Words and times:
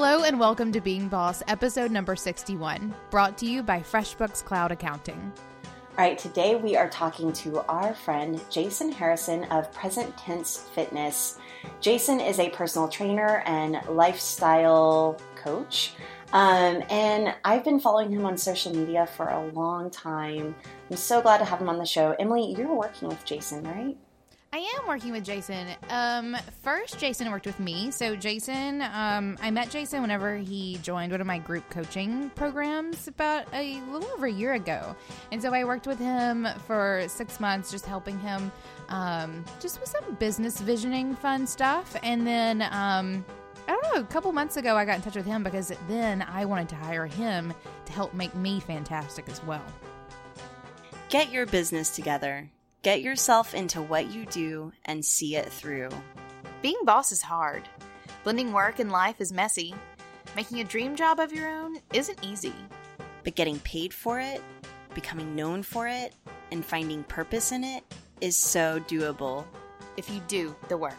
Hello 0.00 0.22
and 0.22 0.38
welcome 0.38 0.70
to 0.70 0.80
Being 0.80 1.08
Boss, 1.08 1.42
episode 1.48 1.90
number 1.90 2.14
61, 2.14 2.94
brought 3.10 3.36
to 3.38 3.46
you 3.46 3.64
by 3.64 3.80
FreshBooks 3.80 4.44
Cloud 4.44 4.70
Accounting. 4.70 5.32
All 5.64 5.96
right, 5.96 6.16
today 6.16 6.54
we 6.54 6.76
are 6.76 6.88
talking 6.88 7.32
to 7.32 7.66
our 7.68 7.92
friend 7.94 8.40
Jason 8.48 8.92
Harrison 8.92 9.42
of 9.46 9.72
Present 9.72 10.16
Tense 10.16 10.68
Fitness. 10.72 11.40
Jason 11.80 12.20
is 12.20 12.38
a 12.38 12.48
personal 12.50 12.86
trainer 12.86 13.42
and 13.44 13.80
lifestyle 13.88 15.20
coach. 15.34 15.94
Um, 16.32 16.84
and 16.90 17.34
I've 17.44 17.64
been 17.64 17.80
following 17.80 18.12
him 18.12 18.24
on 18.24 18.38
social 18.38 18.72
media 18.72 19.04
for 19.04 19.26
a 19.26 19.48
long 19.48 19.90
time. 19.90 20.54
I'm 20.88 20.96
so 20.96 21.20
glad 21.20 21.38
to 21.38 21.44
have 21.44 21.60
him 21.60 21.68
on 21.68 21.78
the 21.78 21.84
show. 21.84 22.14
Emily, 22.20 22.54
you're 22.56 22.72
working 22.72 23.08
with 23.08 23.24
Jason, 23.24 23.64
right? 23.64 23.96
I 24.50 24.58
am 24.78 24.88
working 24.88 25.12
with 25.12 25.24
Jason. 25.24 25.68
Um, 25.90 26.34
first, 26.62 26.98
Jason 26.98 27.30
worked 27.30 27.44
with 27.44 27.60
me. 27.60 27.90
So, 27.90 28.16
Jason, 28.16 28.80
um, 28.80 29.36
I 29.42 29.50
met 29.50 29.68
Jason 29.68 30.00
whenever 30.00 30.38
he 30.38 30.78
joined 30.78 31.12
one 31.12 31.20
of 31.20 31.26
my 31.26 31.38
group 31.38 31.68
coaching 31.68 32.30
programs 32.30 33.08
about 33.08 33.44
a 33.52 33.80
little 33.90 34.08
over 34.12 34.24
a 34.24 34.32
year 34.32 34.54
ago. 34.54 34.96
And 35.32 35.42
so, 35.42 35.52
I 35.52 35.64
worked 35.64 35.86
with 35.86 35.98
him 35.98 36.48
for 36.66 37.04
six 37.08 37.40
months, 37.40 37.70
just 37.70 37.84
helping 37.84 38.18
him 38.20 38.50
um, 38.88 39.44
just 39.60 39.80
with 39.80 39.90
some 39.90 40.14
business 40.14 40.58
visioning 40.60 41.14
fun 41.14 41.46
stuff. 41.46 41.94
And 42.02 42.26
then, 42.26 42.62
um, 42.62 43.26
I 43.68 43.72
don't 43.72 43.82
know, 43.94 44.00
a 44.00 44.04
couple 44.04 44.32
months 44.32 44.56
ago, 44.56 44.76
I 44.76 44.86
got 44.86 44.96
in 44.96 45.02
touch 45.02 45.16
with 45.16 45.26
him 45.26 45.42
because 45.42 45.72
then 45.88 46.22
I 46.22 46.46
wanted 46.46 46.70
to 46.70 46.76
hire 46.76 47.06
him 47.06 47.52
to 47.84 47.92
help 47.92 48.14
make 48.14 48.34
me 48.34 48.60
fantastic 48.60 49.28
as 49.28 49.44
well. 49.44 49.64
Get 51.10 51.30
your 51.30 51.44
business 51.44 51.90
together. 51.90 52.48
Get 52.82 53.02
yourself 53.02 53.54
into 53.54 53.82
what 53.82 54.10
you 54.12 54.24
do 54.26 54.72
and 54.84 55.04
see 55.04 55.34
it 55.34 55.50
through. 55.50 55.90
Being 56.62 56.78
boss 56.84 57.10
is 57.10 57.22
hard. 57.22 57.68
Blending 58.22 58.52
work 58.52 58.78
and 58.78 58.92
life 58.92 59.20
is 59.20 59.32
messy. 59.32 59.74
Making 60.36 60.60
a 60.60 60.64
dream 60.64 60.94
job 60.94 61.18
of 61.18 61.32
your 61.32 61.48
own 61.48 61.78
isn't 61.92 62.24
easy. 62.24 62.54
But 63.24 63.34
getting 63.34 63.58
paid 63.60 63.92
for 63.92 64.20
it, 64.20 64.40
becoming 64.94 65.34
known 65.34 65.64
for 65.64 65.88
it, 65.88 66.14
and 66.52 66.64
finding 66.64 67.02
purpose 67.04 67.50
in 67.50 67.64
it 67.64 67.82
is 68.20 68.36
so 68.36 68.80
doable. 68.86 69.44
If 69.96 70.08
you 70.08 70.20
do 70.28 70.54
the 70.68 70.76
work. 70.76 70.94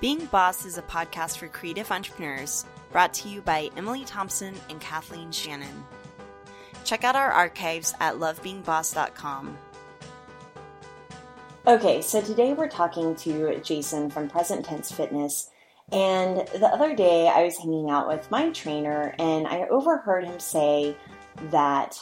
Being 0.00 0.24
Boss 0.26 0.64
is 0.64 0.78
a 0.78 0.82
podcast 0.82 1.38
for 1.38 1.48
creative 1.48 1.90
entrepreneurs 1.90 2.64
brought 2.92 3.12
to 3.14 3.28
you 3.28 3.42
by 3.42 3.70
Emily 3.76 4.04
Thompson 4.04 4.54
and 4.68 4.80
Kathleen 4.80 5.32
Shannon. 5.32 5.84
Check 6.84 7.02
out 7.04 7.16
our 7.16 7.30
archives 7.30 7.94
at 8.00 8.14
lovebeingboss.com. 8.14 9.58
Okay, 11.70 12.02
so 12.02 12.20
today 12.20 12.52
we're 12.52 12.66
talking 12.66 13.14
to 13.14 13.60
Jason 13.60 14.10
from 14.10 14.28
Present 14.28 14.64
Tense 14.64 14.90
Fitness. 14.90 15.50
And 15.92 16.38
the 16.48 16.66
other 16.66 16.96
day 16.96 17.28
I 17.28 17.44
was 17.44 17.56
hanging 17.58 17.88
out 17.88 18.08
with 18.08 18.28
my 18.28 18.50
trainer 18.50 19.14
and 19.20 19.46
I 19.46 19.68
overheard 19.68 20.24
him 20.24 20.40
say 20.40 20.96
that 21.52 21.96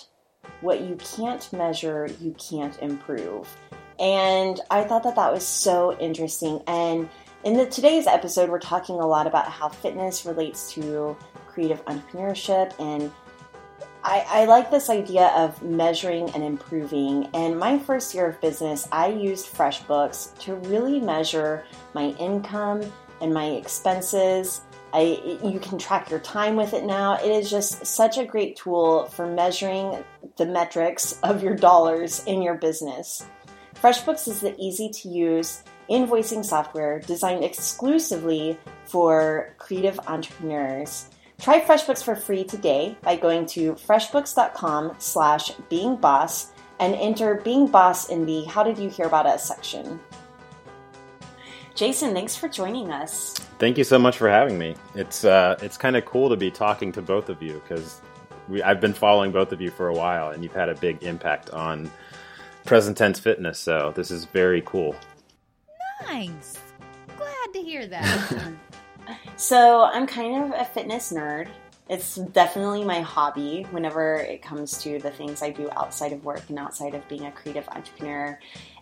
what 0.63 0.81
you 0.81 0.97
can't 0.97 1.53
measure, 1.53 2.09
you 2.19 2.35
can't 2.39 2.81
improve. 2.81 3.47
And 3.99 4.59
I 4.71 4.85
thought 4.85 5.03
that 5.03 5.17
that 5.17 5.31
was 5.31 5.47
so 5.47 5.95
interesting. 5.99 6.63
And 6.67 7.11
in 7.45 7.53
the, 7.53 7.67
today's 7.67 8.07
episode, 8.07 8.49
we're 8.49 8.61
talking 8.61 8.95
a 8.95 9.07
lot 9.07 9.27
about 9.27 9.51
how 9.51 9.69
fitness 9.69 10.25
relates 10.25 10.73
to 10.73 11.15
creative 11.47 11.85
entrepreneurship 11.85 12.73
and 12.81 13.13
I, 14.05 14.25
I, 14.29 14.45
like 14.45 14.71
this 14.71 14.91
idea 14.91 15.27
of 15.37 15.61
measuring 15.63 16.31
and 16.31 16.43
improving. 16.43 17.29
And 17.35 17.59
my 17.59 17.79
first 17.79 18.15
year 18.15 18.29
of 18.29 18.41
business, 18.41 18.89
I 18.93 19.09
used 19.09 19.53
FreshBooks 19.53 20.39
to 20.41 20.55
really 20.55 21.01
measure 21.01 21.65
my 21.95 22.11
income 22.19 22.83
and 23.21 23.35
my 23.35 23.47
expenses. 23.47 24.63
I, 24.93 25.41
you 25.45 25.59
can 25.61 25.79
track 25.79 26.11
your 26.11 26.21
time 26.21 26.57
with 26.57 26.73
it 26.75 26.85
now. 26.85 27.15
It 27.17 27.31
is 27.31 27.51
just 27.51 27.85
such 27.85 28.19
a 28.19 28.25
great 28.25 28.57
tool 28.57 29.07
for 29.07 29.27
measuring 29.27 30.05
the 30.37 30.47
metrics 30.47 31.19
of 31.23 31.43
your 31.43 31.57
dollars 31.57 32.23
in 32.27 32.41
your 32.41 32.55
business. 32.55 33.27
FreshBooks 33.75 34.29
is 34.29 34.41
the 34.41 34.55
easy 34.59 34.89
to 34.91 35.09
use 35.09 35.63
invoicing 35.91 36.45
software 36.45 37.01
designed 37.01 37.45
exclusively 37.45 38.59
for 38.85 39.55
creative 39.59 39.99
entrepreneurs. 40.07 41.09
Try 41.41 41.61
FreshBooks 41.61 42.03
for 42.03 42.17
free 42.17 42.43
today 42.43 42.97
by 43.03 43.15
going 43.15 43.47
to 43.47 43.75
freshbooks.com 43.75 44.97
slash 44.99 45.53
beingboss 45.71 46.49
and 46.81 46.95
enter 46.97 47.37
Being 47.37 47.69
Boss 47.69 48.09
in 48.09 48.27
the 48.27 48.45
How 48.45 48.65
Did 48.65 48.77
You 48.77 48.91
Hear 48.91 49.07
About 49.07 49.27
Us 49.27 49.47
section. 49.47 50.01
Jason, 51.77 52.13
thanks 52.13 52.35
for 52.35 52.49
joining 52.49 52.91
us. 52.91 53.35
Thank 53.61 53.79
you 53.79 53.85
so 53.85 54.01
much 54.01 54.19
for 54.19 54.29
having 54.29 54.59
me. 54.59 54.75
It's 54.97 55.25
uh, 55.25 55.57
it's 55.63 55.77
kind 55.77 55.97
of 55.97 56.05
cool 56.05 56.29
to 56.29 56.37
be 56.37 56.51
talking 56.51 56.91
to 56.93 57.03
both 57.03 57.29
of 57.29 57.41
you 57.41 57.63
because 57.67 58.01
I've 58.65 58.81
been 58.81 58.93
following 58.93 59.31
both 59.31 59.53
of 59.53 59.61
you 59.61 59.71
for 59.71 59.87
a 59.87 59.95
while, 59.95 60.31
and 60.31 60.43
you've 60.43 60.55
had 60.55 60.69
a 60.69 60.75
big 60.75 61.05
impact 61.05 61.51
on 61.51 61.89
present 62.65 62.97
tense 62.97 63.21
fitness. 63.21 63.61
So 63.61 63.93
this 63.95 64.11
is 64.11 64.25
very 64.25 64.63
cool. 64.67 64.97
Nice. 66.03 66.59
Glad 67.17 67.53
to 67.53 67.63
hear 67.63 67.87
that. 67.87 68.53
So 69.39 69.85
I'm 69.85 70.09
kind 70.09 70.53
of 70.53 70.61
a 70.61 70.65
fitness 70.65 71.13
nerd. 71.13 71.49
It's 71.89 72.17
definitely 72.17 72.85
my 72.85 73.01
hobby 73.01 73.69
whenever 73.71 74.17
it 74.17 74.43
comes 74.43 74.83
to 74.83 74.99
the 74.99 75.13
things 75.13 75.43
I 75.43 75.51
do 75.51 75.71
outside 75.77 76.13
of 76.13 76.25
work 76.25 76.43
and 76.49 76.59
outside 76.59 76.97
of 76.97 77.07
being 77.09 77.27
a 77.27 77.31
creative 77.31 77.69
entrepreneur. 77.69 78.37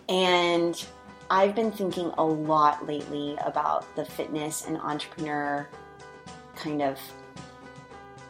And 0.09 0.83
I've 1.31 1.55
been 1.55 1.71
thinking 1.71 2.11
a 2.17 2.25
lot 2.25 2.87
lately 2.87 3.37
about 3.45 3.95
the 3.97 4.07
fitness 4.07 4.67
and 4.67 4.79
entrepreneur 4.79 5.69
kind 6.55 6.81
of 6.81 6.99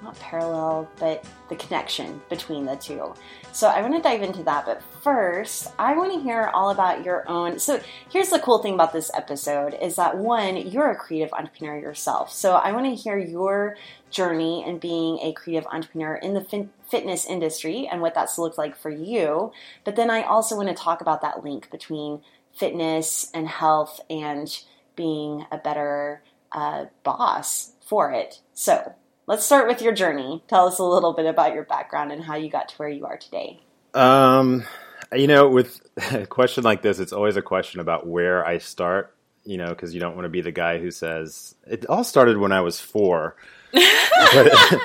not 0.07 0.19
parallel, 0.21 0.89
but 0.99 1.25
the 1.49 1.57
connection 1.57 2.21
between 2.29 2.65
the 2.65 2.77
two. 2.77 3.13
So 3.53 3.69
I 3.69 3.81
want 3.81 3.95
to 3.95 4.01
dive 4.01 4.23
into 4.23 4.43
that. 4.45 4.65
But 4.67 4.83
first, 5.03 5.73
I 5.79 5.97
want 5.97 6.13
to 6.13 6.21
hear 6.21 6.51
all 6.55 6.71
about 6.71 7.05
your 7.05 7.29
own. 7.29 7.59
So 7.59 7.81
here's 8.11 8.29
the 8.29 8.39
cool 8.39 8.59
thing 8.59 8.75
about 8.75 8.93
this 8.93 9.11
episode 9.15 9.75
is 9.75 9.97
that 9.97 10.17
one, 10.17 10.57
you're 10.57 10.91
a 10.91 10.97
creative 10.97 11.33
entrepreneur 11.33 11.79
yourself. 11.79 12.33
So 12.33 12.55
I 12.55 12.73
want 12.73 12.87
to 12.87 12.95
hear 12.95 13.19
your 13.19 13.77
journey 14.11 14.65
in 14.65 14.79
being 14.79 15.19
a 15.19 15.33
creative 15.33 15.67
entrepreneur 15.73 16.15
in 16.15 16.35
the 16.35 16.41
fin- 16.41 16.71
fitness 16.89 17.27
industry 17.27 17.89
and 17.91 18.01
what 18.01 18.15
that's 18.15 18.39
looked 18.39 18.59
like 18.59 18.77
for 18.77 18.91
you. 18.91 19.53
But 19.85 19.97
then 19.97 20.11
I 20.11 20.23
also 20.23 20.57
want 20.57 20.69
to 20.69 20.75
talk 20.75 21.01
about 21.01 21.23
that 21.23 21.43
link 21.43 21.71
between 21.71 22.21
fitness 22.55 23.31
and 23.35 23.49
health 23.49 24.01
and 24.09 24.57
being 24.95 25.47
a 25.51 25.59
better 25.59 26.23
uh, 26.53 26.87
boss 27.03 27.73
for 27.85 28.13
it. 28.13 28.41
So 28.55 28.95
let's 29.27 29.45
start 29.45 29.69
with 29.69 29.83
your 29.83 29.93
journey. 29.93 30.43
Tell 30.49 30.67
us 30.67 30.79
a 30.79 30.85
little 30.85 31.13
bit 31.13 31.27
about 31.27 31.55
your 31.55 31.65
background 31.65 32.13
and 32.13 32.23
how 32.23 32.37
you 32.37 32.51
got 32.51 32.69
to 32.71 32.77
where 32.77 32.89
you 32.89 33.07
are 33.07 33.17
today. 33.17 33.61
Um, 33.95 34.65
you 35.13 35.27
know, 35.27 35.49
with 35.49 35.81
a 36.13 36.27
question 36.27 36.65
like 36.65 36.83
this, 36.83 36.99
it's 36.99 37.13
always 37.13 37.37
a 37.37 37.43
question 37.43 37.81
about 37.81 38.07
where 38.07 38.47
I 38.47 38.59
start. 38.59 39.13
You 39.45 39.59
know, 39.59 39.69
because 39.69 39.95
you 39.95 40.01
don't 40.01 40.17
want 40.17 40.25
to 40.25 40.29
be 40.31 40.41
the 40.41 40.51
guy 40.51 40.79
who 40.79 40.91
says 40.91 41.55
it 41.69 41.87
all 41.87 42.03
started 42.03 42.37
when 42.37 42.51
I 42.51 42.63
was 42.63 42.81
four. 42.81 43.37
but, 43.73 43.83
it, 43.85 44.81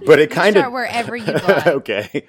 but 0.06 0.20
it 0.20 0.30
kind 0.30 0.56
of 0.56 0.72
wherever 0.72 1.16
you 1.16 1.26
go. 1.26 1.62
okay. 1.66 2.24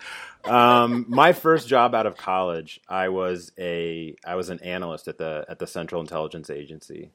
Um, 0.45 1.05
my 1.07 1.33
first 1.33 1.67
job 1.67 1.93
out 1.93 2.07
of 2.07 2.17
college, 2.17 2.79
I 2.89 3.09
was 3.09 3.51
a 3.59 4.15
I 4.25 4.33
was 4.33 4.49
an 4.49 4.61
analyst 4.61 5.07
at 5.07 5.19
the 5.19 5.45
at 5.47 5.59
the 5.59 5.67
Central 5.67 6.01
Intelligence 6.01 6.49
Agency, 6.49 7.11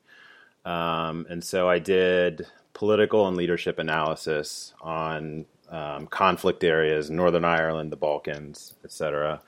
um, 0.65 1.27
and 1.29 1.43
so 1.43 1.69
I 1.69 1.79
did 1.79 2.47
political 2.73 3.27
and 3.29 3.37
leadership 3.37 3.79
analysis 3.79 4.75
on 4.81 5.47
um, 5.69 6.07
conflict 6.07 6.65
areas, 6.65 7.11
Northern 7.11 7.45
Ireland, 7.45 7.93
the 7.93 7.97
Balkans, 7.97 8.75
etc. 8.85 9.41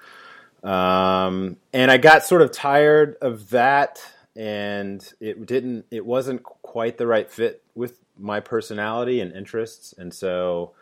Um, 0.63 1.57
and 1.73 1.91
I 1.91 1.99
got 1.99 2.25
sort 2.25 2.43
of 2.43 2.53
tired 2.53 3.17
of 3.21 3.51
that, 3.51 4.01
and 4.37 5.13
it 5.21 5.45
didn't. 5.47 5.87
It 5.91 6.07
wasn't 6.07 6.43
quite 6.43 6.99
the 6.99 7.07
right 7.07 7.31
fit 7.31 7.63
with 7.75 7.99
my 8.19 8.41
personality 8.41 9.21
and 9.21 9.33
interests, 9.33 9.95
and 9.99 10.15
so 10.15 10.73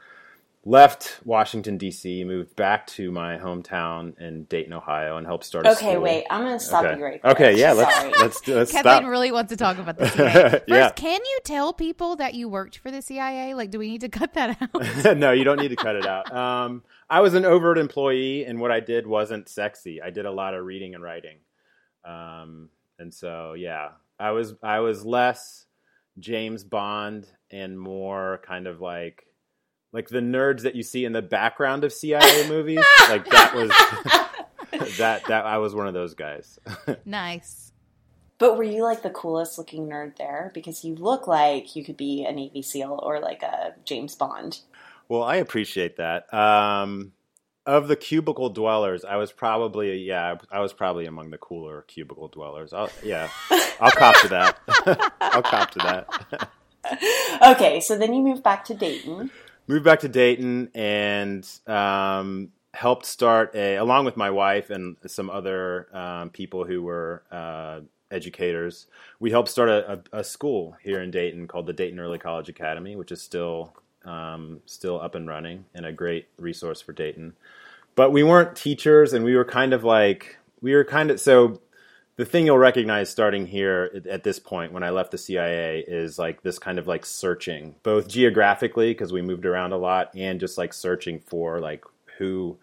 left 0.65 1.21
Washington 1.25 1.79
D.C., 1.79 2.23
moved 2.25 2.55
back 2.55 2.87
to 2.87 3.11
my 3.11 3.39
hometown 3.39 4.19
in 4.21 4.45
Dayton, 4.45 4.75
Ohio, 4.75 5.17
and 5.17 5.27
helped 5.27 5.45
start. 5.45 5.67
okay, 5.67 5.93
school. 5.93 6.01
wait, 6.03 6.27
I'm 6.31 6.43
going 6.45 6.59
to 6.59 6.65
stop 6.65 6.85
okay. 6.85 6.99
you 6.99 7.05
right 7.05 7.23
there. 7.23 7.33
Okay, 7.33 7.59
yeah, 7.59 7.73
let's 7.73 8.19
let's 8.21 8.49
let's 8.49 8.73
Kathleen 8.73 8.99
stop. 8.99 9.05
really 9.05 9.33
wants 9.33 9.49
to 9.51 9.57
talk 9.57 9.79
about 9.79 9.97
the 9.97 10.09
CIA. 10.11 10.33
First, 10.33 10.65
Yeah. 10.69 10.91
can 10.91 11.21
you 11.25 11.39
tell 11.45 11.73
people 11.73 12.17
that 12.17 12.35
you 12.35 12.49
worked 12.49 12.77
for 12.79 12.91
the 12.91 13.01
CIA? 13.01 13.55
Like, 13.55 13.71
do 13.71 13.79
we 13.79 13.89
need 13.89 14.03
to 14.03 14.09
cut 14.11 14.35
that 14.35 14.59
out? 14.61 15.17
no, 15.17 15.33
you 15.33 15.45
don't 15.45 15.59
need 15.59 15.69
to 15.69 15.77
cut 15.77 15.97
it 15.97 16.07
out. 16.07 16.31
Um, 16.35 16.83
I 17.09 17.21
was 17.21 17.35
an 17.35 17.45
overt 17.47 17.79
employee, 17.79 18.45
and 18.45 18.61
what 18.61 18.71
I 18.71 18.81
did 18.81 19.07
wasn't 19.07 19.49
sexy. 19.49 20.03
I 20.03 20.11
did 20.11 20.27
a 20.27 20.31
lot 20.31 20.55
of 20.55 20.65
reading 20.65 20.95
and 20.95 21.03
writing, 21.03 21.39
um, 22.05 22.69
and 22.99 23.13
so 23.15 23.55
yeah, 23.55 23.93
I 24.19 24.33
was 24.33 24.55
I 24.63 24.81
was 24.81 25.05
less 25.07 25.65
James 26.19 26.65
Bond 26.65 27.27
and 27.51 27.81
more 27.81 28.41
kind 28.47 28.67
of 28.67 28.81
like 28.83 29.25
like 29.93 30.09
the 30.09 30.21
nerds 30.21 30.63
that 30.63 30.75
you 30.75 30.83
see 30.83 31.05
in 31.05 31.13
the 31.13 31.23
background 31.23 31.85
of 31.85 31.93
CIA 31.93 32.49
movies. 32.49 32.85
like 33.09 33.29
that 33.29 33.55
was 33.55 33.71
that 34.99 35.25
that 35.27 35.47
I 35.47 35.59
was 35.59 35.75
one 35.75 35.89
of 35.89 35.95
those 35.95 36.15
guys. 36.15 36.59
nice. 37.05 37.73
But 38.39 38.57
were 38.57 38.65
you 38.65 38.85
like 38.85 39.03
the 39.03 39.11
coolest 39.11 39.59
looking 39.59 39.89
nerd 39.89 40.17
there? 40.17 40.51
Because 40.55 40.83
you 40.83 40.95
look 40.95 41.27
like 41.27 41.77
you 41.77 41.85
could 41.85 41.99
be 41.99 42.25
a 42.25 42.33
Navy 42.33 42.63
SEAL 42.63 42.99
or 43.03 43.21
like 43.21 43.43
a 43.43 43.75
James 43.85 44.15
Bond. 44.15 44.61
Well, 45.09 45.23
I 45.23 45.37
appreciate 45.37 45.97
that. 45.99 46.33
Um, 46.33 47.13
of 47.67 47.89
the 47.89 47.97
cubicle 47.97 48.49
dwellers, 48.49 49.05
I 49.05 49.17
was 49.17 49.31
probably 49.31 49.99
yeah, 49.99 50.37
I 50.51 50.61
was 50.61 50.73
probably 50.73 51.05
among 51.05 51.31
the 51.31 51.37
cooler 51.37 51.83
cubicle 51.83 52.29
dwellers. 52.29 52.73
I'll, 52.73 52.89
yeah, 53.03 53.29
I'll 53.79 53.91
cop 53.91 54.19
to 54.23 54.29
that. 54.29 54.59
I'll 55.21 55.43
cop 55.43 55.71
to 55.73 55.79
that. 55.81 56.49
okay, 57.57 57.81
so 57.81 57.99
then 57.99 58.15
you 58.15 58.23
moved 58.23 58.43
back 58.43 58.65
to 58.67 58.75
Dayton. 58.75 59.31
Moved 59.71 59.85
back 59.85 60.01
to 60.01 60.09
Dayton 60.09 60.69
and 60.75 61.49
um, 61.69 62.49
helped 62.75 63.07
start 63.07 63.55
a, 63.55 63.77
along 63.77 64.05
with 64.05 64.17
my 64.17 64.29
wife 64.29 64.69
and 64.69 64.97
some 65.07 65.31
other 65.31 65.87
um, 65.97 66.31
people 66.31 66.65
who 66.65 66.83
were 66.83 67.23
uh, 67.31 67.79
educators. 68.11 68.89
We 69.21 69.31
helped 69.31 69.49
start 69.49 69.69
a, 69.69 69.93
a, 69.93 70.19
a, 70.19 70.25
school 70.25 70.77
here 70.83 71.01
in 71.01 71.13
Dayton 71.13 71.47
called 71.47 71.69
the 71.69 71.73
Dayton 71.73 72.01
Early 72.01 72.19
College 72.19 72.49
Academy, 72.49 72.97
which 72.97 73.13
is 73.13 73.23
still 73.23 73.73
um, 74.05 74.61
still 74.67 75.01
up 75.01 75.15
and 75.15 75.29
running 75.29 75.67
and 75.73 75.87
a 75.87 75.93
great 75.93 76.27
resource 76.37 76.81
for 76.81 76.93
Dayton. 76.93 77.35
But 77.95 78.11
we 78.11 78.25
weren't 78.25 78.57
teachers, 78.57 79.13
and 79.13 79.25
we 79.25 79.37
were 79.37 79.45
kind 79.45 79.73
of 79.73 79.85
like 79.85 80.37
we 80.61 80.75
were 80.75 80.85
kind 80.85 81.13
of 81.13 81.21
so. 81.21 81.61
The 82.17 82.25
thing 82.25 82.45
you'll 82.45 82.59
recognize 82.59 83.09
starting 83.09 83.47
here 83.47 84.03
at 84.11 84.25
this 84.25 84.39
point 84.39 84.73
when 84.73 84.83
I 84.83 84.91
left 84.91 85.11
the 85.11 85.19
CIA 85.19 85.83
is 85.87 86.19
like 86.19 86.43
this 86.43 86.59
kind 86.59 86.79
of 86.79 86.87
like 86.87 87.07
searching, 87.07 87.77
both 87.83 88.09
geographically 88.09 88.93
because 88.93 89.13
we 89.13 89.23
moved 89.23 89.47
around 89.47 89.73
a 89.73 89.79
lot, 89.79 90.15
and 90.15 90.39
just 90.39 90.59
like 90.59 90.75
searching 90.75 91.21
for 91.21 91.61
like 91.61 91.85
who 92.19 92.59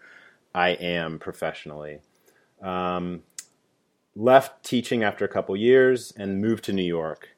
I 0.54 0.70
am 0.70 1.18
professionally. 1.18 1.98
Um, 2.62 3.22
left 4.14 4.64
teaching 4.64 5.02
after 5.02 5.24
a 5.24 5.28
couple 5.28 5.56
years 5.56 6.12
and 6.16 6.40
moved 6.40 6.64
to 6.64 6.72
New 6.72 6.82
York 6.82 7.30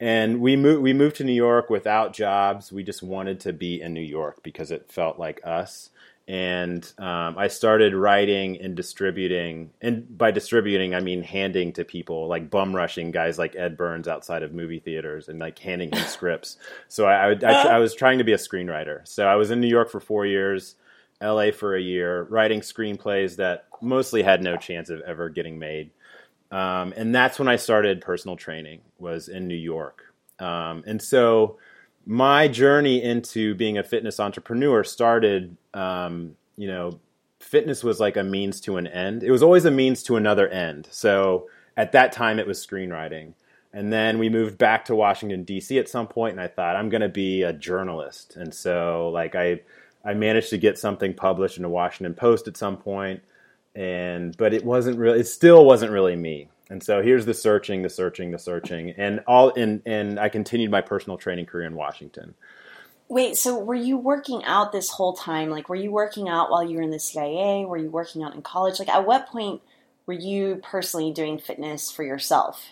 and 0.00 0.40
we 0.40 0.56
moved 0.56 0.82
we 0.82 0.94
moved 0.94 1.16
to 1.16 1.24
New 1.24 1.32
York 1.32 1.68
without 1.68 2.14
jobs. 2.14 2.72
We 2.72 2.82
just 2.82 3.02
wanted 3.02 3.38
to 3.40 3.52
be 3.52 3.80
in 3.80 3.92
New 3.92 4.00
York 4.00 4.42
because 4.42 4.70
it 4.70 4.90
felt 4.90 5.18
like 5.18 5.40
us. 5.44 5.90
And 6.30 6.84
um, 6.96 7.36
I 7.36 7.48
started 7.48 7.92
writing 7.92 8.60
and 8.60 8.76
distributing, 8.76 9.70
and 9.80 10.16
by 10.16 10.30
distributing 10.30 10.94
I 10.94 11.00
mean 11.00 11.24
handing 11.24 11.72
to 11.72 11.84
people, 11.84 12.28
like 12.28 12.50
bum 12.50 12.72
rushing 12.74 13.10
guys 13.10 13.36
like 13.36 13.56
Ed 13.56 13.76
Burns 13.76 14.06
outside 14.06 14.44
of 14.44 14.54
movie 14.54 14.78
theaters, 14.78 15.28
and 15.28 15.40
like 15.40 15.58
handing 15.58 15.90
him 15.90 16.06
scripts. 16.06 16.56
So 16.86 17.06
I, 17.06 17.32
I, 17.32 17.36
I, 17.42 17.52
I 17.62 17.78
was 17.78 17.96
trying 17.96 18.18
to 18.18 18.24
be 18.24 18.32
a 18.32 18.36
screenwriter. 18.36 19.00
So 19.08 19.26
I 19.26 19.34
was 19.34 19.50
in 19.50 19.60
New 19.60 19.66
York 19.66 19.90
for 19.90 19.98
four 19.98 20.24
years, 20.24 20.76
L.A. 21.20 21.50
for 21.50 21.74
a 21.74 21.80
year, 21.82 22.22
writing 22.30 22.60
screenplays 22.60 23.34
that 23.38 23.66
mostly 23.82 24.22
had 24.22 24.40
no 24.40 24.56
chance 24.56 24.88
of 24.88 25.00
ever 25.00 25.30
getting 25.30 25.58
made. 25.58 25.90
Um, 26.52 26.94
and 26.96 27.12
that's 27.12 27.40
when 27.40 27.48
I 27.48 27.56
started 27.56 28.02
personal 28.02 28.36
training 28.36 28.82
was 29.00 29.26
in 29.26 29.48
New 29.48 29.56
York. 29.56 30.14
Um, 30.38 30.84
and 30.86 31.02
so 31.02 31.58
my 32.06 32.48
journey 32.48 33.02
into 33.02 33.54
being 33.54 33.78
a 33.78 33.82
fitness 33.82 34.18
entrepreneur 34.20 34.82
started, 34.84 35.56
um, 35.74 36.36
you 36.56 36.68
know, 36.68 36.98
fitness 37.38 37.84
was 37.84 38.00
like 38.00 38.16
a 38.16 38.24
means 38.24 38.60
to 38.62 38.76
an 38.76 38.86
end. 38.86 39.22
It 39.22 39.30
was 39.30 39.42
always 39.42 39.64
a 39.64 39.70
means 39.70 40.02
to 40.04 40.16
another 40.16 40.48
end. 40.48 40.88
So 40.90 41.48
at 41.76 41.92
that 41.92 42.12
time, 42.12 42.38
it 42.38 42.46
was 42.46 42.64
screenwriting. 42.64 43.34
And 43.72 43.92
then 43.92 44.18
we 44.18 44.28
moved 44.28 44.58
back 44.58 44.86
to 44.86 44.96
Washington 44.96 45.44
D.C. 45.44 45.78
at 45.78 45.88
some 45.88 46.08
point, 46.08 46.32
and 46.32 46.40
I 46.40 46.48
thought 46.48 46.74
I'm 46.74 46.88
going 46.88 47.02
to 47.02 47.08
be 47.08 47.42
a 47.42 47.52
journalist. 47.52 48.36
And 48.36 48.52
so, 48.52 49.10
like, 49.14 49.36
I 49.36 49.60
I 50.04 50.14
managed 50.14 50.50
to 50.50 50.58
get 50.58 50.78
something 50.78 51.14
published 51.14 51.56
in 51.56 51.62
the 51.62 51.68
Washington 51.68 52.14
Post 52.14 52.48
at 52.48 52.56
some 52.56 52.76
point 52.76 53.22
and 53.74 54.36
but 54.36 54.52
it 54.52 54.64
wasn't 54.64 54.98
really 54.98 55.20
it 55.20 55.26
still 55.26 55.64
wasn't 55.64 55.90
really 55.90 56.16
me 56.16 56.48
and 56.70 56.82
so 56.82 57.02
here's 57.02 57.26
the 57.26 57.34
searching 57.34 57.82
the 57.82 57.90
searching 57.90 58.30
the 58.30 58.38
searching 58.38 58.90
and 58.96 59.20
all 59.26 59.52
and 59.54 59.82
and 59.84 60.18
i 60.18 60.28
continued 60.28 60.70
my 60.70 60.80
personal 60.80 61.18
training 61.18 61.44
career 61.44 61.66
in 61.66 61.74
washington. 61.74 62.34
Wait 63.08 63.36
so 63.36 63.58
were 63.58 63.74
you 63.74 63.98
working 63.98 64.44
out 64.44 64.70
this 64.72 64.88
whole 64.88 65.12
time? 65.12 65.50
Like 65.50 65.68
were 65.68 65.76
you 65.76 65.90
working 65.90 66.28
out 66.28 66.50
while 66.50 66.62
you 66.62 66.76
were 66.76 66.82
in 66.82 66.90
the 66.90 67.00
cia 67.00 67.64
were 67.66 67.76
you 67.76 67.90
working 67.90 68.22
out 68.22 68.34
in 68.34 68.42
college? 68.42 68.78
Like 68.78 68.88
at 68.88 69.04
what 69.04 69.26
point 69.26 69.60
were 70.06 70.14
you 70.14 70.60
personally 70.62 71.12
doing 71.12 71.38
fitness 71.38 71.90
for 71.90 72.04
yourself? 72.04 72.64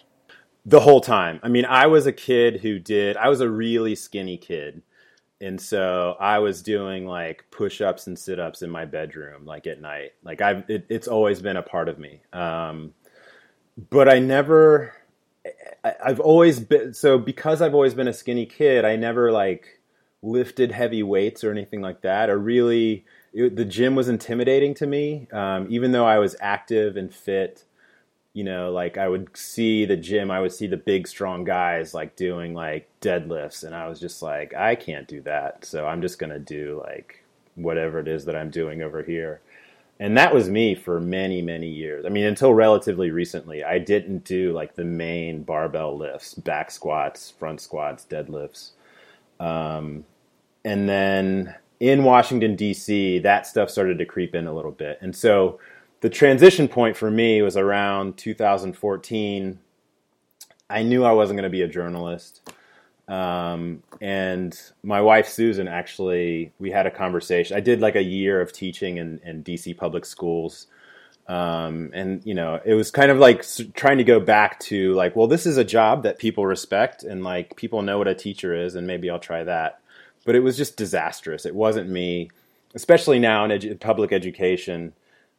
The 0.65 0.81
whole 0.81 1.01
time. 1.01 1.41
I 1.43 1.49
mean 1.49 1.65
i 1.65 1.89
was 1.89 2.07
a 2.07 2.13
kid 2.13 2.61
who 2.61 2.79
did 2.79 3.17
i 3.17 3.29
was 3.29 3.41
a 3.41 3.51
really 3.51 3.97
skinny 3.97 4.39
kid. 4.39 4.83
And 5.41 5.61
so 5.61 6.17
I 6.19 6.41
was 6.41 6.63
doing 6.63 7.07
like 7.07 7.45
push 7.53 7.81
ups 7.81 8.09
and 8.09 8.19
sit 8.19 8.41
ups 8.41 8.63
in 8.63 8.71
my 8.71 8.87
bedroom, 8.87 9.45
like 9.45 9.69
at 9.69 9.81
night. 9.81 10.15
Like 10.25 10.41
I've, 10.41 10.69
it, 10.69 10.87
it's 10.89 11.07
always 11.07 11.41
been 11.41 11.57
a 11.57 11.63
part 11.63 11.89
of 11.89 11.97
me. 11.97 12.23
Um, 12.33 12.93
but 13.91 14.09
I 14.09 14.19
never, 14.19 14.93
I, 15.85 15.95
I've 16.05 16.21
always 16.21 16.61
been, 16.61 16.95
so 16.95 17.19
because 17.19 17.63
I've 17.63 17.75
always 17.75 17.95
been 17.95 18.09
a 18.09 18.13
skinny 18.13 18.47
kid, 18.47 18.85
I 18.85 18.97
never 18.97 19.31
like 19.31 19.81
lifted 20.23 20.73
heavy 20.73 21.03
weights 21.03 21.45
or 21.45 21.51
anything 21.51 21.81
like 21.81 22.01
that, 22.03 22.29
or 22.29 22.39
really, 22.39 23.05
it, 23.33 23.57
the 23.57 23.65
gym 23.65 23.95
was 23.95 24.09
intimidating 24.09 24.75
to 24.75 24.87
me. 24.87 25.29
Um, 25.33 25.67
even 25.71 25.93
though 25.93 26.07
I 26.07 26.19
was 26.19 26.35
active 26.41 26.97
and 26.97 27.15
fit, 27.15 27.65
you 28.33 28.45
know, 28.45 28.71
like 28.73 28.99
I 28.99 29.09
would 29.09 29.37
see 29.37 29.85
the 29.85 29.97
gym, 29.97 30.31
I 30.31 30.41
would 30.41 30.53
see 30.53 30.67
the 30.67 30.77
big, 30.77 31.07
strong 31.07 31.45
guys 31.45 31.95
like 31.95 32.17
doing 32.17 32.55
like 32.55 32.89
deadlifts, 33.01 33.65
and 33.65 33.75
I 33.75 33.89
was 33.89 34.01
just 34.01 34.23
like, 34.23 34.55
I 34.55 34.75
can't 34.75 35.09
do 35.09 35.21
that. 35.23 35.65
So 35.65 35.87
I'm 35.87 36.03
just 36.03 36.19
going 36.19 36.31
to 36.31 36.39
do 36.39 36.83
like 36.85 37.25
whatever 37.55 37.99
it 37.99 38.09
is 38.09 38.25
that 38.25 38.37
I'm 38.37 38.51
doing 38.51 38.83
over 38.83 39.03
here. 39.03 39.41
And 40.01 40.17
that 40.17 40.33
was 40.33 40.49
me 40.49 40.75
for 40.77 41.01
many, 41.01 41.43
many 41.43 41.69
years. 41.69 42.05
I 42.07 42.09
mean, 42.09 42.25
until 42.25 42.55
relatively 42.55 43.11
recently, 43.11 43.65
I 43.65 43.79
didn't 43.79 44.25
do 44.25 44.53
like 44.53 44.77
the 44.77 44.85
main 44.85 45.43
barbell 45.43 45.97
lifts, 45.99 46.35
back 46.35 46.71
squats, 46.71 47.31
front 47.31 47.61
squats, 47.61 48.07
deadlifts. 48.09 48.71
Um, 49.41 50.05
and 50.65 50.89
then 50.89 51.57
in 51.81 52.05
Washington, 52.05 52.55
D.C., 52.55 53.21
that 53.21 53.47
stuff 53.47 53.71
started 53.71 53.99
to 53.99 54.05
creep 54.05 54.35
in 54.37 54.47
a 54.47 54.55
little 54.55 54.71
bit. 54.71 54.99
And 55.01 55.15
so, 55.15 55.59
the 56.01 56.09
transition 56.09 56.69
point 56.69 56.97
for 56.97 57.11
me 57.11 57.43
was 57.43 57.57
around 57.57 58.17
2014. 58.17 59.59
I 60.71 60.83
knew 60.85 61.05
I 61.05 61.11
wasn't 61.11 61.39
going 61.39 61.51
to 61.51 61.51
be 61.51 61.63
a 61.63 61.69
journalist. 61.69 62.53
Um, 63.09 63.83
and 64.03 64.59
my 64.83 65.01
wife 65.01 65.29
Susan 65.29 65.67
actually, 65.67 66.53
we 66.59 66.71
had 66.71 66.87
a 66.87 66.91
conversation. 66.91 67.57
I 67.57 67.61
did 67.61 67.81
like 67.81 67.97
a 67.97 68.03
year 68.03 68.41
of 68.41 68.53
teaching 68.53 68.99
in, 68.99 69.19
in 69.25 69.43
DC 69.43 69.77
public 69.77 70.05
schools, 70.05 70.67
um, 71.27 71.91
and 71.95 72.21
you 72.25 72.35
know, 72.35 72.61
it 72.65 72.75
was 72.75 72.91
kind 72.91 73.11
of 73.11 73.19
like 73.19 73.45
trying 73.75 73.99
to 73.99 74.05
go 74.05 74.21
back 74.21 74.61
to 74.61 74.93
like, 74.95 75.17
well, 75.17 75.27
this 75.27 75.47
is 75.47 75.57
a 75.57 75.65
job 75.65 76.03
that 76.03 76.19
people 76.19 76.45
respect, 76.45 77.03
and 77.03 77.25
like 77.25 77.57
people 77.57 77.81
know 77.81 77.97
what 77.97 78.09
a 78.09 78.15
teacher 78.15 78.55
is, 78.55 78.75
and 78.75 78.87
maybe 78.87 79.09
I'll 79.09 79.19
try 79.19 79.43
that. 79.43 79.81
But 80.27 80.35
it 80.35 80.41
was 80.41 80.59
just 80.59 80.77
disastrous. 80.77 81.47
It 81.47 81.55
wasn't 81.55 81.89
me, 81.89 82.31
especially 82.75 83.19
now 83.19 83.47
in 83.47 83.51
edu- 83.51 83.81
public 83.81 84.13
education. 84.13 84.93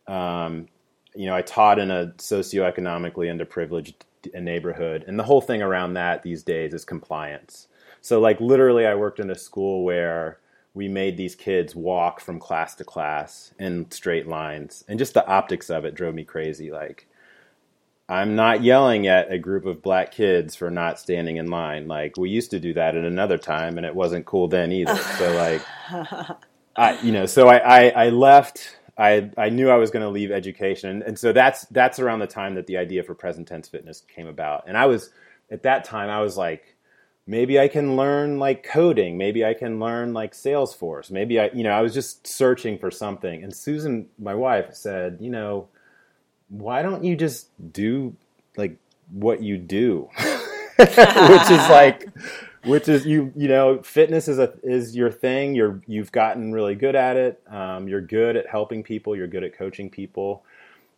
Um, 0.08 0.68
you 1.14 1.28
know, 1.28 1.36
I 1.36 1.44
taught 1.44 1.78
in 1.78 1.92
a 1.92 2.08
socioeconomically 2.18 3.28
underprivileged 3.28 3.94
neighborhood, 4.34 5.04
and 5.08 5.18
the 5.18 5.24
whole 5.24 5.42
thing 5.42 5.62
around 5.62 5.94
that 5.94 6.24
these 6.24 6.44
days 6.44 6.74
is 6.74 6.86
compliance. 6.86 7.68
So, 8.02 8.20
like, 8.20 8.40
literally, 8.40 8.86
I 8.86 8.96
worked 8.96 9.20
in 9.20 9.30
a 9.30 9.36
school 9.36 9.84
where 9.84 10.40
we 10.74 10.88
made 10.88 11.18
these 11.18 11.36
kids 11.36 11.76
walk 11.76 12.22
from 12.22 12.40
class 12.40 12.76
to 12.76 12.84
class 12.84 13.54
in 13.60 13.90
straight 13.92 14.28
lines, 14.28 14.84
and 14.88 15.00
just 15.00 15.14
the 15.14 15.28
optics 15.28 15.70
of 15.70 15.86
it 15.86 15.96
drove 15.96 16.16
me 16.16 16.24
crazy. 16.24 16.72
Like, 16.72 17.08
I'm 18.08 18.36
not 18.36 18.64
yelling 18.64 19.08
at 19.08 19.32
a 19.32 19.38
group 19.38 19.66
of 19.66 19.84
black 19.84 20.12
kids 20.12 20.56
for 20.56 20.72
not 20.72 21.00
standing 21.00 21.38
in 21.38 21.48
line. 21.48 21.88
Like, 21.88 22.18
we 22.18 22.30
used 22.30 22.52
to 22.52 22.60
do 22.60 22.74
that 22.74 22.96
at 22.96 23.06
another 23.06 23.38
time, 23.38 23.78
and 23.78 23.86
it 23.86 23.94
wasn't 23.94 24.26
cool 24.26 24.48
then 24.48 24.72
either. 24.72 24.96
so, 24.96 25.34
like, 25.34 25.62
I, 26.76 27.00
you 27.02 27.12
know, 27.12 27.26
so 27.26 27.48
I, 27.50 27.58
I, 27.58 27.90
I 28.06 28.10
left 28.10 28.79
I 29.00 29.32
I 29.38 29.50
knew 29.50 29.70
I 29.70 29.78
was 29.78 29.90
going 29.90 30.04
to 30.04 30.10
leave 30.10 30.30
education, 30.30 31.02
and 31.06 31.18
so 31.18 31.32
that's 31.32 31.66
that's 31.68 32.00
around 32.00 32.20
the 32.20 32.28
time 32.28 32.56
that 32.56 32.68
the 32.68 32.78
idea 32.78 33.02
for 33.02 33.16
present 33.16 33.48
tense 33.48 33.70
fitness 33.70 34.02
came 34.14 34.28
about. 34.28 34.66
And 34.68 34.78
I 34.78 34.86
was 34.86 35.12
at 35.50 35.64
that 35.64 35.86
time 35.86 36.10
I 36.10 36.22
was 36.22 36.36
like, 36.38 36.76
maybe 37.26 37.60
I 37.60 37.70
can 37.70 37.96
learn 37.96 38.40
like 38.40 38.64
coding, 38.64 39.18
maybe 39.18 39.46
I 39.46 39.54
can 39.54 39.80
learn 39.80 40.14
like 40.14 40.34
Salesforce, 40.34 41.10
maybe 41.10 41.40
I 41.40 41.50
you 41.54 41.64
know 41.64 41.72
I 41.72 41.82
was 41.82 41.94
just 41.94 42.28
searching 42.28 42.78
for 42.78 42.92
something. 42.92 43.42
And 43.42 43.56
Susan, 43.56 44.08
my 44.20 44.36
wife, 44.36 44.76
said, 44.76 45.18
you 45.22 45.32
know, 45.32 45.70
why 46.50 46.82
don't 46.82 47.06
you 47.06 47.16
just 47.16 47.48
do 47.72 48.16
like 48.58 48.76
what 49.12 49.42
you 49.42 49.58
do, 49.58 50.10
which 50.18 50.90
is 50.90 51.70
like 51.70 52.10
which 52.66 52.88
is 52.88 53.06
you 53.06 53.32
you 53.36 53.48
know 53.48 53.82
fitness 53.82 54.28
is 54.28 54.40
a 54.40 54.54
is 54.64 54.96
your 54.96 55.12
thing. 55.12 55.56
You're 55.56 55.82
you've 55.88 56.12
gotten 56.12 56.52
really 56.52 56.76
good 56.76 56.96
at 56.96 57.18
it. 57.18 57.42
Um, 57.50 57.88
you're 57.88 58.02
good 58.02 58.36
at 58.36 58.48
helping 58.48 58.84
people. 58.84 59.16
You're 59.16 59.28
good 59.28 59.44
at 59.44 59.58
coaching 59.58 59.90
people. 59.90 60.44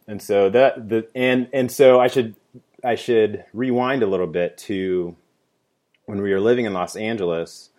And 0.07 0.21
so 0.21 0.49
that 0.49 0.89
the 0.89 1.07
and 1.15 1.47
and 1.53 1.71
so 1.71 1.99
i 1.99 2.07
should 2.07 2.35
i 2.83 2.95
should 2.95 3.45
rewind 3.53 4.03
a 4.03 4.07
little 4.07 4.27
bit 4.27 4.57
to 4.57 5.15
when 6.05 6.21
we 6.21 6.33
were 6.33 6.39
living 6.41 6.65
in 6.65 6.73
los 6.73 6.95
angeles 6.95 7.69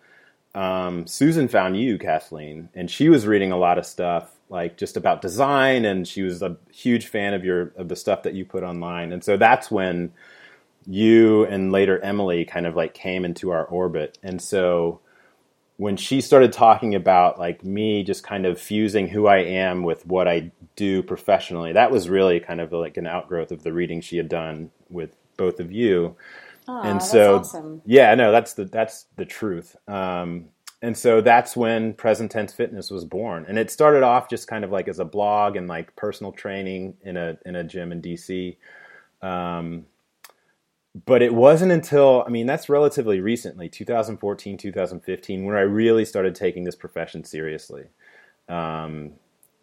um, 0.55 1.05
susan 1.05 1.47
found 1.47 1.77
you 1.77 1.99
kathleen 1.99 2.69
and 2.73 2.89
she 2.89 3.09
was 3.09 3.27
reading 3.27 3.51
a 3.51 3.57
lot 3.57 3.77
of 3.77 3.85
stuff 3.85 4.33
like 4.53 4.77
just 4.77 4.95
about 4.95 5.21
design 5.21 5.83
and 5.83 6.07
she 6.07 6.21
was 6.21 6.43
a 6.43 6.55
huge 6.71 7.07
fan 7.07 7.33
of 7.33 7.43
your 7.43 7.73
of 7.75 7.89
the 7.89 7.95
stuff 7.95 8.23
that 8.23 8.35
you 8.35 8.45
put 8.45 8.63
online. 8.63 9.11
And 9.11 9.23
so 9.23 9.35
that's 9.35 9.71
when 9.71 10.13
you 10.85 11.45
and 11.45 11.71
later 11.71 11.99
Emily 11.99 12.45
kind 12.45 12.65
of 12.65 12.75
like 12.75 12.93
came 12.93 13.25
into 13.25 13.51
our 13.51 13.65
orbit. 13.65 14.17
And 14.23 14.41
so 14.41 14.99
when 15.77 15.97
she 15.97 16.21
started 16.21 16.53
talking 16.53 16.95
about 16.95 17.39
like 17.39 17.63
me 17.63 18.03
just 18.03 18.23
kind 18.23 18.45
of 18.45 18.59
fusing 18.59 19.07
who 19.07 19.27
I 19.27 19.39
am 19.39 19.83
with 19.83 20.05
what 20.05 20.27
I 20.27 20.51
do 20.75 21.01
professionally, 21.03 21.73
that 21.73 21.91
was 21.91 22.09
really 22.09 22.39
kind 22.39 22.61
of 22.61 22.71
like 22.71 22.97
an 22.97 23.07
outgrowth 23.07 23.51
of 23.51 23.63
the 23.63 23.73
reading 23.73 24.01
she 24.01 24.17
had 24.17 24.29
done 24.29 24.71
with 24.89 25.15
both 25.37 25.59
of 25.59 25.71
you. 25.71 26.15
Aw, 26.67 26.81
and 26.83 27.01
so 27.01 27.39
awesome. 27.39 27.81
yeah, 27.85 28.13
no, 28.15 28.31
that's 28.31 28.53
the 28.53 28.65
that's 28.65 29.07
the 29.15 29.25
truth. 29.25 29.75
Um, 29.87 30.49
and 30.81 30.97
so 30.97 31.21
that's 31.21 31.55
when 31.55 31.93
Present 31.93 32.31
Tense 32.31 32.53
Fitness 32.53 32.91
was 32.91 33.05
born, 33.05 33.45
and 33.47 33.57
it 33.57 33.71
started 33.71 34.03
off 34.03 34.29
just 34.29 34.47
kind 34.47 34.63
of 34.63 34.71
like 34.71 34.87
as 34.87 34.99
a 34.99 35.05
blog 35.05 35.55
and 35.55 35.67
like 35.67 35.95
personal 35.95 36.31
training 36.31 36.95
in 37.01 37.17
a 37.17 37.37
in 37.45 37.55
a 37.55 37.63
gym 37.63 37.91
in 37.91 38.01
DC. 38.01 38.57
Um, 39.21 39.85
but 41.05 41.21
it 41.21 41.33
wasn't 41.33 41.71
until 41.71 42.23
I 42.25 42.29
mean 42.29 42.45
that's 42.45 42.69
relatively 42.69 43.19
recently, 43.19 43.69
2014, 43.69 44.57
2015, 44.57 45.45
when 45.45 45.55
I 45.55 45.61
really 45.61 46.05
started 46.05 46.35
taking 46.35 46.63
this 46.63 46.75
profession 46.75 47.23
seriously. 47.23 47.85
Um, 48.49 49.13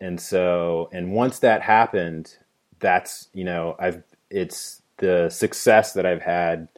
and 0.00 0.20
so, 0.20 0.88
and 0.92 1.12
once 1.12 1.40
that 1.40 1.62
happened, 1.62 2.36
that's 2.78 3.28
you 3.32 3.44
know 3.44 3.76
I've 3.78 4.02
it's 4.30 4.82
the 4.98 5.30
success 5.30 5.94
that 5.94 6.06
I've 6.06 6.22
had 6.22 6.68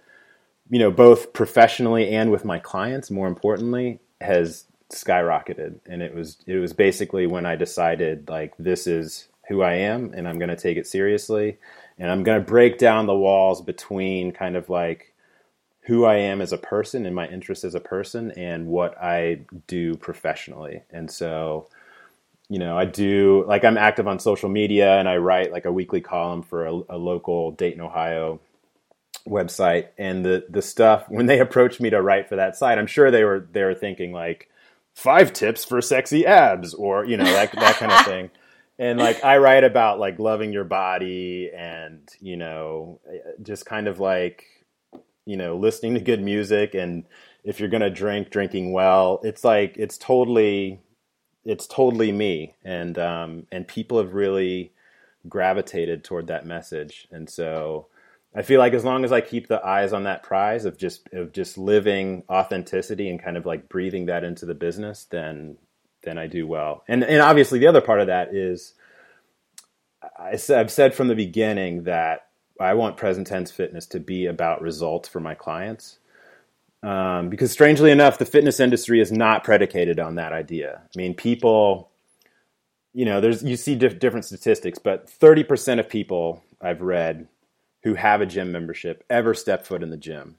you 0.73 0.79
know, 0.79 0.91
both 0.91 1.35
professionally 1.35 2.09
and 2.09 2.31
with 2.31 2.47
my 2.47 2.59
clients, 2.59 3.11
more 3.11 3.29
importantly, 3.29 4.01
has 4.23 4.65
skyrocketed. 4.91 5.81
And 5.85 6.01
it 6.03 6.15
was 6.15 6.39
it 6.47 6.57
was 6.57 6.73
basically 6.73 7.27
when 7.27 7.45
I 7.45 7.57
decided 7.57 8.31
like 8.31 8.55
this 8.59 8.87
is 8.87 9.29
who 9.49 9.61
I 9.61 9.75
am 9.75 10.15
and 10.15 10.27
I'm 10.27 10.39
going 10.39 10.49
to 10.49 10.57
take 10.57 10.79
it 10.79 10.87
seriously 10.87 11.59
and 11.99 12.11
I'm 12.11 12.23
going 12.23 12.41
to 12.41 12.47
break 12.47 12.79
down 12.79 13.07
the 13.07 13.15
walls 13.15 13.63
between 13.63 14.33
kind 14.33 14.57
of 14.57 14.69
like 14.69 15.13
who 15.83 16.05
I 16.05 16.17
am 16.17 16.41
as 16.41 16.53
a 16.53 16.59
person 16.59 17.07
and 17.07 17.15
my 17.15 17.27
interests 17.27 17.65
as 17.65 17.75
a 17.75 17.81
person 17.81 18.31
and 18.33 18.67
what 18.67 18.97
I 19.03 19.41
do 19.67 19.97
professionally. 19.97 20.83
And 20.91 21.11
so 21.11 21.69
you 22.49 22.59
know, 22.59 22.77
I 22.77 22.85
do 22.85 23.45
like 23.47 23.65
I'm 23.65 23.79
active 23.79 24.07
on 24.07 24.19
social 24.19 24.51
media 24.51 24.99
and 24.99 25.09
I 25.09 25.17
write 25.17 25.53
like 25.53 25.65
a 25.65 25.73
weekly 25.73 26.03
column 26.03 26.43
for 26.43 26.67
a, 26.67 26.81
a 26.91 26.99
local 26.99 27.53
Dayton, 27.53 27.81
Ohio 27.81 28.41
website 29.27 29.89
and 29.99 30.25
the 30.25 30.45
the 30.49 30.63
stuff 30.63 31.05
when 31.09 31.27
they 31.27 31.39
approached 31.41 31.81
me 31.81 31.91
to 31.91 32.03
write 32.03 32.29
for 32.29 32.37
that 32.37 32.57
site 32.57 32.79
i'm 32.79 32.87
sure 32.87 33.11
they 33.11 33.25
were 33.25 33.47
they 33.53 33.63
were 33.63 33.75
thinking 33.75 34.13
like 34.13 34.49
five 34.95 35.33
tips 35.33 35.65
for 35.65 35.81
sexy 35.81 36.27
abs 36.27 36.75
or 36.75 37.05
you 37.05 37.17
know 37.17 37.25
that 37.25 37.53
that 37.53 37.77
kind 37.77 37.93
of 37.93 38.05
thing 38.05 38.31
and 38.83 38.99
like 38.99 39.25
i 39.25 39.39
write 39.39 39.65
about 39.65 39.99
like 39.99 40.19
loving 40.19 40.53
your 40.53 40.65
body 40.65 41.51
and 41.57 42.09
you 42.21 42.37
know 42.37 43.01
just 43.43 43.65
kind 43.65 43.89
of 43.89 44.01
like 44.01 44.62
you 45.25 45.37
know 45.37 45.57
listening 45.57 45.95
to 45.95 46.01
good 46.01 46.23
music. 46.23 46.75
And 46.75 47.05
if 47.45 47.59
you're 47.61 47.69
going 47.69 47.83
to 47.83 47.91
drink 47.91 48.31
drinking 48.31 48.73
well 48.73 49.21
it's 49.23 49.45
like 49.45 49.77
it's 49.77 49.99
totally 49.99 50.81
it's 51.45 51.67
totally 51.67 52.12
me. 52.12 52.55
And 52.65 52.99
um 52.99 53.47
and 53.53 53.67
people 53.67 53.99
have 53.99 54.15
really 54.15 54.73
gravitated 55.29 56.05
toward 56.05 56.27
that 56.29 56.47
message. 56.47 57.09
And 57.11 57.29
so 57.29 57.89
I 58.35 58.43
feel 58.43 58.59
like 58.59 58.73
as 58.73 58.85
long 58.85 59.05
as 59.05 59.12
I 59.12 59.21
keep 59.21 59.47
the 59.49 59.65
eyes 59.65 59.93
on 59.93 60.05
that 60.05 60.23
prize 60.23 60.65
of 60.65 60.79
just 60.79 61.09
of 61.12 61.33
just 61.33 61.59
living 61.59 62.25
authenticity 62.29 63.09
and 63.09 63.23
kind 63.23 63.37
of 63.37 63.47
like 63.47 63.69
breathing 63.69 64.07
that 64.07 64.25
into 64.25 64.47
the 64.47 64.55
business, 64.55 65.05
then 65.05 65.59
then 66.03 66.19
I 66.19 66.27
do 66.27 66.47
well. 66.47 66.85
And 66.89 67.05
and 67.05 67.21
obviously 67.21 67.59
the 67.59 67.67
other 67.67 67.81
part 67.81 68.01
of 68.01 68.09
that 68.09 68.35
is 68.35 68.75
I, 70.19 70.33
I've 70.33 70.71
said 70.71 70.95
from 70.95 71.09
the 71.09 71.15
beginning 71.15 71.85
that 71.85 72.27
I 72.61 72.75
want 72.75 72.97
present 72.97 73.27
tense 73.27 73.51
fitness 73.51 73.87
to 73.89 74.01
be 74.01 74.27
about 74.27 74.63
results 74.63 75.09
for 75.09 75.21
my 75.21 75.35
clients. 75.35 75.99
Um, 76.83 77.29
because 77.29 77.53
strangely 77.53 77.91
enough, 77.91 78.19
the 78.19 78.25
fitness 78.25 78.59
industry 78.59 79.01
is 79.01 79.13
not 79.13 79.45
predicated 79.45 80.01
on 80.01 80.17
that 80.17 80.33
idea. 80.33 80.83
I 80.85 80.99
mean, 80.99 81.15
people, 81.15 81.91
you 82.93 83.05
know, 83.05 83.21
there's 83.21 83.43
you 83.43 83.57
see 83.57 83.77
diff- 83.77 84.01
different 84.01 84.25
statistics, 84.25 84.79
but 84.79 85.07
30% 85.07 85.79
of 85.79 85.89
people 85.89 86.43
I've 86.61 86.83
read 86.83 87.29
who 87.85 87.95
have 87.95 88.21
a 88.21 88.27
gym 88.27 88.53
membership 88.53 89.05
ever 89.09 89.35
step 89.35 89.65
foot 89.65 89.83
in 89.83 89.91
the 89.91 89.97
gym. 89.97 90.37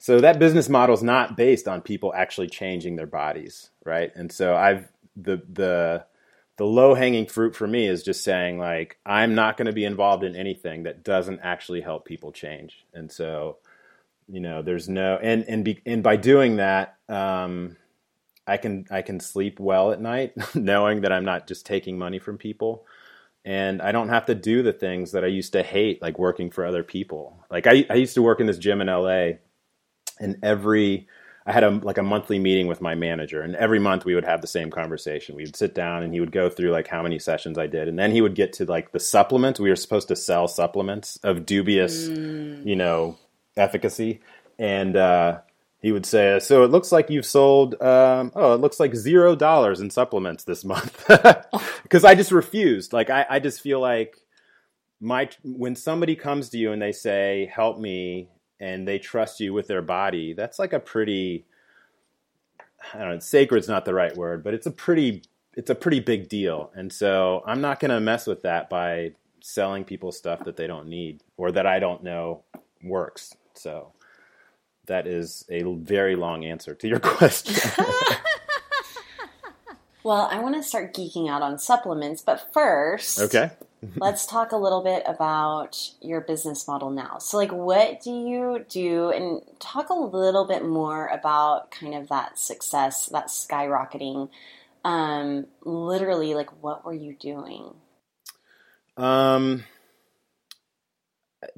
So 0.00 0.18
that 0.20 0.38
business 0.38 0.70
model 0.70 0.94
is 0.94 1.02
not 1.02 1.36
based 1.36 1.68
on 1.68 1.82
people 1.82 2.14
actually 2.14 2.46
changing 2.46 2.96
their 2.96 3.06
bodies, 3.06 3.68
right? 3.84 4.10
And 4.16 4.32
so 4.32 4.56
I've 4.56 4.88
the 5.14 5.42
the 5.52 6.06
the 6.56 6.64
low 6.64 6.94
hanging 6.94 7.26
fruit 7.26 7.54
for 7.54 7.66
me 7.66 7.86
is 7.86 8.02
just 8.02 8.24
saying 8.24 8.58
like 8.58 8.98
I'm 9.04 9.34
not 9.34 9.58
going 9.58 9.66
to 9.66 9.74
be 9.74 9.84
involved 9.84 10.24
in 10.24 10.36
anything 10.36 10.84
that 10.84 11.04
doesn't 11.04 11.40
actually 11.42 11.82
help 11.82 12.06
people 12.06 12.32
change. 12.32 12.86
And 12.94 13.12
so 13.12 13.58
you 14.26 14.40
know 14.40 14.62
there's 14.62 14.88
no 14.88 15.18
and 15.20 15.44
and 15.44 15.66
be, 15.66 15.82
and 15.84 16.02
by 16.02 16.16
doing 16.16 16.56
that 16.56 16.96
um, 17.10 17.76
I 18.46 18.56
can 18.56 18.86
I 18.90 19.02
can 19.02 19.20
sleep 19.20 19.60
well 19.60 19.92
at 19.92 20.00
night 20.00 20.32
knowing 20.54 21.02
that 21.02 21.12
I'm 21.12 21.26
not 21.26 21.46
just 21.46 21.66
taking 21.66 21.98
money 21.98 22.18
from 22.18 22.38
people 22.38 22.86
and 23.44 23.82
I 23.82 23.92
don't 23.92 24.08
have 24.08 24.24
to 24.26 24.34
do 24.34 24.62
the 24.62 24.72
things 24.72 25.12
that 25.12 25.24
I 25.24 25.28
used 25.28 25.52
to 25.52 25.62
hate, 25.62 26.00
like 26.00 26.18
working 26.18 26.50
for 26.50 26.64
other 26.64 26.82
people. 26.82 27.44
Like 27.50 27.66
I, 27.66 27.84
I 27.90 27.94
used 27.94 28.14
to 28.14 28.22
work 28.22 28.40
in 28.40 28.46
this 28.46 28.58
gym 28.58 28.80
in 28.80 28.86
LA, 28.86 29.32
and 30.20 30.36
every 30.42 31.08
I 31.46 31.52
had 31.52 31.64
a 31.64 31.70
like 31.70 31.98
a 31.98 32.02
monthly 32.02 32.38
meeting 32.38 32.66
with 32.66 32.80
my 32.80 32.94
manager, 32.94 33.40
and 33.40 33.56
every 33.56 33.78
month 33.78 34.04
we 34.04 34.14
would 34.14 34.24
have 34.24 34.40
the 34.40 34.46
same 34.46 34.70
conversation. 34.70 35.34
We 35.34 35.44
would 35.44 35.56
sit 35.56 35.74
down, 35.74 36.02
and 36.02 36.12
he 36.12 36.20
would 36.20 36.32
go 36.32 36.50
through 36.50 36.70
like 36.70 36.86
how 36.86 37.02
many 37.02 37.18
sessions 37.18 37.58
I 37.58 37.66
did, 37.66 37.88
and 37.88 37.98
then 37.98 38.12
he 38.12 38.20
would 38.20 38.34
get 38.34 38.52
to 38.54 38.66
like 38.66 38.92
the 38.92 39.00
supplements. 39.00 39.58
We 39.58 39.70
were 39.70 39.76
supposed 39.76 40.08
to 40.08 40.16
sell 40.16 40.48
supplements 40.48 41.18
of 41.22 41.46
dubious, 41.46 42.08
mm. 42.08 42.64
you 42.64 42.76
know, 42.76 43.16
efficacy, 43.56 44.20
and 44.58 44.96
uh, 44.96 45.40
he 45.80 45.92
would 45.92 46.04
say, 46.04 46.38
"So 46.40 46.62
it 46.62 46.70
looks 46.70 46.92
like 46.92 47.08
you've 47.08 47.26
sold. 47.26 47.80
Um, 47.80 48.32
oh, 48.34 48.52
it 48.52 48.60
looks 48.60 48.78
like 48.78 48.94
zero 48.94 49.34
dollars 49.34 49.80
in 49.80 49.90
supplements 49.90 50.44
this 50.44 50.64
month." 50.64 51.04
Because 51.82 52.04
I 52.04 52.14
just 52.14 52.30
refused. 52.30 52.92
Like 52.92 53.10
I, 53.10 53.26
I 53.28 53.40
just 53.40 53.60
feel 53.60 53.80
like 53.80 54.16
my 55.00 55.28
when 55.42 55.74
somebody 55.74 56.14
comes 56.14 56.50
to 56.50 56.58
you 56.58 56.70
and 56.70 56.80
they 56.80 56.92
say, 56.92 57.50
"Help 57.52 57.78
me," 57.80 58.28
and 58.60 58.86
they 58.86 58.98
trust 58.98 59.40
you 59.40 59.52
with 59.52 59.66
their 59.66 59.82
body, 59.82 60.34
that's 60.34 60.58
like 60.58 60.72
a 60.72 60.80
pretty. 60.80 61.46
I 62.94 62.98
don't 62.98 63.10
know. 63.10 63.18
Sacred's 63.18 63.68
not 63.68 63.84
the 63.84 63.94
right 63.94 64.16
word, 64.16 64.42
but 64.42 64.54
it's 64.54 64.66
a 64.66 64.70
pretty 64.70 65.22
it's 65.54 65.70
a 65.70 65.74
pretty 65.74 66.00
big 66.00 66.28
deal. 66.28 66.70
And 66.74 66.92
so 66.92 67.42
I'm 67.46 67.60
not 67.60 67.80
going 67.80 67.90
to 67.90 68.00
mess 68.00 68.26
with 68.26 68.42
that 68.42 68.70
by 68.70 69.12
selling 69.42 69.84
people 69.84 70.12
stuff 70.12 70.44
that 70.44 70.56
they 70.56 70.66
don't 70.66 70.88
need 70.88 71.22
or 71.36 71.52
that 71.52 71.66
I 71.66 71.78
don't 71.78 72.02
know 72.02 72.44
works. 72.82 73.34
So 73.54 73.92
that 74.86 75.06
is 75.06 75.44
a 75.50 75.62
very 75.62 76.16
long 76.16 76.44
answer 76.44 76.74
to 76.74 76.88
your 76.88 77.00
question. 77.00 77.54
well, 80.02 80.28
I 80.30 80.38
want 80.40 80.54
to 80.56 80.62
start 80.62 80.94
geeking 80.94 81.28
out 81.28 81.42
on 81.42 81.58
supplements, 81.58 82.22
but 82.22 82.52
first, 82.52 83.20
okay. 83.20 83.50
Let's 83.96 84.26
talk 84.26 84.52
a 84.52 84.56
little 84.56 84.82
bit 84.82 85.02
about 85.06 85.76
your 86.00 86.20
business 86.20 86.66
model 86.68 86.90
now. 86.90 87.18
So, 87.18 87.36
like, 87.36 87.52
what 87.52 88.02
do 88.02 88.10
you 88.10 88.64
do? 88.68 89.10
And 89.10 89.42
talk 89.58 89.90
a 89.90 89.94
little 89.94 90.46
bit 90.46 90.64
more 90.64 91.06
about 91.08 91.70
kind 91.70 91.94
of 91.94 92.08
that 92.08 92.38
success, 92.38 93.06
that 93.06 93.28
skyrocketing. 93.28 94.28
Um, 94.84 95.46
literally, 95.62 96.34
like, 96.34 96.50
what 96.62 96.84
were 96.84 96.94
you 96.94 97.14
doing? 97.18 97.74
Um, 98.96 99.64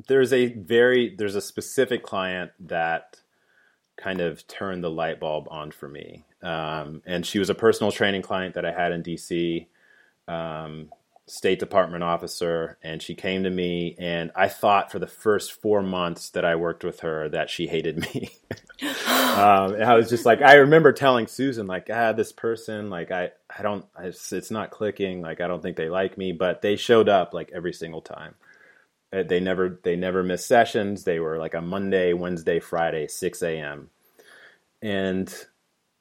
there's 0.06 0.32
a 0.32 0.46
very 0.46 1.14
there's 1.16 1.34
a 1.34 1.40
specific 1.40 2.02
client 2.04 2.52
that 2.60 3.16
kind 3.96 4.20
of 4.20 4.46
turned 4.46 4.82
the 4.82 4.90
light 4.90 5.20
bulb 5.20 5.46
on 5.50 5.70
for 5.70 5.88
me. 5.88 6.24
Um, 6.42 7.02
and 7.06 7.24
she 7.24 7.38
was 7.38 7.50
a 7.50 7.54
personal 7.54 7.92
training 7.92 8.22
client 8.22 8.54
that 8.54 8.64
I 8.64 8.72
had 8.72 8.92
in 8.92 9.02
DC, 9.02 9.66
um, 10.26 10.90
State 11.26 11.60
Department 11.60 12.02
officer, 12.02 12.78
and 12.82 13.00
she 13.00 13.14
came 13.14 13.44
to 13.44 13.50
me, 13.50 13.94
and 13.98 14.32
I 14.34 14.48
thought 14.48 14.90
for 14.90 14.98
the 14.98 15.06
first 15.06 15.52
four 15.52 15.82
months 15.82 16.30
that 16.30 16.44
I 16.44 16.56
worked 16.56 16.84
with 16.84 17.00
her 17.00 17.28
that 17.28 17.48
she 17.48 17.68
hated 17.68 18.00
me. 18.00 18.30
um, 18.82 19.74
and 19.74 19.84
I 19.84 19.94
was 19.94 20.08
just 20.10 20.26
like, 20.26 20.42
I 20.42 20.54
remember 20.54 20.92
telling 20.92 21.28
Susan, 21.28 21.66
like, 21.66 21.88
ah, 21.92 22.12
this 22.12 22.32
person, 22.32 22.90
like, 22.90 23.10
I, 23.10 23.30
I 23.56 23.62
don't, 23.62 23.84
it's, 24.00 24.32
it's 24.32 24.50
not 24.50 24.70
clicking, 24.70 25.22
like, 25.22 25.40
I 25.40 25.46
don't 25.46 25.62
think 25.62 25.76
they 25.76 25.88
like 25.88 26.18
me, 26.18 26.32
but 26.32 26.60
they 26.60 26.76
showed 26.76 27.08
up 27.08 27.32
like 27.32 27.50
every 27.54 27.72
single 27.72 28.02
time. 28.02 28.34
Uh, 29.12 29.22
they 29.22 29.40
never 29.40 29.78
they 29.82 29.94
never 29.94 30.22
missed 30.22 30.48
sessions. 30.48 31.04
They 31.04 31.18
were 31.18 31.38
like 31.38 31.54
a 31.54 31.60
Monday, 31.60 32.14
Wednesday, 32.14 32.60
Friday, 32.60 33.08
six 33.08 33.42
a.m. 33.42 33.90
And 34.80 35.32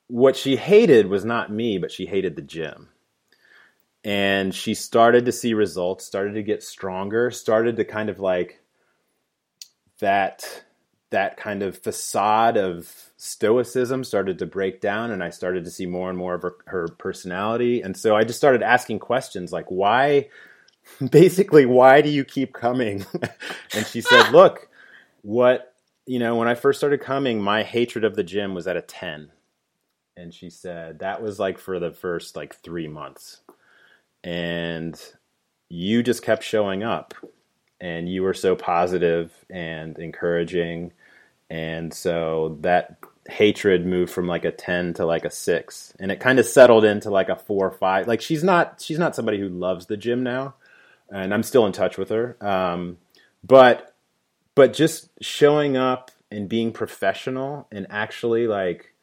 what 0.07 0.35
she 0.35 0.55
hated 0.55 1.07
was 1.07 1.25
not 1.25 1.51
me, 1.51 1.77
but 1.77 1.91
she 1.91 2.05
hated 2.05 2.35
the 2.35 2.41
gym. 2.41 2.89
And 4.03 4.53
she 4.53 4.73
started 4.73 5.25
to 5.25 5.31
see 5.31 5.53
results, 5.53 6.05
started 6.05 6.33
to 6.33 6.43
get 6.43 6.63
stronger, 6.63 7.29
started 7.29 7.77
to 7.77 7.85
kind 7.85 8.09
of 8.09 8.19
like 8.19 8.59
that 9.99 10.63
that 11.11 11.35
kind 11.35 11.61
of 11.61 11.77
facade 11.77 12.55
of 12.55 12.89
stoicism 13.17 14.03
started 14.03 14.39
to 14.39 14.45
break 14.45 14.79
down 14.79 15.11
and 15.11 15.21
I 15.21 15.29
started 15.29 15.65
to 15.65 15.71
see 15.71 15.85
more 15.85 16.09
and 16.09 16.17
more 16.17 16.35
of 16.35 16.41
her, 16.41 16.55
her 16.67 16.87
personality. 16.87 17.81
And 17.81 17.97
so 17.97 18.15
I 18.15 18.23
just 18.23 18.39
started 18.39 18.63
asking 18.63 18.99
questions 18.99 19.51
like 19.51 19.65
why 19.67 20.29
basically, 21.11 21.65
why 21.65 22.01
do 22.01 22.09
you 22.09 22.23
keep 22.23 22.53
coming? 22.53 23.05
and 23.73 23.85
she 23.85 24.01
said, 24.01 24.29
look, 24.31 24.69
what 25.21 25.73
you 26.05 26.19
know 26.19 26.35
when 26.35 26.47
I 26.47 26.55
first 26.55 26.79
started 26.79 27.01
coming, 27.01 27.41
my 27.41 27.63
hatred 27.63 28.03
of 28.03 28.15
the 28.15 28.23
gym 28.23 28.53
was 28.53 28.67
at 28.67 28.77
a 28.77 28.81
ten, 28.81 29.31
and 30.17 30.33
she 30.33 30.49
said 30.49 30.99
that 30.99 31.21
was 31.21 31.39
like 31.39 31.57
for 31.57 31.79
the 31.79 31.91
first 31.91 32.35
like 32.35 32.55
three 32.55 32.87
months, 32.87 33.41
and 34.23 34.99
you 35.69 36.03
just 36.03 36.23
kept 36.23 36.43
showing 36.43 36.83
up, 36.83 37.13
and 37.79 38.09
you 38.09 38.23
were 38.23 38.33
so 38.33 38.55
positive 38.55 39.33
and 39.49 39.97
encouraging, 39.97 40.93
and 41.49 41.93
so 41.93 42.57
that 42.61 42.99
hatred 43.27 43.85
moved 43.85 44.11
from 44.11 44.27
like 44.27 44.45
a 44.45 44.51
10 44.51 44.95
to 44.95 45.05
like 45.05 45.25
a 45.25 45.29
6 45.29 45.93
and 45.99 46.11
it 46.11 46.19
kind 46.19 46.39
of 46.39 46.45
settled 46.45 46.83
into 46.83 47.11
like 47.11 47.29
a 47.29 47.35
4 47.35 47.67
or 47.67 47.71
5 47.71 48.07
like 48.07 48.19
she's 48.19 48.43
not 48.43 48.81
she's 48.81 48.97
not 48.97 49.15
somebody 49.15 49.39
who 49.39 49.47
loves 49.47 49.85
the 49.85 49.95
gym 49.95 50.23
now 50.23 50.55
and 51.11 51.33
I'm 51.33 51.43
still 51.43 51.65
in 51.67 51.71
touch 51.71 51.97
with 51.97 52.09
her 52.09 52.35
um, 52.41 52.97
but 53.43 53.93
but 54.55 54.73
just 54.73 55.09
showing 55.21 55.77
up 55.77 56.09
and 56.31 56.49
being 56.49 56.71
professional 56.71 57.67
and 57.71 57.85
actually 57.89 58.47
like 58.47 58.95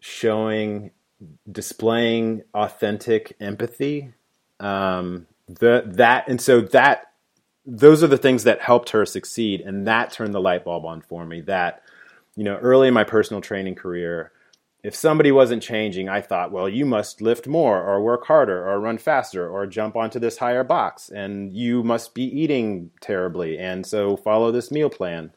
showing 0.00 0.90
displaying 1.50 2.42
authentic 2.54 3.36
empathy 3.40 4.14
um, 4.60 5.26
the 5.46 5.84
that 5.86 6.28
and 6.28 6.40
so 6.40 6.60
that 6.60 7.12
those 7.64 8.02
are 8.02 8.08
the 8.08 8.18
things 8.18 8.44
that 8.44 8.60
helped 8.60 8.90
her 8.90 9.04
succeed 9.04 9.60
and 9.60 9.86
that 9.86 10.12
turned 10.12 10.34
the 10.34 10.40
light 10.40 10.64
bulb 10.64 10.84
on 10.84 11.00
for 11.02 11.24
me 11.24 11.42
that 11.42 11.82
you 12.38 12.44
know, 12.44 12.56
early 12.58 12.86
in 12.86 12.94
my 12.94 13.02
personal 13.02 13.40
training 13.40 13.74
career, 13.74 14.30
if 14.84 14.94
somebody 14.94 15.32
wasn't 15.32 15.60
changing, 15.60 16.08
I 16.08 16.20
thought, 16.20 16.52
well, 16.52 16.68
you 16.68 16.86
must 16.86 17.20
lift 17.20 17.48
more 17.48 17.82
or 17.82 18.00
work 18.00 18.26
harder 18.26 18.64
or 18.64 18.78
run 18.78 18.96
faster 18.96 19.50
or 19.50 19.66
jump 19.66 19.96
onto 19.96 20.20
this 20.20 20.38
higher 20.38 20.62
box 20.62 21.08
and 21.08 21.52
you 21.52 21.82
must 21.82 22.14
be 22.14 22.22
eating 22.22 22.92
terribly. 23.00 23.58
And 23.58 23.84
so 23.84 24.16
follow 24.16 24.52
this 24.52 24.70
meal 24.70 24.88
plan. 24.88 25.32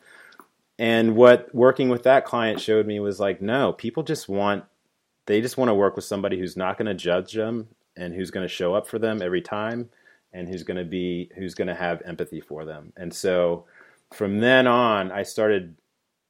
And 0.77 1.15
what 1.15 1.53
working 1.55 1.89
with 1.89 2.03
that 2.03 2.23
client 2.23 2.61
showed 2.61 2.85
me 2.85 2.99
was 2.99 3.19
like, 3.19 3.41
no, 3.41 3.73
people 3.73 4.03
just 4.03 4.29
want, 4.29 4.63
they 5.25 5.41
just 5.41 5.57
want 5.57 5.69
to 5.69 5.75
work 5.75 5.95
with 5.95 6.05
somebody 6.05 6.37
who's 6.37 6.55
not 6.55 6.77
going 6.77 6.85
to 6.85 6.93
judge 6.93 7.33
them 7.33 7.67
and 7.95 8.13
who's 8.13 8.31
going 8.31 8.47
to 8.47 8.53
show 8.53 8.73
up 8.73 8.87
for 8.87 8.99
them 8.99 9.21
every 9.21 9.41
time 9.41 9.89
and 10.33 10.47
who's 10.47 10.63
going 10.63 10.77
to 10.77 10.85
be, 10.85 11.29
who's 11.35 11.53
going 11.53 11.67
to 11.67 11.75
have 11.75 12.01
empathy 12.05 12.39
for 12.39 12.65
them. 12.65 12.93
And 12.95 13.13
so 13.13 13.65
from 14.13 14.39
then 14.39 14.67
on, 14.67 15.11
I 15.11 15.23
started 15.23 15.75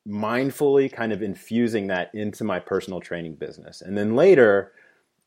mindfully 0.08 0.92
kind 0.92 1.14
of 1.14 1.22
infusing 1.22 1.88
that 1.88 2.14
into 2.14 2.44
my 2.44 2.60
personal 2.60 3.00
training 3.00 3.36
business. 3.36 3.82
And 3.82 3.98
then 3.98 4.16
later, 4.16 4.72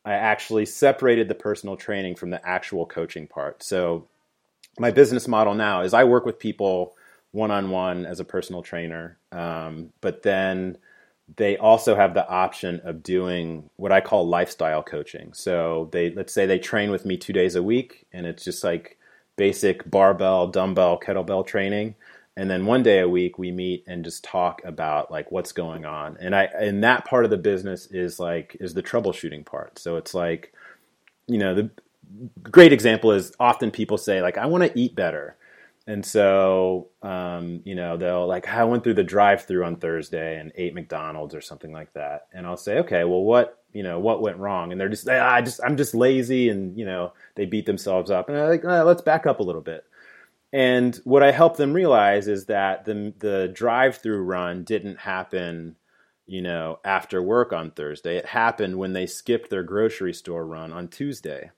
I 0.03 0.13
actually 0.13 0.65
separated 0.65 1.27
the 1.27 1.35
personal 1.35 1.77
training 1.77 2.15
from 2.15 2.29
the 2.29 2.45
actual 2.47 2.85
coaching 2.85 3.27
part. 3.27 3.63
So 3.63 4.07
my 4.77 4.91
business 4.91 5.27
model 5.27 5.55
now 5.55 5.81
is 5.81 5.93
I 5.93 6.03
work 6.03 6.25
with 6.25 6.37
people 6.37 6.95
one 7.31 7.51
on 7.51 7.69
one 7.69 8.05
as 8.05 8.19
a 8.19 8.25
personal 8.25 8.61
trainer, 8.61 9.17
um, 9.31 9.91
but 10.01 10.23
then 10.23 10.77
they 11.37 11.57
also 11.57 11.95
have 11.95 12.13
the 12.13 12.27
option 12.27 12.81
of 12.83 13.03
doing 13.03 13.69
what 13.77 13.91
I 13.91 14.01
call 14.01 14.27
lifestyle 14.27 14.83
coaching. 14.83 15.33
So 15.33 15.89
they 15.91 16.11
let's 16.11 16.33
say 16.33 16.45
they 16.45 16.59
train 16.59 16.91
with 16.91 17.05
me 17.05 17.17
two 17.17 17.33
days 17.33 17.55
a 17.55 17.63
week, 17.63 18.05
and 18.13 18.25
it's 18.25 18.43
just 18.43 18.63
like 18.63 18.97
basic 19.35 19.89
barbell, 19.89 20.47
dumbbell, 20.47 20.99
kettlebell 20.99 21.45
training. 21.45 21.95
And 22.37 22.49
then 22.49 22.65
one 22.65 22.83
day 22.83 22.99
a 22.99 23.09
week 23.09 23.39
we 23.39 23.51
meet 23.51 23.85
and 23.87 24.03
just 24.03 24.23
talk 24.23 24.61
about 24.65 25.09
like 25.09 25.31
what's 25.31 25.51
going 25.51 25.85
on. 25.85 26.17
And 26.19 26.35
i 26.35 26.43
and 26.43 26.83
that 26.83 27.05
part 27.05 27.25
of 27.25 27.31
the 27.31 27.37
business 27.37 27.87
is 27.87 28.19
like 28.19 28.57
is 28.59 28.73
the 28.73 28.83
troubleshooting 28.83 29.45
part. 29.45 29.79
So 29.79 29.97
it's 29.97 30.13
like 30.13 30.53
you 31.27 31.37
know 31.37 31.55
the 31.55 31.69
great 32.43 32.73
example 32.73 33.11
is 33.11 33.33
often 33.39 33.71
people 33.71 33.97
say 33.97 34.21
like 34.21 34.37
i 34.37 34.45
want 34.45 34.63
to 34.63 34.79
eat 34.79 34.95
better 34.95 35.35
and 35.87 36.05
so 36.05 36.89
um, 37.03 37.61
you 37.63 37.75
know 37.75 37.97
they'll 37.97 38.27
like 38.27 38.47
i 38.47 38.63
went 38.63 38.83
through 38.83 38.93
the 38.93 39.03
drive 39.03 39.43
through 39.45 39.63
on 39.63 39.75
thursday 39.75 40.39
and 40.39 40.51
ate 40.55 40.73
mcdonald's 40.73 41.35
or 41.35 41.41
something 41.41 41.71
like 41.71 41.93
that 41.93 42.27
and 42.33 42.47
i'll 42.47 42.57
say 42.57 42.79
okay 42.79 43.03
well 43.03 43.21
what 43.21 43.63
you 43.73 43.83
know 43.83 43.99
what 43.99 44.21
went 44.21 44.37
wrong 44.37 44.71
and 44.71 44.81
they're 44.81 44.89
just 44.89 45.07
ah, 45.09 45.33
i 45.33 45.41
just 45.41 45.59
i'm 45.63 45.77
just 45.77 45.93
lazy 45.93 46.49
and 46.49 46.77
you 46.77 46.85
know 46.85 47.13
they 47.35 47.45
beat 47.45 47.65
themselves 47.65 48.09
up 48.09 48.29
and 48.29 48.37
i'm 48.37 48.49
like 48.49 48.65
oh, 48.65 48.83
let's 48.83 49.01
back 49.01 49.25
up 49.25 49.39
a 49.39 49.43
little 49.43 49.61
bit 49.61 49.85
and 50.55 50.95
what 51.03 51.21
I 51.21 51.31
help 51.31 51.57
them 51.57 51.73
realize 51.73 52.29
is 52.29 52.45
that 52.45 52.85
the 52.85 53.13
the 53.19 53.51
drive-through 53.53 54.23
run 54.23 54.63
didn't 54.63 54.99
happen, 54.99 55.75
you 56.27 56.41
know, 56.41 56.79
after 56.85 57.21
work 57.21 57.51
on 57.51 57.71
Thursday. 57.71 58.15
It 58.15 58.27
happened 58.27 58.77
when 58.77 58.93
they 58.93 59.05
skipped 59.05 59.49
their 59.49 59.63
grocery 59.63 60.13
store 60.13 60.45
run 60.45 60.71
on 60.71 60.87
Tuesday. 60.87 61.51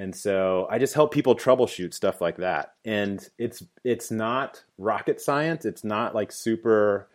And 0.00 0.16
so 0.16 0.66
I 0.70 0.78
just 0.78 0.94
help 0.94 1.12
people 1.12 1.36
troubleshoot 1.36 1.92
stuff 1.92 2.22
like 2.22 2.38
that. 2.38 2.72
And 2.86 3.28
it's 3.36 3.62
it's 3.84 4.10
not 4.10 4.64
rocket 4.78 5.20
science. 5.20 5.66
It's 5.66 5.84
not 5.84 6.14
like 6.14 6.32
super 6.32 7.06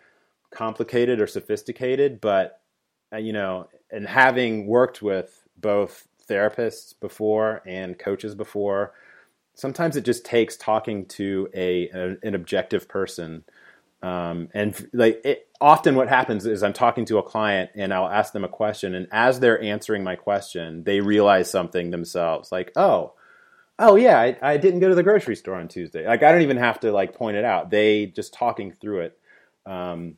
complicated 0.51 1.19
or 1.19 1.25
sophisticated, 1.25 2.21
but 2.21 2.61
uh, 3.11 3.17
you 3.17 3.33
know, 3.33 3.69
and 3.91 4.05
having 4.05 4.67
worked 4.67 5.01
with 5.01 5.47
both 5.57 6.07
therapists 6.29 6.93
before 6.99 7.63
and 7.65 7.97
coaches 7.97 8.35
before, 8.35 8.93
sometimes 9.55 9.95
it 9.95 10.05
just 10.05 10.23
takes 10.23 10.55
talking 10.55 11.07
to 11.07 11.49
a, 11.55 11.89
a 11.89 12.17
an 12.21 12.35
objective 12.35 12.87
person. 12.87 13.43
Um, 14.05 14.49
and 14.53 14.87
like 14.93 15.19
it, 15.25 15.47
often 15.59 15.95
what 15.95 16.09
happens 16.09 16.45
is 16.45 16.61
I'm 16.61 16.73
talking 16.73 17.05
to 17.05 17.17
a 17.17 17.23
client 17.23 17.71
and 17.73 17.91
I'll 17.91 18.07
ask 18.07 18.33
them 18.33 18.43
a 18.43 18.47
question 18.47 18.93
and 18.93 19.07
as 19.11 19.39
they're 19.39 19.59
answering 19.59 20.03
my 20.03 20.15
question, 20.15 20.83
they 20.83 20.99
realize 20.99 21.49
something 21.49 21.89
themselves 21.89 22.51
like, 22.51 22.71
oh, 22.75 23.13
oh 23.79 23.95
yeah, 23.95 24.19
I, 24.19 24.37
I 24.43 24.57
didn't 24.57 24.81
go 24.81 24.89
to 24.89 24.95
the 24.95 25.01
grocery 25.01 25.35
store 25.35 25.55
on 25.55 25.67
Tuesday. 25.67 26.05
Like 26.05 26.21
I 26.21 26.31
don't 26.31 26.43
even 26.43 26.57
have 26.57 26.79
to 26.81 26.91
like 26.91 27.15
point 27.15 27.35
it 27.35 27.45
out. 27.45 27.71
They 27.71 28.05
just 28.05 28.31
talking 28.31 28.73
through 28.73 29.01
it. 29.01 29.17
Um, 29.65 30.17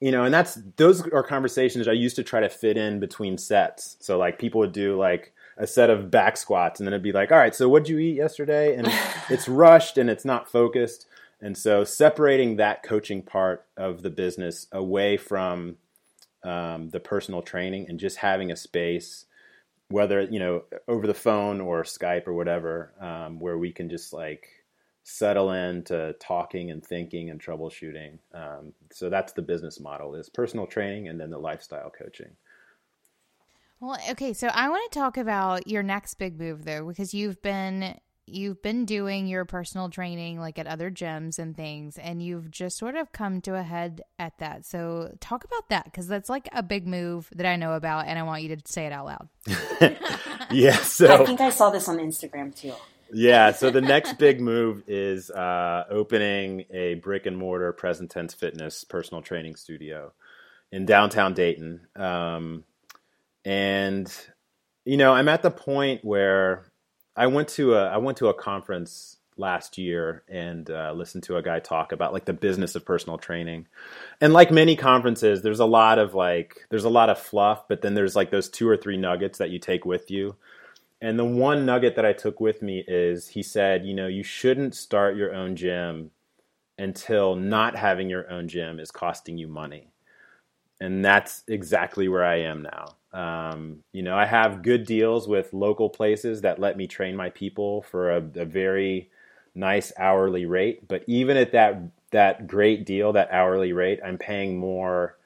you 0.00 0.10
know, 0.10 0.24
and 0.24 0.34
that's 0.34 0.58
those 0.74 1.06
are 1.08 1.22
conversations 1.22 1.86
I 1.86 1.92
used 1.92 2.16
to 2.16 2.24
try 2.24 2.40
to 2.40 2.48
fit 2.48 2.76
in 2.76 2.98
between 2.98 3.38
sets. 3.38 3.96
So 4.00 4.18
like 4.18 4.40
people 4.40 4.58
would 4.58 4.72
do 4.72 4.98
like 4.98 5.32
a 5.56 5.68
set 5.68 5.90
of 5.90 6.10
back 6.10 6.36
squats 6.36 6.80
and 6.80 6.86
then 6.86 6.94
it'd 6.94 7.02
be 7.02 7.12
like 7.12 7.32
all 7.32 7.38
right 7.38 7.54
so 7.54 7.68
what'd 7.68 7.88
you 7.88 7.98
eat 7.98 8.14
yesterday 8.14 8.76
and 8.76 8.86
it's 9.28 9.48
rushed 9.48 9.98
and 9.98 10.08
it's 10.08 10.24
not 10.24 10.48
focused 10.48 11.07
and 11.40 11.56
so 11.56 11.84
separating 11.84 12.56
that 12.56 12.82
coaching 12.82 13.22
part 13.22 13.66
of 13.76 14.02
the 14.02 14.10
business 14.10 14.66
away 14.72 15.16
from 15.16 15.76
um, 16.44 16.90
the 16.90 17.00
personal 17.00 17.42
training 17.42 17.86
and 17.88 17.98
just 17.98 18.16
having 18.16 18.50
a 18.50 18.56
space 18.56 19.26
whether 19.90 20.22
you 20.22 20.38
know 20.38 20.64
over 20.86 21.06
the 21.06 21.14
phone 21.14 21.60
or 21.60 21.82
skype 21.82 22.26
or 22.26 22.34
whatever 22.34 22.92
um, 23.00 23.40
where 23.40 23.58
we 23.58 23.72
can 23.72 23.88
just 23.88 24.12
like 24.12 24.48
settle 25.02 25.52
into 25.52 26.14
talking 26.20 26.70
and 26.70 26.84
thinking 26.84 27.30
and 27.30 27.40
troubleshooting 27.40 28.18
um, 28.34 28.72
so 28.92 29.08
that's 29.08 29.32
the 29.32 29.42
business 29.42 29.80
model 29.80 30.14
is 30.14 30.28
personal 30.28 30.66
training 30.66 31.08
and 31.08 31.18
then 31.18 31.30
the 31.30 31.38
lifestyle 31.38 31.90
coaching. 31.90 32.30
Well, 33.80 33.96
okay, 34.10 34.32
so 34.32 34.48
I 34.48 34.68
want 34.68 34.90
to 34.90 34.98
talk 34.98 35.16
about 35.16 35.68
your 35.68 35.84
next 35.84 36.14
big 36.14 36.38
move 36.38 36.64
though 36.64 36.86
because 36.86 37.14
you've 37.14 37.40
been 37.42 37.96
you've 38.28 38.62
been 38.62 38.84
doing 38.84 39.26
your 39.26 39.44
personal 39.44 39.88
training 39.88 40.38
like 40.38 40.58
at 40.58 40.66
other 40.66 40.90
gyms 40.90 41.38
and 41.38 41.56
things 41.56 41.98
and 41.98 42.22
you've 42.22 42.50
just 42.50 42.78
sort 42.78 42.94
of 42.94 43.12
come 43.12 43.40
to 43.42 43.54
a 43.54 43.62
head 43.62 44.02
at 44.18 44.38
that. 44.38 44.64
So 44.64 45.16
talk 45.20 45.44
about 45.44 45.68
that 45.70 45.92
cuz 45.92 46.06
that's 46.06 46.28
like 46.28 46.48
a 46.52 46.62
big 46.62 46.86
move 46.86 47.28
that 47.34 47.46
I 47.46 47.56
know 47.56 47.74
about 47.74 48.06
and 48.06 48.18
I 48.18 48.22
want 48.22 48.42
you 48.42 48.54
to 48.56 48.62
say 48.64 48.86
it 48.86 48.92
out 48.92 49.06
loud. 49.06 49.28
yeah, 50.50 50.76
so 50.76 51.22
I 51.22 51.24
think 51.24 51.40
I 51.40 51.50
saw 51.50 51.70
this 51.70 51.88
on 51.88 51.98
Instagram 51.98 52.54
too. 52.54 52.74
Yeah, 53.12 53.52
so 53.52 53.70
the 53.70 53.80
next 53.80 54.18
big 54.18 54.40
move 54.40 54.82
is 54.86 55.30
uh, 55.30 55.84
opening 55.90 56.64
a 56.70 56.94
brick 56.94 57.26
and 57.26 57.36
mortar 57.36 57.72
present 57.72 58.10
tense 58.10 58.34
fitness 58.34 58.84
personal 58.84 59.22
training 59.22 59.56
studio 59.56 60.12
in 60.72 60.84
downtown 60.84 61.34
Dayton. 61.34 61.86
Um, 61.96 62.64
and 63.44 64.12
you 64.84 64.96
know, 64.96 65.12
I'm 65.12 65.28
at 65.28 65.42
the 65.42 65.50
point 65.50 66.04
where 66.04 66.64
I 67.18 67.26
went 67.26 67.48
to 67.50 67.74
a 67.74 67.88
I 67.88 67.96
went 67.96 68.18
to 68.18 68.28
a 68.28 68.34
conference 68.34 69.16
last 69.36 69.76
year 69.76 70.22
and 70.28 70.70
uh, 70.70 70.92
listened 70.92 71.24
to 71.24 71.36
a 71.36 71.42
guy 71.42 71.58
talk 71.58 71.92
about 71.92 72.12
like 72.12 72.24
the 72.24 72.32
business 72.32 72.74
of 72.74 72.84
personal 72.84 73.18
training. 73.18 73.66
And 74.20 74.32
like 74.32 74.50
many 74.50 74.76
conferences, 74.76 75.42
there's 75.42 75.60
a 75.60 75.66
lot 75.66 75.98
of 75.98 76.14
like 76.14 76.66
there's 76.70 76.84
a 76.84 76.88
lot 76.88 77.10
of 77.10 77.18
fluff, 77.18 77.66
but 77.68 77.82
then 77.82 77.94
there's 77.94 78.14
like 78.14 78.30
those 78.30 78.48
two 78.48 78.68
or 78.68 78.76
three 78.76 78.96
nuggets 78.96 79.38
that 79.38 79.50
you 79.50 79.58
take 79.58 79.84
with 79.84 80.10
you. 80.10 80.36
And 81.00 81.18
the 81.18 81.24
one 81.24 81.66
nugget 81.66 81.96
that 81.96 82.06
I 82.06 82.12
took 82.12 82.40
with 82.40 82.62
me 82.62 82.84
is 82.86 83.28
he 83.28 83.42
said, 83.42 83.84
you 83.84 83.94
know, 83.94 84.06
you 84.06 84.22
shouldn't 84.22 84.74
start 84.74 85.16
your 85.16 85.34
own 85.34 85.56
gym 85.56 86.12
until 86.78 87.34
not 87.34 87.74
having 87.76 88.08
your 88.08 88.30
own 88.30 88.46
gym 88.46 88.78
is 88.78 88.92
costing 88.92 89.38
you 89.38 89.48
money. 89.48 89.90
And 90.80 91.04
that's 91.04 91.42
exactly 91.48 92.08
where 92.08 92.24
I 92.24 92.42
am 92.42 92.62
now. 92.62 92.97
Um, 93.12 93.78
you 93.92 94.02
know, 94.02 94.16
I 94.16 94.26
have 94.26 94.62
good 94.62 94.86
deals 94.86 95.26
with 95.26 95.52
local 95.52 95.88
places 95.88 96.42
that 96.42 96.58
let 96.58 96.76
me 96.76 96.86
train 96.86 97.16
my 97.16 97.30
people 97.30 97.82
for 97.82 98.10
a, 98.10 98.16
a 98.36 98.44
very 98.44 99.10
nice 99.54 99.92
hourly 99.98 100.46
rate. 100.46 100.86
But 100.86 101.04
even 101.06 101.36
at 101.36 101.52
that 101.52 101.80
that 102.10 102.46
great 102.46 102.86
deal, 102.86 103.12
that 103.12 103.30
hourly 103.30 103.72
rate, 103.72 104.00
I'm 104.04 104.18
paying 104.18 104.58
more 104.58 105.16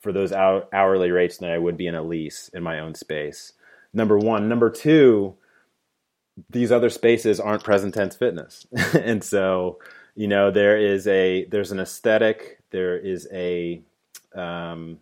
for 0.00 0.12
those 0.12 0.32
hourly 0.32 1.10
rates 1.10 1.38
than 1.38 1.50
I 1.50 1.58
would 1.58 1.76
be 1.76 1.88
in 1.88 1.94
a 1.94 2.02
lease 2.02 2.48
in 2.54 2.62
my 2.62 2.78
own 2.78 2.94
space. 2.94 3.52
Number 3.92 4.16
one. 4.18 4.48
Number 4.48 4.70
two, 4.70 5.34
these 6.50 6.70
other 6.70 6.90
spaces 6.90 7.40
aren't 7.40 7.64
present 7.64 7.94
tense 7.94 8.14
fitness, 8.16 8.66
and 8.94 9.22
so 9.22 9.78
you 10.18 10.26
know, 10.26 10.50
there 10.50 10.76
is 10.76 11.06
a 11.06 11.44
there's 11.44 11.70
an 11.70 11.78
aesthetic, 11.78 12.58
there 12.70 12.98
is 12.98 13.28
a 13.32 13.80
um, 14.34 14.98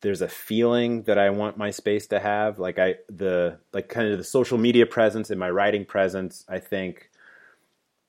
there's 0.00 0.22
a 0.22 0.28
feeling 0.28 1.02
that 1.02 1.18
I 1.18 1.30
want 1.30 1.56
my 1.56 1.70
space 1.70 2.06
to 2.08 2.20
have. 2.20 2.58
Like 2.58 2.78
I 2.78 2.96
the 3.08 3.58
like 3.72 3.88
kind 3.88 4.10
of 4.10 4.18
the 4.18 4.24
social 4.24 4.58
media 4.58 4.86
presence 4.86 5.30
and 5.30 5.40
my 5.40 5.50
writing 5.50 5.84
presence, 5.84 6.44
I 6.48 6.58
think 6.58 7.10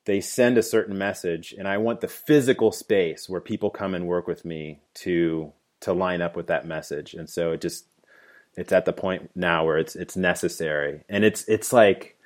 they 0.04 0.20
send 0.20 0.56
a 0.56 0.62
certain 0.62 0.96
message 0.96 1.54
and 1.56 1.68
I 1.68 1.78
want 1.78 2.00
the 2.00 2.08
physical 2.08 2.72
space 2.72 3.28
where 3.28 3.40
people 3.40 3.70
come 3.70 3.94
and 3.94 4.06
work 4.06 4.26
with 4.26 4.44
me 4.44 4.80
to 4.94 5.52
to 5.80 5.92
line 5.92 6.22
up 6.22 6.36
with 6.36 6.48
that 6.48 6.66
message. 6.66 7.14
And 7.14 7.28
so 7.28 7.52
it 7.52 7.60
just 7.60 7.86
it's 8.56 8.72
at 8.72 8.84
the 8.84 8.92
point 8.92 9.30
now 9.34 9.64
where 9.64 9.78
it's 9.78 9.96
it's 9.96 10.16
necessary. 10.16 11.04
And 11.08 11.24
it's 11.24 11.44
it's 11.48 11.72
like 11.72 12.16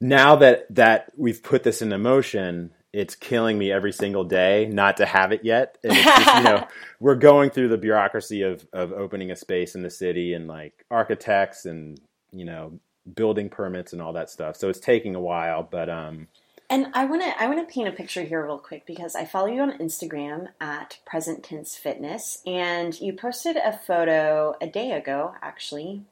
now 0.00 0.36
that 0.36 0.66
that 0.74 1.12
we've 1.16 1.42
put 1.42 1.62
this 1.62 1.82
into 1.82 1.98
motion, 1.98 2.72
it's 2.96 3.14
killing 3.14 3.58
me 3.58 3.70
every 3.70 3.92
single 3.92 4.24
day 4.24 4.70
not 4.72 4.96
to 4.96 5.04
have 5.04 5.30
it 5.30 5.44
yet. 5.44 5.76
And 5.84 5.92
it's 5.92 6.02
just, 6.02 6.36
you 6.36 6.42
know, 6.44 6.66
we're 7.00 7.14
going 7.14 7.50
through 7.50 7.68
the 7.68 7.76
bureaucracy 7.76 8.40
of 8.40 8.66
of 8.72 8.92
opening 8.92 9.30
a 9.30 9.36
space 9.36 9.74
in 9.74 9.82
the 9.82 9.90
city 9.90 10.32
and 10.32 10.48
like 10.48 10.86
architects 10.90 11.66
and 11.66 12.00
you 12.32 12.46
know 12.46 12.80
building 13.14 13.50
permits 13.50 13.92
and 13.92 14.00
all 14.00 14.14
that 14.14 14.30
stuff. 14.30 14.56
So 14.56 14.70
it's 14.70 14.80
taking 14.80 15.14
a 15.14 15.20
while, 15.20 15.62
but 15.62 15.90
um. 15.90 16.28
And 16.68 16.88
I 16.94 17.04
want 17.04 17.22
to 17.22 17.40
I 17.40 17.46
want 17.46 17.68
to 17.68 17.72
paint 17.72 17.86
a 17.86 17.92
picture 17.92 18.22
here 18.22 18.44
real 18.44 18.58
quick 18.58 18.86
because 18.86 19.14
I 19.14 19.26
follow 19.26 19.46
you 19.46 19.60
on 19.60 19.78
Instagram 19.78 20.48
at 20.58 20.98
Present 21.04 21.44
Tense 21.44 21.76
Fitness, 21.76 22.42
and 22.44 22.98
you 22.98 23.12
posted 23.12 23.56
a 23.56 23.78
photo 23.78 24.56
a 24.60 24.66
day 24.66 24.90
ago, 24.92 25.34
actually, 25.42 26.02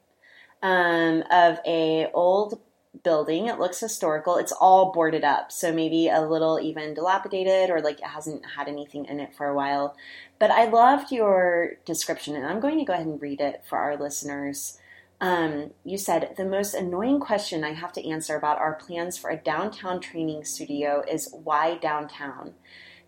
um, 0.63 1.25
of 1.33 1.59
a 1.67 2.09
old 2.13 2.61
building. 3.03 3.47
It 3.47 3.59
looks 3.59 3.81
historical. 3.81 4.37
It's 4.37 4.53
all 4.53 4.93
boarded 4.93 5.25
up, 5.25 5.51
so 5.51 5.73
maybe 5.73 6.09
a 6.09 6.21
little 6.21 6.61
even 6.61 6.95
dilapidated 6.95 7.71
or 7.71 7.81
like 7.81 7.99
it 7.99 8.07
hasn't 8.07 8.45
had 8.57 8.69
anything 8.69 9.07
in 9.07 9.21
it 9.21 9.35
for 9.35 9.47
a 9.47 9.55
while. 9.55 9.97
But 10.39 10.51
I 10.51 10.67
loved 10.67 11.11
your 11.11 11.73
description, 11.85 12.37
and 12.37 12.47
I'm 12.47 12.61
going 12.61 12.79
to 12.79 12.85
go 12.85 12.93
ahead 12.93 13.07
and 13.07 13.21
read 13.21 13.41
it 13.41 13.63
for 13.69 13.79
our 13.79 13.97
listeners. 13.97 14.79
Um, 15.21 15.71
you 15.85 15.97
said 15.97 16.35
the 16.37 16.45
most 16.45 16.75
annoying 16.75 17.21
question 17.21 17.65
I 17.65 17.73
have 17.73 17.93
to 17.93 18.09
answer 18.09 18.37
about 18.37 18.59
our 18.59 18.75
plans 18.75 19.17
for 19.17 19.31
a 19.31 19.37
downtown 19.37 20.01
training 20.01 20.45
studio 20.45 21.03
is 21.09 21.33
why 21.33 21.77
downtown? 21.77 22.55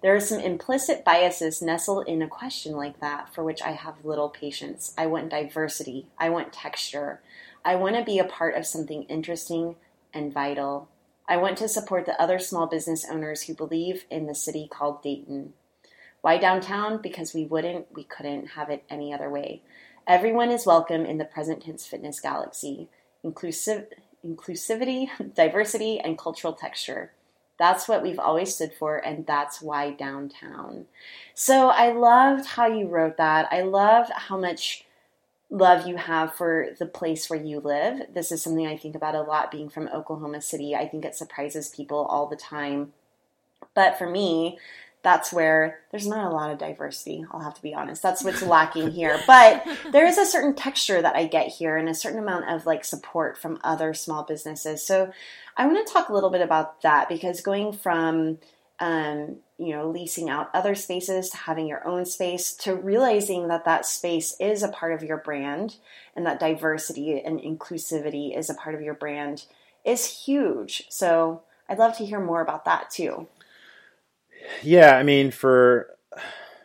There 0.03 0.14
are 0.14 0.20
some 0.20 0.40
implicit 0.40 1.05
biases 1.05 1.62
nestled 1.62 2.07
in 2.07 2.22
a 2.22 2.29
question 2.29 2.72
like 2.72 3.01
that 3.01 3.35
for 3.35 3.42
which 3.42 3.62
I 3.62 3.72
have 3.72 4.05
little 4.05 4.29
patience. 4.29 4.94
I 4.96 5.07
want 5.07 5.31
diversity. 5.31 6.07
I 6.18 6.29
want 6.29 6.53
texture. 6.53 7.20
I 7.66 7.74
want 7.74 7.96
to 7.96 8.05
be 8.05 8.20
a 8.20 8.24
part 8.24 8.55
of 8.55 8.64
something 8.64 9.02
interesting 9.09 9.74
and 10.14 10.33
vital. 10.33 10.88
I 11.29 11.37
want 11.37 11.59
to 11.59 11.68
support 11.68 12.07
the 12.07 12.18
other 12.22 12.38
small 12.38 12.68
business 12.68 13.05
owners 13.11 13.42
who 13.42 13.55
believe 13.55 14.05
in 14.09 14.26
the 14.26 14.37
city 14.37 14.68
called 14.70 15.02
Dayton. 15.02 15.52
Why 16.20 16.38
downtown? 16.38 17.02
Because 17.02 17.35
we 17.35 17.44
wouldn't, 17.44 17.92
we 17.92 18.05
couldn't 18.05 18.50
have 18.50 18.70
it 18.70 18.85
any 18.88 19.12
other 19.12 19.29
way. 19.29 19.62
Everyone 20.07 20.52
is 20.52 20.64
welcome 20.64 21.05
in 21.05 21.18
the 21.18 21.24
present 21.24 21.64
tense 21.64 21.85
fitness 21.85 22.20
galaxy. 22.20 22.88
Inclusive, 23.24 23.88
inclusivity, 24.24 25.09
diversity, 25.35 25.98
and 25.98 26.16
cultural 26.16 26.52
texture. 26.52 27.11
That's 27.59 27.88
what 27.88 28.00
we've 28.00 28.20
always 28.20 28.55
stood 28.55 28.74
for, 28.74 28.98
and 28.98 29.26
that's 29.26 29.61
why 29.61 29.90
downtown. 29.90 30.87
So 31.35 31.70
I 31.70 31.90
loved 31.90 32.46
how 32.46 32.68
you 32.68 32.87
wrote 32.87 33.16
that. 33.16 33.48
I 33.50 33.62
love 33.62 34.09
how 34.14 34.38
much 34.38 34.86
love 35.50 35.87
you 35.87 35.96
have 35.96 36.35
for 36.35 36.68
the 36.78 36.87
place 36.87 37.30
where 37.30 37.40
you 37.40 37.61
live. 37.61 38.02
This 38.12 38.32
is 38.32 38.42
something 38.42 38.66
I 38.66 38.76
think 38.76 38.94
about 38.94 39.14
a 39.14 39.22
lot 39.22 39.50
being 39.50 39.68
from 39.68 39.88
Oklahoma 39.88 40.40
City. 40.40 40.74
I 40.74 40.88
think 40.88 41.04
it 41.04 41.14
surprises 41.14 41.68
people 41.68 42.04
all 42.06 42.26
the 42.26 42.37
time. 42.37 42.92
But 43.74 43.98
for 43.98 44.09
me, 44.09 44.59
that's 45.02 45.32
where 45.32 45.78
there's 45.92 46.09
not 46.09 46.26
a 46.26 46.35
lot 46.35 46.50
of 46.50 46.59
diversity. 46.59 47.24
I'll 47.30 47.40
have 47.40 47.54
to 47.54 47.62
be 47.62 47.74
honest. 47.74 48.02
That's 48.02 48.24
what's 48.24 48.42
lacking 48.46 48.90
here. 48.90 49.20
But 49.24 49.64
there 49.92 50.04
is 50.06 50.18
a 50.18 50.26
certain 50.26 50.54
texture 50.54 51.00
that 51.00 51.14
I 51.14 51.26
get 51.26 51.46
here 51.46 51.76
and 51.76 51.88
a 51.88 51.94
certain 51.94 52.18
amount 52.18 52.50
of 52.50 52.66
like 52.66 52.85
support 52.85 53.38
from 53.38 53.61
other 53.62 53.94
small 53.94 54.24
businesses. 54.24 54.85
So 54.85 55.12
I 55.56 55.66
want 55.66 55.87
to 55.87 55.92
talk 55.92 56.09
a 56.09 56.12
little 56.12 56.30
bit 56.30 56.40
about 56.40 56.82
that 56.82 57.09
because 57.09 57.40
going 57.40 57.72
from 57.72 58.38
um, 58.79 59.37
you 59.59 59.75
know, 59.75 59.89
leasing 59.89 60.29
out 60.29 60.51
other 60.53 60.75
spaces 60.75 61.31
to 61.31 61.37
having 61.37 61.67
your 61.67 61.87
own 61.87 62.05
space 62.05 62.53
to 62.53 62.75
realizing 62.75 63.49
that 63.49 63.65
that 63.65 63.87
space 63.87 64.37
is 64.39 64.62
a 64.62 64.69
part 64.69 64.93
of 64.93 65.03
your 65.03 65.17
brand 65.17 65.77
and 66.15 66.27
that 66.27 66.41
diversity 66.41 67.21
and 67.21 67.41
inclusivity 67.41 68.37
is 68.37 68.51
a 68.51 68.55
part 68.55 68.75
of 68.75 68.83
your 68.83 68.95
brand 68.95 69.47
is 69.85 70.25
huge. 70.25 70.85
So 70.91 71.43
I'd 71.69 71.79
love 71.79 71.97
to 71.99 72.05
hear 72.05 72.21
more 72.21 72.43
about 72.43 72.67
that 72.67 72.91
too. 72.91 73.29
Yeah, 74.62 74.97
I 74.97 75.03
mean 75.03 75.31
for 75.31 75.97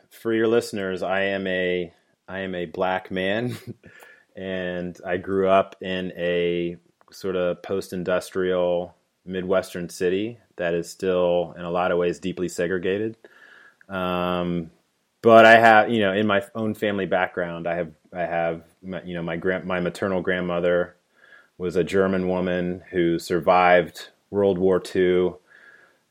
for 0.09 0.33
your 0.33 0.47
listeners, 0.47 1.01
I 1.01 1.21
am 1.21 1.47
a 1.47 1.93
I 2.27 2.39
am 2.39 2.55
a 2.55 2.65
black 2.65 3.09
man 3.09 3.57
and 4.35 4.99
I 5.05 5.17
grew 5.17 5.47
up 5.47 5.77
in 5.81 6.11
a 6.17 6.75
sort 7.11 7.35
of 7.35 7.61
post-industrial 7.63 8.95
midwestern 9.25 9.89
city 9.89 10.39
that 10.61 10.75
is 10.75 10.87
still 10.87 11.55
in 11.57 11.65
a 11.65 11.71
lot 11.71 11.91
of 11.91 11.97
ways 11.97 12.19
deeply 12.19 12.47
segregated. 12.47 13.17
Um, 13.89 14.69
but 15.23 15.43
I 15.43 15.59
have, 15.59 15.89
you 15.89 15.99
know, 15.99 16.13
in 16.13 16.27
my 16.27 16.43
own 16.53 16.75
family 16.75 17.07
background, 17.07 17.67
I 17.67 17.75
have, 17.75 17.91
I 18.13 18.21
have, 18.21 18.63
you 18.83 19.15
know, 19.15 19.23
my 19.23 19.37
grand, 19.37 19.65
my 19.65 19.79
maternal 19.79 20.21
grandmother 20.21 20.95
was 21.57 21.75
a 21.75 21.83
German 21.83 22.27
woman 22.27 22.83
who 22.91 23.17
survived 23.17 24.09
World 24.29 24.59
War 24.59 24.81
II. 24.95 25.33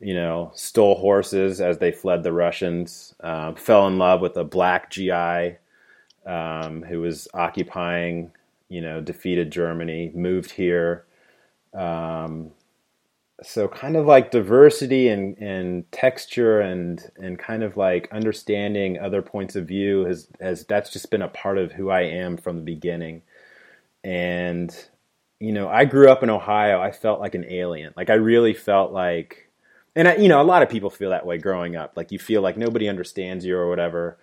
You 0.03 0.15
know, 0.15 0.51
stole 0.55 0.95
horses 0.95 1.61
as 1.61 1.79
they 1.79 1.93
fled 1.93 2.23
the 2.23 2.33
Russians. 2.33 3.15
Uh, 3.21 3.53
fell 3.55 3.87
in 3.87 3.99
love 3.99 4.21
with 4.21 4.37
a 4.37 4.45
black 4.45 4.91
GI 4.91 5.59
um, 6.27 6.83
who 6.83 7.03
was 7.03 7.29
occupying, 7.35 8.33
you 8.69 8.81
know, 8.81 9.01
defeated 9.01 9.53
Germany. 9.53 10.11
Moved 10.15 10.51
here. 10.53 11.05
Um, 11.75 12.51
so 13.43 13.69
kind 13.69 13.97
of 13.97 14.07
like 14.07 14.31
diversity 14.31 15.09
and, 15.09 15.37
and 15.39 15.91
texture 15.93 16.61
and 16.61 17.11
and 17.17 17.39
kind 17.39 17.63
of 17.63 17.77
like 17.77 18.09
understanding 18.13 18.99
other 18.99 19.23
points 19.23 19.57
of 19.57 19.67
view 19.67 20.05
has 20.05 20.29
has 20.41 20.65
that's 20.67 20.91
just 20.91 21.11
been 21.11 21.23
a 21.23 21.29
part 21.29 21.59
of 21.59 21.73
who 21.73 21.91
I 21.91 22.03
am 22.03 22.37
from 22.37 22.57
the 22.57 22.63
beginning. 22.63 23.23
And 24.05 24.75
you 25.39 25.53
know, 25.53 25.69
I 25.69 25.87
grew 25.87 26.11
up 26.11 26.23
in 26.23 26.31
Ohio. 26.31 26.81
I 26.81 26.93
felt 26.93 27.21
like 27.21 27.35
an 27.35 27.47
alien. 27.51 27.95
Like 27.97 28.11
I 28.11 28.15
really 28.15 28.55
felt 28.55 28.93
like 28.93 29.49
and 29.97 30.07
I, 30.07 30.17
you 30.17 30.29
know, 30.29 30.41
a 30.41 30.45
lot 30.45 30.63
of 30.63 30.69
people 30.69 30.91
feel 30.91 31.11
that 31.11 31.27
way 31.27 31.39
growing 31.39 31.77
up. 31.77 31.97
Like 31.97 32.13
you 32.13 32.19
feel 32.19 32.43
like 32.43 32.57
nobody 32.57 32.89
understands 32.89 33.45
you 33.45 33.57
or 33.57 33.69
whatever. 33.69 34.19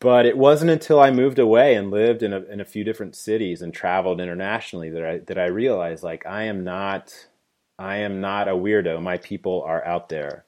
But 0.00 0.26
it 0.26 0.36
wasn't 0.36 0.70
until 0.70 1.00
I 1.00 1.10
moved 1.10 1.38
away 1.38 1.74
and 1.74 1.90
lived 1.90 2.22
in 2.22 2.32
a 2.34 2.40
in 2.42 2.60
a 2.60 2.64
few 2.66 2.84
different 2.84 3.16
cities 3.16 3.62
and 3.62 3.72
traveled 3.72 4.20
internationally 4.20 4.90
that 4.90 5.04
I 5.04 5.18
that 5.20 5.38
I 5.38 5.46
realized 5.46 6.02
like 6.02 6.26
I 6.26 6.44
am 6.44 6.62
not 6.62 7.26
I 7.78 7.96
am 7.98 8.20
not 8.20 8.48
a 8.48 8.52
weirdo. 8.52 9.02
My 9.02 9.18
people 9.18 9.62
are 9.66 9.84
out 9.84 10.08
there. 10.08 10.44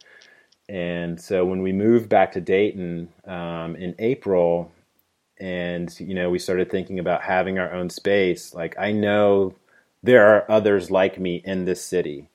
And 0.68 1.20
so 1.20 1.44
when 1.44 1.62
we 1.62 1.72
moved 1.72 2.08
back 2.08 2.32
to 2.32 2.40
Dayton 2.40 3.08
um, 3.26 3.76
in 3.76 3.94
April, 3.98 4.72
and 5.38 5.94
you 6.00 6.14
know 6.14 6.30
we 6.30 6.38
started 6.38 6.70
thinking 6.70 6.98
about 6.98 7.22
having 7.22 7.58
our 7.58 7.72
own 7.72 7.90
space, 7.90 8.54
like 8.54 8.76
I 8.78 8.92
know 8.92 9.54
there 10.02 10.26
are 10.26 10.50
others 10.50 10.90
like 10.90 11.18
me 11.20 11.42
in 11.44 11.64
this 11.64 11.82
city, 11.84 12.28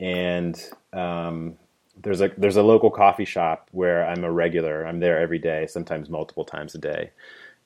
and 0.00 0.60
um, 0.92 1.56
there's 2.02 2.20
a 2.20 2.32
there's 2.36 2.56
a 2.56 2.62
local 2.62 2.90
coffee 2.90 3.24
shop 3.26 3.68
where 3.72 4.06
I'm 4.06 4.24
a 4.24 4.32
regular. 4.32 4.86
I'm 4.86 5.00
there 5.00 5.20
every 5.20 5.38
day, 5.38 5.66
sometimes 5.68 6.08
multiple 6.08 6.44
times 6.44 6.74
a 6.74 6.78
day, 6.78 7.10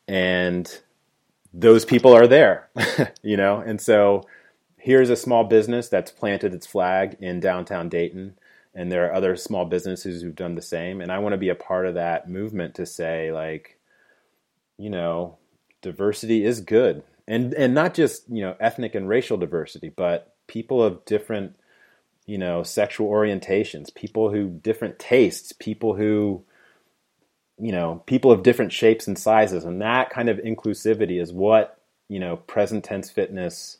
and 0.09 0.81
those 1.55 1.85
people 1.85 2.13
are 2.15 2.27
there, 2.27 2.69
you 3.23 3.37
know, 3.37 3.59
and 3.59 3.81
so 3.81 4.25
here's 4.83 5.11
a 5.11 5.17
small 5.17 5.45
business 5.45 5.89
that's 5.89 6.11
planted 6.11 6.53
its 6.53 6.67
flag 6.67 7.17
in 7.21 7.39
downtown 7.39 7.89
Dayton, 7.89 8.37
and 8.75 8.91
there 8.91 9.07
are 9.07 9.15
other 9.15 9.37
small 9.37 9.65
businesses 9.65 10.21
who've 10.21 10.35
done 10.35 10.57
the 10.57 10.63
same. 10.63 11.01
And 11.01 11.13
I 11.13 11.21
want 11.21 11.35
to 11.35 11.39
be 11.39 11.51
a 11.51 11.55
part 11.55 11.87
of 11.87 11.95
that 11.95 12.29
movement 12.29 12.75
to 12.75 12.85
say, 12.85 13.31
like, 13.31 13.79
you 14.77 14.91
know, 14.91 15.39
diversity 15.83 16.45
is 16.45 16.61
good, 16.61 17.05
and 17.29 17.55
and 17.55 17.75
not 17.75 17.95
just 17.95 18.29
you 18.29 18.43
know 18.43 18.57
ethnic 18.59 18.97
and 18.97 19.09
racial 19.09 19.37
diversity, 19.37 19.89
but 19.89 20.35
people 20.49 20.83
of 20.83 21.05
different 21.05 21.55
you 22.27 22.37
know 22.39 22.65
sexual 22.65 23.09
orientations, 23.09 23.95
people 23.95 24.31
who 24.31 24.49
different 24.49 24.99
tastes, 24.99 25.53
people 25.53 25.95
who 25.95 26.43
you 27.61 27.71
know 27.71 28.03
people 28.07 28.33
of 28.33 28.43
different 28.43 28.73
shapes 28.73 29.07
and 29.07 29.17
sizes, 29.17 29.65
and 29.65 29.81
that 29.81 30.11
kind 30.11 30.29
of 30.29 30.39
inclusivity 30.39 31.23
is 31.23 31.33
what 31.33 31.81
you 32.09 32.19
know 32.19 32.37
present 32.37 32.83
tense 32.83 33.11
fitness 33.11 33.79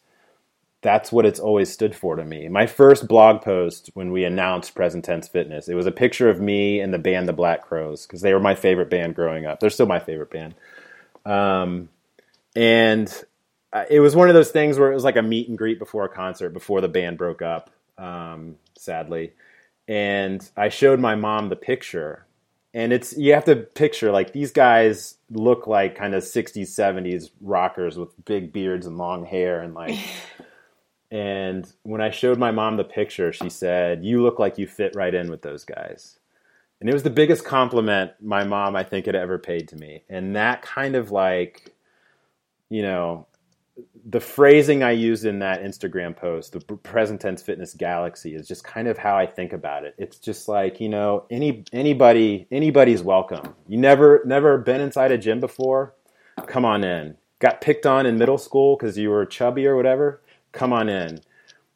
that's 0.83 1.13
what 1.13 1.25
it's 1.25 1.41
always 1.41 1.73
stood 1.73 1.95
for 1.95 2.17
to 2.17 2.25
me. 2.25 2.49
My 2.49 2.67
first 2.67 3.07
blog 3.07 3.41
post 3.41 3.91
when 3.95 4.11
we 4.11 4.25
announced 4.25 4.75
Present 4.75 5.05
Tense 5.05 5.29
Fitness, 5.29 5.69
it 5.69 5.75
was 5.75 5.87
a 5.87 5.93
picture 5.93 6.29
of 6.29 6.41
me 6.41 6.81
and 6.81 6.93
the 6.93 6.99
band 6.99 7.29
The 7.29 7.33
Black 7.33 7.63
Crowes 7.63 8.05
because 8.05 8.21
they 8.21 8.35
were 8.35 8.41
my 8.41 8.57
favorite 8.57 8.91
band 8.91 9.15
growing 9.15 9.47
up. 9.47 9.61
They're 9.61 9.71
still 9.71 9.87
my 9.87 10.01
favorite 10.01 10.31
band. 10.31 10.55
Um, 11.25 11.89
and 12.57 13.25
it 13.89 14.01
was 14.01 14.17
one 14.17 14.29
of 14.29 14.35
those 14.35 14.51
things 14.51 14.77
where 14.77 14.91
it 14.91 14.95
was 14.95 15.05
like 15.05 15.17
a 15.17 15.23
meet 15.23 15.49
and 15.49 15.57
greet 15.57 15.79
before 15.79 16.05
a 16.05 16.09
concert 16.09 16.51
before 16.51 16.81
the 16.81 16.89
band 16.89 17.17
broke 17.17 17.43
up, 17.43 17.71
um, 17.97 18.57
sadly. 18.77 19.33
and 19.89 20.49
I 20.57 20.69
showed 20.69 21.01
my 21.01 21.15
mom 21.15 21.49
the 21.49 21.57
picture. 21.57 22.27
And 22.75 22.93
it's 22.93 23.17
you 23.17 23.35
have 23.35 23.45
to 23.45 23.57
picture 23.57 24.11
like 24.11 24.33
these 24.33 24.51
guys 24.51 25.17
look 25.31 25.67
like 25.67 25.95
kind 25.95 26.15
of 26.15 26.23
60s 26.23 26.69
70s 26.69 27.31
rockers 27.41 27.99
with 27.99 28.09
big 28.25 28.53
beards 28.53 28.87
and 28.87 28.97
long 28.97 29.27
hair 29.27 29.61
and 29.61 29.75
like 29.75 29.99
and 31.13 31.71
when 31.83 32.01
I 32.01 32.11
showed 32.11 32.39
my 32.39 32.51
mom 32.51 32.79
the 32.79 32.85
picture, 32.85 33.35
she 33.35 33.51
said, 33.51 34.03
"You 34.03 34.23
look 34.23 34.39
like 34.39 34.57
you 34.57 34.67
fit 34.67 34.97
right 34.97 35.15
in 35.15 35.31
with 35.31 35.43
those 35.43 35.63
guys." 35.65 36.19
And 36.81 36.89
it 36.89 36.95
was 36.95 37.03
the 37.03 37.11
biggest 37.11 37.45
compliment 37.45 38.13
my 38.21 38.45
mom 38.45 38.75
I 38.75 38.83
think 38.83 39.07
had 39.07 39.15
ever 39.15 39.39
paid 39.39 39.69
to 39.69 39.77
me. 39.77 40.05
And 40.09 40.35
that 40.35 40.63
kind 40.63 40.97
of 40.97 41.11
like 41.13 41.75
you 42.71 42.81
know, 42.81 43.27
the 44.09 44.21
phrasing 44.21 44.83
I 44.83 44.93
used 44.93 45.27
in 45.27 45.41
that 45.41 45.63
Instagram 45.63 46.17
post, 46.17 46.53
the 46.53 46.61
present 46.61 47.21
tense 47.21 47.43
fitness 47.43 47.75
galaxy, 47.75 48.35
is 48.35 48.49
just 48.49 48.65
kind 48.65 48.89
of 48.89 48.97
how 48.97 49.19
I 49.19 49.27
think 49.27 49.53
about 49.53 49.85
it. 49.85 49.95
It's 49.99 50.19
just 50.19 50.49
like 50.49 50.81
you 50.81 50.89
know, 50.89 51.27
any 51.31 51.65
anybody 51.75 52.47
anybody's 52.51 53.03
welcome. 53.03 53.55
You 53.69 53.77
never 53.77 54.23
never 54.25 54.57
been 54.57 54.81
inside 54.81 55.13
a 55.13 55.19
gym 55.19 55.41
before? 55.41 55.95
Come 56.47 56.65
on 56.65 56.83
in. 56.85 57.19
Got 57.39 57.61
picked 57.61 57.85
on 57.85 58.07
in 58.07 58.17
middle 58.17 58.39
school 58.39 58.77
because 58.79 58.97
you 58.97 59.11
were 59.11 59.27
chubby 59.27 59.67
or 59.67 59.77
whatever? 59.77 60.22
Come 60.53 60.73
on 60.73 60.89
in. 60.89 61.21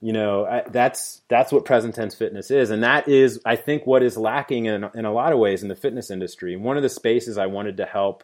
You 0.00 0.12
know, 0.12 0.44
I, 0.44 0.62
that's 0.68 1.22
that's 1.28 1.50
what 1.50 1.64
present 1.64 1.94
tense 1.94 2.14
fitness 2.14 2.50
is, 2.50 2.70
and 2.70 2.82
that 2.82 3.08
is, 3.08 3.40
I 3.44 3.56
think, 3.56 3.86
what 3.86 4.02
is 4.02 4.16
lacking 4.16 4.66
in 4.66 4.88
in 4.94 5.04
a 5.04 5.12
lot 5.12 5.32
of 5.32 5.38
ways 5.38 5.62
in 5.62 5.68
the 5.68 5.74
fitness 5.74 6.10
industry. 6.10 6.54
One 6.56 6.76
of 6.76 6.82
the 6.82 6.88
spaces 6.88 7.38
I 7.38 7.46
wanted 7.46 7.78
to 7.78 7.86
help 7.86 8.22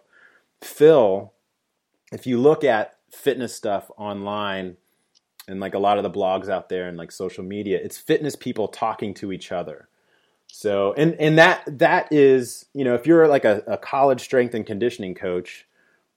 fill, 0.61 1.33
if 2.13 2.27
you 2.27 2.39
look 2.39 2.63
at 2.63 2.95
fitness 3.11 3.55
stuff 3.55 3.91
online 3.97 4.77
and 5.49 5.61
like 5.61 5.75
a 5.75 5.79
lot 5.79 5.99
of 5.99 6.03
the 6.03 6.11
blogs 6.11 6.49
out 6.49 6.69
there 6.69 6.89
and 6.89 6.97
like 6.97 7.13
social 7.13 7.45
media 7.45 7.79
it's 7.83 7.99
fitness 7.99 8.35
people 8.35 8.69
talking 8.69 9.13
to 9.13 9.33
each 9.33 9.53
other 9.53 9.89
so 10.47 10.95
and 10.95 11.15
and 11.15 11.39
that 11.39 11.63
that 11.67 12.11
is 12.11 12.65
you 12.73 12.85
know 12.85 12.95
if 12.95 13.07
you're 13.07 13.29
like 13.29 13.45
a, 13.45 13.63
a 13.67 13.77
college 13.77 14.23
strength 14.23 14.55
and 14.55 14.67
conditioning 14.67 15.15
coach 15.15 15.67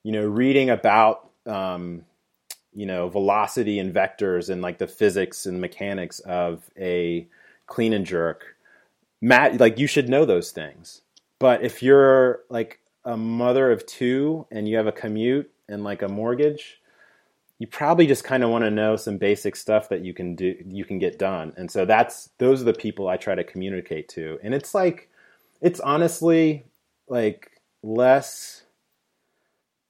you 0.02 0.12
know 0.12 0.24
reading 0.24 0.70
about 0.70 1.28
um, 1.46 2.04
you 2.76 2.86
know 2.86 3.08
velocity 3.08 3.78
and 3.80 3.92
vectors 3.92 4.50
and 4.50 4.62
like 4.62 4.78
the 4.78 4.86
physics 4.86 5.46
and 5.46 5.60
mechanics 5.60 6.20
of 6.20 6.70
a 6.78 7.26
clean 7.66 7.92
and 7.92 8.06
jerk 8.06 8.56
matt 9.20 9.58
like 9.58 9.78
you 9.78 9.86
should 9.86 10.08
know 10.08 10.24
those 10.24 10.50
things. 10.50 11.02
But 11.38 11.62
if 11.62 11.82
you're 11.82 12.40
like 12.48 12.80
a 13.04 13.16
mother 13.16 13.70
of 13.70 13.84
two 13.86 14.46
and 14.50 14.68
you 14.68 14.76
have 14.76 14.86
a 14.86 14.92
commute 14.92 15.50
and 15.68 15.84
like 15.84 16.02
a 16.02 16.08
mortgage 16.08 16.80
you 17.58 17.66
probably 17.66 18.06
just 18.06 18.24
kind 18.24 18.44
of 18.44 18.50
want 18.50 18.64
to 18.64 18.70
know 18.70 18.96
some 18.96 19.16
basic 19.16 19.56
stuff 19.56 19.88
that 19.88 20.04
you 20.04 20.12
can 20.12 20.34
do 20.36 20.54
you 20.66 20.84
can 20.84 20.98
get 20.98 21.18
done. 21.18 21.54
And 21.56 21.70
so 21.70 21.84
that's 21.84 22.30
those 22.38 22.60
are 22.60 22.66
the 22.66 22.74
people 22.74 23.08
i 23.08 23.16
try 23.16 23.34
to 23.34 23.44
communicate 23.44 24.08
to. 24.10 24.38
And 24.42 24.54
it's 24.54 24.74
like 24.74 25.10
it's 25.60 25.80
honestly 25.80 26.66
like 27.08 27.50
less 27.82 28.64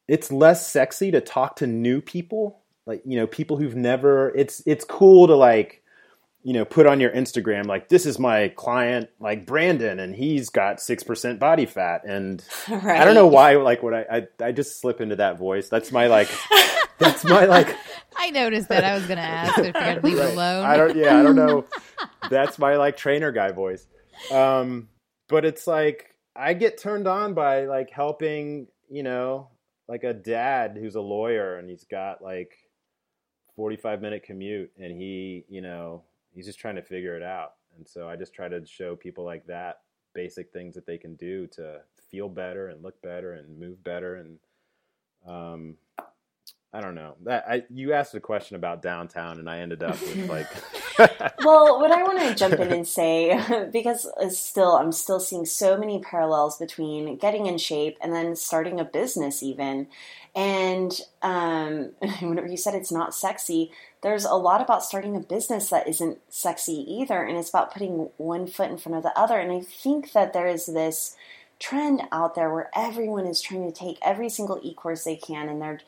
it's 0.06 0.30
less 0.30 0.66
sexy 0.66 1.10
to 1.10 1.20
talk 1.20 1.56
to 1.56 1.66
new 1.66 2.00
people 2.00 2.60
like 2.86 3.02
you 3.04 3.16
know 3.16 3.26
people 3.26 3.56
who've 3.56 3.76
never 3.76 4.30
it's 4.34 4.62
it's 4.66 4.84
cool 4.84 5.26
to 5.26 5.34
like 5.34 5.82
you 6.42 6.52
know 6.52 6.64
put 6.64 6.86
on 6.86 7.00
your 7.00 7.10
instagram 7.10 7.66
like 7.66 7.88
this 7.88 8.06
is 8.06 8.18
my 8.18 8.48
client 8.48 9.10
like 9.20 9.44
brandon 9.44 9.98
and 9.98 10.14
he's 10.14 10.48
got 10.48 10.78
6% 10.78 11.38
body 11.38 11.66
fat 11.66 12.04
and 12.04 12.44
right. 12.68 13.00
i 13.00 13.04
don't 13.04 13.14
know 13.14 13.26
why 13.26 13.56
like 13.56 13.82
what 13.82 13.94
I, 13.94 14.04
I 14.10 14.46
i 14.46 14.52
just 14.52 14.80
slip 14.80 15.00
into 15.00 15.16
that 15.16 15.38
voice 15.38 15.68
that's 15.68 15.90
my 15.92 16.06
like 16.06 16.30
that's 16.98 17.24
my 17.24 17.44
like. 17.44 17.74
I 18.16 18.30
noticed 18.30 18.68
that. 18.68 18.84
I 18.84 18.94
was 18.94 19.06
going 19.06 19.18
to 19.18 19.22
ask 19.22 19.58
if 19.58 19.66
you 19.66 19.72
could 19.72 20.04
leave 20.04 20.18
right. 20.18 20.32
alone. 20.32 20.64
I 20.64 20.76
don't. 20.76 20.96
Yeah, 20.96 21.18
I 21.18 21.22
don't 21.22 21.36
know. 21.36 21.66
that's 22.30 22.58
my 22.58 22.76
like 22.76 22.96
trainer 22.96 23.32
guy 23.32 23.52
voice. 23.52 23.86
Um, 24.30 24.88
but 25.28 25.44
it's 25.44 25.66
like 25.66 26.14
I 26.34 26.54
get 26.54 26.78
turned 26.78 27.06
on 27.06 27.34
by 27.34 27.66
like 27.66 27.90
helping. 27.90 28.68
You 28.88 29.02
know, 29.02 29.48
like 29.88 30.04
a 30.04 30.14
dad 30.14 30.78
who's 30.80 30.94
a 30.94 31.00
lawyer 31.00 31.58
and 31.58 31.68
he's 31.68 31.84
got 31.84 32.22
like 32.22 32.56
45 33.56 34.02
minute 34.02 34.22
commute 34.22 34.70
and 34.78 34.92
he, 34.92 35.44
you 35.48 35.60
know, 35.62 36.02
he's 36.34 36.46
just 36.46 36.58
trying 36.58 36.76
to 36.76 36.82
figure 36.82 37.16
it 37.16 37.22
out. 37.22 37.54
And 37.76 37.88
so 37.88 38.08
I 38.08 38.16
just 38.16 38.34
try 38.34 38.48
to 38.48 38.64
show 38.66 38.94
people 38.94 39.24
like 39.24 39.46
that 39.46 39.80
basic 40.14 40.52
things 40.52 40.74
that 40.74 40.86
they 40.86 40.98
can 40.98 41.14
do 41.16 41.46
to 41.48 41.80
feel 42.10 42.28
better 42.28 42.68
and 42.68 42.82
look 42.82 43.00
better 43.02 43.32
and 43.32 43.58
move 43.58 43.82
better 43.82 44.16
and 44.16 44.38
um, 45.26 45.74
I 46.72 46.80
don't 46.80 46.94
know. 46.94 47.16
That 47.24 47.44
I 47.48 47.64
you 47.70 47.92
asked 47.92 48.14
a 48.14 48.20
question 48.20 48.56
about 48.56 48.82
downtown, 48.82 49.38
and 49.38 49.48
I 49.48 49.60
ended 49.60 49.82
up 49.82 50.00
with 50.00 50.28
like. 50.28 50.46
well, 51.44 51.78
what 51.78 51.92
I 51.92 52.02
want 52.02 52.20
to 52.20 52.34
jump 52.34 52.54
in 52.54 52.72
and 52.72 52.86
say, 52.86 53.68
because 53.72 54.08
still 54.36 54.76
I'm 54.76 54.92
still 54.92 55.20
seeing 55.20 55.46
so 55.46 55.76
many 55.76 56.00
parallels 56.00 56.58
between 56.58 57.16
getting 57.16 57.46
in 57.46 57.58
shape 57.58 57.98
and 58.00 58.12
then 58.12 58.36
starting 58.36 58.80
a 58.80 58.84
business, 58.84 59.42
even. 59.42 59.88
And 60.34 61.00
um, 61.22 61.92
whenever 62.20 62.46
you 62.46 62.58
said 62.58 62.74
it's 62.74 62.92
not 62.92 63.14
sexy, 63.14 63.70
there's 64.02 64.24
a 64.24 64.34
lot 64.34 64.60
about 64.60 64.84
starting 64.84 65.16
a 65.16 65.20
business 65.20 65.70
that 65.70 65.88
isn't 65.88 66.18
sexy 66.28 66.84
either, 66.92 67.22
and 67.22 67.38
it's 67.38 67.48
about 67.48 67.72
putting 67.72 68.10
one 68.18 68.46
foot 68.46 68.70
in 68.70 68.78
front 68.78 68.96
of 68.96 69.02
the 69.02 69.18
other. 69.18 69.38
And 69.38 69.50
I 69.50 69.60
think 69.60 70.12
that 70.12 70.32
there 70.32 70.46
is 70.46 70.66
this 70.66 71.16
trend 71.58 72.02
out 72.12 72.34
there 72.34 72.52
where 72.52 72.70
everyone 72.74 73.26
is 73.26 73.40
trying 73.40 73.66
to 73.70 73.76
take 73.76 73.98
every 74.02 74.28
single 74.28 74.60
e 74.62 74.74
course 74.74 75.04
they 75.04 75.16
can, 75.16 75.48
and 75.48 75.60
they're 75.60 75.80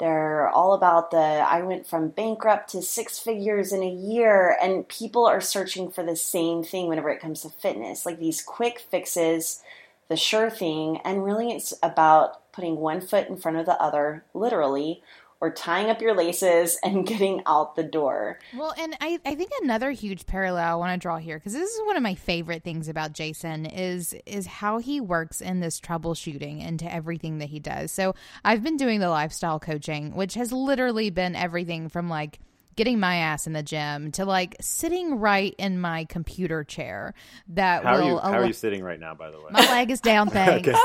they're 0.00 0.48
all 0.48 0.72
about 0.72 1.10
the 1.10 1.18
I 1.18 1.62
went 1.62 1.86
from 1.86 2.08
bankrupt 2.08 2.70
to 2.70 2.82
six 2.82 3.18
figures 3.18 3.72
in 3.72 3.82
a 3.82 3.90
year, 3.90 4.56
and 4.60 4.88
people 4.88 5.26
are 5.26 5.42
searching 5.42 5.90
for 5.90 6.02
the 6.02 6.16
same 6.16 6.64
thing 6.64 6.88
whenever 6.88 7.10
it 7.10 7.20
comes 7.20 7.42
to 7.42 7.50
fitness 7.50 8.06
like 8.06 8.18
these 8.18 8.42
quick 8.42 8.80
fixes, 8.90 9.62
the 10.08 10.16
sure 10.16 10.50
thing. 10.50 11.00
And 11.04 11.24
really, 11.24 11.52
it's 11.52 11.74
about 11.82 12.50
putting 12.52 12.76
one 12.76 13.00
foot 13.00 13.28
in 13.28 13.36
front 13.36 13.58
of 13.58 13.66
the 13.66 13.80
other, 13.80 14.24
literally, 14.34 15.02
or 15.40 15.50
tying 15.50 15.88
up 15.88 16.00
your 16.00 16.14
laces 16.14 16.78
and 16.82 17.06
getting 17.06 17.42
out 17.46 17.76
the 17.76 17.82
door. 17.82 18.38
Well, 18.54 18.74
and 18.78 18.96
I, 19.00 19.18
I 19.24 19.34
think 19.34 19.50
another 19.62 19.90
huge 19.90 20.26
parallel 20.26 20.74
I 20.74 20.74
want 20.74 21.00
to 21.00 21.02
draw 21.02 21.16
here 21.16 21.38
because 21.38 21.52
this 21.52 21.70
is 21.70 21.80
one 21.86 21.96
of 21.96 22.02
my 22.02 22.14
favorite 22.14 22.62
things 22.62 22.88
about 22.88 23.12
Jason 23.12 23.66
is 23.66 24.14
is 24.26 24.46
how 24.46 24.78
he 24.78 25.00
works 25.00 25.40
in 25.40 25.60
this 25.60 25.80
troubleshooting 25.80 26.64
into 26.66 26.92
everything 26.92 27.38
that 27.38 27.48
he 27.48 27.58
does. 27.58 27.90
So 27.90 28.14
I've 28.44 28.62
been 28.62 28.76
doing 28.76 29.00
the 29.00 29.08
lifestyle 29.08 29.58
coaching, 29.58 30.14
which 30.14 30.34
has 30.34 30.52
literally 30.52 31.10
been 31.10 31.34
everything 31.34 31.88
from 31.88 32.08
like 32.08 32.40
getting 32.76 33.00
my 33.00 33.16
ass 33.16 33.46
in 33.46 33.52
the 33.52 33.62
gym 33.62 34.12
to 34.12 34.24
like 34.24 34.56
sitting 34.60 35.18
right 35.18 35.54
in 35.58 35.78
my 35.78 36.04
computer 36.04 36.64
chair 36.64 37.14
that 37.48 37.84
how 37.84 37.96
will 37.96 38.02
are 38.02 38.08
you, 38.08 38.18
how 38.18 38.32
are 38.40 38.46
you 38.46 38.52
sitting 38.52 38.82
right 38.82 39.00
now 39.00 39.14
by 39.14 39.30
the 39.30 39.38
way? 39.38 39.48
My 39.50 39.60
leg 39.66 39.90
is 39.90 40.00
down 40.00 40.28
thanks. 40.30 40.68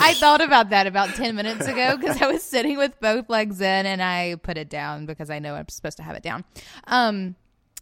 I 0.00 0.14
thought 0.14 0.40
about 0.40 0.70
that 0.70 0.86
about 0.86 1.10
10 1.14 1.34
minutes 1.34 1.66
ago 1.66 1.96
because 1.96 2.20
I 2.20 2.26
was 2.26 2.42
sitting 2.42 2.76
with 2.76 2.98
both 3.00 3.28
legs 3.30 3.60
in 3.60 3.86
and 3.86 4.02
I 4.02 4.36
put 4.36 4.58
it 4.58 4.68
down 4.68 5.06
because 5.06 5.30
I 5.30 5.38
know 5.38 5.54
I'm 5.54 5.68
supposed 5.68 5.96
to 5.96 6.02
have 6.02 6.16
it 6.16 6.22
down. 6.22 6.44
Um, 6.86 7.36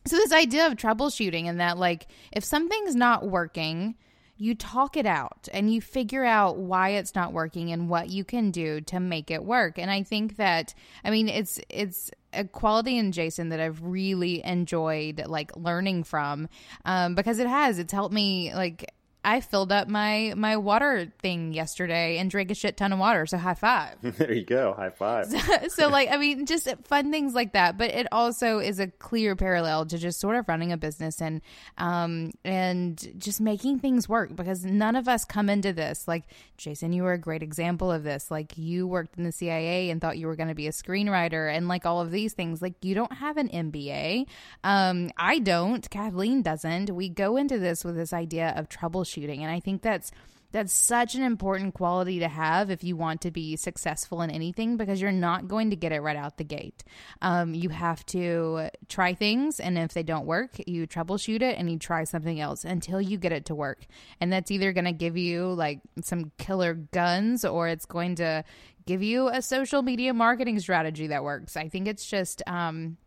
so, 0.06 0.16
this 0.16 0.32
idea 0.32 0.66
of 0.66 0.74
troubleshooting 0.74 1.44
and 1.44 1.60
that, 1.60 1.78
like, 1.78 2.08
if 2.32 2.44
something's 2.44 2.96
not 2.96 3.28
working, 3.28 3.94
you 4.42 4.56
talk 4.56 4.96
it 4.96 5.06
out 5.06 5.48
and 5.52 5.72
you 5.72 5.80
figure 5.80 6.24
out 6.24 6.56
why 6.56 6.90
it's 6.90 7.14
not 7.14 7.32
working 7.32 7.70
and 7.70 7.88
what 7.88 8.08
you 8.10 8.24
can 8.24 8.50
do 8.50 8.80
to 8.80 8.98
make 8.98 9.30
it 9.30 9.44
work. 9.44 9.78
And 9.78 9.88
I 9.88 10.02
think 10.02 10.36
that, 10.36 10.74
I 11.04 11.10
mean, 11.10 11.28
it's, 11.28 11.60
it's, 11.68 12.10
a 12.34 12.44
quality 12.44 12.96
in 12.96 13.12
Jason 13.12 13.50
that 13.50 13.60
I've 13.60 13.82
really 13.82 14.42
enjoyed 14.42 15.22
like 15.26 15.54
learning 15.54 16.04
from 16.04 16.48
um, 16.86 17.14
because 17.14 17.38
it 17.38 17.46
has 17.46 17.78
it's 17.78 17.92
helped 17.92 18.14
me 18.14 18.54
like 18.54 18.90
I 19.24 19.40
filled 19.40 19.70
up 19.70 19.88
my 19.88 20.34
my 20.36 20.56
water 20.56 21.12
thing 21.20 21.52
yesterday 21.52 22.18
and 22.18 22.28
drank 22.28 22.50
a 22.50 22.54
shit 22.54 22.76
ton 22.76 22.92
of 22.92 22.98
water. 22.98 23.24
So 23.26 23.38
high 23.38 23.54
five. 23.54 23.96
there 24.02 24.32
you 24.32 24.44
go, 24.44 24.74
high 24.76 24.90
five. 24.90 25.26
So, 25.26 25.38
so, 25.68 25.88
like, 25.88 26.10
I 26.10 26.16
mean, 26.16 26.44
just 26.44 26.68
fun 26.84 27.12
things 27.12 27.32
like 27.32 27.52
that. 27.52 27.78
But 27.78 27.90
it 27.90 28.08
also 28.10 28.58
is 28.58 28.80
a 28.80 28.88
clear 28.88 29.36
parallel 29.36 29.86
to 29.86 29.98
just 29.98 30.18
sort 30.18 30.34
of 30.34 30.48
running 30.48 30.72
a 30.72 30.76
business 30.76 31.22
and 31.22 31.40
um 31.78 32.32
and 32.44 33.12
just 33.16 33.40
making 33.40 33.78
things 33.78 34.08
work 34.08 34.34
because 34.34 34.64
none 34.64 34.96
of 34.96 35.06
us 35.06 35.24
come 35.24 35.48
into 35.48 35.72
this 35.72 36.08
like 36.08 36.24
Jason. 36.56 36.92
You 36.92 37.04
were 37.04 37.12
a 37.12 37.18
great 37.18 37.44
example 37.44 37.92
of 37.92 38.02
this. 38.02 38.28
Like 38.28 38.58
you 38.58 38.88
worked 38.88 39.18
in 39.18 39.22
the 39.22 39.32
CIA 39.32 39.90
and 39.90 40.00
thought 40.00 40.18
you 40.18 40.26
were 40.26 40.36
going 40.36 40.48
to 40.48 40.54
be 40.54 40.66
a 40.66 40.72
screenwriter 40.72 41.54
and 41.54 41.68
like 41.68 41.86
all 41.86 42.00
of 42.00 42.10
these 42.10 42.32
things. 42.34 42.60
Like 42.60 42.74
you 42.82 42.96
don't 42.96 43.12
have 43.12 43.36
an 43.36 43.48
MBA. 43.48 44.26
Um, 44.64 45.10
I 45.16 45.38
don't. 45.38 45.88
Kathleen 45.90 46.42
doesn't. 46.42 46.90
We 46.90 47.08
go 47.08 47.36
into 47.36 47.60
this 47.60 47.84
with 47.84 47.94
this 47.94 48.12
idea 48.12 48.52
of 48.56 48.68
troubleshooting 48.68 49.11
troubleshooting. 49.12 49.40
And 49.40 49.50
I 49.50 49.60
think 49.60 49.82
that's 49.82 50.10
that's 50.52 50.74
such 50.74 51.14
an 51.14 51.22
important 51.22 51.72
quality 51.72 52.18
to 52.18 52.28
have 52.28 52.70
if 52.70 52.84
you 52.84 52.94
want 52.94 53.22
to 53.22 53.30
be 53.30 53.56
successful 53.56 54.20
in 54.20 54.30
anything 54.30 54.76
because 54.76 55.00
you're 55.00 55.10
not 55.10 55.48
going 55.48 55.70
to 55.70 55.76
get 55.76 55.92
it 55.92 56.02
right 56.02 56.16
out 56.16 56.36
the 56.36 56.44
gate. 56.44 56.84
Um, 57.22 57.54
you 57.54 57.70
have 57.70 58.04
to 58.06 58.68
try 58.86 59.14
things, 59.14 59.60
and 59.60 59.78
if 59.78 59.94
they 59.94 60.02
don't 60.02 60.26
work, 60.26 60.50
you 60.66 60.86
troubleshoot 60.86 61.40
it 61.40 61.56
and 61.56 61.70
you 61.70 61.78
try 61.78 62.04
something 62.04 62.38
else 62.38 62.66
until 62.66 63.00
you 63.00 63.16
get 63.16 63.32
it 63.32 63.46
to 63.46 63.54
work. 63.54 63.86
And 64.20 64.30
that's 64.30 64.50
either 64.50 64.74
going 64.74 64.84
to 64.84 64.92
give 64.92 65.16
you 65.16 65.46
like 65.46 65.80
some 66.02 66.30
killer 66.36 66.74
guns 66.74 67.46
or 67.46 67.68
it's 67.68 67.86
going 67.86 68.16
to 68.16 68.44
give 68.84 69.02
you 69.02 69.28
a 69.28 69.40
social 69.40 69.80
media 69.80 70.12
marketing 70.12 70.60
strategy 70.60 71.06
that 71.06 71.24
works. 71.24 71.56
I 71.56 71.70
think 71.70 71.88
it's 71.88 72.04
just 72.04 72.42
um, 72.46 72.98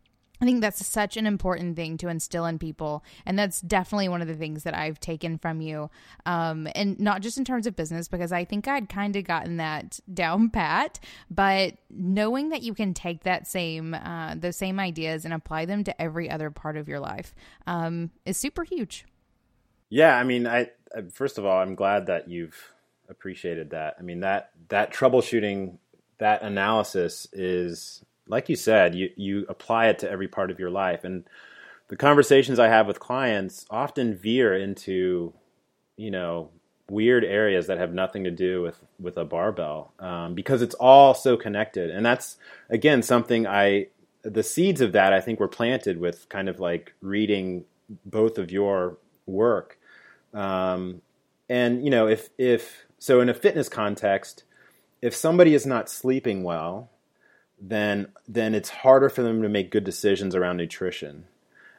I 0.41 0.45
think 0.45 0.61
that's 0.61 0.85
such 0.85 1.17
an 1.17 1.25
important 1.25 1.75
thing 1.75 1.97
to 1.97 2.07
instill 2.07 2.45
in 2.45 2.59
people. 2.59 3.03
And 3.25 3.37
that's 3.37 3.61
definitely 3.61 4.09
one 4.09 4.21
of 4.21 4.27
the 4.27 4.35
things 4.35 4.63
that 4.63 4.75
I've 4.75 4.99
taken 4.99 5.37
from 5.37 5.61
you. 5.61 5.89
Um, 6.25 6.67
and 6.75 6.99
not 6.99 7.21
just 7.21 7.37
in 7.37 7.45
terms 7.45 7.67
of 7.67 7.75
business, 7.75 8.07
because 8.07 8.31
I 8.31 8.45
think 8.45 8.67
I'd 8.67 8.89
kind 8.89 9.15
of 9.15 9.23
gotten 9.23 9.57
that 9.57 9.99
down 10.13 10.49
pat, 10.51 10.99
but 11.29 11.75
knowing 11.89 12.49
that 12.49 12.63
you 12.63 12.73
can 12.73 12.93
take 12.93 13.23
that 13.23 13.47
same, 13.47 13.93
uh, 13.93 14.35
those 14.35 14.57
same 14.57 14.79
ideas 14.79 15.25
and 15.25 15.33
apply 15.33 15.65
them 15.65 15.83
to 15.83 16.01
every 16.01 16.29
other 16.29 16.51
part 16.51 16.77
of 16.77 16.87
your 16.87 16.99
life 16.99 17.33
um, 17.67 18.11
is 18.25 18.37
super 18.37 18.63
huge. 18.63 19.05
Yeah. 19.89 20.17
I 20.17 20.23
mean, 20.23 20.47
I, 20.47 20.71
first 21.11 21.37
of 21.37 21.45
all, 21.45 21.61
I'm 21.61 21.75
glad 21.75 22.07
that 22.07 22.27
you've 22.29 22.73
appreciated 23.07 23.69
that. 23.69 23.95
I 23.99 24.01
mean, 24.01 24.21
that, 24.21 24.51
that 24.69 24.93
troubleshooting, 24.93 25.77
that 26.17 26.41
analysis 26.41 27.27
is 27.33 28.03
like 28.27 28.49
you 28.49 28.55
said, 28.55 28.95
you, 28.95 29.09
you 29.15 29.45
apply 29.49 29.87
it 29.87 29.99
to 29.99 30.09
every 30.09 30.27
part 30.27 30.51
of 30.51 30.59
your 30.59 30.69
life. 30.69 31.03
And 31.03 31.23
the 31.87 31.95
conversations 31.95 32.59
I 32.59 32.67
have 32.67 32.87
with 32.87 32.99
clients 32.99 33.65
often 33.69 34.15
veer 34.15 34.55
into, 34.55 35.33
you 35.97 36.11
know, 36.11 36.49
weird 36.89 37.23
areas 37.23 37.67
that 37.67 37.77
have 37.77 37.93
nothing 37.93 38.23
to 38.23 38.31
do 38.31 38.61
with, 38.61 38.77
with 38.99 39.17
a 39.17 39.25
barbell 39.25 39.91
um, 39.99 40.35
because 40.35 40.61
it's 40.61 40.75
all 40.75 41.13
so 41.13 41.37
connected. 41.37 41.89
And 41.89 42.05
that's, 42.05 42.37
again, 42.69 43.01
something 43.01 43.47
I, 43.47 43.87
the 44.21 44.43
seeds 44.43 44.81
of 44.81 44.93
that 44.93 45.13
I 45.13 45.21
think 45.21 45.39
were 45.39 45.47
planted 45.47 45.99
with 45.99 46.29
kind 46.29 46.49
of 46.49 46.59
like 46.59 46.93
reading 47.01 47.65
both 48.05 48.37
of 48.37 48.51
your 48.51 48.97
work. 49.25 49.79
Um, 50.33 51.01
and, 51.49 51.83
you 51.83 51.89
know, 51.89 52.07
if, 52.07 52.29
if, 52.37 52.85
so 52.97 53.19
in 53.19 53.29
a 53.29 53.33
fitness 53.33 53.69
context, 53.69 54.43
if 55.01 55.15
somebody 55.15 55.53
is 55.53 55.65
not 55.65 55.89
sleeping 55.89 56.43
well, 56.43 56.89
then 57.59 58.07
then 58.27 58.53
it's 58.53 58.69
harder 58.69 59.09
for 59.09 59.21
them 59.21 59.41
to 59.41 59.49
make 59.49 59.71
good 59.71 59.83
decisions 59.83 60.35
around 60.35 60.57
nutrition. 60.57 61.25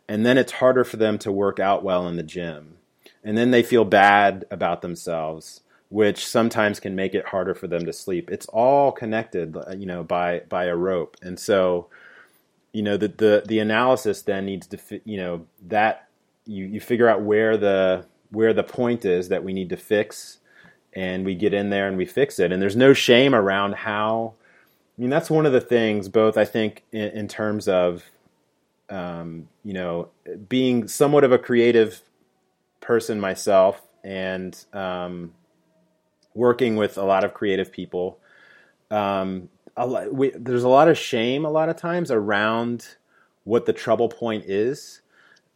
And 0.08 0.24
then 0.24 0.38
it's 0.38 0.52
harder 0.52 0.84
for 0.84 0.96
them 0.96 1.18
to 1.18 1.32
work 1.32 1.58
out 1.58 1.82
well 1.82 2.06
in 2.06 2.16
the 2.16 2.22
gym. 2.22 2.76
And 3.24 3.36
then 3.36 3.50
they 3.50 3.62
feel 3.62 3.84
bad 3.84 4.44
about 4.50 4.82
themselves, 4.82 5.62
which 5.88 6.26
sometimes 6.26 6.78
can 6.78 6.94
make 6.94 7.14
it 7.14 7.26
harder 7.26 7.54
for 7.54 7.66
them 7.66 7.84
to 7.86 7.92
sleep. 7.92 8.30
It's 8.30 8.46
all 8.46 8.92
connected, 8.92 9.56
uh, 9.56 9.74
you 9.76 9.86
know, 9.86 10.04
by 10.04 10.42
by 10.48 10.66
a 10.66 10.76
rope. 10.76 11.16
And 11.22 11.38
so, 11.38 11.88
you 12.72 12.82
know, 12.82 12.96
the 12.96 13.08
the, 13.08 13.42
the 13.46 13.58
analysis 13.58 14.22
then 14.22 14.46
needs 14.46 14.68
to, 14.68 14.78
you 15.04 15.16
know, 15.16 15.46
that 15.66 16.08
you, 16.46 16.64
you 16.64 16.80
figure 16.80 17.08
out 17.08 17.22
where 17.22 17.56
the 17.56 18.06
where 18.30 18.52
the 18.52 18.62
point 18.62 19.04
is 19.04 19.28
that 19.28 19.44
we 19.44 19.52
need 19.52 19.70
to 19.70 19.76
fix 19.76 20.38
and 20.92 21.24
we 21.24 21.34
get 21.34 21.52
in 21.52 21.70
there 21.70 21.88
and 21.88 21.96
we 21.96 22.06
fix 22.06 22.38
it. 22.38 22.52
And 22.52 22.62
there's 22.62 22.76
no 22.76 22.92
shame 22.92 23.34
around 23.34 23.74
how 23.74 24.34
I 24.96 25.00
mean, 25.00 25.10
that's 25.10 25.30
one 25.30 25.46
of 25.46 25.52
the 25.52 25.60
things, 25.60 26.08
both 26.08 26.38
I 26.38 26.44
think 26.44 26.82
in, 26.90 27.10
in 27.10 27.28
terms 27.28 27.68
of, 27.68 28.02
um, 28.88 29.48
you 29.62 29.74
know, 29.74 30.08
being 30.48 30.88
somewhat 30.88 31.24
of 31.24 31.32
a 31.32 31.38
creative 31.38 32.00
person 32.80 33.20
myself 33.20 33.82
and 34.02 34.56
um, 34.72 35.34
working 36.34 36.76
with 36.76 36.96
a 36.96 37.04
lot 37.04 37.24
of 37.24 37.34
creative 37.34 37.72
people. 37.72 38.18
Um, 38.90 39.48
a 39.76 39.86
lot, 39.86 40.14
we, 40.14 40.30
there's 40.30 40.62
a 40.62 40.68
lot 40.68 40.88
of 40.88 40.96
shame 40.96 41.44
a 41.44 41.50
lot 41.50 41.68
of 41.68 41.76
times 41.76 42.10
around 42.10 42.86
what 43.44 43.66
the 43.66 43.72
trouble 43.72 44.08
point 44.08 44.44
is. 44.46 45.02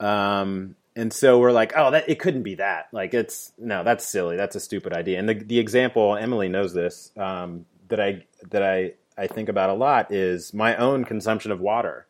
Um, 0.01 0.77
and 0.97 1.13
so 1.13 1.39
we're 1.39 1.53
like, 1.53 1.73
oh, 1.77 1.93
that 1.93 2.09
it 2.09 2.19
couldn't 2.19 2.43
be 2.43 2.57
that. 2.57 2.89
Like 2.93 3.15
it's 3.15 3.53
no, 3.59 3.85
that's 3.85 4.05
silly. 4.05 4.37
That's 4.37 4.57
a 4.57 4.61
stupid 4.61 4.93
idea. 4.93 5.19
And 5.19 5.29
the 5.29 5.35
the 5.35 5.59
example, 5.59 6.17
Emily 6.17 6.49
knows 6.49 6.75
this, 6.75 7.13
um, 7.17 7.65
that 7.89 8.01
I 8.01 8.27
that 8.51 8.63
I 8.63 8.95
I 9.17 9.27
think 9.27 9.49
about 9.49 9.71
a 9.71 9.75
lot 9.75 10.13
is 10.13 10.55
my 10.55 10.77
own 10.77 11.05
consumption 11.05 11.53
of 11.53 11.61
water. 11.61 12.07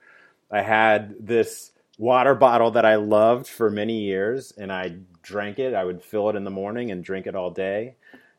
I 0.50 0.62
had 0.62 1.14
this 1.18 1.72
water 1.98 2.34
bottle 2.34 2.70
that 2.72 2.84
I 2.84 2.96
loved 2.96 3.46
for 3.46 3.70
many 3.70 4.00
years, 4.00 4.52
and 4.56 4.72
I 4.72 4.96
drank 5.22 5.58
it. 5.58 5.74
I 5.74 5.84
would 5.84 6.02
fill 6.02 6.30
it 6.30 6.36
in 6.36 6.44
the 6.44 6.50
morning 6.50 6.90
and 6.90 7.04
drink 7.04 7.26
it 7.26 7.34
all 7.34 7.50
day. 7.50 7.96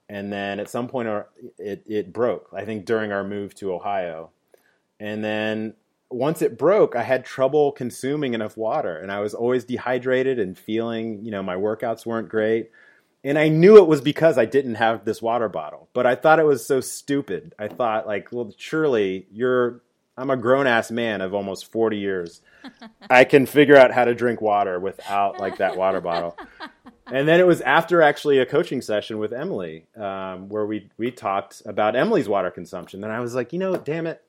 And 0.09 0.31
then 0.31 0.59
at 0.59 0.69
some 0.69 0.87
point, 0.87 1.07
it, 1.57 1.83
it 1.87 2.11
broke, 2.11 2.49
I 2.53 2.65
think 2.65 2.85
during 2.85 3.11
our 3.11 3.23
move 3.23 3.55
to 3.55 3.73
Ohio. 3.73 4.31
And 4.99 5.23
then 5.23 5.73
once 6.09 6.41
it 6.41 6.57
broke, 6.57 6.95
I 6.95 7.03
had 7.03 7.23
trouble 7.23 7.71
consuming 7.71 8.33
enough 8.33 8.57
water, 8.57 8.97
and 8.97 9.11
I 9.11 9.21
was 9.21 9.33
always 9.33 9.63
dehydrated 9.63 10.37
and 10.37 10.57
feeling, 10.57 11.23
you 11.23 11.31
know, 11.31 11.41
my 11.41 11.55
workouts 11.55 12.05
weren't 12.05 12.29
great 12.29 12.71
and 13.23 13.37
I 13.37 13.49
knew 13.49 13.77
it 13.77 13.87
was 13.87 14.01
because 14.01 14.37
I 14.37 14.45
didn't 14.45 14.75
have 14.75 15.05
this 15.05 15.21
water 15.21 15.49
bottle. 15.49 15.89
But 15.93 16.05
I 16.05 16.15
thought 16.15 16.39
it 16.39 16.45
was 16.45 16.65
so 16.65 16.81
stupid. 16.81 17.53
I 17.59 17.67
thought 17.67 18.07
like, 18.07 18.29
well, 18.31 18.53
surely 18.57 19.27
you're 19.31 19.81
I'm 20.17 20.29
a 20.29 20.37
grown 20.37 20.67
ass 20.67 20.91
man 20.91 21.21
of 21.21 21.33
almost 21.33 21.71
40 21.71 21.97
years. 21.97 22.41
I 23.09 23.23
can 23.23 23.45
figure 23.45 23.77
out 23.77 23.91
how 23.91 24.05
to 24.05 24.13
drink 24.13 24.41
water 24.41 24.79
without 24.79 25.39
like 25.39 25.57
that 25.57 25.77
water 25.77 26.01
bottle. 26.01 26.37
And 27.07 27.27
then 27.27 27.39
it 27.39 27.47
was 27.47 27.61
after 27.61 28.01
actually 28.01 28.39
a 28.39 28.45
coaching 28.45 28.81
session 28.81 29.17
with 29.17 29.33
Emily, 29.33 29.85
um, 29.97 30.47
where 30.49 30.65
we 30.65 30.89
we 30.97 31.11
talked 31.11 31.61
about 31.65 31.95
Emily's 31.95 32.29
water 32.29 32.51
consumption. 32.51 33.03
And 33.03 33.11
I 33.11 33.19
was 33.19 33.35
like, 33.35 33.51
you 33.51 33.59
know, 33.59 33.75
damn 33.75 34.07
it, 34.07 34.21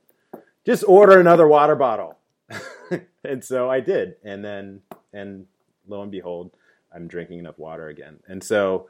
just 0.64 0.84
order 0.86 1.20
another 1.20 1.46
water 1.46 1.76
bottle. 1.76 2.16
and 3.24 3.44
so 3.44 3.70
I 3.70 3.80
did. 3.80 4.16
And 4.24 4.44
then 4.44 4.80
and 5.12 5.46
lo 5.86 6.02
and 6.02 6.10
behold, 6.10 6.52
I'm 6.94 7.08
drinking 7.08 7.38
enough 7.38 7.58
water 7.58 7.88
again. 7.88 8.20
And 8.28 8.42
so, 8.42 8.88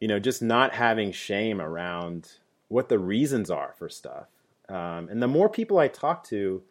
you 0.00 0.08
know, 0.08 0.18
just 0.18 0.42
not 0.42 0.72
having 0.72 1.12
shame 1.12 1.60
around 1.60 2.32
what 2.68 2.88
the 2.88 2.98
reasons 2.98 3.50
are 3.50 3.74
for 3.78 3.88
stuff. 3.88 4.26
Um, 4.68 5.08
and 5.08 5.22
the 5.22 5.28
more 5.28 5.48
people 5.48 5.78
I 5.78 5.88
talk 5.88 6.24
to, 6.28 6.62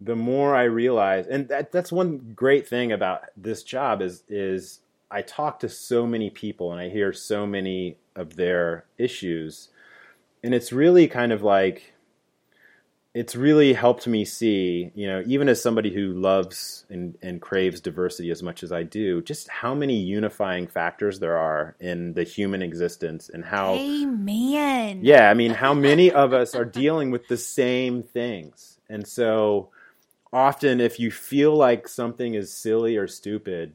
the 0.00 0.16
more 0.16 0.54
I 0.54 0.64
realize, 0.64 1.26
and 1.26 1.48
that, 1.48 1.72
that's 1.72 1.92
one 1.92 2.32
great 2.34 2.66
thing 2.66 2.92
about 2.92 3.24
this 3.36 3.62
job 3.62 4.02
is 4.02 4.24
is 4.28 4.80
I 5.10 5.22
talk 5.22 5.60
to 5.60 5.68
so 5.68 6.06
many 6.06 6.30
people 6.30 6.72
and 6.72 6.80
I 6.80 6.88
hear 6.88 7.12
so 7.12 7.46
many 7.46 7.96
of 8.14 8.36
their 8.36 8.84
issues, 8.98 9.68
and 10.42 10.54
it's 10.54 10.72
really 10.72 11.08
kind 11.08 11.32
of 11.32 11.42
like 11.42 11.94
it's 13.16 13.34
really 13.34 13.72
helped 13.72 14.06
me 14.06 14.26
see, 14.26 14.90
you 14.94 15.06
know, 15.06 15.22
even 15.26 15.48
as 15.48 15.62
somebody 15.62 15.90
who 15.90 16.12
loves 16.12 16.84
and, 16.90 17.16
and 17.22 17.40
craves 17.40 17.80
diversity 17.80 18.30
as 18.30 18.42
much 18.42 18.62
as 18.62 18.72
I 18.72 18.82
do, 18.82 19.22
just 19.22 19.48
how 19.48 19.74
many 19.74 19.96
unifying 19.96 20.66
factors 20.66 21.18
there 21.18 21.38
are 21.38 21.76
in 21.80 22.12
the 22.12 22.24
human 22.24 22.60
existence 22.60 23.30
and 23.32 23.42
how. 23.42 23.72
Amen. 23.72 25.00
Yeah, 25.02 25.30
I 25.30 25.32
mean, 25.32 25.52
how 25.52 25.72
many 25.72 26.12
of 26.12 26.34
us 26.34 26.54
are 26.54 26.66
dealing 26.66 27.10
with 27.10 27.26
the 27.26 27.38
same 27.38 28.02
things. 28.02 28.78
And 28.90 29.08
so 29.08 29.70
often, 30.30 30.82
if 30.82 31.00
you 31.00 31.10
feel 31.10 31.56
like 31.56 31.88
something 31.88 32.34
is 32.34 32.52
silly 32.52 32.98
or 32.98 33.08
stupid, 33.08 33.72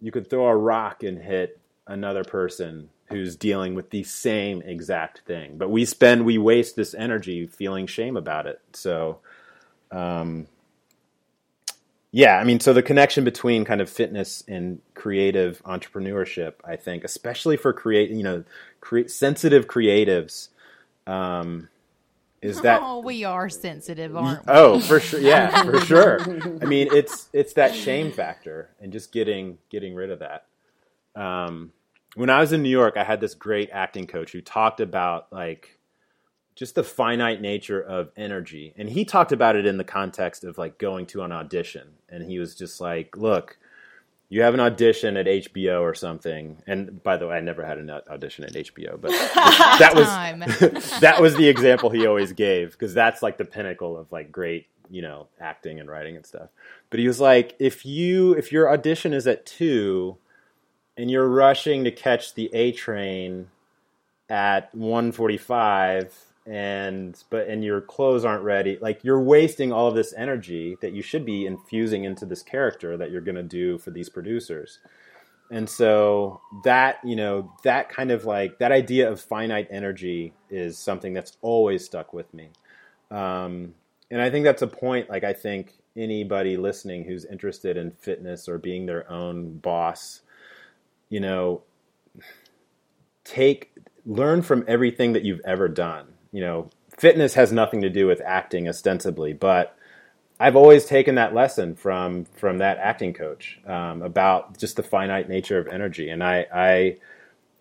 you 0.00 0.10
could 0.10 0.30
throw 0.30 0.46
a 0.46 0.56
rock 0.56 1.02
and 1.02 1.18
hit 1.18 1.60
another 1.86 2.24
person 2.24 2.88
who's 3.10 3.36
dealing 3.36 3.74
with 3.74 3.90
the 3.90 4.02
same 4.02 4.62
exact 4.62 5.20
thing. 5.26 5.58
But 5.58 5.70
we 5.70 5.84
spend, 5.84 6.24
we 6.24 6.38
waste 6.38 6.76
this 6.76 6.94
energy 6.94 7.46
feeling 7.46 7.86
shame 7.86 8.16
about 8.16 8.46
it. 8.46 8.60
So, 8.72 9.18
um, 9.90 10.46
yeah, 12.10 12.38
I 12.38 12.44
mean, 12.44 12.60
so 12.60 12.72
the 12.72 12.82
connection 12.82 13.24
between 13.24 13.64
kind 13.64 13.80
of 13.80 13.90
fitness 13.90 14.42
and 14.48 14.80
creative 14.94 15.62
entrepreneurship, 15.64 16.54
I 16.64 16.76
think, 16.76 17.04
especially 17.04 17.56
for 17.56 17.72
create, 17.72 18.10
you 18.10 18.22
know, 18.22 18.44
cre- 18.80 19.08
sensitive 19.08 19.66
creatives, 19.66 20.48
um, 21.06 21.68
is 22.40 22.60
that 22.62 22.80
oh 22.82 23.00
we 23.00 23.24
are 23.24 23.48
sensitive 23.48 24.16
aren't 24.16 24.46
we 24.46 24.52
oh 24.52 24.80
for 24.80 25.00
sure 25.00 25.20
yeah 25.20 25.62
for 25.64 25.80
sure 25.80 26.20
i 26.62 26.64
mean 26.64 26.88
it's 26.92 27.28
it's 27.32 27.54
that 27.54 27.74
shame 27.74 28.12
factor 28.12 28.70
and 28.80 28.92
just 28.92 29.12
getting 29.12 29.58
getting 29.70 29.94
rid 29.94 30.10
of 30.10 30.20
that 30.20 30.46
um 31.20 31.72
when 32.14 32.30
I 32.30 32.40
was 32.40 32.52
in 32.52 32.62
New 32.62 32.68
York, 32.68 32.96
I 32.96 33.04
had 33.04 33.20
this 33.20 33.34
great 33.34 33.70
acting 33.72 34.06
coach 34.06 34.32
who 34.32 34.40
talked 34.40 34.80
about 34.80 35.32
like 35.32 35.78
just 36.54 36.74
the 36.74 36.82
finite 36.82 37.40
nature 37.40 37.80
of 37.80 38.10
energy. 38.16 38.74
And 38.76 38.90
he 38.90 39.04
talked 39.04 39.30
about 39.30 39.54
it 39.54 39.66
in 39.66 39.76
the 39.76 39.84
context 39.84 40.42
of 40.42 40.58
like 40.58 40.78
going 40.78 41.06
to 41.06 41.22
an 41.22 41.30
audition. 41.30 41.90
And 42.08 42.24
he 42.24 42.38
was 42.38 42.56
just 42.56 42.80
like, 42.80 43.16
look, 43.16 43.58
you 44.28 44.42
have 44.42 44.54
an 44.54 44.60
audition 44.60 45.16
at 45.16 45.26
HBO 45.26 45.80
or 45.80 45.94
something. 45.94 46.60
And 46.66 47.02
by 47.02 47.16
the 47.16 47.28
way, 47.28 47.36
I 47.36 47.40
never 47.40 47.64
had 47.64 47.78
an 47.78 47.90
audition 47.90 48.44
at 48.44 48.52
HBO, 48.52 49.00
but 49.00 49.10
that 49.34 49.92
was 49.94 51.00
that 51.00 51.20
was 51.20 51.36
the 51.36 51.48
example 51.48 51.90
he 51.90 52.06
always 52.06 52.32
gave 52.32 52.72
because 52.72 52.92
that's 52.92 53.22
like 53.22 53.38
the 53.38 53.44
pinnacle 53.44 53.96
of 53.96 54.10
like 54.10 54.32
great, 54.32 54.66
you 54.90 55.00
know, 55.00 55.28
acting 55.40 55.78
and 55.78 55.88
writing 55.88 56.16
and 56.16 56.26
stuff. 56.26 56.48
But 56.90 56.98
he 56.98 57.06
was 57.06 57.20
like, 57.20 57.54
if 57.58 57.86
you 57.86 58.32
if 58.32 58.50
your 58.50 58.70
audition 58.70 59.12
is 59.12 59.26
at 59.26 59.46
2 59.46 60.18
and 60.98 61.10
you're 61.10 61.28
rushing 61.28 61.84
to 61.84 61.90
catch 61.90 62.34
the 62.34 62.50
A 62.52 62.72
train 62.72 63.48
at 64.28 64.74
145 64.74 66.14
and 66.44 67.22
but 67.30 67.46
and 67.48 67.62
your 67.62 67.80
clothes 67.80 68.24
aren't 68.24 68.42
ready. 68.42 68.78
Like 68.80 69.04
you're 69.04 69.20
wasting 69.20 69.72
all 69.72 69.88
of 69.88 69.94
this 69.94 70.12
energy 70.16 70.76
that 70.80 70.92
you 70.92 71.02
should 71.02 71.24
be 71.24 71.46
infusing 71.46 72.04
into 72.04 72.26
this 72.26 72.42
character 72.42 72.96
that 72.96 73.10
you're 73.10 73.20
going 73.20 73.36
to 73.36 73.42
do 73.42 73.78
for 73.78 73.90
these 73.90 74.08
producers. 74.08 74.78
And 75.50 75.68
so 75.68 76.40
that 76.64 76.98
you 77.04 77.16
know 77.16 77.52
that 77.64 77.88
kind 77.88 78.10
of 78.10 78.24
like 78.24 78.58
that 78.58 78.72
idea 78.72 79.10
of 79.10 79.20
finite 79.20 79.68
energy 79.70 80.34
is 80.50 80.76
something 80.76 81.14
that's 81.14 81.36
always 81.40 81.84
stuck 81.84 82.12
with 82.12 82.32
me. 82.34 82.50
Um, 83.10 83.74
and 84.10 84.22
i 84.22 84.30
think 84.30 84.44
that's 84.44 84.62
a 84.62 84.66
point 84.66 85.10
like 85.10 85.22
i 85.22 85.34
think 85.34 85.74
anybody 85.98 86.56
listening 86.56 87.04
who's 87.04 87.24
interested 87.24 87.76
in 87.76 87.90
fitness 87.90 88.48
or 88.48 88.58
being 88.58 88.86
their 88.86 89.10
own 89.10 89.58
boss, 89.58 90.20
you 91.08 91.20
know, 91.20 91.62
take 93.24 93.72
learn 94.06 94.42
from 94.42 94.64
everything 94.66 95.12
that 95.12 95.24
you've 95.24 95.40
ever 95.44 95.68
done. 95.68 96.06
You 96.32 96.40
know, 96.40 96.70
fitness 96.96 97.34
has 97.34 97.52
nothing 97.52 97.82
to 97.82 97.90
do 97.90 98.06
with 98.06 98.20
acting 98.24 98.68
ostensibly, 98.68 99.32
but 99.32 99.76
I've 100.40 100.56
always 100.56 100.84
taken 100.84 101.16
that 101.16 101.34
lesson 101.34 101.74
from 101.74 102.24
from 102.36 102.58
that 102.58 102.78
acting 102.78 103.12
coach 103.12 103.58
um, 103.66 104.02
about 104.02 104.58
just 104.58 104.76
the 104.76 104.82
finite 104.82 105.28
nature 105.28 105.58
of 105.58 105.66
energy, 105.66 106.10
and 106.10 106.22
I, 106.22 106.46
I 106.52 106.96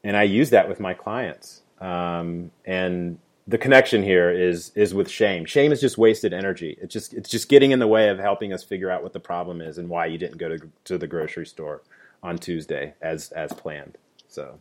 and 0.03 0.15
I 0.15 0.23
use 0.23 0.51
that 0.51 0.69
with 0.69 0.79
my 0.79 0.93
clients. 0.93 1.61
Um, 1.81 2.51
and 2.65 3.19
the 3.47 3.57
connection 3.57 4.03
here 4.03 4.29
is 4.29 4.71
is 4.75 4.93
with 4.93 5.09
shame. 5.09 5.45
Shame 5.45 5.71
is 5.71 5.81
just 5.81 5.97
wasted 5.97 6.33
energy. 6.33 6.77
It's 6.79 6.93
just 6.93 7.13
it's 7.13 7.29
just 7.29 7.49
getting 7.49 7.71
in 7.71 7.79
the 7.79 7.87
way 7.87 8.09
of 8.09 8.19
helping 8.19 8.53
us 8.53 8.63
figure 8.63 8.91
out 8.91 9.01
what 9.01 9.13
the 9.13 9.19
problem 9.19 9.59
is 9.59 9.79
and 9.79 9.89
why 9.89 10.05
you 10.05 10.19
didn't 10.19 10.37
go 10.37 10.49
to 10.49 10.69
to 10.85 10.97
the 10.99 11.07
grocery 11.07 11.47
store 11.47 11.81
on 12.27 12.37
Tuesday 12.37 12.93
as 13.01 13.31
as 13.31 13.51
planned. 13.53 13.97
So. 14.27 14.59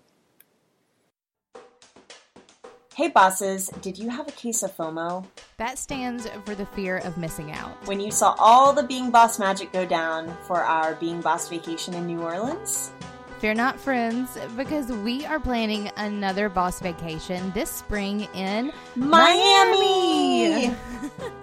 Hey 2.95 3.09
bosses, 3.09 3.69
did 3.83 3.99
you 3.99 4.09
have 4.09 4.27
a 4.27 4.33
case 4.33 4.63
of 4.63 4.75
FOMO? 4.75 5.27
That 5.59 5.77
stands 5.77 6.27
for 6.47 6.55
the 6.55 6.65
fear 6.65 6.97
of 6.99 7.19
missing 7.19 7.53
out. 7.53 7.87
When 7.87 8.01
you 8.01 8.11
saw 8.11 8.35
all 8.39 8.73
the 8.73 8.85
Being 8.85 9.11
Boss 9.11 9.39
magic 9.39 9.71
go 9.71 9.85
down 9.85 10.35
for 10.47 10.63
our 10.63 10.95
Being 10.95 11.21
Boss 11.21 11.47
vacation 11.51 11.93
in 11.93 12.07
New 12.07 12.23
Orleans? 12.23 12.93
Fear 13.39 13.53
not, 13.53 13.79
friends, 13.79 14.39
because 14.57 14.87
we 14.89 15.27
are 15.27 15.39
planning 15.39 15.91
another 15.99 16.49
boss 16.49 16.81
vacation 16.81 17.53
this 17.53 17.71
spring 17.71 18.27
in 18.33 18.73
Miami! 18.95 20.75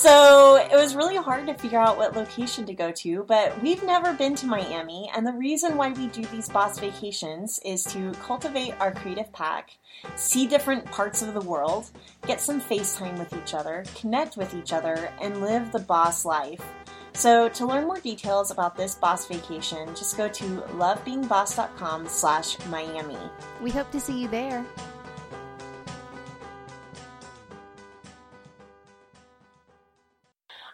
so 0.00 0.56
it 0.56 0.74
was 0.74 0.96
really 0.96 1.18
hard 1.18 1.46
to 1.46 1.52
figure 1.52 1.78
out 1.78 1.98
what 1.98 2.16
location 2.16 2.64
to 2.64 2.72
go 2.72 2.90
to, 2.90 3.22
but 3.28 3.60
we've 3.60 3.82
never 3.82 4.14
been 4.14 4.34
to 4.36 4.46
Miami, 4.46 5.10
and 5.14 5.26
the 5.26 5.32
reason 5.34 5.76
why 5.76 5.90
we 5.92 6.06
do 6.06 6.24
these 6.24 6.48
boss 6.48 6.78
vacations 6.78 7.60
is 7.66 7.84
to 7.84 8.10
cultivate 8.12 8.72
our 8.80 8.92
creative 8.92 9.30
pack, 9.34 9.72
see 10.16 10.46
different 10.46 10.86
parts 10.86 11.20
of 11.20 11.34
the 11.34 11.40
world, 11.42 11.90
get 12.26 12.40
some 12.40 12.62
FaceTime 12.62 13.18
with 13.18 13.34
each 13.34 13.52
other, 13.52 13.84
connect 13.94 14.38
with 14.38 14.54
each 14.54 14.72
other, 14.72 15.12
and 15.20 15.42
live 15.42 15.70
the 15.70 15.80
boss 15.80 16.24
life. 16.24 16.64
So 17.12 17.50
to 17.50 17.66
learn 17.66 17.84
more 17.84 18.00
details 18.00 18.50
about 18.50 18.78
this 18.78 18.94
boss 18.94 19.26
vacation, 19.26 19.86
just 19.88 20.16
go 20.16 20.28
to 20.28 20.44
lovebeingboss.com 20.78 22.08
slash 22.08 22.56
Miami. 22.68 23.18
We 23.60 23.70
hope 23.70 23.90
to 23.90 24.00
see 24.00 24.22
you 24.22 24.28
there. 24.28 24.64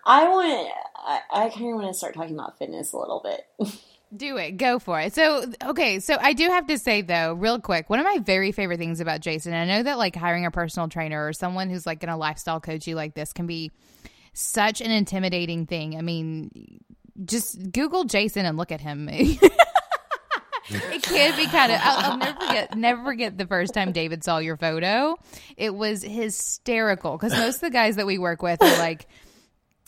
I 0.07 0.29
want 0.29 0.71
I, 0.97 1.21
I 1.33 1.49
kind 1.51 1.73
of 1.73 1.81
want 1.81 1.89
to 1.89 1.95
start 1.95 2.15
talking 2.15 2.35
about 2.35 2.59
fitness 2.59 2.93
a 2.93 2.99
little 2.99 3.21
bit. 3.23 3.81
Do 4.17 4.37
it. 4.37 4.53
Go 4.53 4.79
for 4.79 5.01
it. 5.01 5.13
So, 5.15 5.45
okay. 5.65 5.99
So, 5.99 6.17
I 6.19 6.33
do 6.33 6.45
have 6.45 6.69
to 6.69 6.79
say, 6.79 7.03
though, 7.03 7.35
real 7.35 7.59
quick, 7.59 7.91
one 7.91 7.99
of 7.99 8.05
my 8.05 8.19
very 8.19 8.53
favorite 8.53 8.79
things 8.79 9.01
about 9.01 9.21
Jason, 9.21 9.53
I 9.53 9.65
know 9.65 9.83
that 9.83 9.99
like 9.99 10.15
hiring 10.15 10.47
a 10.47 10.53
personal 10.53 10.89
trainer 10.89 11.27
or 11.27 11.33
someone 11.33 11.69
who's 11.69 11.87
like 11.87 11.99
going 11.99 12.11
to 12.11 12.17
lifestyle 12.17 12.61
coach 12.61 12.87
you 12.87 12.95
like 12.95 13.15
this 13.15 13.33
can 13.33 13.49
be 13.49 13.73
such 14.33 14.81
an 14.81 14.93
intimidating 14.93 15.67
thing. 15.67 15.99
I 15.99 16.03
mean, 16.03 16.81
just 17.25 17.73
Google 17.73 18.05
Jason 18.05 18.47
and 18.47 18.57
look 18.57 18.71
at 18.71 18.81
him. 18.81 19.09
it 19.13 19.41
can 21.03 21.37
be 21.37 21.47
kind 21.47 21.73
of. 21.73 21.81
I'll, 21.83 22.13
I'll, 22.13 22.19
never 22.19 22.41
forget. 22.41 22.77
Never 22.77 23.05
forget 23.05 23.37
the 23.37 23.47
first 23.47 23.75
time 23.75 23.91
David 23.91 24.23
saw 24.23 24.39
your 24.39 24.57
photo. 24.57 25.17
It 25.57 25.75
was 25.75 26.03
hysterical 26.05 27.19
because 27.19 27.33
most 27.33 27.57
of 27.57 27.63
the 27.63 27.71
guys 27.71 27.97
that 27.97 28.07
we 28.07 28.19
work 28.19 28.41
with 28.41 28.63
are 28.63 28.79
like. 28.79 29.09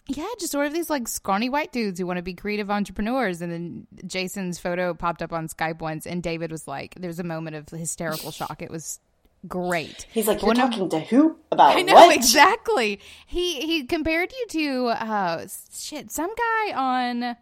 Yeah, 0.09 0.27
just 0.41 0.53
sort 0.53 0.67
of 0.67 0.73
these 0.73 0.89
like 0.89 1.07
scrawny 1.07 1.51
white 1.51 1.71
dudes 1.71 2.01
who 2.01 2.07
want 2.07 2.17
to 2.17 2.23
be 2.23 2.33
creative 2.35 2.71
entrepreneurs. 2.71 3.43
And 3.43 3.53
then 3.53 3.87
Jason's 4.07 4.59
photo 4.59 4.95
popped 4.95 5.21
up 5.21 5.33
on 5.33 5.49
Skype 5.49 5.81
once, 5.81 6.07
and 6.07 6.23
David 6.23 6.51
was 6.51 6.67
like, 6.67 6.95
"There 6.95 7.09
was 7.09 7.19
a 7.19 7.25
moment 7.25 7.57
of 7.57 7.69
hysterical 7.69 8.31
shock. 8.31 8.63
It 8.63 8.71
was 8.71 9.01
great. 9.47 10.07
He's 10.11 10.27
like, 10.27 10.43
you're 10.43 10.55
talking 10.55 10.85
of, 10.85 10.91
to 10.91 11.01
who 11.01 11.39
about 11.53 11.77
I 11.77 11.83
know 11.83 11.95
what? 11.95 12.17
exactly. 12.17 13.01
He 13.27 13.61
he 13.61 13.85
compared 13.85 14.33
you 14.33 14.47
to 14.49 14.87
uh 14.89 15.47
shit 15.79 16.11
some 16.11 16.31
guy 16.35 16.73
on 16.75 17.37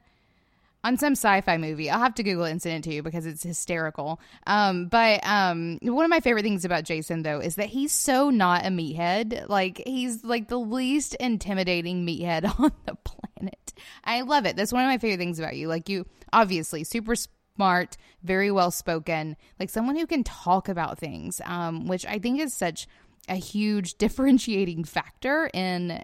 on 0.85 0.97
some 0.97 1.13
sci-fi 1.13 1.57
movie. 1.57 1.91
I'll 1.91 1.99
have 1.99 2.15
to 2.15 2.23
Google 2.23 2.45
and 2.45 2.61
to 2.61 2.95
you 2.95 3.03
because 3.03 3.27
it's 3.27 3.43
hysterical. 3.43 4.21
Um, 4.47 4.87
but 4.87 5.27
um, 5.27 5.79
one 5.83 6.05
of 6.05 6.11
my 6.11 6.21
favorite 6.21 6.43
things 6.43 6.65
about 6.65 6.85
Jason 6.85 7.23
though 7.23 7.41
is 7.41 7.57
that 7.57 7.67
he's 7.69 7.93
so 7.93 8.31
not 8.31 8.65
a 8.65 8.69
meathead. 8.69 9.49
Like 9.49 9.83
he's 9.87 10.25
like 10.25 10.49
the 10.49 10.59
least 10.59 11.15
intimidating 11.17 12.07
meathead 12.07 12.45
on 12.61 12.73
the 12.85 12.95
planet. 12.95 13.75
I 14.05 14.23
love 14.23 14.47
it. 14.47 14.57
That's 14.57 14.73
one 14.73 14.85
of 14.85 14.89
my 14.89 14.99
favorite 14.99 15.19
things 15.19 15.39
about 15.39 15.57
you. 15.57 15.69
Like 15.69 15.89
you, 15.89 16.07
obviously, 16.33 16.85
super 16.85 17.15
smart, 17.57 17.97
very 18.23 18.51
well 18.51 18.71
spoken, 18.71 19.37
like 19.59 19.71
someone 19.71 19.97
who 19.97 20.07
can 20.07 20.25
talk 20.25 20.69
about 20.69 20.99
things, 20.99 21.41
um, 21.45 21.87
which 21.87 22.07
I 22.07 22.19
think 22.19 22.41
is 22.41 22.55
such 22.55 22.87
a 23.29 23.35
huge 23.35 23.95
differentiating 23.99 24.85
factor 24.85 25.51
in 25.53 26.03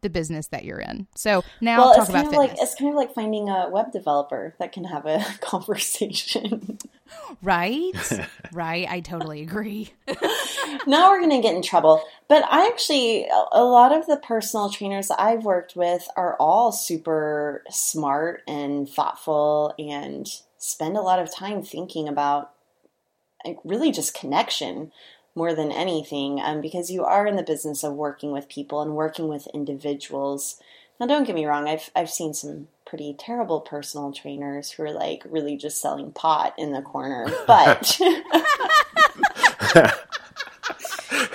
the 0.00 0.10
business 0.10 0.48
that 0.48 0.64
you're 0.64 0.80
in. 0.80 1.06
So 1.14 1.44
now 1.60 1.78
well, 1.78 1.94
talk 1.94 2.02
it's 2.02 2.08
about 2.10 2.24
kind 2.24 2.26
of 2.26 2.32
fitness. 2.32 2.58
like 2.58 2.62
it's 2.62 2.74
kind 2.74 2.90
of 2.90 2.96
like 2.96 3.14
finding 3.14 3.48
a 3.48 3.68
web 3.70 3.92
developer 3.92 4.54
that 4.58 4.72
can 4.72 4.84
have 4.84 5.06
a 5.06 5.24
conversation. 5.40 6.78
right? 7.42 7.92
right. 8.52 8.86
I 8.88 9.00
totally 9.00 9.42
agree. 9.42 9.92
now 10.86 11.10
we're 11.10 11.20
going 11.20 11.30
to 11.30 11.40
get 11.40 11.54
in 11.54 11.62
trouble. 11.62 12.02
But 12.28 12.44
I 12.50 12.66
actually, 12.66 13.28
a 13.52 13.64
lot 13.64 13.96
of 13.96 14.06
the 14.06 14.16
personal 14.16 14.70
trainers 14.70 15.10
I've 15.10 15.44
worked 15.44 15.76
with 15.76 16.08
are 16.16 16.36
all 16.36 16.72
super 16.72 17.62
smart 17.70 18.42
and 18.46 18.88
thoughtful 18.88 19.74
and 19.78 20.26
spend 20.58 20.96
a 20.96 21.02
lot 21.02 21.18
of 21.18 21.34
time 21.34 21.62
thinking 21.62 22.08
about 22.08 22.52
like, 23.44 23.58
really 23.64 23.90
just 23.90 24.14
connection 24.14 24.92
more 25.34 25.54
than 25.54 25.72
anything 25.72 26.40
um, 26.42 26.60
because 26.60 26.90
you 26.90 27.04
are 27.04 27.26
in 27.26 27.36
the 27.36 27.42
business 27.42 27.82
of 27.82 27.94
working 27.94 28.32
with 28.32 28.48
people 28.48 28.82
and 28.82 28.94
working 28.94 29.28
with 29.28 29.46
individuals. 29.54 30.60
Now, 31.00 31.06
don't 31.06 31.24
get 31.24 31.34
me 31.34 31.46
wrong, 31.46 31.68
I've, 31.68 31.90
I've 31.96 32.10
seen 32.10 32.34
some 32.34 32.68
pretty 32.84 33.14
terrible 33.18 33.60
personal 33.60 34.12
trainers 34.12 34.70
who 34.70 34.82
are 34.82 34.92
like 34.92 35.22
really 35.28 35.56
just 35.56 35.80
selling 35.80 36.12
pot 36.12 36.54
in 36.58 36.72
the 36.72 36.82
corner, 36.82 37.26
but. 37.46 37.98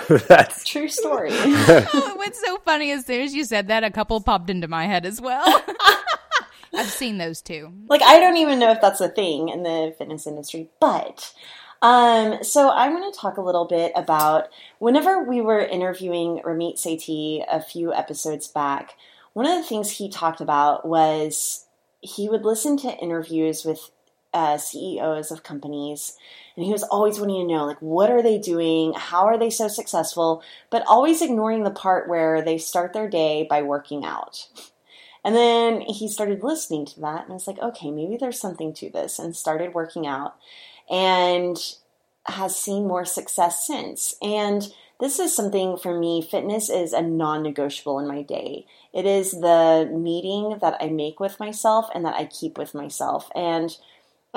That's 0.28 0.64
true 0.64 0.88
story. 0.88 1.32
What's 1.32 2.40
so 2.40 2.58
funny 2.64 2.92
as 2.92 3.04
soon 3.04 3.22
as 3.22 3.34
you 3.34 3.44
said 3.44 3.68
that, 3.68 3.84
a 3.84 3.90
couple 3.90 4.20
popped 4.20 4.48
into 4.48 4.68
my 4.68 4.86
head 4.86 5.04
as 5.04 5.20
well. 5.20 5.62
I've 6.74 6.86
seen 6.86 7.18
those 7.18 7.42
too. 7.42 7.72
Like 7.88 8.02
I 8.02 8.18
don't 8.20 8.36
even 8.36 8.58
know 8.58 8.70
if 8.70 8.80
that's 8.80 9.00
a 9.00 9.08
thing 9.08 9.48
in 9.48 9.64
the 9.64 9.94
fitness 9.98 10.26
industry, 10.26 10.70
but 10.80 11.32
um, 11.82 12.42
so 12.42 12.68
I 12.68 12.88
want 12.88 13.12
to 13.12 13.20
talk 13.20 13.36
a 13.36 13.42
little 13.42 13.64
bit 13.64 13.92
about 13.94 14.48
whenever 14.78 15.22
we 15.22 15.40
were 15.40 15.60
interviewing 15.60 16.40
Ramit 16.44 16.76
Sethi 16.76 17.44
a 17.50 17.60
few 17.60 17.94
episodes 17.94 18.48
back. 18.48 18.96
One 19.32 19.46
of 19.46 19.56
the 19.56 19.62
things 19.62 19.90
he 19.90 20.08
talked 20.08 20.40
about 20.40 20.86
was 20.86 21.66
he 22.00 22.28
would 22.28 22.44
listen 22.44 22.76
to 22.78 22.98
interviews 22.98 23.64
with 23.64 23.90
uh, 24.34 24.58
CEOs 24.58 25.30
of 25.30 25.42
companies, 25.42 26.16
and 26.56 26.64
he 26.64 26.72
was 26.72 26.82
always 26.82 27.18
wanting 27.18 27.46
to 27.46 27.54
know, 27.54 27.64
like, 27.64 27.80
what 27.80 28.10
are 28.10 28.22
they 28.22 28.38
doing? 28.38 28.92
How 28.94 29.26
are 29.26 29.38
they 29.38 29.50
so 29.50 29.68
successful? 29.68 30.42
But 30.70 30.84
always 30.86 31.22
ignoring 31.22 31.62
the 31.62 31.70
part 31.70 32.08
where 32.08 32.42
they 32.42 32.58
start 32.58 32.92
their 32.92 33.08
day 33.08 33.46
by 33.48 33.62
working 33.62 34.04
out. 34.04 34.48
And 35.24 35.34
then 35.34 35.80
he 35.82 36.08
started 36.08 36.42
listening 36.42 36.86
to 36.86 37.00
that 37.00 37.24
and 37.24 37.34
was 37.34 37.46
like, 37.46 37.58
okay, 37.58 37.90
maybe 37.90 38.16
there's 38.16 38.40
something 38.40 38.72
to 38.74 38.90
this, 38.90 39.18
and 39.18 39.34
started 39.34 39.74
working 39.74 40.06
out 40.06 40.36
and 40.90 41.56
has 42.26 42.56
seen 42.56 42.86
more 42.86 43.04
success 43.04 43.66
since. 43.66 44.14
And 44.22 44.72
this 45.00 45.18
is 45.18 45.34
something 45.34 45.76
for 45.76 45.98
me, 45.98 46.22
fitness 46.22 46.68
is 46.68 46.92
a 46.92 47.02
non 47.02 47.42
negotiable 47.42 47.98
in 48.00 48.08
my 48.08 48.22
day. 48.22 48.66
It 48.92 49.06
is 49.06 49.30
the 49.30 49.88
meeting 49.92 50.58
that 50.60 50.76
I 50.80 50.88
make 50.88 51.20
with 51.20 51.38
myself 51.38 51.88
and 51.94 52.04
that 52.04 52.16
I 52.16 52.26
keep 52.26 52.58
with 52.58 52.74
myself. 52.74 53.30
And 53.34 53.76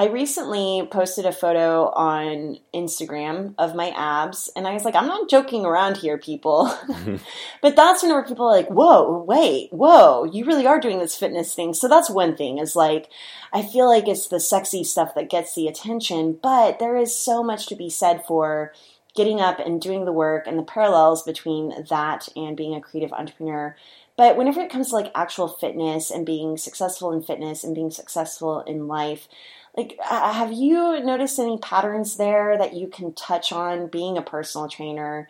I 0.02 0.06
recently 0.06 0.88
posted 0.90 1.28
a 1.28 1.32
photo 1.32 1.92
on 1.92 2.58
Instagram 2.74 3.54
of 3.60 3.76
my 3.76 3.94
abs, 3.96 4.50
and 4.56 4.68
I 4.68 4.74
was 4.74 4.84
like, 4.84 4.96
I'm 4.96 5.06
not 5.06 5.30
joking 5.30 5.64
around 5.64 5.98
here, 5.98 6.18
people. 6.18 6.76
but 7.62 7.76
that's 7.76 8.02
whenever 8.02 8.24
people 8.24 8.48
are 8.48 8.56
like, 8.56 8.70
whoa, 8.70 9.24
wait, 9.28 9.72
whoa, 9.72 10.24
you 10.24 10.44
really 10.44 10.66
are 10.66 10.80
doing 10.80 10.98
this 10.98 11.16
fitness 11.16 11.54
thing. 11.54 11.76
So 11.76 11.88
that's 11.88 12.10
one 12.10 12.36
thing 12.36 12.58
is 12.58 12.76
like, 12.76 13.12
I 13.54 13.62
feel 13.62 13.88
like 13.88 14.08
it's 14.08 14.28
the 14.28 14.40
sexy 14.40 14.84
stuff 14.84 15.14
that 15.14 15.30
gets 15.30 15.54
the 15.54 15.68
attention, 15.68 16.40
but 16.42 16.80
there 16.80 16.98
is 16.98 17.16
so 17.16 17.44
much 17.44 17.68
to 17.68 17.76
be 17.76 17.92
said 17.92 18.26
for 18.26 18.74
getting 19.14 19.40
up 19.40 19.60
and 19.60 19.80
doing 19.80 20.06
the 20.06 20.12
work 20.12 20.48
and 20.48 20.58
the 20.58 20.64
parallels 20.64 21.22
between 21.22 21.76
that 21.92 22.28
and 22.36 22.58
being 22.58 22.74
a 22.74 22.82
creative 22.82 23.14
entrepreneur. 23.14 23.76
But 24.18 24.36
whenever 24.36 24.62
it 24.62 24.72
comes 24.72 24.90
to 24.90 24.96
like 24.96 25.12
actual 25.14 25.48
fitness 25.48 26.12
and 26.12 26.26
being 26.26 26.58
successful 26.58 27.12
in 27.12 27.22
fitness 27.22 27.64
and 27.64 27.76
being 27.76 27.92
successful 27.92 28.62
in 28.62 28.88
life, 28.88 29.28
like 29.76 29.98
have 30.04 30.52
you 30.52 31.00
noticed 31.04 31.40
any 31.40 31.58
patterns 31.58 32.18
there 32.18 32.58
that 32.58 32.74
you 32.74 32.88
can 32.88 33.14
touch 33.14 33.52
on 33.52 33.88
being 33.88 34.18
a 34.18 34.22
personal 34.22 34.68
trainer 34.68 35.28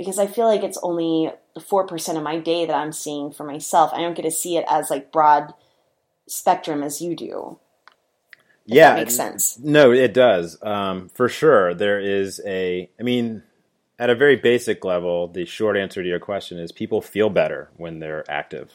because 0.00 0.18
I 0.18 0.26
feel 0.26 0.46
like 0.46 0.62
it's 0.62 0.78
only 0.82 1.30
4% 1.58 2.16
of 2.16 2.22
my 2.22 2.38
day 2.38 2.64
that 2.64 2.74
I'm 2.74 2.90
seeing 2.90 3.32
for 3.32 3.44
myself. 3.44 3.90
I 3.92 4.00
don't 4.00 4.14
get 4.14 4.22
to 4.22 4.30
see 4.30 4.56
it 4.56 4.64
as 4.66 4.88
like 4.88 5.12
broad 5.12 5.52
spectrum 6.26 6.82
as 6.82 7.02
you 7.02 7.14
do. 7.14 7.58
yeah, 8.64 8.94
that 8.94 9.00
makes 9.00 9.14
sense. 9.14 9.58
No, 9.58 9.92
it 9.92 10.14
does. 10.14 10.56
Um, 10.62 11.10
for 11.10 11.28
sure, 11.28 11.74
there 11.74 12.00
is 12.00 12.40
a. 12.46 12.88
I 12.98 13.02
mean, 13.02 13.42
at 13.98 14.08
a 14.08 14.14
very 14.14 14.36
basic 14.36 14.86
level, 14.86 15.28
the 15.28 15.44
short 15.44 15.76
answer 15.76 16.02
to 16.02 16.08
your 16.08 16.18
question 16.18 16.58
is 16.58 16.72
people 16.72 17.02
feel 17.02 17.28
better 17.28 17.68
when 17.76 17.98
they're 17.98 18.24
active. 18.26 18.72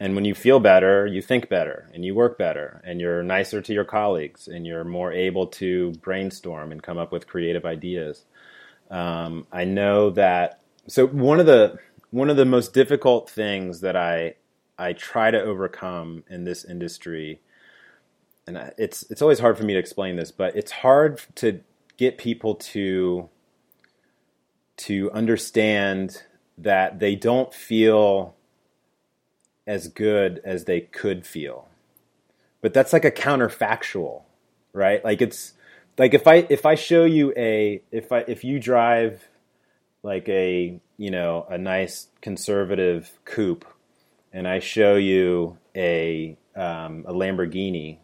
And 0.00 0.14
when 0.14 0.24
you 0.24 0.34
feel 0.34 0.60
better, 0.60 1.06
you 1.06 1.22
think 1.22 1.48
better 1.48 1.88
and 1.94 2.04
you 2.04 2.14
work 2.14 2.36
better 2.36 2.82
and 2.84 3.00
you're 3.00 3.22
nicer 3.22 3.62
to 3.62 3.72
your 3.72 3.84
colleagues 3.84 4.48
and 4.48 4.66
you're 4.66 4.84
more 4.84 5.12
able 5.12 5.46
to 5.46 5.92
brainstorm 6.02 6.72
and 6.72 6.82
come 6.82 6.98
up 6.98 7.12
with 7.12 7.28
creative 7.28 7.64
ideas. 7.64 8.24
Um, 8.90 9.46
I 9.52 9.64
know 9.64 10.10
that. 10.10 10.60
So 10.88 11.06
one 11.06 11.40
of 11.40 11.46
the 11.46 11.78
one 12.10 12.30
of 12.30 12.36
the 12.36 12.44
most 12.44 12.72
difficult 12.74 13.30
things 13.30 13.80
that 13.80 13.96
I 13.96 14.34
I 14.78 14.92
try 14.92 15.30
to 15.30 15.40
overcome 15.40 16.24
in 16.28 16.44
this 16.44 16.64
industry, 16.64 17.40
and 18.46 18.72
it's 18.76 19.04
it's 19.10 19.22
always 19.22 19.38
hard 19.38 19.56
for 19.56 19.64
me 19.64 19.74
to 19.74 19.78
explain 19.78 20.16
this, 20.16 20.32
but 20.32 20.56
it's 20.56 20.72
hard 20.72 21.22
to 21.36 21.60
get 21.96 22.18
people 22.18 22.56
to 22.56 23.28
to 24.76 25.10
understand 25.12 26.22
that 26.58 26.98
they 26.98 27.14
don't 27.14 27.54
feel 27.54 28.34
as 29.66 29.88
good 29.88 30.40
as 30.44 30.64
they 30.64 30.80
could 30.80 31.26
feel. 31.26 31.68
But 32.60 32.74
that's 32.74 32.92
like 32.92 33.04
a 33.04 33.10
counterfactual, 33.10 34.22
right? 34.72 35.04
Like 35.04 35.20
it's 35.22 35.52
like 35.98 36.14
if 36.14 36.26
I 36.26 36.46
if 36.48 36.66
I 36.66 36.74
show 36.74 37.04
you 37.04 37.32
a 37.36 37.82
if 37.90 38.12
I 38.12 38.20
if 38.26 38.44
you 38.44 38.58
drive 38.58 39.28
like 40.02 40.28
a 40.28 40.80
you 40.96 41.10
know 41.10 41.46
a 41.48 41.58
nice 41.58 42.08
conservative 42.20 43.10
coupe 43.24 43.64
and 44.32 44.48
I 44.48 44.58
show 44.58 44.96
you 44.96 45.58
a 45.76 46.36
um, 46.56 47.04
a 47.06 47.12
Lamborghini, 47.12 47.98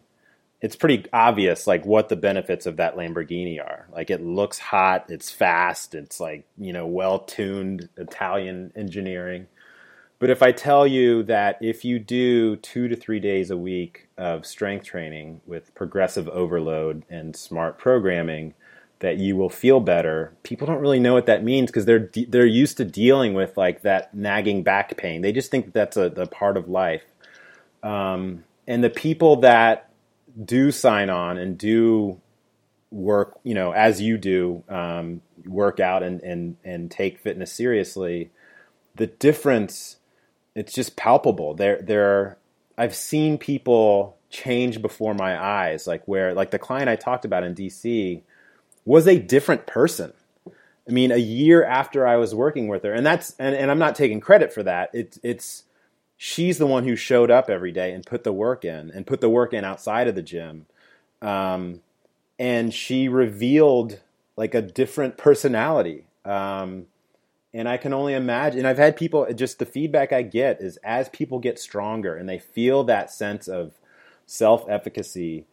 it's 0.61 0.75
pretty 0.75 1.05
obvious 1.11 1.67
like 1.67 1.85
what 1.85 2.09
the 2.09 2.15
benefits 2.15 2.65
of 2.65 2.77
that 2.77 2.95
Lamborghini 2.95 3.59
are. 3.59 3.87
Like 3.91 4.09
it 4.09 4.21
looks 4.21 4.59
hot, 4.59 5.05
it's 5.09 5.31
fast, 5.31 5.95
it's 5.95 6.19
like 6.19 6.45
you 6.57 6.73
know 6.73 6.87
well 6.87 7.19
tuned 7.19 7.89
Italian 7.97 8.71
engineering. 8.75 9.47
But 10.21 10.29
if 10.29 10.43
I 10.43 10.51
tell 10.51 10.85
you 10.85 11.23
that 11.23 11.57
if 11.61 11.83
you 11.83 11.97
do 11.97 12.55
two 12.57 12.87
to 12.87 12.95
three 12.95 13.19
days 13.19 13.49
a 13.49 13.57
week 13.57 14.07
of 14.19 14.45
strength 14.45 14.85
training 14.85 15.41
with 15.47 15.73
progressive 15.73 16.29
overload 16.29 17.03
and 17.09 17.35
smart 17.35 17.79
programming, 17.79 18.53
that 18.99 19.17
you 19.17 19.35
will 19.35 19.49
feel 19.49 19.79
better. 19.79 20.35
People 20.43 20.67
don't 20.67 20.79
really 20.79 20.99
know 20.99 21.13
what 21.13 21.25
that 21.25 21.43
means 21.43 21.71
because 21.71 21.85
they're 21.85 21.97
de- 21.97 22.25
they're 22.25 22.45
used 22.45 22.77
to 22.77 22.85
dealing 22.85 23.33
with 23.33 23.57
like 23.57 23.81
that 23.81 24.13
nagging 24.13 24.61
back 24.61 24.95
pain. 24.95 25.23
They 25.23 25.31
just 25.31 25.49
think 25.49 25.73
that's 25.73 25.97
a, 25.97 26.03
a 26.03 26.27
part 26.27 26.55
of 26.55 26.69
life. 26.69 27.03
Um, 27.81 28.43
and 28.67 28.83
the 28.83 28.91
people 28.91 29.37
that 29.37 29.89
do 30.45 30.71
sign 30.71 31.09
on 31.09 31.39
and 31.39 31.57
do 31.57 32.21
work, 32.91 33.39
you 33.41 33.55
know, 33.55 33.71
as 33.71 33.99
you 33.99 34.19
do, 34.19 34.63
um, 34.69 35.21
work 35.47 35.79
out 35.79 36.03
and, 36.03 36.21
and 36.21 36.57
and 36.63 36.91
take 36.91 37.17
fitness 37.17 37.51
seriously, 37.51 38.29
the 38.93 39.07
difference 39.07 39.97
it's 40.55 40.73
just 40.73 40.95
palpable. 40.95 41.53
There 41.53 41.81
there 41.81 42.37
I've 42.77 42.95
seen 42.95 43.37
people 43.37 44.17
change 44.29 44.81
before 44.81 45.13
my 45.13 45.41
eyes, 45.41 45.87
like 45.87 46.07
where 46.07 46.33
like 46.33 46.51
the 46.51 46.59
client 46.59 46.89
I 46.89 46.95
talked 46.95 47.25
about 47.25 47.43
in 47.43 47.55
DC 47.55 48.21
was 48.85 49.07
a 49.07 49.19
different 49.19 49.67
person. 49.67 50.13
I 50.47 50.91
mean, 50.91 51.11
a 51.11 51.17
year 51.17 51.63
after 51.63 52.07
I 52.07 52.17
was 52.17 52.33
working 52.33 52.67
with 52.67 52.83
her, 52.83 52.93
and 52.93 53.05
that's 53.05 53.35
and, 53.37 53.55
and 53.55 53.69
I'm 53.69 53.79
not 53.79 53.95
taking 53.95 54.19
credit 54.19 54.51
for 54.51 54.63
that. 54.63 54.89
It's 54.93 55.19
it's 55.23 55.63
she's 56.17 56.57
the 56.57 56.67
one 56.67 56.83
who 56.83 56.95
showed 56.95 57.31
up 57.31 57.49
every 57.49 57.71
day 57.71 57.93
and 57.93 58.05
put 58.05 58.23
the 58.23 58.33
work 58.33 58.65
in 58.65 58.91
and 58.91 59.07
put 59.07 59.21
the 59.21 59.29
work 59.29 59.53
in 59.53 59.63
outside 59.63 60.07
of 60.07 60.15
the 60.15 60.21
gym. 60.21 60.65
Um, 61.21 61.81
and 62.39 62.73
she 62.73 63.07
revealed 63.07 63.99
like 64.35 64.55
a 64.55 64.61
different 64.61 65.17
personality. 65.17 66.05
Um, 66.25 66.87
and 67.53 67.67
I 67.67 67.77
can 67.77 67.93
only 67.93 68.13
imagine. 68.13 68.59
And 68.59 68.67
I've 68.67 68.77
had 68.77 68.95
people 68.95 69.27
just 69.33 69.59
the 69.59 69.65
feedback 69.65 70.13
I 70.13 70.21
get 70.21 70.61
is 70.61 70.77
as 70.83 71.09
people 71.09 71.39
get 71.39 71.59
stronger 71.59 72.15
and 72.15 72.27
they 72.27 72.39
feel 72.39 72.83
that 72.85 73.11
sense 73.11 73.47
of 73.47 73.73
self 74.25 74.69
efficacy, 74.69 75.45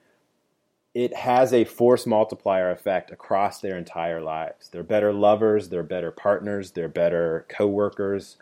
it 0.94 1.14
has 1.14 1.52
a 1.52 1.64
force 1.64 2.06
multiplier 2.06 2.70
effect 2.70 3.10
across 3.10 3.60
their 3.60 3.76
entire 3.76 4.20
lives. 4.20 4.68
They're 4.68 4.82
better 4.82 5.12
lovers, 5.12 5.68
they're 5.68 5.82
better 5.82 6.10
partners, 6.10 6.72
they're 6.72 6.88
better 6.88 7.46
coworkers, 7.48 8.36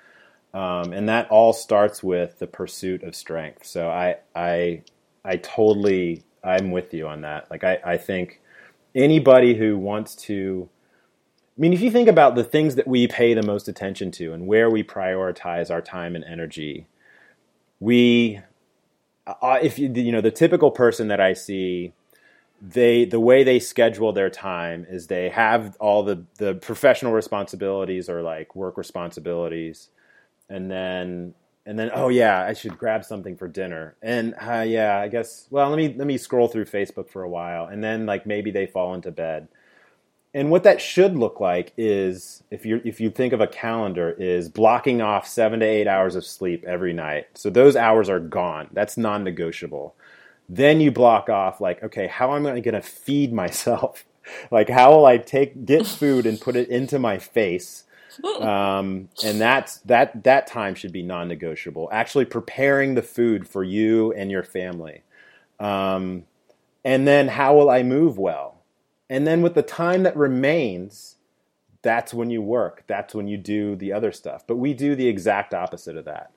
um, 0.55 0.93
and 0.93 1.09
that 1.09 1.31
all 1.31 1.53
starts 1.53 2.03
with 2.03 2.39
the 2.39 2.47
pursuit 2.47 3.03
of 3.03 3.15
strength. 3.15 3.67
So 3.67 3.89
I 3.89 4.17
I 4.35 4.83
I 5.25 5.37
totally 5.37 6.25
I'm 6.45 6.71
with 6.71 6.95
you 6.95 7.09
on 7.09 7.23
that. 7.23 7.51
Like 7.51 7.65
I, 7.65 7.79
I 7.85 7.97
think 7.97 8.41
anybody 8.95 9.55
who 9.55 9.77
wants 9.77 10.15
to 10.15 10.69
I 11.57 11.61
mean, 11.61 11.73
if 11.73 11.81
you 11.81 11.91
think 11.91 12.09
about 12.09 12.35
the 12.35 12.45
things 12.45 12.75
that 12.75 12.87
we 12.87 13.07
pay 13.07 13.33
the 13.33 13.43
most 13.43 13.67
attention 13.67 14.11
to 14.13 14.35
and 14.35 14.47
where 14.47 14.69
we 14.69 14.83
prioritize 14.83 15.71
our 15.71 15.81
time 15.81 16.15
and 16.15 16.25
energy, 16.25 16.87
we, 17.81 18.41
uh, 19.27 19.59
if 19.63 19.79
you, 19.79 19.91
you 19.91 20.13
know, 20.13 20.21
the 20.21 20.31
typical 20.31 20.71
person 20.71 21.09
that 21.09 21.21
I 21.21 21.33
see, 21.33 21.95
they 22.61 23.05
the 23.05 23.21
way 23.21 23.45
they 23.45 23.59
schedule 23.59 24.13
their 24.13 24.31
time 24.31 24.87
is 24.89 25.07
they 25.07 25.29
have 25.29 25.77
all 25.79 26.03
the 26.03 26.25
the 26.39 26.55
professional 26.55 27.13
responsibilities 27.13 28.09
or 28.09 28.23
like 28.23 28.57
work 28.57 28.79
responsibilities, 28.79 29.91
and 30.49 30.71
then 30.71 31.35
and 31.67 31.79
then 31.79 31.91
oh 31.95 32.09
yeah, 32.09 32.43
I 32.45 32.55
should 32.55 32.79
grab 32.79 33.05
something 33.05 33.37
for 33.37 33.47
dinner, 33.47 33.95
and 34.01 34.35
uh, 34.41 34.65
yeah, 34.67 34.99
I 34.99 35.09
guess 35.09 35.47
well 35.51 35.69
let 35.69 35.77
me 35.77 35.95
let 35.97 36.07
me 36.07 36.17
scroll 36.17 36.49
through 36.49 36.65
Facebook 36.65 37.11
for 37.11 37.23
a 37.23 37.29
while, 37.29 37.67
and 37.67 37.85
then 37.85 38.07
like 38.07 38.27
maybe 38.27 38.51
they 38.51 38.67
fall 38.67 38.95
into 38.95 39.11
bed 39.11 39.49
and 40.37 40.51
what 40.51 40.65
that 40.65 40.83
should 40.83 41.17
look 41.17 41.41
like 41.41 41.73
is 41.79 42.43
if 42.51 42.67
you 42.67 42.83
if 42.85 43.01
you 43.01 43.09
think 43.09 43.33
of 43.33 43.41
a 43.41 43.47
calendar 43.47 44.15
is 44.19 44.51
blocking 44.51 45.01
off 45.01 45.27
7 45.27 45.61
to 45.61 45.67
8 45.67 45.87
hours 45.87 46.15
of 46.15 46.27
sleep 46.27 46.63
every 46.67 46.93
night. 46.93 47.29
So 47.33 47.49
those 47.49 47.75
hours 47.75 48.11
are 48.11 48.21
gone. 48.21 48.69
That's 48.71 48.99
non-negotiable. 48.99 49.95
Then 50.47 50.79
you 50.79 50.91
block 50.91 51.31
off 51.31 51.59
like 51.63 51.83
okay, 51.83 52.07
how 52.07 52.37
am 52.37 52.47
I 52.47 52.61
going 52.61 52.75
to 52.75 52.83
feed 52.83 53.33
myself? 53.43 54.05
like 54.51 54.69
how 54.69 54.93
will 54.93 55.07
I 55.07 55.17
take 55.17 55.65
get 55.65 55.87
food 55.87 56.27
and 56.27 56.39
put 56.39 56.55
it 56.55 56.69
into 56.69 56.99
my 56.99 57.19
face? 57.19 57.85
Um, 58.41 59.11
and 59.23 59.39
that's 59.39 59.79
that 59.81 60.25
that 60.25 60.47
time 60.47 60.75
should 60.75 60.93
be 60.93 61.03
non-negotiable. 61.03 61.91
Actually 61.93 62.25
preparing 62.25 62.95
the 62.95 63.03
food 63.03 63.47
for 63.47 63.63
you 63.63 64.13
and 64.15 64.31
your 64.31 64.43
family. 64.43 65.03
Um, 65.61 66.25
and 66.83 67.07
then 67.07 67.29
how 67.29 67.55
will 67.57 67.69
I 67.69 67.83
move 67.83 68.17
well? 68.17 68.56
And 69.09 69.27
then 69.27 69.43
with 69.43 69.55
the 69.55 69.63
time 69.63 70.03
that 70.03 70.17
remains, 70.17 71.17
that's 71.83 72.13
when 72.13 72.31
you 72.31 72.43
work. 72.43 72.83
That's 72.87 73.15
when 73.15 73.29
you 73.29 73.37
do 73.37 73.77
the 73.77 73.93
other 73.93 74.11
stuff. 74.11 74.45
But 74.47 74.57
we 74.57 74.75
do 74.75 74.97
the 74.97 75.07
exact 75.07 75.55
opposite 75.55 75.97
of 75.97 76.07
that. 76.07 76.33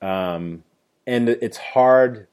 Um, 0.00 0.64
and 1.06 1.28
it's 1.28 1.58
hard. 1.58 2.26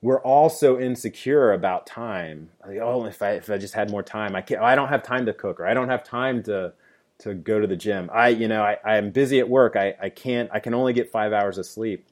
We're 0.00 0.20
all 0.20 0.48
so 0.48 0.78
insecure 0.78 1.52
about 1.52 1.86
time. 1.86 2.50
Like, 2.66 2.78
oh, 2.78 3.06
if 3.06 3.22
I 3.22 3.32
if 3.32 3.50
I 3.50 3.58
just 3.58 3.74
had 3.74 3.90
more 3.90 4.02
time, 4.02 4.36
I 4.36 4.40
can't. 4.40 4.62
I 4.62 4.74
don't 4.74 4.88
have 4.88 5.02
time 5.02 5.26
to 5.26 5.32
cook, 5.32 5.60
or 5.60 5.66
I 5.66 5.74
don't 5.74 5.88
have 5.88 6.04
time 6.04 6.42
to 6.44 6.72
to 7.18 7.34
go 7.34 7.60
to 7.60 7.66
the 7.66 7.76
gym. 7.76 8.10
I 8.12 8.28
you 8.28 8.48
know 8.48 8.62
I, 8.62 8.78
I 8.84 8.96
am 8.96 9.10
busy 9.10 9.38
at 9.40 9.48
work. 9.48 9.76
I, 9.76 9.94
I 10.00 10.08
can't. 10.08 10.50
I 10.52 10.60
can 10.60 10.74
only 10.74 10.92
get 10.92 11.10
five 11.10 11.32
hours 11.32 11.58
of 11.58 11.66
sleep. 11.66 12.06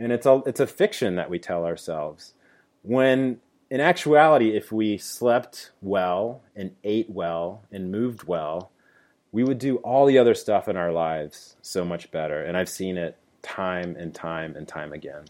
And 0.00 0.12
it's 0.12 0.26
a 0.26 0.42
it's 0.46 0.60
a 0.60 0.66
fiction 0.66 1.16
that 1.16 1.28
we 1.30 1.38
tell 1.38 1.64
ourselves. 1.64 2.34
When 2.82 3.40
in 3.70 3.80
actuality, 3.80 4.56
if 4.56 4.72
we 4.72 4.96
slept 4.98 5.72
well 5.82 6.42
and 6.56 6.74
ate 6.84 7.10
well 7.10 7.62
and 7.70 7.92
moved 7.92 8.24
well, 8.24 8.70
we 9.30 9.44
would 9.44 9.58
do 9.58 9.76
all 9.78 10.06
the 10.06 10.18
other 10.18 10.34
stuff 10.34 10.68
in 10.68 10.76
our 10.76 10.92
lives 10.92 11.56
so 11.60 11.84
much 11.84 12.10
better. 12.10 12.42
And 12.42 12.56
I've 12.56 12.68
seen 12.68 12.96
it 12.96 13.16
time 13.42 13.94
and 13.96 14.14
time 14.14 14.56
and 14.56 14.66
time 14.66 14.92
again. 14.92 15.26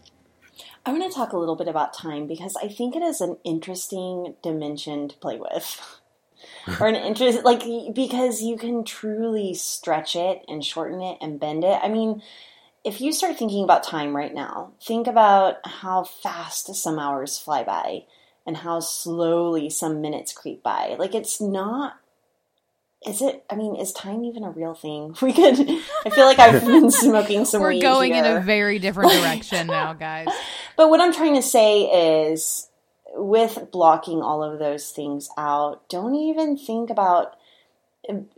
I 0.85 0.91
want 0.91 1.09
to 1.09 1.15
talk 1.15 1.33
a 1.33 1.37
little 1.37 1.55
bit 1.55 1.67
about 1.67 1.93
time 1.93 2.27
because 2.27 2.55
I 2.61 2.69
think 2.69 2.95
it 2.95 3.01
is 3.01 3.21
an 3.21 3.37
interesting 3.43 4.35
dimension 4.41 5.09
to 5.09 5.17
play 5.17 5.37
with. 5.37 5.99
or 6.79 6.87
an 6.87 6.95
interest 6.95 7.43
like 7.43 7.63
because 7.93 8.41
you 8.41 8.57
can 8.57 8.85
truly 8.85 9.53
stretch 9.53 10.15
it 10.15 10.41
and 10.47 10.63
shorten 10.63 11.01
it 11.01 11.17
and 11.19 11.39
bend 11.39 11.65
it. 11.65 11.79
I 11.83 11.89
mean, 11.89 12.21
if 12.85 13.01
you 13.01 13.11
start 13.11 13.37
thinking 13.37 13.63
about 13.63 13.83
time 13.83 14.15
right 14.15 14.33
now, 14.33 14.71
think 14.81 15.07
about 15.07 15.55
how 15.65 16.05
fast 16.05 16.73
some 16.75 16.97
hours 16.97 17.37
fly 17.37 17.63
by 17.63 18.05
and 18.49 18.57
how 18.57 18.79
slowly 18.79 19.69
some 19.69 20.01
minutes 20.01 20.33
creep 20.33 20.63
by. 20.63 20.95
Like 20.97 21.13
it's 21.13 21.39
not 21.39 21.97
is 23.05 23.21
it 23.21 23.45
I 23.47 23.55
mean, 23.55 23.75
is 23.75 23.93
time 23.93 24.23
even 24.25 24.43
a 24.43 24.49
real 24.49 24.73
thing? 24.73 25.15
We 25.21 25.33
could 25.33 25.59
I 26.03 26.09
feel 26.09 26.25
like 26.25 26.39
I've 26.39 26.65
been 26.65 26.89
smoking 27.05 27.45
some 27.45 27.61
We're 27.61 27.79
going 27.79 28.15
in 28.15 28.25
a 28.25 28.41
very 28.41 28.79
different 28.79 29.11
direction 29.21 29.67
now, 29.67 29.93
guys. 29.93 30.29
But 30.75 30.89
what 30.89 30.99
I'm 30.99 31.13
trying 31.13 31.35
to 31.35 31.43
say 31.43 32.23
is 32.31 32.69
with 33.13 33.69
blocking 33.71 34.23
all 34.23 34.41
of 34.41 34.57
those 34.57 34.89
things 34.89 35.29
out, 35.37 35.87
don't 35.89 36.15
even 36.15 36.57
think 36.57 36.89
about 36.89 37.35
um, 38.09 38.29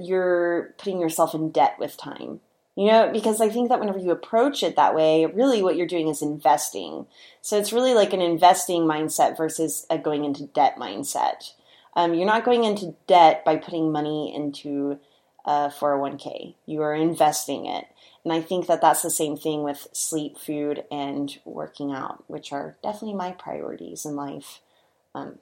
you're 0.00 0.74
putting 0.78 1.00
yourself 1.00 1.32
in 1.32 1.50
debt 1.50 1.76
with 1.78 1.96
time. 1.96 2.40
You 2.78 2.86
know, 2.86 3.10
because 3.12 3.40
I 3.40 3.48
think 3.48 3.70
that 3.70 3.80
whenever 3.80 3.98
you 3.98 4.12
approach 4.12 4.62
it 4.62 4.76
that 4.76 4.94
way, 4.94 5.26
really 5.26 5.64
what 5.64 5.74
you're 5.74 5.84
doing 5.84 6.06
is 6.06 6.22
investing. 6.22 7.06
So 7.42 7.58
it's 7.58 7.72
really 7.72 7.92
like 7.92 8.12
an 8.12 8.20
investing 8.20 8.82
mindset 8.82 9.36
versus 9.36 9.84
a 9.90 9.98
going 9.98 10.24
into 10.24 10.46
debt 10.46 10.76
mindset. 10.76 11.54
Um, 11.94 12.14
you're 12.14 12.24
not 12.24 12.44
going 12.44 12.62
into 12.62 12.94
debt 13.08 13.44
by 13.44 13.56
putting 13.56 13.90
money 13.90 14.32
into 14.32 15.00
uh, 15.44 15.70
401k. 15.70 16.54
You 16.66 16.82
are 16.82 16.94
investing 16.94 17.66
it. 17.66 17.86
And 18.22 18.32
I 18.32 18.40
think 18.40 18.68
that 18.68 18.80
that's 18.80 19.02
the 19.02 19.10
same 19.10 19.36
thing 19.36 19.64
with 19.64 19.88
sleep, 19.90 20.38
food, 20.38 20.84
and 20.88 21.36
working 21.44 21.90
out, 21.90 22.22
which 22.28 22.52
are 22.52 22.76
definitely 22.80 23.14
my 23.14 23.32
priorities 23.32 24.06
in 24.06 24.14
life. 24.14 24.60
Um, 25.16 25.40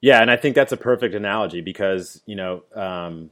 yeah, 0.00 0.20
and 0.20 0.32
I 0.32 0.36
think 0.36 0.56
that's 0.56 0.72
a 0.72 0.76
perfect 0.76 1.14
analogy 1.14 1.60
because 1.60 2.22
you 2.26 2.34
know, 2.34 2.64
um, 2.74 3.30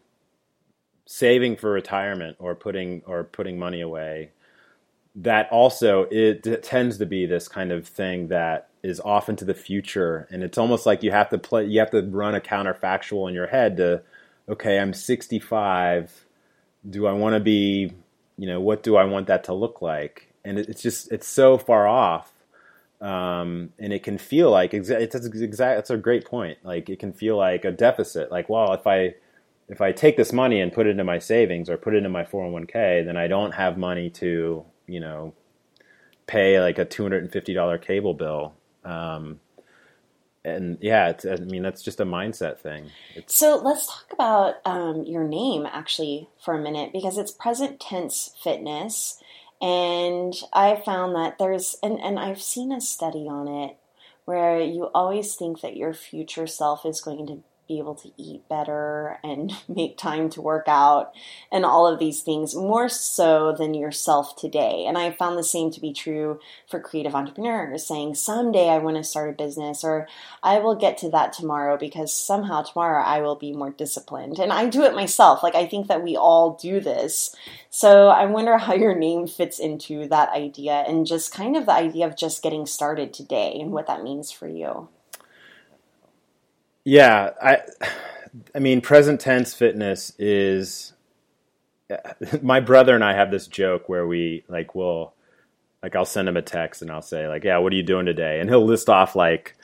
saving 1.11 1.57
for 1.57 1.71
retirement 1.71 2.37
or 2.39 2.55
putting 2.55 3.03
or 3.07 3.25
putting 3.25 3.59
money 3.59 3.81
away, 3.81 4.31
that 5.15 5.49
also 5.51 6.07
it 6.11 6.63
tends 6.63 6.99
to 6.99 7.07
be 7.07 7.25
this 7.25 7.49
kind 7.49 7.73
of 7.73 7.89
thing 7.89 8.29
that 8.29 8.69
is 8.83 9.01
off 9.01 9.31
into 9.31 9.47
the 9.47 9.55
future, 9.55 10.29
and 10.31 10.43
it's 10.43 10.59
almost 10.59 10.85
like 10.85 11.03
you 11.03 11.11
have 11.11 11.31
to 11.31 11.39
play, 11.39 11.65
you 11.65 11.81
have 11.81 11.91
to 11.91 12.03
run 12.03 12.35
a 12.35 12.41
counterfactual 12.41 13.27
in 13.27 13.35
your 13.35 13.47
head 13.47 13.79
to, 13.79 14.03
okay, 14.49 14.79
I'm 14.79 14.93
65. 14.93 16.27
Do 16.89 17.07
I 17.07 17.13
want 17.13 17.35
to 17.35 17.41
be, 17.41 17.93
you 18.37 18.47
know, 18.47 18.61
what 18.61 18.83
do 18.83 18.97
I 18.97 19.05
want 19.05 19.29
that 19.29 19.45
to 19.45 19.55
look 19.55 19.81
like? 19.81 20.33
And 20.45 20.59
it's 20.59 20.83
just 20.83 21.11
it's 21.11 21.27
so 21.27 21.57
far 21.57 21.89
off 21.89 22.33
um, 23.01 23.71
and 23.79 23.93
it 23.93 24.03
can 24.03 24.19
feel 24.19 24.51
like 24.51 24.75
it's 24.75 24.91
exact. 24.91 25.79
That's 25.79 25.91
a 25.91 25.97
great 25.97 26.25
point. 26.27 26.59
Like 26.63 26.91
it 26.91 26.99
can 26.99 27.13
feel 27.13 27.37
like 27.37 27.65
a 27.65 27.73
deficit. 27.73 28.31
Like, 28.31 28.49
well, 28.49 28.73
if 28.75 28.87
I 28.87 29.15
if 29.69 29.81
I 29.81 29.93
take 29.93 30.17
this 30.17 30.33
money 30.33 30.61
and 30.61 30.73
put 30.73 30.87
it 30.87 30.91
into 30.91 31.05
my 31.05 31.19
savings 31.19 31.69
or 31.69 31.77
put 31.77 31.95
it 31.95 31.99
into 31.99 32.09
my 32.09 32.25
401k, 32.25 33.05
then 33.05 33.17
I 33.17 33.29
don't 33.29 33.53
have 33.53 33.77
money 33.77 34.11
to 34.11 34.65
you 34.87 35.01
know 35.01 35.35
pay 36.27 36.61
like 36.61 36.79
a 36.79 36.85
two 36.85 37.03
hundred 37.03 37.23
and 37.23 37.33
fifty 37.33 37.55
dollar 37.55 37.79
cable 37.79 38.15
bill. 38.15 38.55
Um, 38.85 39.41
and 40.45 40.79
yeah, 40.81 41.13
I 41.31 41.37
mean 41.37 41.63
that's 41.63 41.83
just 41.83 42.01
a 42.01 42.05
mindset 42.05 42.59
thing. 42.59 42.91
It's, 43.15 43.37
so 43.37 43.57
let's 43.57 43.87
talk 43.87 44.07
about 44.13 44.57
um, 44.65 45.05
your 45.05 45.25
name 45.25 45.67
actually 45.67 46.29
for 46.43 46.55
a 46.55 46.63
minute 46.63 46.93
because 46.93 47.19
it's 47.19 47.33
present 47.33 47.81
tense 47.81 48.35
fitness. 48.43 49.21
And 49.61 50.35
I 50.53 50.77
found 50.77 51.17
that 51.17 51.39
there's, 51.39 51.77
and, 51.83 51.99
and 51.99 52.19
I've 52.19 52.41
seen 52.41 52.71
a 52.71 52.81
study 52.81 53.27
on 53.29 53.49
it 53.49 53.77
where 54.25 54.61
you 54.61 54.85
always 54.95 55.35
think 55.35 55.63
that 55.63 55.77
your 55.77 55.93
future 55.93 56.47
self 56.47 56.87
is 56.87 57.01
going 57.01 57.27
to 57.27 57.43
be 57.69 57.79
able 57.79 57.95
to 57.95 58.11
eat 58.17 58.49
better 58.49 59.19
and 59.23 59.53
make 59.69 59.99
time 59.99 60.31
to 60.31 60.43
work 60.43 60.65
out 60.67 61.13
and 61.53 61.65
all 61.65 61.87
of 61.87 61.99
these 61.99 62.23
things 62.23 62.55
more 62.55 62.89
so 62.89 63.53
than 63.53 63.75
yourself 63.75 64.35
today. 64.37 64.85
And 64.89 64.97
I 64.97 65.13
found 65.13 65.39
the 65.39 65.45
same 65.45 65.71
to 65.73 65.81
be 65.81 65.93
true 65.93 66.41
for 66.67 66.81
creative 66.81 67.15
entrepreneurs 67.15 67.87
saying, 67.87 68.15
someday 68.15 68.69
I 68.69 68.79
want 68.79 68.97
to 68.97 69.05
start 69.05 69.31
a 69.31 69.33
business 69.45 69.85
or 69.85 70.09
I 70.43 70.59
will 70.59 70.75
get 70.75 70.99
to 70.99 71.11
that 71.11 71.33
tomorrow 71.33 71.77
because 71.77 72.15
somehow 72.15 72.63
tomorrow 72.63 73.05
I 73.05 73.21
will 73.21 73.37
be 73.37 73.53
more 73.53 73.71
disciplined. 73.71 74.39
And 74.39 74.53
I 74.53 74.67
do 74.67 74.83
it 74.83 74.95
myself. 74.95 75.43
Like 75.43 75.55
I 75.55 75.67
think 75.67 75.89
that 75.89 76.03
we 76.03 76.17
all 76.17 76.55
do 76.55 76.81
this. 76.81 77.35
So 77.71 78.09
I 78.09 78.25
wonder 78.27 78.57
how 78.57 78.75
your 78.75 78.95
name 78.95 79.27
fits 79.27 79.59
into 79.59 80.09
that 80.09 80.31
idea 80.31 80.85
and 80.89 81.07
just 81.07 81.35
kind 81.35 81.57
of 81.57 81.67
the 81.67 81.73
idea 81.73 82.07
of 82.07 82.17
just 82.17 82.43
getting 82.43 82.65
started 82.65 83.13
today 83.13 83.59
and 83.61 83.73
what 83.73 83.87
that 83.87 84.03
means 84.03 84.33
for 84.33 84.49
you. 84.49 84.89
Yeah, 86.89 87.33
I 87.43 87.61
I 88.55 88.61
mean 88.61 88.81
present 88.81 89.21
tense 89.21 89.53
fitness 89.53 90.15
is 90.19 90.95
my 92.43 92.61
brother 92.61 92.95
and 92.95 93.05
I 93.05 93.13
have 93.13 93.31
this 93.31 93.47
joke 93.47 93.91
where 93.91 94.07
we 94.07 94.43
like 94.49 94.75
will 94.75 95.13
like 95.83 95.95
I'll 95.95 96.07
send 96.07 96.31
him 96.31 96.39
a 96.39 96.43
text 96.43 96.81
and 96.81 96.91
I'll 96.91 97.03
say 97.03 97.29
like, 97.29 97.45
"Yeah, 97.45 97.59
what 97.59 97.75
are 97.75 97.77
you 97.77 97.83
doing 97.83 98.07
today?" 98.07 98.41
and 98.41 98.49
he'll 98.49 98.65
list 98.65 98.89
off 98.89 99.15
like 99.15 99.55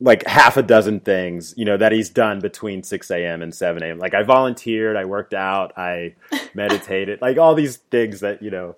like 0.00 0.26
half 0.26 0.56
a 0.56 0.64
dozen 0.64 0.98
things, 0.98 1.54
you 1.56 1.64
know, 1.64 1.76
that 1.76 1.92
he's 1.92 2.10
done 2.10 2.40
between 2.40 2.82
6 2.82 3.10
a.m. 3.12 3.40
and 3.40 3.54
7 3.54 3.80
a.m. 3.80 3.98
Like 4.00 4.14
I 4.14 4.24
volunteered, 4.24 4.96
I 4.96 5.04
worked 5.04 5.34
out, 5.34 5.78
I 5.78 6.16
meditated, 6.54 7.22
like 7.22 7.38
all 7.38 7.54
these 7.54 7.76
things 7.76 8.18
that, 8.18 8.42
you 8.42 8.50
know, 8.50 8.74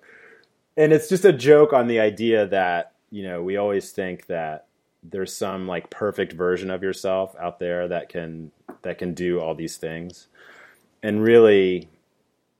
and 0.77 0.93
it's 0.93 1.09
just 1.09 1.25
a 1.25 1.33
joke 1.33 1.73
on 1.73 1.87
the 1.87 1.99
idea 1.99 2.45
that, 2.45 2.93
you 3.09 3.23
know, 3.23 3.41
we 3.41 3.57
always 3.57 3.91
think 3.91 4.27
that 4.27 4.64
there's 5.09 5.35
some 5.35 5.67
like 5.67 5.89
perfect 5.89 6.33
version 6.33 6.69
of 6.71 6.83
yourself 6.83 7.35
out 7.39 7.59
there 7.59 7.87
that 7.87 8.09
can 8.09 8.51
that 8.81 8.97
can 8.97 9.13
do 9.13 9.39
all 9.39 9.55
these 9.55 9.77
things. 9.77 10.27
And 11.03 11.21
really 11.21 11.89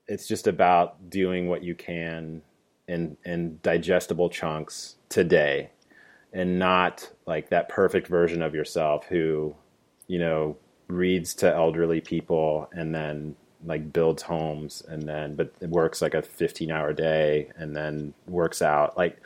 it's 0.08 0.28
just 0.28 0.46
about 0.46 1.10
doing 1.10 1.48
what 1.48 1.62
you 1.62 1.74
can 1.74 2.42
in 2.88 3.16
in 3.24 3.58
digestible 3.62 4.30
chunks 4.30 4.96
today 5.08 5.70
and 6.32 6.58
not 6.58 7.10
like 7.26 7.48
that 7.48 7.68
perfect 7.68 8.06
version 8.06 8.42
of 8.42 8.54
yourself 8.54 9.06
who 9.06 9.54
you 10.06 10.18
know 10.18 10.56
reads 10.88 11.34
to 11.34 11.52
elderly 11.52 12.00
people 12.00 12.68
and 12.72 12.94
then 12.94 13.34
like 13.64 13.92
builds 13.92 14.22
homes 14.22 14.82
and 14.88 15.02
then 15.02 15.34
but 15.34 15.52
works 15.62 16.00
like 16.00 16.14
a 16.14 16.22
15 16.22 16.70
hour 16.70 16.92
day 16.92 17.50
and 17.56 17.74
then 17.74 18.14
works 18.28 18.62
out 18.62 18.96
like 18.96 19.18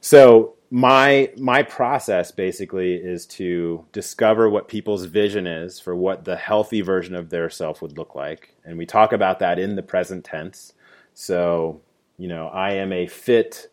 so 0.00 0.54
my 0.70 1.30
my 1.36 1.62
process 1.62 2.30
basically 2.30 2.94
is 2.94 3.26
to 3.26 3.84
discover 3.92 4.50
what 4.50 4.68
people's 4.68 5.04
vision 5.06 5.46
is 5.46 5.80
for 5.80 5.96
what 5.96 6.24
the 6.24 6.36
healthy 6.36 6.82
version 6.82 7.14
of 7.14 7.30
their 7.30 7.48
self 7.48 7.80
would 7.80 7.96
look 7.96 8.14
like. 8.14 8.54
And 8.64 8.76
we 8.76 8.84
talk 8.84 9.12
about 9.12 9.38
that 9.38 9.58
in 9.58 9.76
the 9.76 9.82
present 9.82 10.24
tense. 10.24 10.74
So 11.14 11.80
you 12.18 12.28
know 12.28 12.48
i 12.48 12.72
am 12.72 12.92
a 12.92 13.06
fit 13.06 13.68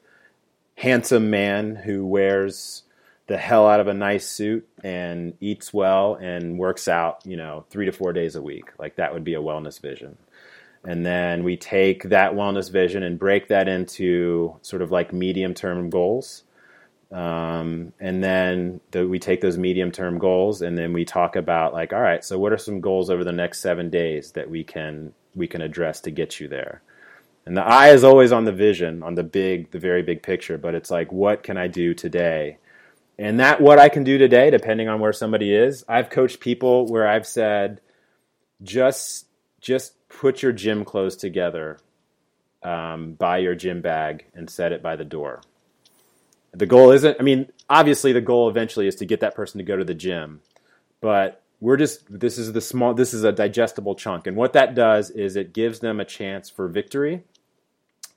handsome 0.76 1.30
man 1.32 1.76
who 1.76 2.06
wears 2.06 2.84
the 3.28 3.38
hell 3.38 3.68
out 3.68 3.80
of 3.80 3.88
a 3.88 3.94
nice 3.94 4.28
suit 4.30 4.68
and 4.84 5.34
eats 5.42 5.74
well 5.74 6.14
and 6.14 6.60
works 6.60 6.88
out 6.88 7.26
you 7.26 7.36
know 7.36 7.66
3 7.72 7.88
to 7.88 7.92
4 7.92 8.14
days 8.14 8.36
a 8.36 8.42
week. 8.42 8.70
Like 8.80 8.96
that 8.96 9.14
would 9.14 9.24
be 9.24 9.34
a 9.34 9.42
wellness 9.42 9.82
vision. 9.82 10.18
And 10.88 11.04
then 11.04 11.44
we 11.44 11.58
take 11.58 12.04
that 12.04 12.34
wellness 12.34 12.72
vision 12.72 13.02
and 13.02 13.18
break 13.18 13.48
that 13.48 13.68
into 13.68 14.56
sort 14.62 14.84
of 14.84 14.92
like 14.92 15.12
medium 15.12 15.56
term 15.56 15.90
goals 15.90 16.44
um, 17.12 17.94
and 18.00 18.24
then 18.24 18.82
the, 18.92 19.08
we 19.08 19.20
take 19.20 19.42
those 19.42 19.58
medium 19.58 19.92
term 19.92 20.18
goals 20.18 20.62
and 20.62 20.78
then 20.78 20.92
we 20.94 21.06
talk 21.06 21.36
about 21.36 21.74
like, 21.74 21.94
all 21.94 22.02
right, 22.02 22.24
so 22.24 22.40
what 22.40 22.52
are 22.52 22.58
some 22.58 22.82
goals 22.82 23.10
over 23.10 23.24
the 23.24 23.32
next 23.32 23.62
seven 23.62 23.90
days 23.90 24.32
that 24.32 24.50
we 24.50 24.64
can 24.64 25.14
we 25.36 25.48
can 25.48 25.62
address 25.62 26.02
to 26.02 26.12
get 26.12 26.40
you 26.40 26.48
there? 26.48 26.82
And 27.46 27.56
the 27.56 27.64
eye 27.64 27.90
is 27.90 28.04
always 28.04 28.32
on 28.32 28.46
the 28.46 28.52
vision, 28.52 29.04
on 29.04 29.14
the 29.14 29.24
big, 29.24 29.70
the 29.70 29.80
very 29.80 30.02
big 30.02 30.24
picture, 30.24 30.58
but 30.58 30.74
it's 30.74 30.90
like, 30.90 31.12
what 31.12 31.44
can 31.44 31.58
I 31.58 31.68
do 31.68 31.94
today? 31.94 32.58
And 33.20 33.40
that 33.40 33.62
what 33.62 33.78
I 33.78 33.88
can 33.88 34.04
do 34.04 34.18
today, 34.18 34.50
depending 34.50 34.90
on 34.90 35.00
where 35.00 35.14
somebody 35.14 35.54
is, 35.54 35.86
I've 35.88 36.10
coached 36.10 36.40
people 36.40 36.88
where 36.88 37.08
I've 37.08 37.28
said, 37.28 37.82
just 38.64 39.28
just 39.62 39.94
put 40.10 40.42
your 40.42 40.52
gym 40.54 40.86
clothes 40.86 41.16
together, 41.16 41.78
um, 42.64 43.14
buy 43.14 43.38
your 43.38 43.56
gym 43.56 43.82
bag, 43.82 44.26
and 44.34 44.50
set 44.50 44.72
it 44.72 44.82
by 44.82 44.96
the 44.96 45.06
door 45.06 45.42
the 46.58 46.66
goal 46.66 46.92
isn't, 46.92 47.18
I 47.20 47.24
mean, 47.24 47.52
obviously 47.70 48.14
the 48.14 48.22
goal 48.22 48.50
eventually 48.50 48.88
is 48.88 48.96
to 48.98 49.06
get 49.06 49.20
that 49.20 49.36
person 49.36 49.58
to 49.58 49.64
go 49.64 49.76
to 49.76 49.84
the 49.84 49.94
gym, 49.94 50.42
but 51.02 51.42
we're 51.60 51.78
just, 51.78 52.04
this 52.10 52.38
is 52.38 52.54
the 52.54 52.62
small, 52.62 52.94
this 52.94 53.14
is 53.14 53.24
a 53.24 53.32
digestible 53.32 53.96
chunk. 53.96 54.28
And 54.28 54.36
what 54.36 54.54
that 54.54 54.76
does 54.76 55.10
is 55.10 55.36
it 55.36 55.54
gives 55.54 55.80
them 55.80 56.00
a 56.00 56.06
chance 56.06 56.50
for 56.50 56.68
victory. 56.68 57.24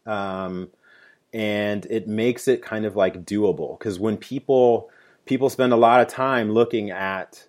Um, 0.06 0.70
and 1.32 1.86
it 1.86 2.08
makes 2.08 2.48
it 2.48 2.62
kind 2.62 2.84
of 2.84 2.96
like 2.96 3.24
doable 3.24 3.78
because 3.78 3.98
when 3.98 4.16
people, 4.16 4.90
people 5.26 5.50
spend 5.50 5.72
a 5.72 5.76
lot 5.76 6.00
of 6.00 6.08
time 6.08 6.50
looking 6.50 6.90
at, 6.90 7.46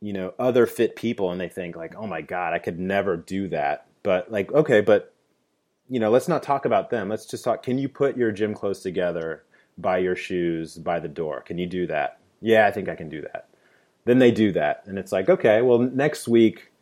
you 0.00 0.12
know, 0.12 0.34
other 0.38 0.66
fit 0.66 0.96
people 0.96 1.30
and 1.30 1.40
they 1.40 1.48
think 1.48 1.76
like, 1.76 1.94
oh 1.96 2.06
my 2.06 2.20
God, 2.20 2.52
I 2.52 2.58
could 2.58 2.78
never 2.78 3.16
do 3.16 3.48
that. 3.48 3.86
But 4.02 4.30
like, 4.30 4.52
okay, 4.52 4.80
but 4.80 5.12
you 5.88 6.00
know, 6.00 6.10
let's 6.10 6.28
not 6.28 6.42
talk 6.42 6.64
about 6.64 6.90
them. 6.90 7.08
Let's 7.08 7.26
just 7.26 7.44
talk. 7.44 7.62
Can 7.62 7.78
you 7.78 7.88
put 7.88 8.16
your 8.16 8.32
gym 8.32 8.54
clothes 8.54 8.80
together 8.80 9.44
buy 9.78 9.98
your 9.98 10.16
shoes 10.16 10.76
by 10.76 10.98
the 11.00 11.08
door. 11.08 11.42
Can 11.42 11.58
you 11.58 11.66
do 11.66 11.86
that? 11.86 12.18
Yeah, 12.40 12.66
I 12.66 12.70
think 12.70 12.88
I 12.88 12.94
can 12.94 13.08
do 13.08 13.22
that. 13.22 13.48
Then 14.04 14.18
they 14.18 14.30
do 14.30 14.52
that. 14.52 14.84
And 14.86 14.98
it's 14.98 15.12
like, 15.12 15.28
okay, 15.28 15.62
well, 15.62 15.78
next 15.78 16.28
week, 16.28 16.72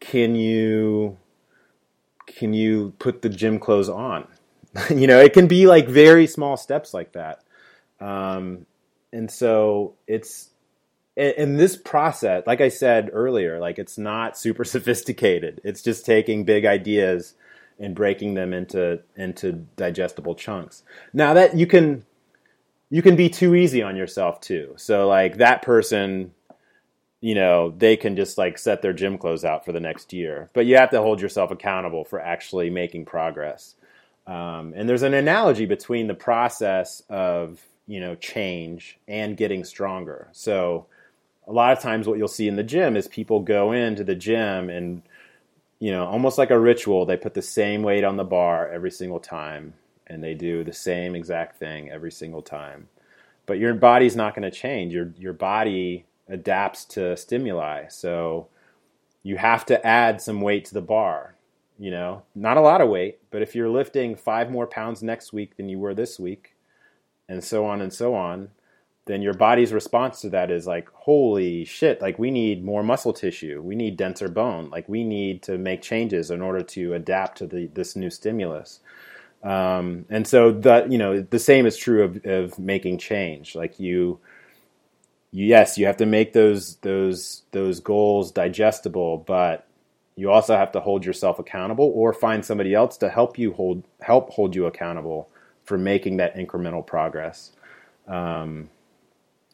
can 0.00 0.34
you 0.34 1.18
can 2.26 2.52
you 2.52 2.92
put 2.98 3.22
the 3.22 3.28
gym 3.28 3.58
clothes 3.58 3.88
on? 3.88 4.26
you 4.90 5.06
know, 5.06 5.18
it 5.18 5.32
can 5.32 5.46
be 5.46 5.66
like 5.66 5.88
very 5.88 6.26
small 6.26 6.56
steps 6.56 6.92
like 6.94 7.12
that. 7.12 7.42
Um, 8.00 8.66
and 9.12 9.30
so 9.30 9.94
it's 10.06 10.50
in 11.16 11.56
this 11.56 11.76
process, 11.76 12.44
like 12.46 12.60
I 12.60 12.68
said 12.68 13.10
earlier, 13.12 13.58
like 13.58 13.78
it's 13.78 13.98
not 13.98 14.38
super 14.38 14.64
sophisticated. 14.76 15.60
It's 15.64 15.82
just 15.82 16.06
taking 16.06 16.44
big 16.44 16.64
ideas 16.64 17.34
and 17.78 17.94
breaking 17.94 18.34
them 18.34 18.52
into 18.52 19.00
into 19.16 19.52
digestible 19.76 20.34
chunks. 20.34 20.82
Now 21.12 21.34
that 21.34 21.56
you 21.56 21.66
can 21.66 22.04
you 22.90 23.02
can 23.02 23.16
be 23.16 23.28
too 23.28 23.54
easy 23.54 23.82
on 23.82 23.96
yourself 23.96 24.40
too. 24.40 24.74
So 24.76 25.06
like 25.06 25.36
that 25.38 25.62
person 25.62 26.32
you 27.20 27.34
know, 27.34 27.74
they 27.76 27.96
can 27.96 28.14
just 28.16 28.38
like 28.38 28.58
set 28.58 28.80
their 28.82 28.92
gym 28.92 29.18
clothes 29.18 29.44
out 29.44 29.64
for 29.64 29.72
the 29.72 29.80
next 29.80 30.12
year. 30.12 30.50
But 30.52 30.66
you 30.66 30.76
have 30.76 30.90
to 30.90 31.02
hold 31.02 31.20
yourself 31.20 31.50
accountable 31.50 32.04
for 32.04 32.20
actually 32.20 32.70
making 32.70 33.06
progress. 33.06 33.74
Um, 34.26 34.72
and 34.76 34.88
there's 34.88 35.02
an 35.02 35.14
analogy 35.14 35.66
between 35.66 36.06
the 36.06 36.14
process 36.14 37.02
of 37.08 37.60
you 37.86 38.00
know 38.00 38.14
change 38.14 38.98
and 39.08 39.36
getting 39.36 39.64
stronger. 39.64 40.28
So 40.32 40.86
a 41.46 41.52
lot 41.52 41.72
of 41.72 41.82
times, 41.82 42.06
what 42.06 42.18
you'll 42.18 42.28
see 42.28 42.46
in 42.46 42.56
the 42.56 42.62
gym 42.62 42.94
is 42.94 43.08
people 43.08 43.40
go 43.40 43.72
into 43.72 44.04
the 44.04 44.14
gym 44.14 44.68
and 44.68 45.02
you 45.80 45.90
know 45.90 46.06
almost 46.06 46.38
like 46.38 46.50
a 46.50 46.58
ritual. 46.58 47.06
They 47.06 47.16
put 47.16 47.34
the 47.34 47.42
same 47.42 47.82
weight 47.82 48.04
on 48.04 48.16
the 48.16 48.24
bar 48.24 48.68
every 48.68 48.90
single 48.90 49.20
time, 49.20 49.74
and 50.06 50.22
they 50.22 50.34
do 50.34 50.64
the 50.64 50.72
same 50.72 51.14
exact 51.14 51.58
thing 51.58 51.90
every 51.90 52.12
single 52.12 52.42
time. 52.42 52.88
But 53.46 53.58
your 53.58 53.74
body's 53.74 54.16
not 54.16 54.34
going 54.34 54.50
to 54.50 54.56
change. 54.56 54.92
Your 54.92 55.12
your 55.16 55.32
body 55.32 56.06
adapts 56.28 56.84
to 56.86 57.16
stimuli. 57.16 57.88
So 57.88 58.48
you 59.22 59.36
have 59.36 59.66
to 59.66 59.86
add 59.86 60.20
some 60.20 60.40
weight 60.40 60.64
to 60.66 60.74
the 60.74 60.82
bar 60.82 61.34
you 61.78 61.92
know, 61.92 62.22
not 62.34 62.56
a 62.56 62.60
lot 62.60 62.80
of 62.80 62.88
weight, 62.88 63.18
but 63.30 63.40
if 63.40 63.54
you're 63.54 63.68
lifting 63.68 64.16
five 64.16 64.50
more 64.50 64.66
pounds 64.66 65.02
next 65.02 65.32
week 65.32 65.56
than 65.56 65.68
you 65.68 65.78
were 65.78 65.94
this 65.94 66.18
week, 66.18 66.56
and 67.28 67.42
so 67.44 67.64
on 67.64 67.80
and 67.80 67.92
so 67.92 68.14
on, 68.14 68.48
then 69.08 69.22
your 69.22 69.32
body's 69.32 69.72
response 69.72 70.20
to 70.20 70.28
that 70.30 70.50
is 70.50 70.66
like, 70.66 70.88
holy 70.92 71.64
shit, 71.64 72.00
like 72.02 72.18
we 72.18 72.30
need 72.30 72.62
more 72.62 72.82
muscle 72.82 73.14
tissue. 73.14 73.60
We 73.62 73.74
need 73.74 73.96
denser 73.96 74.28
bone. 74.28 74.68
Like 74.68 74.86
we 74.88 75.02
need 75.02 75.42
to 75.44 75.56
make 75.56 75.80
changes 75.80 76.30
in 76.30 76.42
order 76.42 76.62
to 76.62 76.92
adapt 76.92 77.38
to 77.38 77.46
the, 77.46 77.66
this 77.68 77.96
new 77.96 78.10
stimulus. 78.10 78.80
Um, 79.42 80.04
and 80.10 80.26
so 80.26 80.52
that, 80.52 80.92
you 80.92 80.98
know, 80.98 81.22
the 81.22 81.38
same 81.38 81.64
is 81.64 81.76
true 81.76 82.04
of, 82.04 82.26
of 82.26 82.58
making 82.58 82.98
change. 82.98 83.56
Like 83.56 83.80
you, 83.80 84.20
yes, 85.32 85.78
you 85.78 85.86
have 85.86 85.96
to 85.96 86.06
make 86.06 86.34
those, 86.34 86.76
those, 86.76 87.42
those 87.52 87.80
goals 87.80 88.30
digestible, 88.30 89.16
but 89.16 89.66
you 90.16 90.30
also 90.30 90.54
have 90.54 90.72
to 90.72 90.80
hold 90.80 91.06
yourself 91.06 91.38
accountable 91.38 91.90
or 91.94 92.12
find 92.12 92.44
somebody 92.44 92.74
else 92.74 92.98
to 92.98 93.08
help 93.08 93.38
you 93.38 93.52
hold 93.54 93.84
help 94.00 94.30
hold 94.30 94.54
you 94.54 94.66
accountable 94.66 95.30
for 95.64 95.78
making 95.78 96.16
that 96.16 96.34
incremental 96.34 96.84
progress. 96.84 97.52
Um, 98.08 98.68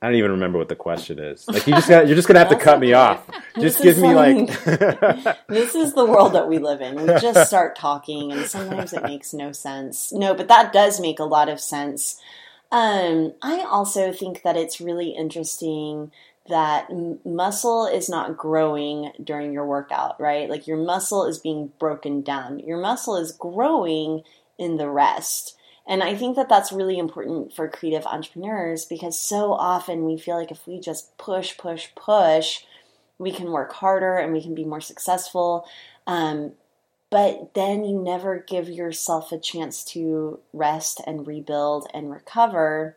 I 0.04 0.08
don't 0.08 0.16
even 0.16 0.32
remember 0.32 0.58
what 0.58 0.68
the 0.68 0.76
question 0.76 1.18
is. 1.18 1.46
Like 1.54 1.66
you 1.66 1.72
just 1.72 1.88
got, 1.88 2.06
you're 2.06 2.16
just 2.16 2.28
gonna 2.28 2.40
have 2.40 2.50
to 2.50 2.58
cut 2.58 2.76
okay. 2.76 2.88
me 2.88 2.92
off. 2.92 3.26
Just 3.58 3.80
give 3.80 3.96
me 3.96 4.14
like. 4.14 4.48
this 5.48 5.74
is 5.74 5.94
the 5.94 6.04
world 6.04 6.34
that 6.34 6.46
we 6.46 6.58
live 6.58 6.82
in. 6.82 6.96
We 6.96 7.06
just 7.20 7.46
start 7.48 7.74
talking, 7.74 8.30
and 8.30 8.44
sometimes 8.44 8.92
it 8.92 9.02
makes 9.02 9.32
no 9.32 9.52
sense. 9.52 10.12
No, 10.12 10.34
but 10.34 10.48
that 10.48 10.74
does 10.74 11.00
make 11.00 11.20
a 11.20 11.24
lot 11.24 11.48
of 11.48 11.58
sense. 11.58 12.20
Um, 12.70 13.32
I 13.40 13.60
also 13.60 14.12
think 14.12 14.42
that 14.42 14.58
it's 14.58 14.78
really 14.78 15.10
interesting 15.10 16.12
that 16.50 16.90
m- 16.90 17.20
muscle 17.24 17.86
is 17.86 18.10
not 18.10 18.36
growing 18.36 19.10
during 19.22 19.54
your 19.54 19.64
workout, 19.64 20.20
right? 20.20 20.50
Like 20.50 20.66
your 20.66 20.76
muscle 20.76 21.24
is 21.24 21.38
being 21.38 21.72
broken 21.78 22.20
down. 22.20 22.58
Your 22.58 22.78
muscle 22.78 23.16
is 23.16 23.32
growing 23.32 24.22
in 24.58 24.76
the 24.76 24.90
rest. 24.90 25.56
And 25.86 26.02
I 26.02 26.14
think 26.14 26.36
that 26.36 26.48
that's 26.48 26.72
really 26.72 26.98
important 26.98 27.54
for 27.54 27.68
creative 27.68 28.06
entrepreneurs 28.06 28.86
because 28.86 29.18
so 29.18 29.52
often 29.52 30.04
we 30.04 30.16
feel 30.16 30.36
like 30.36 30.50
if 30.50 30.66
we 30.66 30.80
just 30.80 31.16
push, 31.18 31.56
push, 31.58 31.88
push, 31.94 32.64
we 33.18 33.30
can 33.30 33.52
work 33.52 33.72
harder 33.72 34.16
and 34.16 34.32
we 34.32 34.42
can 34.42 34.54
be 34.54 34.64
more 34.64 34.80
successful. 34.80 35.66
Um, 36.06 36.52
but 37.10 37.54
then 37.54 37.84
you 37.84 38.00
never 38.00 38.38
give 38.38 38.68
yourself 38.68 39.30
a 39.30 39.38
chance 39.38 39.84
to 39.84 40.40
rest 40.52 41.00
and 41.06 41.26
rebuild 41.26 41.86
and 41.94 42.10
recover. 42.10 42.96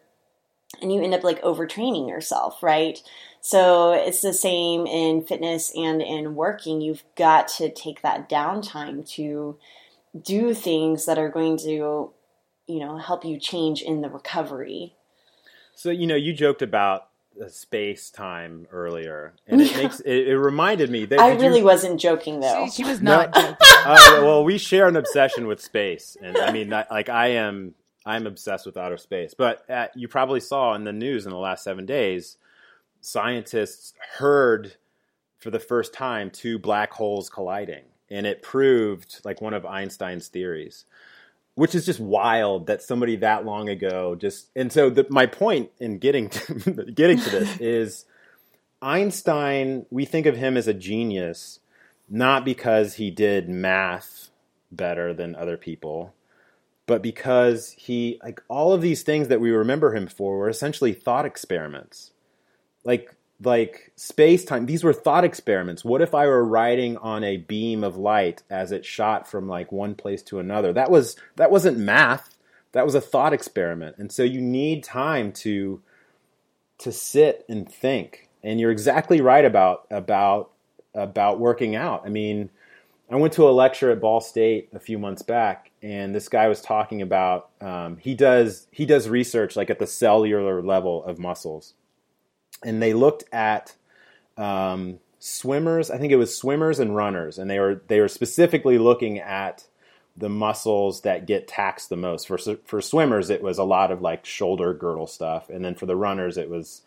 And 0.82 0.92
you 0.92 1.04
end 1.04 1.14
up 1.14 1.24
like 1.24 1.42
overtraining 1.42 2.10
yourself, 2.10 2.64
right? 2.64 3.02
So 3.42 3.92
it's 3.92 4.22
the 4.22 4.34
same 4.34 4.88
in 4.88 5.24
fitness 5.24 5.72
and 5.76 6.02
in 6.02 6.36
working. 6.36 6.82
You've 6.82 7.04
got 7.16 7.48
to 7.50 7.70
take 7.70 8.02
that 8.02 8.30
downtime 8.30 9.08
to 9.12 9.58
do 10.20 10.54
things 10.54 11.06
that 11.06 11.20
are 11.20 11.30
going 11.30 11.58
to, 11.60 12.12
you 12.68 12.80
know, 12.80 12.98
help 12.98 13.26
you 13.26 13.40
change 13.40 13.82
in 13.82 14.02
the 14.02 14.10
recovery. 14.10 14.96
So, 15.74 15.90
you 15.90 16.08
know, 16.08 16.16
you 16.16 16.34
joked 16.34 16.62
about 16.62 17.08
space 17.50 18.10
time 18.10 18.68
earlier, 18.72 19.34
and 19.46 19.62
it 19.62 19.76
makes 19.78 20.00
it, 20.02 20.28
it 20.28 20.38
reminded 20.38 20.90
me 20.90 21.06
that 21.06 21.20
I 21.20 21.34
really 21.36 21.60
you, 21.60 21.66
wasn't 21.66 22.00
joking 22.00 22.40
though. 22.40 22.66
She, 22.66 22.84
she 22.84 22.84
was 22.84 23.02
not. 23.02 23.34
No, 23.36 23.56
uh, 23.86 24.20
well, 24.22 24.44
we 24.44 24.58
share 24.58 24.88
an 24.88 24.96
obsession 24.96 25.48
with 25.48 25.62
space, 25.62 26.18
and 26.22 26.38
I 26.38 26.52
mean, 26.52 26.70
like 26.70 27.10
I 27.10 27.28
am, 27.28 27.76
I'm 28.06 28.28
obsessed 28.28 28.66
with 28.66 28.78
outer 28.78 28.98
space. 28.98 29.34
But 29.34 29.70
uh, 29.70 29.88
you 29.96 30.08
probably 30.08 30.40
saw 30.40 30.74
in 30.74 30.84
the 30.84 30.94
news 30.94 31.26
in 31.26 31.32
the 31.32 31.38
last 31.38 31.64
seven 31.64 31.86
days 31.86 32.38
scientists 33.00 33.94
heard 34.18 34.76
for 35.38 35.52
the 35.52 35.60
first 35.60 35.94
time 35.94 36.30
two 36.30 36.58
black 36.58 36.92
holes 36.92 37.30
colliding, 37.30 37.84
and 38.10 38.26
it 38.26 38.42
proved 38.42 39.22
like 39.24 39.42
one 39.42 39.54
of 39.54 39.66
Einstein's 39.66 40.28
theories, 40.28 40.86
which 41.58 41.74
is 41.74 41.86
just 41.86 42.00
wild 42.00 42.68
that 42.68 42.84
somebody 42.84 43.16
that 43.18 43.44
long 43.46 43.68
ago 43.68 44.16
just. 44.16 44.48
And 44.56 44.72
so 44.72 44.90
the, 44.90 45.06
my 45.10 45.26
point 45.26 45.72
in 45.80 45.98
getting 45.98 46.30
to, 46.30 46.92
getting 46.94 47.20
to 47.20 47.30
this 47.30 47.58
is 47.60 48.06
Einstein. 48.82 49.86
We 49.90 50.06
think 50.06 50.26
of 50.26 50.38
him 50.38 50.56
as 50.56 50.68
a 50.68 50.74
genius, 50.74 51.60
not 52.08 52.46
because 52.46 52.96
he 52.96 53.12
did 53.12 53.50
math 53.50 54.30
better 54.72 55.14
than 55.14 55.36
other 55.36 55.58
people 55.58 56.14
but 56.88 57.02
because 57.02 57.72
he 57.72 58.20
like 58.24 58.42
all 58.48 58.74
of 58.74 58.82
these 58.82 59.04
things 59.04 59.28
that 59.28 59.40
we 59.40 59.52
remember 59.52 59.94
him 59.94 60.08
for 60.08 60.38
were 60.38 60.50
essentially 60.50 60.94
thought 60.94 61.26
experiments 61.26 62.12
like 62.84 63.14
like 63.44 63.92
space 63.96 64.44
time 64.44 64.66
these 64.66 64.84
were 64.84 64.94
thought 64.94 65.24
experiments. 65.24 65.86
What 65.86 66.02
if 66.02 66.16
i 66.16 66.26
were 66.26 66.44
riding 66.44 66.98
on 66.98 67.24
a 67.24 67.38
beam 67.38 67.84
of 67.84 67.98
light 67.98 68.44
as 68.50 68.72
it 68.72 68.86
shot 68.86 69.30
from 69.30 69.48
like 69.48 69.72
one 69.72 69.96
place 69.96 70.24
to 70.24 70.40
another? 70.40 70.74
That 70.74 70.90
was 70.90 71.16
that 71.36 71.52
wasn't 71.52 71.78
math. 71.78 72.36
That 72.72 72.86
was 72.86 72.96
a 72.96 73.02
thought 73.02 73.34
experiment. 73.34 73.98
And 73.98 74.12
so 74.12 74.24
you 74.24 74.42
need 74.42 74.84
time 74.84 75.32
to 75.34 75.82
to 76.80 76.92
sit 76.92 77.46
and 77.48 77.72
think. 77.72 78.30
And 78.44 78.60
you're 78.60 78.72
exactly 78.72 79.22
right 79.22 79.46
about 79.46 79.86
about 79.92 80.52
about 80.94 81.40
working 81.40 81.76
out. 81.76 82.04
I 82.06 82.10
mean 82.10 82.50
i 83.10 83.16
went 83.16 83.34
to 83.34 83.48
a 83.48 83.52
lecture 83.52 83.92
at 83.92 84.02
ball 84.02 84.20
state 84.20 84.70
a 84.74 84.80
few 84.80 85.00
months 85.00 85.22
back 85.22 85.72
and 85.82 86.14
this 86.14 86.28
guy 86.28 86.48
was 86.48 86.62
talking 86.62 87.02
about 87.02 87.50
um, 87.62 87.98
he 87.98 88.14
does 88.16 88.68
he 88.72 88.86
does 88.86 89.08
research 89.08 89.56
like 89.56 89.70
at 89.70 89.80
the 89.80 89.88
cellular 89.88 90.62
level 90.62 91.04
of 91.06 91.18
muscles 91.18 91.74
and 92.64 92.82
they 92.82 92.94
looked 92.94 93.24
at 93.32 93.76
um, 94.38 95.00
swimmers. 95.20 95.90
I 95.92 95.98
think 95.98 96.12
it 96.12 96.18
was 96.18 96.36
swimmers 96.36 96.80
and 96.80 96.96
runners, 96.96 97.38
and 97.38 97.50
they 97.50 97.60
were 97.60 97.82
they 97.88 98.00
were 98.00 98.08
specifically 98.08 98.78
looking 98.78 99.20
at 99.20 99.66
the 100.16 100.30
muscles 100.30 101.02
that 101.02 101.28
get 101.28 101.48
taxed 101.48 101.90
the 101.90 101.96
most. 101.96 102.28
For 102.28 102.38
for 102.38 102.82
swimmers, 102.82 103.30
it 103.30 103.42
was 103.42 103.58
a 103.58 103.64
lot 103.64 103.92
of 103.92 104.02
like 104.02 104.26
shoulder 104.26 104.74
girdle 104.74 105.08
stuff, 105.08 105.50
and 105.50 105.64
then 105.64 105.76
for 105.76 105.86
the 105.86 105.96
runners, 105.96 106.38
it 106.38 106.50
was 106.50 106.82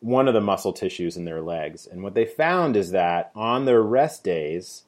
one 0.00 0.28
of 0.28 0.34
the 0.34 0.40
muscle 0.40 0.72
tissues 0.72 1.16
in 1.16 1.24
their 1.24 1.40
legs. 1.40 1.86
And 1.86 2.02
what 2.02 2.14
they 2.14 2.26
found 2.26 2.76
is 2.76 2.90
that 2.90 3.32
on 3.34 3.64
their 3.64 3.82
rest 3.82 4.22
days, 4.22 4.84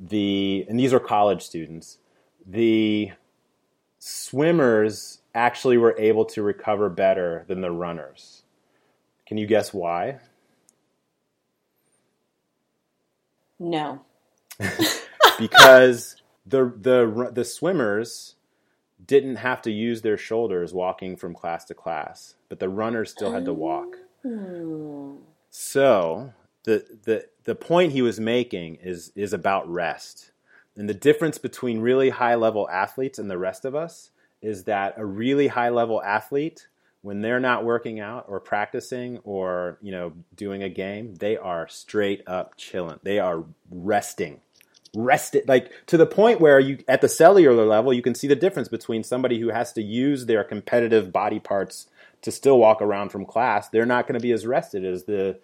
the 0.00 0.64
and 0.68 0.78
these 0.78 0.92
are 0.92 1.00
college 1.00 1.42
students, 1.42 1.98
the 2.46 3.12
swimmers 3.98 5.20
actually 5.34 5.76
were 5.76 5.94
able 5.98 6.24
to 6.24 6.42
recover 6.42 6.88
better 6.88 7.44
than 7.48 7.60
the 7.60 7.70
runners. 7.70 8.42
Can 9.26 9.38
you 9.38 9.46
guess 9.46 9.74
why? 9.74 10.18
No. 13.58 14.02
because 15.38 16.16
the 16.46 16.72
the 16.80 17.30
the 17.32 17.44
swimmers 17.44 18.36
didn't 19.04 19.36
have 19.36 19.62
to 19.62 19.70
use 19.70 20.02
their 20.02 20.16
shoulders 20.16 20.72
walking 20.72 21.16
from 21.16 21.34
class 21.34 21.64
to 21.66 21.74
class, 21.74 22.34
but 22.48 22.58
the 22.58 22.68
runners 22.68 23.10
still 23.10 23.32
had 23.32 23.44
to 23.44 23.52
walk. 23.52 23.96
Oh. 24.24 25.18
So 25.50 26.32
the 26.64 26.84
the 27.04 27.26
the 27.44 27.54
point 27.54 27.92
he 27.92 28.02
was 28.02 28.20
making 28.20 28.76
is 28.76 29.12
is 29.14 29.32
about 29.32 29.68
rest. 29.68 30.32
And 30.76 30.88
the 30.88 30.94
difference 30.94 31.38
between 31.38 31.80
really 31.80 32.10
high 32.10 32.34
level 32.34 32.68
athletes 32.68 33.18
and 33.18 33.30
the 33.30 33.38
rest 33.38 33.64
of 33.64 33.74
us 33.74 34.10
is 34.42 34.64
that 34.64 34.94
a 34.98 35.06
really 35.06 35.48
high 35.48 35.70
level 35.70 36.02
athlete 36.02 36.68
when 37.06 37.20
they're 37.20 37.38
not 37.38 37.64
working 37.64 38.00
out 38.00 38.24
or 38.26 38.40
practicing 38.40 39.18
or 39.18 39.78
you 39.80 39.92
know 39.92 40.12
doing 40.34 40.64
a 40.64 40.68
game 40.68 41.14
they 41.14 41.36
are 41.36 41.68
straight 41.68 42.20
up 42.26 42.56
chilling. 42.56 42.98
They 43.04 43.20
are 43.20 43.44
resting. 43.70 44.40
Rested 44.92 45.46
like 45.46 45.70
to 45.86 45.96
the 45.96 46.04
point 46.04 46.40
where 46.40 46.58
you 46.58 46.78
at 46.88 47.02
the 47.02 47.08
cellular 47.08 47.64
level 47.64 47.92
you 47.92 48.02
can 48.02 48.16
see 48.16 48.26
the 48.26 48.34
difference 48.34 48.66
between 48.66 49.04
somebody 49.04 49.38
who 49.38 49.50
has 49.50 49.72
to 49.74 49.82
use 49.82 50.26
their 50.26 50.42
competitive 50.42 51.12
body 51.12 51.38
parts 51.38 51.86
to 52.22 52.32
still 52.32 52.58
walk 52.58 52.82
around 52.82 53.10
from 53.10 53.24
class. 53.24 53.68
They're 53.68 53.86
not 53.86 54.08
going 54.08 54.18
to 54.18 54.22
be 54.22 54.32
as 54.32 54.44
rested 54.44 54.84
as 54.84 55.04
the 55.04 55.38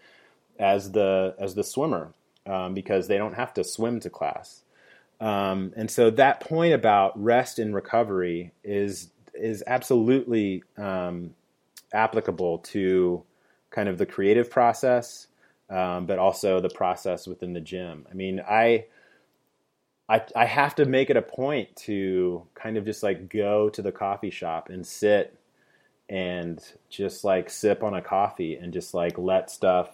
as 0.59 0.91
the 0.91 1.37
as 1.39 1.55
the 1.55 1.63
swimmer 1.63 2.13
um, 2.45 2.75
because 2.75 3.07
they 3.07 3.19
don't 3.19 3.35
have 3.35 3.55
to 3.55 3.63
swim 3.63 4.01
to 4.01 4.11
class. 4.11 4.63
Um, 5.21 5.73
and 5.77 5.89
so 5.89 6.11
that 6.11 6.41
point 6.41 6.75
about 6.75 7.23
rest 7.23 7.61
and 7.61 7.73
recovery 7.73 8.51
is 8.65 9.11
is 9.33 9.63
absolutely 9.67 10.65
um, 10.77 11.35
applicable 11.93 12.59
to 12.59 13.22
kind 13.70 13.88
of 13.88 13.99
the 13.99 14.07
creative 14.07 14.51
process, 14.51 15.26
um, 15.70 16.07
but 16.07 16.18
also 16.18 16.61
the 16.61 16.70
process 16.70 17.26
within 17.26 17.53
the 17.53 17.61
gym. 17.61 18.07
I 18.11 18.14
mean, 18.14 18.40
I, 18.40 18.86
I, 20.09 20.22
I 20.36 20.45
have 20.45 20.74
to 20.76 20.84
make 20.84 21.11
it 21.11 21.16
a 21.16 21.22
point 21.22 21.74
to 21.76 22.47
kind 22.55 22.76
of 22.76 22.84
just 22.84 23.03
like 23.03 23.28
go 23.28 23.70
to 23.70 23.82
the 23.82 23.93
coffee 23.93 24.30
shop 24.30 24.68
and 24.68 24.86
sit 24.86 25.38
and 26.09 26.62
just 26.90 27.24
like 27.24 27.49
sip 27.49 27.82
on 27.82 27.95
a 27.95 28.03
coffee 28.03 28.57
and 28.57 28.72
just 28.72 28.93
like 28.93 29.16
let 29.16 29.51
stuff 29.51 29.88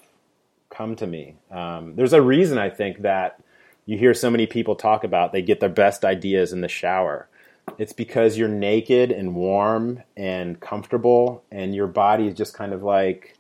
come 0.71 0.97
to 0.97 1.07
me. 1.07 1.37
Um, 1.51 1.95
there's 1.95 2.13
a 2.13 2.23
reason 2.23 2.59
I 2.59 2.71
think 2.71 3.03
that 3.03 3.41
you 3.87 3.97
hear 3.97 4.13
so 4.15 4.31
many 4.31 4.47
people 4.47 4.75
talk 4.75 5.05
about 5.05 5.33
they 5.33 5.43
get 5.43 5.61
their 5.61 5.69
best 5.69 6.05
ideas 6.05 6.53
in 6.53 6.61
the 6.61 6.69
shower. 6.69 7.28
It's 7.79 7.93
because 7.93 8.39
you're 8.39 8.49
naked 8.49 9.13
and 9.13 9.35
warm 9.35 10.03
and 10.17 10.59
comfortable, 10.61 11.45
and 11.51 11.75
your 11.75 11.87
body 11.87 12.29
is 12.29 12.35
just 12.35 12.55
kind 12.55 12.73
of 12.73 12.83
like 12.83 13.37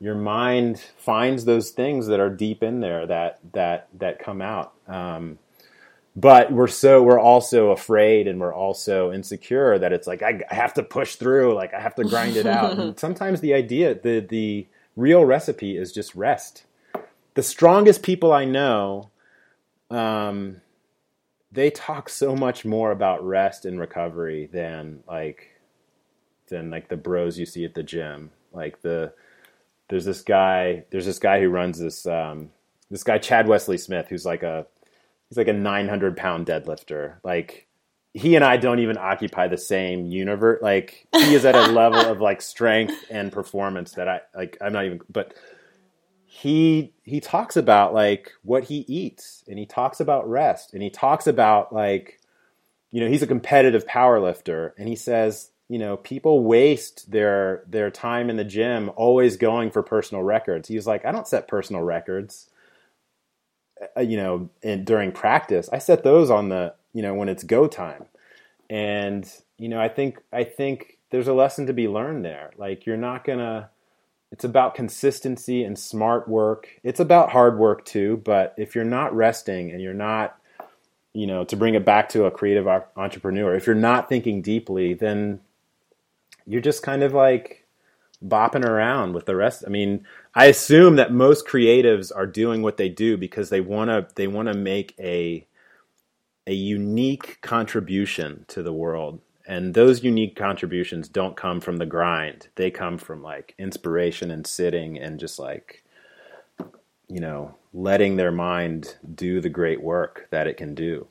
your 0.00 0.14
mind 0.14 0.80
finds 0.96 1.44
those 1.44 1.70
things 1.70 2.06
that 2.06 2.20
are 2.20 2.30
deep 2.30 2.62
in 2.62 2.80
there 2.80 3.06
that 3.06 3.38
that 3.52 3.88
that 3.98 4.18
come 4.18 4.40
out. 4.40 4.72
Um, 4.88 5.38
but 6.16 6.50
we're 6.50 6.66
so 6.66 7.02
we're 7.02 7.20
also 7.20 7.70
afraid 7.70 8.26
and 8.26 8.40
we're 8.40 8.54
also 8.54 9.12
insecure 9.12 9.78
that 9.78 9.92
it's 9.92 10.06
like 10.06 10.22
I, 10.22 10.40
I 10.50 10.54
have 10.54 10.74
to 10.74 10.82
push 10.82 11.16
through, 11.16 11.54
like 11.54 11.72
I 11.72 11.80
have 11.80 11.94
to 11.96 12.04
grind 12.04 12.36
it 12.36 12.46
out. 12.46 12.78
and 12.78 12.98
sometimes 12.98 13.40
the 13.40 13.54
idea, 13.54 13.94
the 13.94 14.20
the 14.20 14.66
real 14.96 15.24
recipe 15.24 15.76
is 15.76 15.92
just 15.92 16.14
rest. 16.14 16.64
The 17.34 17.42
strongest 17.42 18.02
people 18.02 18.32
I 18.32 18.44
know, 18.44 19.10
um, 19.90 20.60
they 21.52 21.70
talk 21.70 22.08
so 22.08 22.34
much 22.36 22.64
more 22.64 22.92
about 22.92 23.24
rest 23.24 23.64
and 23.64 23.80
recovery 23.80 24.48
than 24.52 25.02
like 25.08 25.48
than 26.48 26.70
like 26.70 26.88
the 26.88 26.96
bros 26.96 27.38
you 27.38 27.46
see 27.46 27.64
at 27.64 27.74
the 27.74 27.82
gym. 27.82 28.30
Like 28.52 28.82
the 28.82 29.12
there's 29.88 30.04
this 30.04 30.22
guy 30.22 30.84
there's 30.90 31.06
this 31.06 31.18
guy 31.18 31.40
who 31.40 31.48
runs 31.48 31.78
this 31.78 32.06
um, 32.06 32.50
this 32.90 33.04
guy 33.04 33.18
Chad 33.18 33.48
Wesley 33.48 33.78
Smith 33.78 34.06
who's 34.08 34.24
like 34.24 34.42
a 34.42 34.66
he's 35.28 35.38
like 35.38 35.48
a 35.48 35.52
900 35.52 36.16
pound 36.16 36.46
deadlifter 36.46 37.16
like 37.24 37.66
he 38.14 38.34
and 38.34 38.44
I 38.44 38.56
don't 38.56 38.80
even 38.80 38.98
occupy 38.98 39.48
the 39.48 39.58
same 39.58 40.06
universe 40.06 40.60
like 40.62 41.06
he 41.12 41.34
is 41.34 41.44
at 41.44 41.54
a 41.54 41.72
level 41.72 42.00
of 42.00 42.20
like 42.20 42.42
strength 42.42 43.04
and 43.10 43.30
performance 43.32 43.92
that 43.92 44.08
I 44.08 44.20
like 44.34 44.56
I'm 44.60 44.72
not 44.72 44.84
even 44.84 45.00
but 45.08 45.34
he 46.32 46.92
he 47.02 47.18
talks 47.18 47.56
about 47.56 47.92
like 47.92 48.30
what 48.44 48.62
he 48.62 48.84
eats 48.86 49.42
and 49.48 49.58
he 49.58 49.66
talks 49.66 49.98
about 49.98 50.30
rest 50.30 50.72
and 50.72 50.80
he 50.80 50.88
talks 50.88 51.26
about 51.26 51.72
like 51.72 52.20
you 52.92 53.00
know 53.00 53.08
he's 53.08 53.22
a 53.22 53.26
competitive 53.26 53.84
power 53.84 54.20
lifter 54.20 54.72
and 54.78 54.88
he 54.88 54.94
says 54.94 55.50
you 55.66 55.76
know 55.76 55.96
people 55.96 56.44
waste 56.44 57.10
their 57.10 57.64
their 57.66 57.90
time 57.90 58.30
in 58.30 58.36
the 58.36 58.44
gym 58.44 58.92
always 58.94 59.36
going 59.36 59.72
for 59.72 59.82
personal 59.82 60.22
records. 60.22 60.68
He's 60.68 60.86
like 60.86 61.04
i 61.04 61.10
don't 61.10 61.26
set 61.26 61.48
personal 61.48 61.82
records 61.82 62.48
uh, 63.96 64.00
you 64.00 64.16
know 64.16 64.50
in, 64.62 64.84
during 64.84 65.10
practice. 65.10 65.68
I 65.72 65.78
set 65.78 66.04
those 66.04 66.30
on 66.30 66.48
the 66.48 66.74
you 66.92 67.02
know 67.02 67.12
when 67.12 67.28
it's 67.28 67.42
go 67.42 67.66
time. 67.66 68.04
And 68.70 69.28
you 69.58 69.68
know 69.68 69.80
i 69.80 69.88
think 69.88 70.20
i 70.32 70.44
think 70.44 70.98
there's 71.10 71.26
a 71.26 71.34
lesson 71.34 71.66
to 71.66 71.72
be 71.72 71.88
learned 71.88 72.24
there. 72.24 72.52
Like 72.56 72.86
you're 72.86 72.96
not 72.96 73.24
gonna 73.24 73.70
it's 74.32 74.44
about 74.44 74.74
consistency 74.74 75.64
and 75.64 75.78
smart 75.78 76.28
work. 76.28 76.68
It's 76.82 77.00
about 77.00 77.30
hard 77.30 77.58
work 77.58 77.84
too, 77.84 78.22
but 78.24 78.54
if 78.56 78.74
you're 78.74 78.84
not 78.84 79.14
resting 79.14 79.70
and 79.72 79.80
you're 79.80 79.92
not, 79.92 80.38
you 81.12 81.26
know, 81.26 81.44
to 81.44 81.56
bring 81.56 81.74
it 81.74 81.84
back 81.84 82.08
to 82.10 82.24
a 82.24 82.30
creative 82.30 82.68
entrepreneur, 82.96 83.54
if 83.54 83.66
you're 83.66 83.74
not 83.74 84.08
thinking 84.08 84.40
deeply, 84.40 84.94
then 84.94 85.40
you're 86.46 86.60
just 86.60 86.82
kind 86.82 87.02
of 87.02 87.12
like 87.12 87.66
bopping 88.24 88.64
around 88.64 89.14
with 89.14 89.26
the 89.26 89.34
rest. 89.34 89.64
I 89.66 89.70
mean, 89.70 90.06
I 90.34 90.46
assume 90.46 90.96
that 90.96 91.12
most 91.12 91.46
creatives 91.46 92.12
are 92.14 92.26
doing 92.26 92.62
what 92.62 92.76
they 92.76 92.88
do 92.88 93.16
because 93.16 93.50
they 93.50 93.60
want 93.60 93.90
to 93.90 94.06
they 94.14 94.28
want 94.28 94.46
to 94.48 94.54
make 94.54 94.94
a 94.98 95.46
a 96.46 96.54
unique 96.54 97.40
contribution 97.40 98.44
to 98.48 98.62
the 98.62 98.72
world 98.72 99.20
and 99.50 99.74
those 99.74 100.04
unique 100.04 100.36
contributions 100.36 101.08
don't 101.08 101.36
come 101.36 101.60
from 101.60 101.78
the 101.78 101.84
grind. 101.86 102.46
They 102.54 102.70
come 102.70 102.98
from 102.98 103.20
like 103.20 103.56
inspiration 103.58 104.30
and 104.30 104.46
sitting 104.46 104.96
and 104.96 105.18
just 105.18 105.40
like 105.40 105.82
you 107.08 107.20
know 107.20 107.56
letting 107.74 108.16
their 108.16 108.30
mind 108.30 108.96
do 109.12 109.40
the 109.40 109.48
great 109.48 109.82
work 109.82 110.28
that 110.30 110.46
it 110.46 110.56
can 110.56 110.76
do. 110.76 111.08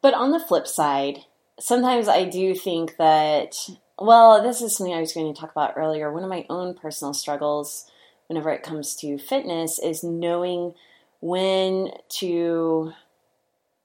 But 0.00 0.14
on 0.14 0.30
the 0.30 0.40
flip 0.40 0.66
side 0.66 1.18
sometimes 1.60 2.06
i 2.06 2.24
do 2.24 2.54
think 2.54 2.96
that 2.98 3.56
well 3.98 4.40
this 4.40 4.62
is 4.62 4.76
something 4.76 4.94
i 4.94 5.00
was 5.00 5.12
going 5.12 5.34
to 5.34 5.38
talk 5.38 5.50
about 5.50 5.74
earlier. 5.76 6.12
One 6.12 6.22
of 6.22 6.30
my 6.30 6.46
own 6.48 6.74
personal 6.74 7.14
struggles 7.14 7.90
whenever 8.28 8.50
it 8.50 8.62
comes 8.62 8.94
to 8.96 9.18
fitness 9.18 9.80
is 9.80 10.04
knowing 10.04 10.74
when 11.20 11.90
to 12.20 12.92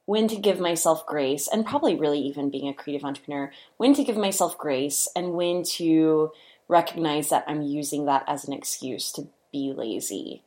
when 0.05 0.27
to 0.27 0.35
give 0.35 0.59
myself 0.59 1.05
grace, 1.05 1.47
and 1.47 1.65
probably 1.65 1.95
really 1.95 2.19
even 2.19 2.49
being 2.49 2.67
a 2.67 2.73
creative 2.73 3.05
entrepreneur, 3.05 3.51
when 3.77 3.93
to 3.93 4.03
give 4.03 4.17
myself 4.17 4.57
grace 4.57 5.07
and 5.15 5.33
when 5.33 5.63
to 5.63 6.31
recognize 6.67 7.29
that 7.29 7.45
I'm 7.47 7.61
using 7.61 8.05
that 8.05 8.23
as 8.27 8.45
an 8.45 8.53
excuse 8.53 9.11
to 9.13 9.27
be 9.51 9.73
lazy. 9.75 10.43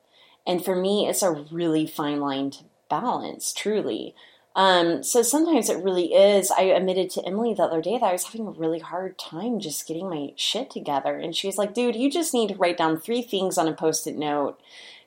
And 0.47 0.65
for 0.65 0.77
me, 0.77 1.09
it's 1.09 1.23
a 1.23 1.33
really 1.51 1.87
fine 1.87 2.21
line 2.21 2.51
to 2.53 2.65
balance, 2.89 3.53
truly. 3.53 4.15
Um, 4.55 5.03
so 5.03 5.21
sometimes 5.23 5.69
it 5.69 5.83
really 5.85 6.15
is. 6.15 6.51
I 6.51 6.63
admitted 6.63 7.11
to 7.11 7.27
Emily 7.27 7.53
the 7.53 7.65
other 7.65 7.83
day 7.83 7.99
that 7.99 8.07
I 8.07 8.13
was 8.13 8.25
having 8.25 8.47
a 8.47 8.53
really 8.53 8.79
hard 8.79 9.19
time 9.19 9.61
just 9.61 9.87
getting 9.87 10.09
my 10.09 10.33
shit 10.37 10.71
together. 10.71 11.19
And 11.19 11.37
she 11.37 11.47
was 11.47 11.59
like, 11.59 11.75
dude, 11.75 11.97
you 11.97 12.11
just 12.11 12.33
need 12.33 12.49
to 12.49 12.55
write 12.55 12.79
down 12.79 12.99
three 12.99 13.21
things 13.21 13.59
on 13.59 13.69
a 13.69 13.75
post 13.75 14.07
it 14.07 14.17
note, 14.17 14.59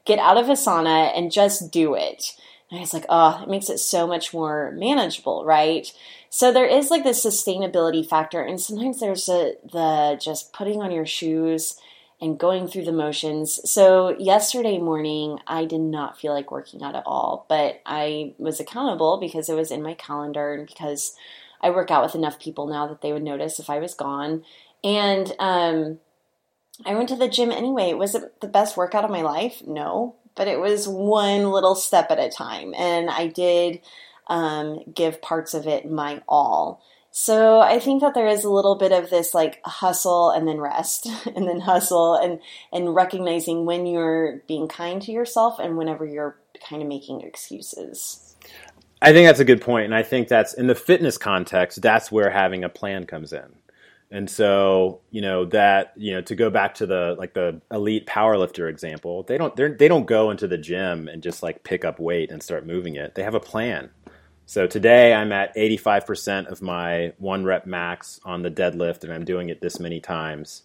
get 0.05 0.19
out 0.19 0.37
of 0.37 0.45
Asana, 0.45 1.17
and 1.17 1.31
just 1.31 1.71
do 1.71 1.95
it. 1.95 2.35
And 2.71 2.93
like, 2.93 3.05
oh, 3.09 3.41
it 3.43 3.49
makes 3.49 3.69
it 3.69 3.79
so 3.79 4.05
much 4.05 4.33
more 4.33 4.71
manageable, 4.75 5.43
right? 5.43 5.91
So 6.29 6.51
there 6.51 6.67
is 6.67 6.91
like 6.91 7.03
this 7.03 7.25
sustainability 7.25 8.07
factor, 8.07 8.41
and 8.41 8.61
sometimes 8.61 8.99
there's 8.99 9.27
a, 9.27 9.55
the 9.63 10.19
just 10.21 10.53
putting 10.53 10.81
on 10.81 10.91
your 10.91 11.05
shoes 11.05 11.79
and 12.21 12.37
going 12.37 12.67
through 12.67 12.85
the 12.85 12.91
motions. 12.91 13.59
So 13.69 14.15
yesterday 14.19 14.77
morning, 14.77 15.39
I 15.47 15.65
did 15.65 15.81
not 15.81 16.19
feel 16.19 16.33
like 16.33 16.51
working 16.51 16.83
out 16.83 16.95
at 16.95 17.03
all, 17.05 17.45
but 17.49 17.81
I 17.85 18.33
was 18.37 18.59
accountable 18.59 19.19
because 19.19 19.49
it 19.49 19.55
was 19.55 19.71
in 19.71 19.81
my 19.81 19.93
calendar 19.93 20.53
and 20.53 20.67
because 20.67 21.15
I 21.61 21.69
work 21.69 21.91
out 21.91 22.03
with 22.03 22.15
enough 22.15 22.39
people 22.39 22.67
now 22.67 22.87
that 22.87 23.01
they 23.01 23.13
would 23.13 23.23
notice 23.23 23.57
if 23.59 23.69
I 23.69 23.79
was 23.79 23.93
gone. 23.93 24.43
And 24.83 25.33
um, 25.39 25.99
I 26.85 26.93
went 26.93 27.09
to 27.09 27.15
the 27.15 27.29
gym 27.29 27.51
anyway. 27.51 27.93
Was 27.93 28.15
it 28.15 28.41
the 28.41 28.47
best 28.47 28.77
workout 28.77 29.05
of 29.05 29.11
my 29.11 29.21
life? 29.21 29.61
No, 29.65 30.15
but 30.39 30.47
it 30.47 30.57
was 30.57 30.87
one 30.87 31.51
little 31.51 31.75
step 31.75 32.09
at 32.11 32.17
a 32.17 32.29
time. 32.29 32.73
And 32.73 33.09
I 33.09 33.27
did 33.27 33.81
um, 34.27 34.79
give 34.95 35.21
parts 35.21 35.53
of 35.53 35.67
it 35.67 35.91
my 35.91 36.21
all. 36.29 36.81
So 37.11 37.59
I 37.59 37.79
think 37.79 37.99
that 37.99 38.13
there 38.13 38.25
is 38.25 38.45
a 38.45 38.49
little 38.49 38.75
bit 38.77 38.93
of 38.93 39.09
this 39.09 39.33
like 39.33 39.59
hustle 39.65 40.31
and 40.31 40.47
then 40.47 40.61
rest 40.61 41.07
and 41.35 41.45
then 41.45 41.59
hustle 41.59 42.15
and 42.15 42.39
and 42.71 42.95
recognizing 42.95 43.65
when 43.65 43.85
you're 43.85 44.41
being 44.47 44.69
kind 44.69 45.01
to 45.01 45.11
yourself 45.11 45.59
and 45.59 45.77
whenever 45.77 46.05
you're 46.05 46.37
kind 46.69 46.81
of 46.81 46.87
making 46.87 47.19
excuses. 47.19 48.37
I 49.01 49.11
think 49.11 49.27
that's 49.27 49.41
a 49.41 49.45
good 49.45 49.61
point 49.61 49.85
and 49.85 49.95
I 49.95 50.03
think 50.03 50.29
that's 50.29 50.53
in 50.53 50.67
the 50.67 50.75
fitness 50.75 51.17
context 51.17 51.81
that's 51.81 52.09
where 52.13 52.29
having 52.29 52.63
a 52.63 52.69
plan 52.69 53.05
comes 53.05 53.33
in. 53.33 53.58
And 54.11 54.29
so, 54.29 55.01
you 55.11 55.21
know, 55.21 55.45
that, 55.45 55.93
you 55.95 56.13
know, 56.13 56.21
to 56.21 56.35
go 56.35 56.49
back 56.49 56.73
to 56.75 56.87
the 56.87 57.15
like 57.19 57.33
the 57.35 57.61
elite 57.71 58.07
powerlifter 58.07 58.67
example, 58.67 59.23
they 59.23 59.37
don't 59.37 59.55
they 59.55 59.87
don't 59.87 60.07
go 60.07 60.31
into 60.31 60.47
the 60.47 60.57
gym 60.57 61.07
and 61.07 61.21
just 61.21 61.43
like 61.43 61.63
pick 61.63 61.85
up 61.85 61.99
weight 61.99 62.31
and 62.31 62.41
start 62.41 62.65
moving 62.65 62.95
it. 62.95 63.13
They 63.13 63.23
have 63.23 63.35
a 63.35 63.39
plan. 63.39 63.91
So 64.47 64.65
today 64.65 65.13
I'm 65.13 65.31
at 65.31 65.55
85% 65.55 66.47
of 66.47 66.59
my 66.59 67.13
one 67.19 67.45
rep 67.45 67.67
max 67.67 68.19
on 68.25 68.41
the 68.41 68.49
deadlift 68.49 69.03
and 69.03 69.13
I'm 69.13 69.23
doing 69.23 69.49
it 69.49 69.61
this 69.61 69.79
many 69.79 69.99
times. 69.99 70.63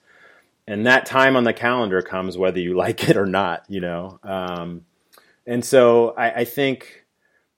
And 0.67 0.87
that 0.87 1.05
time 1.05 1.37
on 1.37 1.45
the 1.45 1.53
calendar 1.53 2.01
comes 2.01 2.39
whether 2.39 2.61
you 2.61 2.75
like 2.79 3.11
it 3.11 3.19
or 3.19 3.27
not, 3.27 3.65
you 3.69 3.83
know. 3.83 4.19
Um, 4.23 4.87
and 5.47 5.63
so 5.63 6.15
I, 6.17 6.41
I 6.41 6.45
think 6.47 7.05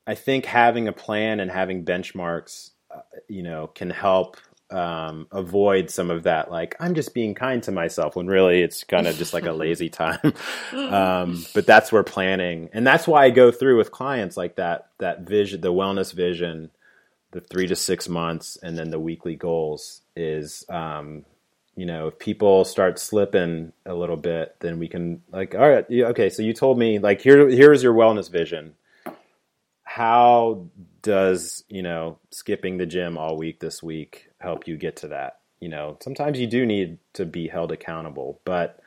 I 0.05 0.17
think 0.17 0.47
having 0.47 0.89
a 0.89 0.93
plan 0.93 1.39
and 1.39 1.49
having 1.49 1.85
benchmarks, 1.85 2.71
uh, 2.93 3.03
you 3.29 3.45
know, 3.45 3.69
can 3.69 3.91
help 3.91 4.37
um, 4.71 5.29
avoid 5.31 5.91
some 5.91 6.11
of 6.11 6.25
that 6.25 6.51
like 6.51 6.75
i'm 6.81 6.95
just 6.95 7.15
being 7.15 7.35
kind 7.35 7.63
to 7.63 7.73
myself 7.73 8.17
when 8.17 8.27
really 8.27 8.63
it's 8.63 8.85
kind 8.85 9.07
of 9.07 9.17
just 9.17 9.33
like 9.33 9.47
a 9.47 9.53
lazy 9.65 9.89
time. 9.89 10.19
Um, 10.73 11.45
but 11.55 11.67
that's 11.67 11.91
where 11.93 12.03
planning 12.03 12.69
and 12.73 12.87
that's 12.87 13.07
why 13.07 13.25
i 13.25 13.31
go 13.31 13.51
through 13.51 13.77
with 13.77 13.91
clients 13.91 14.37
like 14.37 14.57
that 14.57 14.89
that 14.99 15.21
vision 15.21 15.61
the 15.61 15.73
wellness 15.73 16.13
vision 16.13 16.71
the 17.33 17.41
three 17.41 17.67
to 17.67 17.77
six 17.77 18.09
months 18.09 18.57
and 18.63 18.77
then 18.79 18.91
the 18.91 18.99
weekly 19.01 19.37
goals 19.37 20.03
is 20.15 20.65
um, 20.69 21.25
you 21.77 21.87
know 21.87 22.09
if 22.09 22.19
people 22.19 22.65
start 22.65 22.99
slipping 22.99 23.73
a 23.85 23.95
little 23.95 24.17
bit 24.17 24.57
then 24.61 24.79
we 24.79 24.89
can 24.89 25.23
like 25.31 25.55
all 25.55 25.69
right 25.69 25.87
okay 25.91 26.31
so 26.31 26.43
you 26.43 26.53
told 26.53 26.79
me 26.79 26.99
like 26.99 27.21
here 27.21 27.49
here's 27.49 27.83
your 27.83 27.95
wellness 27.95 28.31
vision. 28.31 28.75
How 29.85 30.67
does 31.07 31.65
you 31.69 31.83
know 31.83 32.19
skipping 32.31 32.77
the 32.77 32.87
gym 32.87 33.17
all 33.17 33.37
week 33.37 33.61
this 33.61 33.83
week 33.83 34.29
help 34.41 34.67
you 34.67 34.77
get 34.77 34.97
to 34.97 35.09
that 35.09 35.39
you 35.61 35.69
know 35.69 35.97
sometimes 36.01 36.39
you 36.39 36.47
do 36.47 36.67
need 36.67 36.99
to 37.13 37.25
be 37.25 37.47
held 37.47 37.71
accountable 37.71 38.41
but 38.45 38.81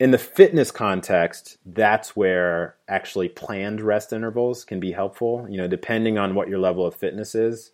in 0.00 0.10
the 0.10 0.18
fitness 0.18 0.70
context, 0.70 1.56
that's 1.64 2.16
where 2.16 2.74
actually 2.88 3.28
planned 3.28 3.80
rest 3.80 4.12
intervals 4.12 4.64
can 4.64 4.80
be 4.80 4.92
helpful. 4.92 5.46
You 5.48 5.56
know, 5.56 5.68
depending 5.68 6.18
on 6.18 6.34
what 6.34 6.48
your 6.48 6.58
level 6.58 6.84
of 6.84 6.96
fitness 6.96 7.34
is. 7.34 7.70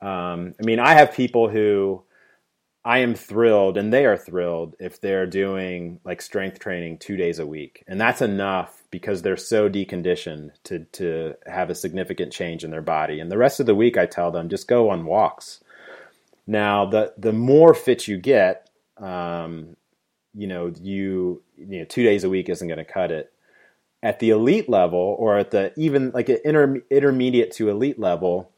Um, 0.00 0.54
I 0.60 0.64
mean, 0.64 0.78
I 0.78 0.92
have 0.92 1.14
people 1.14 1.48
who 1.48 2.02
I 2.86 2.98
am 2.98 3.14
thrilled, 3.14 3.78
and 3.78 3.92
they 3.92 4.04
are 4.04 4.16
thrilled 4.16 4.76
if 4.78 5.00
they're 5.00 5.26
doing 5.26 6.00
like 6.04 6.20
strength 6.20 6.58
training 6.58 6.98
two 6.98 7.16
days 7.16 7.38
a 7.38 7.46
week, 7.46 7.82
and 7.88 7.98
that's 7.98 8.20
enough 8.20 8.82
because 8.90 9.22
they're 9.22 9.38
so 9.38 9.70
deconditioned 9.70 10.50
to 10.64 10.80
to 10.92 11.34
have 11.46 11.70
a 11.70 11.74
significant 11.74 12.30
change 12.30 12.62
in 12.62 12.70
their 12.70 12.82
body. 12.82 13.20
And 13.20 13.32
the 13.32 13.38
rest 13.38 13.58
of 13.58 13.66
the 13.66 13.74
week, 13.74 13.96
I 13.96 14.04
tell 14.04 14.30
them 14.30 14.50
just 14.50 14.68
go 14.68 14.90
on 14.90 15.06
walks. 15.06 15.64
Now, 16.46 16.84
the 16.84 17.14
the 17.16 17.32
more 17.32 17.72
fit 17.72 18.06
you 18.06 18.18
get, 18.18 18.68
um, 18.98 19.76
you 20.34 20.46
know, 20.46 20.70
you 20.82 21.42
you 21.56 21.78
know, 21.78 21.84
two 21.86 22.02
days 22.02 22.22
a 22.22 22.28
week 22.28 22.50
isn't 22.50 22.68
going 22.68 22.78
to 22.78 22.84
cut 22.84 23.10
it. 23.10 23.32
At 24.02 24.18
the 24.18 24.28
elite 24.28 24.68
level, 24.68 25.16
or 25.18 25.38
at 25.38 25.52
the 25.52 25.72
even 25.78 26.10
like 26.10 26.28
an 26.28 26.38
inter, 26.44 26.82
intermediate 26.90 27.52
to 27.52 27.70
elite 27.70 27.98
level, 27.98 28.50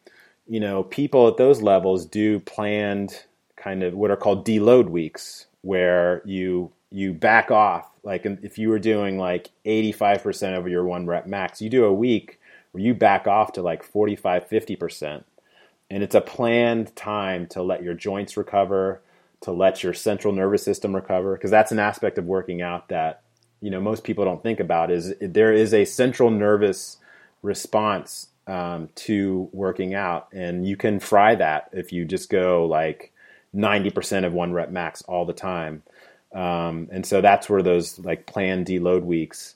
you 0.49 0.59
know, 0.59 0.83
people 0.83 1.29
at 1.29 1.37
those 1.37 1.63
levels 1.63 2.07
do 2.07 2.41
planned 2.41 3.25
kind 3.57 3.83
of 3.83 3.95
what 3.95 4.11
are 4.11 4.17
called 4.17 4.47
deload 4.47 4.89
weeks, 4.89 5.47
where 5.63 6.23
you 6.25 6.73
you 6.91 7.13
back 7.13 7.51
off. 7.51 7.91
Like 8.03 8.25
if 8.25 8.59
you 8.59 8.69
were 8.69 8.79
doing 8.79 9.19
like 9.19 9.51
85% 9.65 10.57
of 10.57 10.69
your 10.69 10.85
one 10.85 11.07
rep 11.07 11.27
max, 11.27 11.61
you 11.61 11.69
do 11.69 11.85
a 11.85 11.93
week 11.93 12.41
where 12.71 12.83
you 12.83 12.95
back 12.95 13.27
off 13.27 13.53
to 13.55 13.63
like 13.63 13.83
45, 13.83 14.49
50%. 14.49 15.25
And 15.91 16.03
it's 16.03 16.15
a 16.15 16.21
planned 16.21 16.95
time 16.95 17.47
to 17.49 17.63
let 17.63 17.83
your 17.83 17.95
joints 17.95 18.37
recover, 18.37 19.03
to 19.43 19.53
let 19.53 19.83
your 19.83 19.95
central 19.95 20.33
nervous 20.33 20.63
system 20.63 20.95
recover 20.95 21.35
because 21.35 21.51
that's 21.51 21.73
an 21.73 21.79
aspect 21.79 22.19
of 22.19 22.25
working 22.25 22.63
out 22.63 22.89
that 22.89 23.23
you 23.61 23.71
know 23.71 23.81
most 23.81 24.05
people 24.05 24.25
don't 24.25 24.43
think 24.43 24.61
about 24.61 24.91
is 24.91 25.15
there 25.21 25.53
is 25.53 25.73
a 25.73 25.85
central 25.85 26.31
nervous 26.31 26.99
response 27.43 28.29
um, 28.47 28.89
to 28.95 29.49
working 29.53 29.95
out 29.95 30.29
and 30.33 30.67
you 30.67 30.77
can 30.77 31.01
fry 31.01 31.35
that 31.35 31.69
if 31.73 31.93
you 31.93 32.05
just 32.05 32.31
go 32.31 32.67
like 32.67 33.13
90% 33.57 34.27
of 34.27 34.33
one 34.33 34.53
rep 34.53 34.71
max 34.71 35.03
all 35.03 35.25
the 35.25 35.33
time. 35.33 35.83
Um, 36.35 36.89
and 36.93 37.07
so 37.07 37.21
that's 37.21 37.49
where 37.49 37.63
those 37.63 37.99
like 37.99 38.27
planned 38.27 38.67
deload 38.67 39.05
weeks 39.05 39.55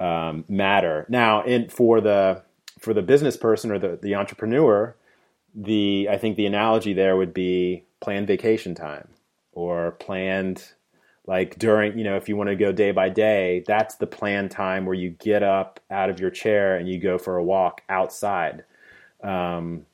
um, 0.00 0.44
matter. 0.48 1.06
Now 1.08 1.42
in 1.44 1.68
for 1.68 2.00
the 2.00 2.42
for 2.78 2.94
the 2.94 3.02
business 3.02 3.36
person 3.36 3.70
or 3.70 3.78
the, 3.78 3.98
the 4.02 4.14
entrepreneur 4.14 4.96
the 5.54 6.08
i 6.10 6.16
think 6.16 6.36
the 6.36 6.46
analogy 6.46 6.92
there 6.92 7.16
would 7.16 7.34
be 7.34 7.84
planned 8.00 8.26
vacation 8.26 8.74
time 8.74 9.08
or 9.52 9.92
planned 9.92 10.72
like 11.26 11.58
during 11.58 11.96
you 11.96 12.04
know 12.04 12.16
if 12.16 12.28
you 12.28 12.36
want 12.36 12.48
to 12.48 12.56
go 12.56 12.72
day 12.72 12.90
by 12.90 13.08
day 13.08 13.62
that's 13.66 13.96
the 13.96 14.06
planned 14.06 14.50
time 14.50 14.86
where 14.86 14.94
you 14.94 15.10
get 15.10 15.42
up 15.42 15.78
out 15.90 16.08
of 16.10 16.18
your 16.18 16.30
chair 16.30 16.76
and 16.76 16.88
you 16.88 16.98
go 16.98 17.18
for 17.18 17.36
a 17.36 17.44
walk 17.44 17.82
outside. 17.88 18.64
Um, 19.22 19.86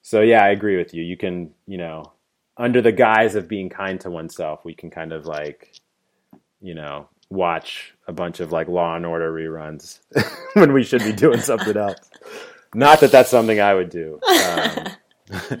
so 0.00 0.22
yeah 0.22 0.42
i 0.44 0.48
agree 0.48 0.76
with 0.76 0.94
you. 0.94 1.02
You 1.02 1.16
can 1.16 1.52
you 1.66 1.78
know 1.78 2.12
under 2.56 2.80
the 2.80 2.92
guise 2.92 3.34
of 3.34 3.48
being 3.48 3.68
kind 3.68 4.00
to 4.00 4.10
oneself 4.10 4.64
we 4.64 4.74
can 4.74 4.90
kind 4.90 5.12
of 5.12 5.26
like 5.26 5.74
you 6.60 6.74
know 6.74 7.08
watch 7.30 7.94
a 8.06 8.12
bunch 8.12 8.40
of 8.40 8.52
like 8.52 8.68
law 8.68 8.94
and 8.94 9.06
order 9.06 9.32
reruns 9.32 10.00
when 10.54 10.72
we 10.72 10.82
should 10.82 11.02
be 11.02 11.12
doing 11.12 11.40
something 11.40 11.76
else 11.76 12.10
not 12.74 13.00
that 13.00 13.10
that's 13.10 13.30
something 13.30 13.60
i 13.60 13.74
would 13.74 13.90
do 13.90 14.20
um, 14.28 15.58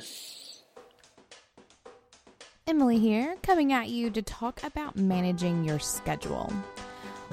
Emily 2.64 2.98
here, 2.98 3.36
coming 3.42 3.72
at 3.72 3.88
you 3.88 4.08
to 4.10 4.22
talk 4.22 4.62
about 4.62 4.96
managing 4.96 5.64
your 5.64 5.80
schedule. 5.80 6.52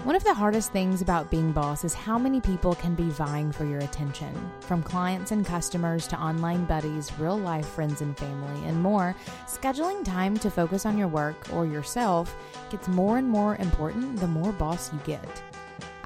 One 0.05 0.15
of 0.15 0.23
the 0.23 0.33
hardest 0.33 0.71
things 0.71 1.01
about 1.01 1.29
being 1.29 1.51
boss 1.51 1.83
is 1.83 1.93
how 1.93 2.17
many 2.17 2.39
people 2.39 2.73
can 2.73 2.95
be 2.95 3.09
vying 3.09 3.51
for 3.51 3.65
your 3.65 3.81
attention. 3.81 4.33
From 4.61 4.81
clients 4.81 5.31
and 5.31 5.45
customers 5.45 6.07
to 6.07 6.17
online 6.17 6.63
buddies, 6.63 7.11
real 7.19 7.37
life 7.37 7.67
friends 7.67 7.99
and 7.99 8.17
family, 8.17 8.65
and 8.65 8.81
more, 8.81 9.13
scheduling 9.45 10.05
time 10.05 10.37
to 10.37 10.49
focus 10.49 10.85
on 10.85 10.97
your 10.97 11.09
work 11.09 11.35
or 11.51 11.65
yourself 11.65 12.33
gets 12.69 12.87
more 12.87 13.17
and 13.17 13.27
more 13.27 13.57
important 13.57 14.17
the 14.21 14.27
more 14.27 14.53
boss 14.53 14.91
you 14.93 14.99
get. 15.03 15.48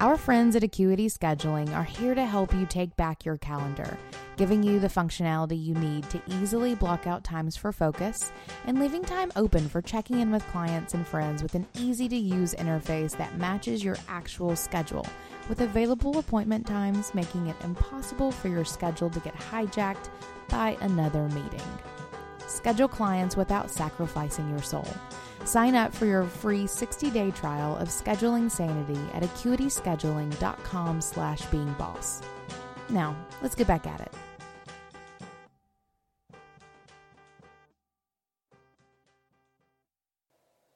Our 0.04 0.18
friends 0.18 0.54
at 0.54 0.62
Acuity 0.62 1.06
Scheduling 1.06 1.74
are 1.74 1.82
here 1.82 2.14
to 2.14 2.26
help 2.26 2.52
you 2.52 2.66
take 2.66 2.94
back 2.94 3.24
your 3.24 3.38
calendar, 3.38 3.96
giving 4.36 4.62
you 4.62 4.78
the 4.78 4.86
functionality 4.86 5.58
you 5.58 5.72
need 5.72 6.10
to 6.10 6.20
easily 6.26 6.74
block 6.74 7.06
out 7.06 7.24
times 7.24 7.56
for 7.56 7.72
focus 7.72 8.30
and 8.66 8.78
leaving 8.78 9.02
time 9.02 9.32
open 9.34 9.66
for 9.66 9.80
checking 9.80 10.20
in 10.20 10.30
with 10.30 10.46
clients 10.48 10.92
and 10.92 11.06
friends 11.06 11.42
with 11.42 11.54
an 11.54 11.66
easy 11.78 12.06
to 12.06 12.16
use 12.16 12.54
interface 12.56 13.16
that 13.16 13.38
matches 13.38 13.82
your 13.82 13.96
actual 14.06 14.54
schedule, 14.54 15.06
with 15.48 15.62
available 15.62 16.18
appointment 16.18 16.66
times 16.66 17.14
making 17.14 17.46
it 17.46 17.56
impossible 17.64 18.30
for 18.30 18.48
your 18.48 18.66
schedule 18.66 19.08
to 19.08 19.20
get 19.20 19.34
hijacked 19.34 20.10
by 20.50 20.76
another 20.82 21.26
meeting. 21.30 21.62
Schedule 22.46 22.88
clients 22.88 23.38
without 23.38 23.70
sacrificing 23.70 24.50
your 24.50 24.60
soul. 24.60 24.86
Sign 25.44 25.74
up 25.74 25.94
for 25.94 26.06
your 26.06 26.24
free 26.24 26.64
60-day 26.64 27.30
trial 27.32 27.76
of 27.76 27.88
Scheduling 27.88 28.50
Sanity 28.50 29.00
at 29.12 29.22
acuityscheduling.com 29.22 31.00
slash 31.00 31.42
beingboss. 31.42 32.22
Now, 32.88 33.16
let's 33.42 33.54
get 33.54 33.66
back 33.66 33.86
at 33.86 34.00
it. 34.00 34.12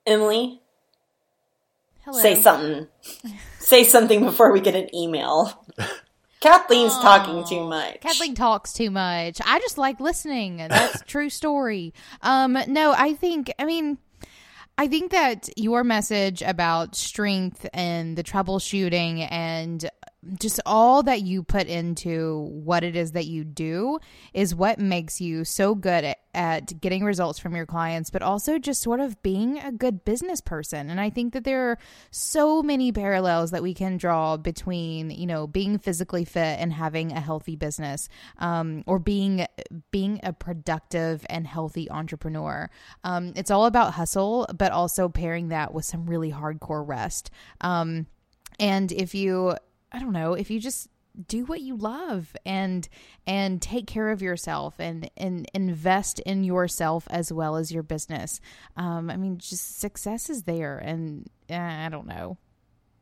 Emily, 0.06 0.62
Hello. 2.00 2.18
say 2.18 2.40
something. 2.40 2.86
say 3.58 3.84
something 3.84 4.24
before 4.24 4.52
we 4.52 4.60
get 4.60 4.74
an 4.74 4.94
email. 4.94 5.66
Kathleen's 6.40 6.94
talking 6.94 7.44
too 7.44 7.68
much. 7.68 8.00
Kathleen 8.00 8.34
talks 8.34 8.72
too 8.72 8.90
much. 8.90 9.40
I 9.44 9.58
just 9.58 9.76
like 9.76 9.98
listening. 10.00 10.58
That's 10.58 11.00
a 11.00 11.04
true 11.04 11.28
story. 11.28 11.92
Um, 12.22 12.56
no, 12.68 12.92
I 12.96 13.14
think, 13.14 13.52
I 13.58 13.64
mean, 13.64 13.98
I 14.80 14.86
think 14.86 15.10
that 15.10 15.48
your 15.58 15.82
message 15.82 16.40
about 16.40 16.94
strength 16.94 17.66
and 17.74 18.16
the 18.16 18.22
troubleshooting 18.22 19.26
and 19.28 19.90
just 20.38 20.60
all 20.66 21.02
that 21.04 21.22
you 21.22 21.44
put 21.44 21.68
into 21.68 22.48
what 22.50 22.82
it 22.82 22.96
is 22.96 23.12
that 23.12 23.26
you 23.26 23.44
do 23.44 23.98
is 24.34 24.54
what 24.54 24.78
makes 24.80 25.20
you 25.20 25.44
so 25.44 25.76
good 25.76 26.04
at, 26.04 26.18
at, 26.34 26.80
getting 26.80 27.04
results 27.04 27.38
from 27.38 27.54
your 27.54 27.66
clients, 27.66 28.10
but 28.10 28.20
also 28.20 28.58
just 28.58 28.82
sort 28.82 28.98
of 28.98 29.22
being 29.22 29.58
a 29.58 29.70
good 29.70 30.04
business 30.04 30.40
person. 30.40 30.90
And 30.90 31.00
I 31.00 31.10
think 31.10 31.34
that 31.34 31.44
there 31.44 31.70
are 31.70 31.78
so 32.10 32.62
many 32.64 32.90
parallels 32.90 33.52
that 33.52 33.62
we 33.62 33.74
can 33.74 33.96
draw 33.96 34.36
between, 34.36 35.10
you 35.10 35.26
know, 35.26 35.46
being 35.46 35.78
physically 35.78 36.24
fit 36.24 36.58
and 36.58 36.72
having 36.72 37.12
a 37.12 37.20
healthy 37.20 37.54
business, 37.54 38.08
um, 38.38 38.82
or 38.86 38.98
being 38.98 39.46
being 39.92 40.18
a 40.24 40.32
productive 40.32 41.24
and 41.30 41.46
healthy 41.46 41.88
entrepreneur. 41.90 42.68
Um, 43.04 43.32
it's 43.36 43.52
all 43.52 43.66
about 43.66 43.94
hustle, 43.94 44.48
but 44.52 44.72
also 44.72 45.08
pairing 45.08 45.48
that 45.48 45.72
with 45.72 45.84
some 45.84 46.06
really 46.06 46.32
hardcore 46.32 46.86
rest. 46.86 47.30
Um, 47.60 48.06
and 48.58 48.90
if 48.90 49.14
you 49.14 49.56
I 49.92 49.98
don't 49.98 50.12
know, 50.12 50.34
if 50.34 50.50
you 50.50 50.60
just 50.60 50.88
do 51.26 51.44
what 51.44 51.60
you 51.60 51.76
love 51.76 52.36
and 52.46 52.88
and 53.26 53.60
take 53.60 53.86
care 53.86 54.10
of 54.10 54.22
yourself 54.22 54.74
and 54.78 55.10
and 55.16 55.50
invest 55.52 56.20
in 56.20 56.44
yourself 56.44 57.08
as 57.10 57.32
well 57.32 57.56
as 57.56 57.72
your 57.72 57.82
business. 57.82 58.40
Um, 58.76 59.10
I 59.10 59.16
mean, 59.16 59.38
just 59.38 59.80
success 59.80 60.30
is 60.30 60.44
there, 60.44 60.78
and 60.78 61.28
uh, 61.50 61.54
I 61.56 61.88
don't 61.88 62.06
know, 62.06 62.38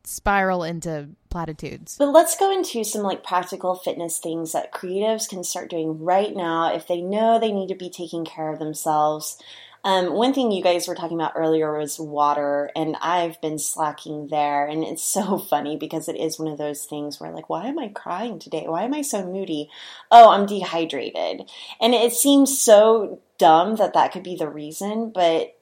spiral 0.04 0.62
into 0.62 1.10
platitudes. 1.28 1.96
But 1.98 2.12
let's 2.12 2.38
go 2.38 2.50
into 2.50 2.84
some 2.84 3.02
like 3.02 3.22
practical 3.22 3.74
fitness 3.74 4.18
things 4.18 4.52
that 4.52 4.72
creatives 4.72 5.28
can 5.28 5.44
start 5.44 5.68
doing 5.68 6.02
right 6.02 6.34
now 6.34 6.74
if 6.74 6.86
they 6.86 7.02
know 7.02 7.38
they 7.38 7.52
need 7.52 7.68
to 7.68 7.74
be 7.74 7.90
taking 7.90 8.24
care 8.24 8.52
of 8.52 8.58
themselves. 8.58 9.38
Um, 9.86 10.14
one 10.14 10.34
thing 10.34 10.50
you 10.50 10.64
guys 10.64 10.88
were 10.88 10.96
talking 10.96 11.16
about 11.16 11.34
earlier 11.36 11.78
was 11.78 12.00
water, 12.00 12.72
and 12.74 12.96
I've 13.00 13.40
been 13.40 13.56
slacking 13.56 14.26
there. 14.26 14.66
And 14.66 14.82
it's 14.82 15.04
so 15.14 15.38
funny 15.38 15.76
because 15.76 16.08
it 16.08 16.16
is 16.16 16.40
one 16.40 16.48
of 16.48 16.58
those 16.58 16.84
things 16.86 17.20
where, 17.20 17.30
like, 17.30 17.48
why 17.48 17.66
am 17.66 17.78
I 17.78 17.88
crying 17.88 18.40
today? 18.40 18.64
Why 18.66 18.82
am 18.82 18.94
I 18.94 19.02
so 19.02 19.24
moody? 19.24 19.70
Oh, 20.10 20.30
I'm 20.30 20.44
dehydrated. 20.44 21.48
And 21.80 21.94
it 21.94 22.12
seems 22.12 22.60
so 22.60 23.20
dumb 23.38 23.76
that 23.76 23.94
that 23.94 24.10
could 24.10 24.24
be 24.24 24.34
the 24.34 24.48
reason, 24.48 25.12
but 25.14 25.52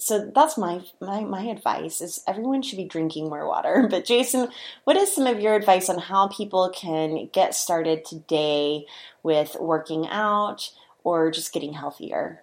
so 0.00 0.32
that's 0.34 0.56
my, 0.56 0.80
my 1.00 1.20
my 1.20 1.42
advice 1.42 2.00
is 2.00 2.24
everyone 2.26 2.62
should 2.62 2.78
be 2.78 2.86
drinking 2.86 3.28
more 3.28 3.46
water 3.46 3.86
but 3.90 4.06
jason 4.06 4.48
what 4.84 4.96
is 4.96 5.14
some 5.14 5.26
of 5.26 5.40
your 5.40 5.54
advice 5.54 5.90
on 5.90 5.98
how 5.98 6.26
people 6.28 6.72
can 6.74 7.28
get 7.34 7.54
started 7.54 8.02
today 8.02 8.86
with 9.22 9.58
working 9.60 10.08
out 10.08 10.70
or 11.04 11.30
just 11.30 11.52
getting 11.52 11.74
healthier 11.74 12.40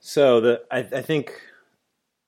so 0.00 0.40
the 0.40 0.62
I, 0.70 0.78
I 0.78 1.02
think 1.02 1.32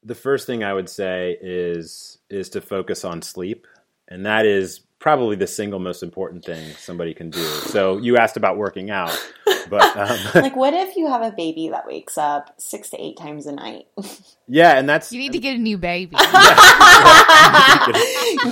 the 0.04 0.14
first 0.14 0.46
thing 0.46 0.62
I 0.64 0.72
would 0.74 0.88
say 0.88 1.36
is 1.40 2.18
is 2.30 2.48
to 2.50 2.60
focus 2.60 3.04
on 3.04 3.22
sleep, 3.22 3.66
and 4.08 4.24
that 4.26 4.46
is 4.46 4.80
probably 4.98 5.34
the 5.34 5.46
single 5.48 5.80
most 5.80 6.02
important 6.04 6.44
thing 6.44 6.72
somebody 6.78 7.12
can 7.12 7.28
do. 7.30 7.42
So 7.42 7.98
you 7.98 8.16
asked 8.18 8.36
about 8.36 8.56
working 8.56 8.88
out, 8.90 9.18
but 9.68 9.96
um, 9.96 10.18
like, 10.42 10.54
what 10.54 10.74
if 10.74 10.94
you 10.96 11.08
have 11.08 11.22
a 11.22 11.32
baby 11.32 11.70
that 11.70 11.86
wakes 11.88 12.16
up 12.16 12.54
six 12.58 12.90
to 12.90 13.02
eight 13.02 13.16
times 13.16 13.46
a 13.46 13.52
night? 13.52 13.86
yeah, 14.46 14.78
and 14.78 14.88
that's 14.88 15.12
You 15.12 15.18
need 15.18 15.32
to 15.32 15.38
get 15.40 15.56
a 15.56 15.58
new 15.58 15.76
baby. 15.78 16.14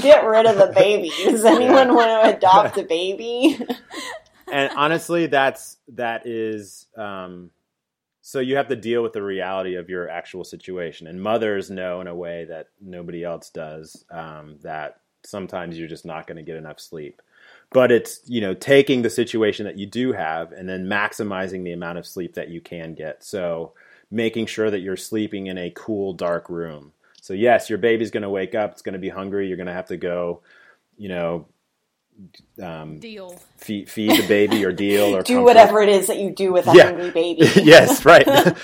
Get 0.02 0.24
rid 0.24 0.46
of 0.46 0.56
the 0.56 0.72
baby. 0.74 1.10
Does 1.24 1.44
anyone 1.44 1.88
Yeah. 1.88 1.92
want 1.92 2.08
to 2.30 2.36
adopt 2.36 2.78
a 2.78 2.82
baby? 2.82 3.58
and 4.52 4.72
honestly, 4.76 5.26
that's 5.26 5.76
that 5.94 6.26
is. 6.26 6.86
Um, 6.96 7.50
so 8.30 8.38
you 8.38 8.54
have 8.54 8.68
to 8.68 8.76
deal 8.76 9.02
with 9.02 9.12
the 9.12 9.24
reality 9.24 9.74
of 9.74 9.90
your 9.90 10.08
actual 10.08 10.44
situation, 10.44 11.08
and 11.08 11.20
mothers 11.20 11.68
know 11.68 12.00
in 12.00 12.06
a 12.06 12.14
way 12.14 12.44
that 12.44 12.68
nobody 12.80 13.24
else 13.24 13.50
does 13.50 14.04
um, 14.08 14.56
that 14.62 15.00
sometimes 15.24 15.76
you're 15.76 15.88
just 15.88 16.06
not 16.06 16.28
going 16.28 16.36
to 16.36 16.44
get 16.44 16.54
enough 16.54 16.78
sleep. 16.78 17.22
But 17.72 17.90
it's 17.90 18.20
you 18.26 18.40
know 18.40 18.54
taking 18.54 19.02
the 19.02 19.10
situation 19.10 19.66
that 19.66 19.78
you 19.78 19.86
do 19.86 20.12
have 20.12 20.52
and 20.52 20.68
then 20.68 20.86
maximizing 20.86 21.64
the 21.64 21.72
amount 21.72 21.98
of 21.98 22.06
sleep 22.06 22.34
that 22.34 22.50
you 22.50 22.60
can 22.60 22.94
get. 22.94 23.24
So 23.24 23.72
making 24.12 24.46
sure 24.46 24.70
that 24.70 24.78
you're 24.78 24.96
sleeping 24.96 25.48
in 25.48 25.58
a 25.58 25.72
cool, 25.74 26.12
dark 26.12 26.48
room. 26.48 26.92
So 27.20 27.34
yes, 27.34 27.68
your 27.68 27.78
baby's 27.78 28.12
going 28.12 28.22
to 28.22 28.30
wake 28.30 28.54
up. 28.54 28.70
It's 28.70 28.82
going 28.82 28.92
to 28.92 29.00
be 29.00 29.08
hungry. 29.08 29.48
You're 29.48 29.56
going 29.56 29.66
to 29.66 29.72
have 29.72 29.88
to 29.88 29.96
go, 29.96 30.42
you 30.96 31.08
know, 31.08 31.48
um, 32.62 32.98
Deal. 32.98 33.38
feed, 33.56 33.88
feed 33.90 34.22
the 34.22 34.26
baby 34.28 34.64
or 34.64 34.72
deal 34.72 35.14
or 35.16 35.22
do 35.24 35.34
comfort. 35.34 35.44
whatever 35.44 35.80
it 35.82 35.88
is 35.88 36.06
that 36.08 36.18
you 36.18 36.30
do 36.30 36.52
with 36.52 36.66
a 36.68 36.72
Yeah. 36.74 36.84
hungry 36.86 37.10
baby. 37.12 37.46
yes, 37.62 38.04
right. 38.04 38.26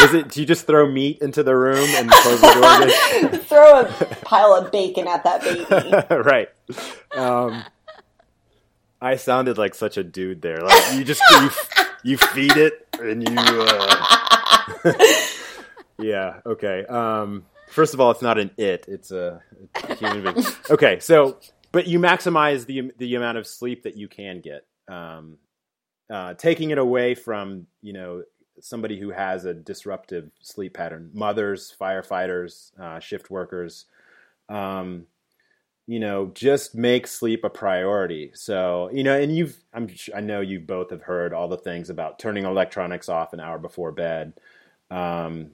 Is 0.00 0.14
it? 0.14 0.28
Do 0.30 0.40
you 0.40 0.46
just 0.46 0.66
throw 0.66 0.90
meat 0.90 1.18
into 1.20 1.42
the 1.42 1.54
room 1.54 1.88
and 1.96 2.10
close 2.10 2.40
the 2.40 2.52
door? 2.54 3.28
again? 3.28 3.40
Throw 3.40 3.80
a 3.80 3.84
pile 4.24 4.54
of 4.54 4.70
bacon 4.72 5.06
at 5.06 5.22
that 5.24 5.42
baby. 5.42 6.22
right. 6.22 6.48
Um, 7.16 7.62
I 9.00 9.16
sounded 9.16 9.58
like 9.58 9.74
such 9.74 9.96
a 9.96 10.04
dude 10.04 10.40
there. 10.42 10.60
Like 10.62 10.94
you 10.94 11.04
just 11.04 11.20
you, 11.32 11.50
you 12.12 12.16
feed 12.16 12.56
it 12.56 12.86
and 13.00 13.28
you. 13.28 13.36
Uh... 13.38 14.92
yeah. 15.98 16.40
Okay. 16.46 16.84
Um, 16.86 17.44
first 17.68 17.94
of 17.94 18.00
all, 18.00 18.10
it's 18.12 18.22
not 18.22 18.38
an 18.38 18.50
it. 18.56 18.86
It's 18.88 19.10
a, 19.10 19.42
a 19.88 19.94
human 19.96 20.34
being. 20.34 20.46
Okay. 20.70 21.00
So, 21.00 21.38
but 21.72 21.86
you 21.86 21.98
maximize 21.98 22.66
the 22.66 22.92
the 22.98 23.14
amount 23.14 23.38
of 23.38 23.46
sleep 23.46 23.82
that 23.82 23.96
you 23.96 24.08
can 24.08 24.40
get. 24.40 24.66
Um, 24.88 25.38
uh, 26.10 26.34
taking 26.34 26.70
it 26.70 26.78
away 26.78 27.14
from 27.14 27.66
you 27.80 27.92
know 27.92 28.22
somebody 28.60 28.98
who 28.98 29.10
has 29.10 29.44
a 29.44 29.54
disruptive 29.54 30.30
sleep 30.40 30.74
pattern, 30.74 31.10
mothers, 31.12 31.74
firefighters, 31.80 32.78
uh, 32.78 33.00
shift 33.00 33.30
workers. 33.30 33.86
Um, 34.48 35.06
you 35.86 35.98
know, 35.98 36.30
just 36.34 36.74
make 36.74 37.06
sleep 37.06 37.44
a 37.44 37.50
priority. 37.50 38.30
So, 38.34 38.88
you 38.92 39.02
know, 39.02 39.18
and 39.18 39.34
you've, 39.34 39.56
I'm, 39.74 39.88
I 40.14 40.20
know 40.20 40.40
you 40.40 40.60
both 40.60 40.90
have 40.90 41.02
heard 41.02 41.34
all 41.34 41.48
the 41.48 41.56
things 41.56 41.90
about 41.90 42.18
turning 42.18 42.44
electronics 42.44 43.08
off 43.08 43.32
an 43.32 43.40
hour 43.40 43.58
before 43.58 43.90
bed. 43.90 44.34
Um, 44.90 45.50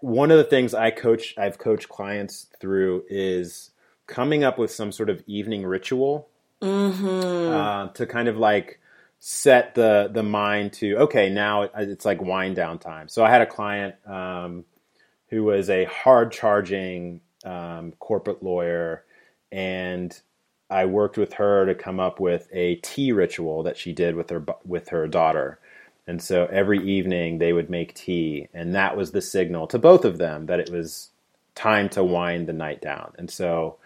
one 0.00 0.30
of 0.30 0.38
the 0.38 0.44
things 0.44 0.74
I 0.74 0.90
coach, 0.90 1.34
I've 1.38 1.58
coached 1.58 1.88
clients 1.88 2.48
through 2.60 3.04
is 3.08 3.70
coming 4.06 4.44
up 4.44 4.58
with 4.58 4.70
some 4.70 4.92
sort 4.92 5.10
of 5.10 5.22
evening 5.26 5.64
ritual 5.64 6.28
Mm-hmm. 6.64 7.52
uh, 7.52 7.88
to 7.88 8.06
kind 8.06 8.26
of 8.26 8.38
like 8.38 8.80
set 9.18 9.74
the 9.74 10.08
the 10.12 10.22
mind 10.22 10.72
to 10.74 10.96
okay 10.96 11.28
now 11.28 11.62
it, 11.62 11.72
it's 11.76 12.04
like 12.06 12.22
wind 12.22 12.56
down 12.56 12.78
time. 12.78 13.08
So 13.08 13.22
I 13.22 13.28
had 13.28 13.42
a 13.42 13.46
client 13.46 13.96
um, 14.06 14.64
who 15.28 15.44
was 15.44 15.68
a 15.68 15.84
hard 15.84 16.32
charging 16.32 17.20
um, 17.44 17.92
corporate 17.98 18.42
lawyer, 18.42 19.04
and 19.52 20.18
I 20.70 20.86
worked 20.86 21.18
with 21.18 21.34
her 21.34 21.66
to 21.66 21.74
come 21.74 22.00
up 22.00 22.18
with 22.18 22.48
a 22.50 22.76
tea 22.76 23.12
ritual 23.12 23.62
that 23.64 23.76
she 23.76 23.92
did 23.92 24.14
with 24.14 24.30
her 24.30 24.44
with 24.64 24.88
her 24.88 25.06
daughter. 25.06 25.58
And 26.06 26.22
so 26.22 26.46
every 26.46 26.82
evening 26.86 27.38
they 27.38 27.52
would 27.52 27.68
make 27.68 27.94
tea, 27.94 28.48
and 28.54 28.74
that 28.74 28.96
was 28.96 29.10
the 29.10 29.20
signal 29.20 29.66
to 29.66 29.78
both 29.78 30.06
of 30.06 30.16
them 30.16 30.46
that 30.46 30.60
it 30.60 30.70
was 30.70 31.10
time 31.54 31.90
to 31.90 32.02
wind 32.04 32.46
the 32.46 32.52
night 32.54 32.80
down. 32.80 33.12
And 33.18 33.30
so 33.30 33.76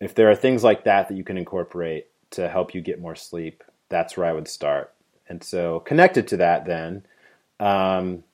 if 0.00 0.14
there 0.14 0.30
are 0.30 0.36
things 0.36 0.64
like 0.64 0.84
that 0.84 1.08
that 1.08 1.16
you 1.16 1.24
can 1.24 1.38
incorporate 1.38 2.06
to 2.30 2.48
help 2.48 2.74
you 2.74 2.80
get 2.80 3.00
more 3.00 3.16
sleep, 3.16 3.62
that's 3.88 4.16
where 4.16 4.26
I 4.26 4.32
would 4.32 4.48
start. 4.48 4.92
And 5.28 5.44
so, 5.44 5.80
connected 5.80 6.26
to 6.28 6.38
that, 6.38 6.64
then, 6.64 7.04
um, 7.60 8.24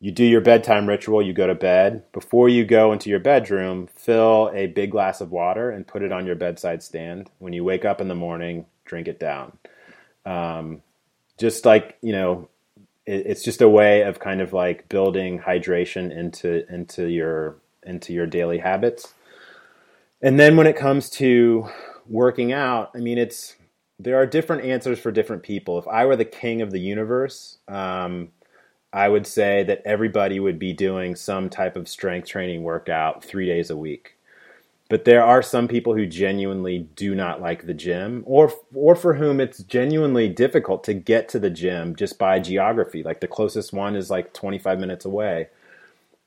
you 0.00 0.12
do 0.12 0.24
your 0.24 0.40
bedtime 0.40 0.88
ritual, 0.88 1.22
you 1.22 1.32
go 1.32 1.46
to 1.46 1.54
bed. 1.54 2.04
Before 2.12 2.48
you 2.48 2.64
go 2.64 2.92
into 2.92 3.10
your 3.10 3.18
bedroom, 3.18 3.88
fill 3.88 4.50
a 4.54 4.66
big 4.66 4.92
glass 4.92 5.20
of 5.20 5.32
water 5.32 5.70
and 5.70 5.86
put 5.86 6.02
it 6.02 6.12
on 6.12 6.24
your 6.24 6.36
bedside 6.36 6.82
stand. 6.82 7.30
When 7.38 7.52
you 7.52 7.64
wake 7.64 7.84
up 7.84 8.00
in 8.00 8.08
the 8.08 8.14
morning, 8.14 8.66
drink 8.84 9.08
it 9.08 9.18
down. 9.18 9.58
Um, 10.24 10.82
just 11.36 11.64
like, 11.64 11.98
you 12.00 12.12
know, 12.12 12.48
it, 13.06 13.26
it's 13.26 13.42
just 13.42 13.60
a 13.60 13.68
way 13.68 14.02
of 14.02 14.20
kind 14.20 14.40
of 14.40 14.52
like 14.52 14.88
building 14.88 15.40
hydration 15.40 16.16
into 16.16 16.72
into 16.72 17.06
your 17.08 17.56
into 17.84 18.12
your 18.12 18.26
daily 18.26 18.58
habits. 18.58 19.14
And 20.20 20.38
then 20.38 20.56
when 20.56 20.66
it 20.66 20.76
comes 20.76 21.10
to 21.10 21.68
working 22.06 22.52
out, 22.52 22.90
I 22.94 22.98
mean, 22.98 23.18
it's 23.18 23.54
there 23.98 24.16
are 24.16 24.26
different 24.26 24.64
answers 24.64 24.98
for 24.98 25.10
different 25.12 25.42
people. 25.42 25.78
If 25.78 25.88
I 25.88 26.06
were 26.06 26.16
the 26.16 26.24
king 26.24 26.62
of 26.62 26.70
the 26.70 26.80
universe, 26.80 27.58
um, 27.68 28.28
I 28.92 29.08
would 29.08 29.26
say 29.26 29.64
that 29.64 29.82
everybody 29.84 30.40
would 30.40 30.58
be 30.58 30.72
doing 30.72 31.14
some 31.14 31.50
type 31.50 31.76
of 31.76 31.88
strength 31.88 32.28
training 32.28 32.62
workout 32.62 33.24
three 33.24 33.46
days 33.46 33.70
a 33.70 33.76
week. 33.76 34.16
But 34.88 35.04
there 35.04 35.22
are 35.22 35.42
some 35.42 35.68
people 35.68 35.94
who 35.94 36.06
genuinely 36.06 36.88
do 36.96 37.14
not 37.14 37.42
like 37.42 37.66
the 37.66 37.74
gym, 37.74 38.24
or 38.26 38.52
or 38.74 38.96
for 38.96 39.14
whom 39.14 39.40
it's 39.40 39.62
genuinely 39.62 40.28
difficult 40.28 40.82
to 40.84 40.94
get 40.94 41.28
to 41.30 41.38
the 41.38 41.50
gym 41.50 41.94
just 41.94 42.18
by 42.18 42.40
geography. 42.40 43.02
Like 43.02 43.20
the 43.20 43.28
closest 43.28 43.72
one 43.72 43.94
is 43.94 44.10
like 44.10 44.32
25 44.32 44.80
minutes 44.80 45.04
away 45.04 45.48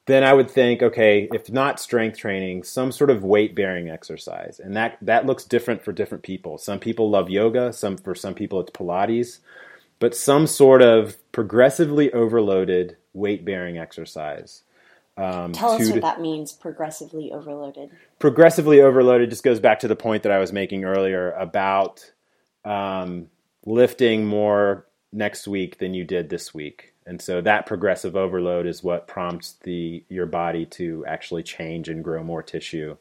then 0.07 0.23
I 0.23 0.33
would 0.33 0.49
think, 0.49 0.81
okay, 0.81 1.29
if 1.33 1.51
not 1.51 1.79
strength 1.79 2.17
training, 2.17 2.63
some 2.63 2.91
sort 2.91 3.09
of 3.09 3.23
weight 3.23 3.55
bearing 3.55 3.89
exercise, 3.89 4.59
and 4.59 4.75
that 4.75 4.97
that 5.01 5.25
looks 5.25 5.43
different 5.43 5.83
for 5.83 5.91
different 5.91 6.23
people. 6.23 6.57
Some 6.57 6.79
people 6.79 7.09
love 7.09 7.29
yoga, 7.29 7.71
some 7.71 7.97
for 7.97 8.15
some 8.15 8.33
people 8.33 8.59
it's 8.59 8.71
Pilates, 8.71 9.39
but 9.99 10.15
some 10.15 10.47
sort 10.47 10.81
of 10.81 11.17
progressively 11.31 12.11
overloaded 12.13 12.97
weight 13.13 13.45
bearing 13.45 13.77
exercise. 13.77 14.63
Um, 15.17 15.51
Tell 15.51 15.71
us 15.73 15.85
what 15.87 15.95
to- 15.95 16.01
that 16.01 16.21
means, 16.21 16.51
progressively 16.53 17.31
overloaded. 17.31 17.91
progressively 18.17 18.81
overloaded 18.81 19.29
just 19.29 19.43
goes 19.43 19.59
back 19.59 19.79
to 19.79 19.87
the 19.87 19.95
point 19.95 20.23
that 20.23 20.31
I 20.31 20.39
was 20.39 20.51
making 20.51 20.83
earlier 20.85 21.31
about 21.33 22.11
um, 22.65 23.27
lifting 23.65 24.25
more 24.25 24.87
next 25.11 25.47
week 25.47 25.77
than 25.77 25.93
you 25.93 26.05
did 26.05 26.29
this 26.29 26.53
week. 26.53 26.90
And 27.05 27.21
so 27.21 27.41
that 27.41 27.65
progressive 27.65 28.15
overload 28.15 28.67
is 28.67 28.83
what 28.83 29.07
prompts 29.07 29.53
the 29.63 30.03
your 30.07 30.25
body 30.25 30.65
to 30.67 31.03
actually 31.07 31.43
change 31.43 31.89
and 31.89 32.03
grow 32.03 32.23
more 32.23 32.43
tissue. 32.43 32.97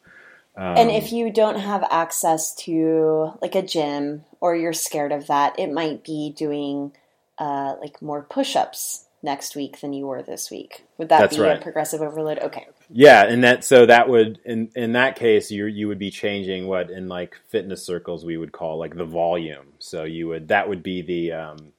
Um, 0.56 0.76
and 0.76 0.90
if 0.90 1.12
you 1.12 1.30
don't 1.30 1.58
have 1.58 1.86
access 1.90 2.54
to 2.56 3.32
like 3.40 3.54
a 3.54 3.62
gym 3.62 4.24
or 4.40 4.56
you're 4.56 4.72
scared 4.72 5.12
of 5.12 5.26
that, 5.28 5.58
it 5.58 5.72
might 5.72 6.02
be 6.02 6.34
doing 6.36 6.92
uh, 7.38 7.76
like 7.80 8.02
more 8.02 8.22
push-ups 8.22 9.06
next 9.22 9.54
week 9.54 9.80
than 9.80 9.92
you 9.92 10.06
were 10.06 10.22
this 10.22 10.50
week. 10.50 10.84
Would 10.98 11.10
that 11.10 11.30
be 11.30 11.40
right. 11.40 11.58
a 11.58 11.62
progressive 11.62 12.00
overload? 12.00 12.38
Okay. 12.38 12.66
Yeah, 12.90 13.24
and 13.24 13.44
that 13.44 13.64
so 13.64 13.86
that 13.86 14.08
would 14.08 14.40
in 14.44 14.70
in 14.74 14.92
that 14.92 15.16
case 15.16 15.50
you 15.50 15.66
you 15.66 15.88
would 15.88 15.98
be 15.98 16.10
changing 16.10 16.66
what 16.66 16.90
in 16.90 17.08
like 17.08 17.36
fitness 17.48 17.84
circles 17.84 18.24
we 18.24 18.36
would 18.36 18.52
call 18.52 18.78
like 18.78 18.96
the 18.96 19.04
volume. 19.04 19.74
So 19.78 20.04
you 20.04 20.28
would 20.28 20.48
that 20.48 20.68
would 20.68 20.82
be 20.82 21.02
the 21.02 21.32
um, 21.32 21.72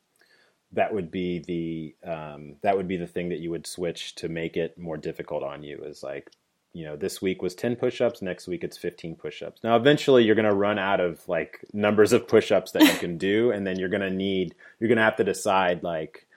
that 0.74 0.94
would 0.94 1.12
be 1.12 1.40
the 1.40 2.10
um, 2.10 2.56
that 2.62 2.78
would 2.78 2.88
be 2.88 2.98
the 2.98 3.08
thing 3.08 3.30
that 3.30 3.40
you 3.40 3.52
would 3.52 3.68
switch 3.68 4.16
to 4.16 4.30
make 4.30 4.58
it 4.58 4.78
more 4.78 4.98
difficult 4.98 5.44
on 5.44 5.64
you. 5.64 5.84
Is 5.84 6.04
like 6.04 6.30
you 6.74 6.86
know 6.86 6.96
this 6.96 7.22
week 7.22 7.42
was 7.42 7.54
10 7.56 7.76
push-ups 7.76 8.22
next 8.22 8.48
week 8.48 8.64
it's 8.64 8.78
15 8.78 9.16
push-ups 9.16 9.62
now 9.64 9.76
eventually 9.76 10.24
you're 10.24 10.36
going 10.36 10.48
to 10.48 10.54
run 10.54 10.80
out 10.80 11.00
of 11.00 11.28
like 11.28 11.60
numbers 11.74 12.14
of 12.14 12.28
push-ups 12.28 12.72
that 12.72 12.84
you 12.84 12.98
can 13.00 13.18
do 13.18 13.52
and 13.52 13.68
then 13.68 13.78
you're 13.78 13.90
going 13.90 14.02
to 14.02 14.10
need 14.10 14.56
you're 14.80 14.88
going 14.88 14.98
to 14.98 15.04
have 15.04 15.18
to 15.18 15.24
decide 15.24 15.84
like 15.84 16.28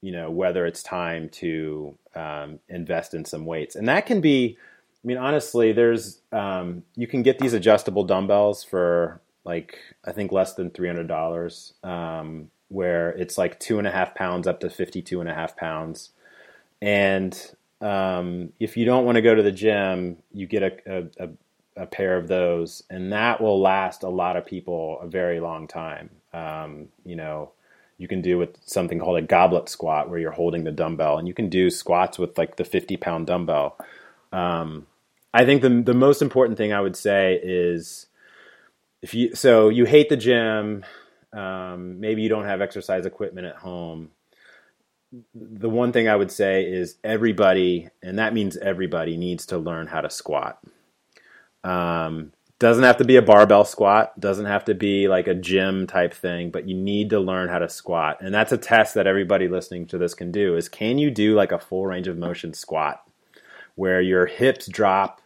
you 0.00 0.12
know 0.12 0.30
whether 0.30 0.64
it's 0.64 0.82
time 0.82 1.28
to 1.28 1.96
um, 2.14 2.58
invest 2.68 3.14
in 3.14 3.24
some 3.24 3.44
weights 3.44 3.76
and 3.76 3.88
that 3.88 4.06
can 4.06 4.20
be 4.20 4.56
i 5.04 5.06
mean 5.06 5.18
honestly 5.18 5.72
there's 5.72 6.20
um, 6.32 6.82
you 6.96 7.06
can 7.06 7.22
get 7.22 7.38
these 7.38 7.52
adjustable 7.52 8.04
dumbbells 8.04 8.64
for 8.64 9.20
like 9.44 9.78
i 10.04 10.12
think 10.12 10.32
less 10.32 10.54
than 10.54 10.70
$300 10.70 11.84
um, 11.84 12.50
where 12.68 13.10
it's 13.10 13.38
like 13.38 13.58
two 13.58 13.78
and 13.78 13.86
a 13.86 13.90
half 13.90 14.14
pounds 14.14 14.46
up 14.46 14.60
to 14.60 14.70
52 14.70 15.20
and 15.20 15.28
a 15.28 15.34
half 15.34 15.56
pounds 15.56 16.10
and 16.80 17.54
um, 17.80 18.52
if 18.58 18.76
you 18.76 18.84
don't 18.84 19.04
want 19.04 19.16
to 19.16 19.22
go 19.22 19.34
to 19.34 19.42
the 19.42 19.52
gym 19.52 20.16
you 20.32 20.46
get 20.46 20.62
a, 20.62 21.08
a, 21.18 21.28
a, 21.76 21.86
pair 21.86 22.16
of 22.16 22.28
those 22.28 22.82
and 22.90 23.12
that 23.12 23.40
will 23.40 23.60
last 23.60 24.02
a 24.02 24.08
lot 24.08 24.36
of 24.36 24.44
people 24.44 24.98
a 25.00 25.06
very 25.06 25.40
long 25.40 25.68
time 25.68 26.10
um, 26.32 26.88
you 27.04 27.16
know 27.16 27.52
you 27.98 28.06
can 28.06 28.22
do 28.22 28.38
with 28.38 28.56
something 28.64 29.00
called 29.00 29.18
a 29.18 29.22
goblet 29.22 29.68
squat 29.68 30.08
where 30.08 30.20
you're 30.20 30.30
holding 30.30 30.64
the 30.64 30.70
dumbbell 30.70 31.18
and 31.18 31.26
you 31.26 31.34
can 31.34 31.48
do 31.48 31.68
squats 31.68 32.16
with 32.16 32.38
like 32.38 32.56
the 32.56 32.64
50 32.64 32.96
pound 32.96 33.26
dumbbell. 33.26 33.76
Um, 34.32 34.86
I 35.34 35.44
think 35.44 35.62
the, 35.62 35.82
the 35.82 35.94
most 35.94 36.22
important 36.22 36.56
thing 36.56 36.72
I 36.72 36.80
would 36.80 36.96
say 36.96 37.38
is 37.42 38.06
if 39.02 39.14
you 39.14 39.34
so 39.34 39.68
you 39.68 39.84
hate 39.84 40.08
the 40.08 40.16
gym, 40.16 40.84
um, 41.32 42.00
maybe 42.00 42.22
you 42.22 42.28
don't 42.28 42.46
have 42.46 42.60
exercise 42.60 43.06
equipment 43.06 43.46
at 43.46 43.56
home. 43.56 44.10
The 45.34 45.70
one 45.70 45.92
thing 45.92 46.08
I 46.08 46.16
would 46.16 46.30
say 46.30 46.64
is 46.64 46.96
everybody, 47.02 47.88
and 48.02 48.18
that 48.18 48.34
means 48.34 48.56
everybody, 48.56 49.16
needs 49.16 49.46
to 49.46 49.58
learn 49.58 49.86
how 49.86 50.00
to 50.00 50.10
squat. 50.10 50.58
Um, 51.64 52.32
doesn't 52.58 52.84
have 52.84 52.96
to 52.96 53.04
be 53.04 53.16
a 53.16 53.22
barbell 53.22 53.64
squat, 53.64 54.18
doesn't 54.18 54.46
have 54.46 54.64
to 54.64 54.74
be 54.74 55.06
like 55.06 55.28
a 55.28 55.34
gym 55.34 55.86
type 55.86 56.12
thing, 56.12 56.50
but 56.50 56.68
you 56.68 56.74
need 56.74 57.10
to 57.10 57.20
learn 57.20 57.48
how 57.48 57.60
to 57.60 57.68
squat. 57.68 58.18
And 58.20 58.34
that's 58.34 58.52
a 58.52 58.58
test 58.58 58.94
that 58.94 59.06
everybody 59.06 59.48
listening 59.48 59.86
to 59.88 59.98
this 59.98 60.14
can 60.14 60.32
do 60.32 60.56
is 60.56 60.68
can 60.68 60.98
you 60.98 61.10
do 61.10 61.34
like 61.34 61.52
a 61.52 61.58
full 61.58 61.86
range 61.86 62.08
of 62.08 62.18
motion 62.18 62.52
squat 62.52 63.02
where 63.76 64.00
your 64.00 64.26
hips 64.26 64.66
drop 64.66 65.20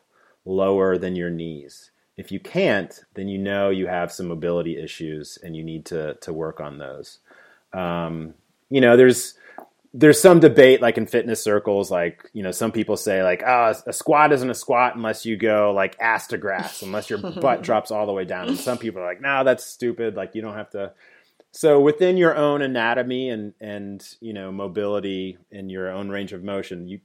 lower 0.44 0.98
than 0.98 1.16
your 1.16 1.30
knees? 1.30 1.91
If 2.16 2.30
you 2.30 2.40
can't, 2.40 2.92
then 3.14 3.28
you 3.28 3.38
know 3.38 3.70
you 3.70 3.86
have 3.86 4.12
some 4.12 4.28
mobility 4.28 4.82
issues 4.82 5.38
and 5.42 5.56
you 5.56 5.64
need 5.64 5.86
to 5.86 6.14
to 6.14 6.32
work 6.32 6.60
on 6.60 6.78
those. 6.78 7.18
Um, 7.72 8.34
you 8.68 8.80
know, 8.80 8.96
there's 8.96 9.34
there's 9.94 10.20
some 10.20 10.40
debate 10.40 10.80
like 10.80 10.96
in 10.96 11.06
fitness 11.06 11.42
circles 11.42 11.90
like 11.90 12.30
you 12.32 12.42
know 12.42 12.50
some 12.50 12.72
people 12.72 12.96
say 12.96 13.22
like 13.22 13.42
oh 13.46 13.74
a 13.86 13.92
squat 13.92 14.32
isn't 14.32 14.48
a 14.48 14.54
squat 14.54 14.96
unless 14.96 15.26
you 15.26 15.36
go 15.36 15.72
like 15.74 15.96
ass 16.00 16.28
to 16.28 16.38
grass 16.38 16.82
unless 16.82 17.10
your 17.10 17.18
butt 17.40 17.62
drops 17.62 17.90
all 17.90 18.06
the 18.06 18.12
way 18.12 18.24
down 18.24 18.48
and 18.48 18.58
some 18.58 18.78
people 18.78 19.02
are 19.02 19.06
like 19.06 19.20
no 19.20 19.44
that's 19.44 19.64
stupid 19.64 20.16
like 20.16 20.34
you 20.34 20.40
don't 20.40 20.56
have 20.56 20.70
to 20.70 20.92
so 21.50 21.78
within 21.78 22.16
your 22.16 22.34
own 22.34 22.62
anatomy 22.62 23.28
and 23.28 23.52
and 23.60 24.16
you 24.20 24.32
know 24.32 24.50
mobility 24.50 25.36
in 25.50 25.68
your 25.68 25.90
own 25.90 26.08
range 26.08 26.32
of 26.32 26.42
motion 26.42 26.88
you 26.88 26.98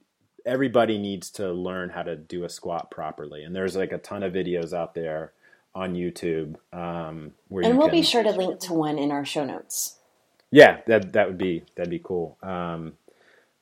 everybody 0.48 0.98
needs 0.98 1.30
to 1.30 1.52
learn 1.52 1.90
how 1.90 2.04
to 2.04 2.16
do 2.16 2.44
a 2.44 2.50
squat 2.50 2.90
properly 2.90 3.44
and 3.44 3.56
there's 3.56 3.76
like 3.76 3.92
a 3.92 3.98
ton 4.00 4.24
of 4.24 4.34
videos 4.34 4.74
out 4.74 4.96
there 4.96 5.34
on 5.76 5.94
youtube 5.94 6.56
um, 6.74 7.32
where 7.50 7.64
and 7.64 7.78
we'll 7.78 7.88
can, 7.88 7.98
be 7.98 8.04
sure 8.04 8.24
to 8.24 8.32
link 8.32 8.60
to 8.60 8.74
one 8.74 8.98
in 8.98 9.12
our 9.12 9.26
show 9.26 9.46
notes 9.46 9.98
yeah, 10.52 10.80
that 10.88 11.14
that 11.14 11.28
would 11.28 11.38
be 11.38 11.64
that'd 11.76 11.90
be 11.90 12.00
cool. 12.00 12.38
Um, 12.42 12.94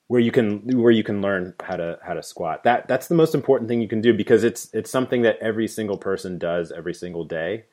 where 0.07 0.21
you 0.21 0.31
can 0.31 0.77
where 0.79 0.91
you 0.91 1.03
can 1.03 1.21
learn 1.21 1.55
how 1.63 1.77
to 1.77 1.99
how 2.03 2.13
to 2.13 2.21
squat. 2.21 2.63
That 2.63 2.87
that's 2.87 3.07
the 3.07 3.15
most 3.15 3.33
important 3.33 3.69
thing 3.69 3.81
you 3.81 3.87
can 3.87 4.01
do 4.01 4.13
because 4.13 4.43
it's 4.43 4.69
it's 4.73 4.91
something 4.91 5.23
that 5.23 5.37
every 5.41 5.67
single 5.67 5.97
person 5.97 6.37
does 6.37 6.71
every 6.71 6.93
single 6.93 7.23
day, 7.25 7.65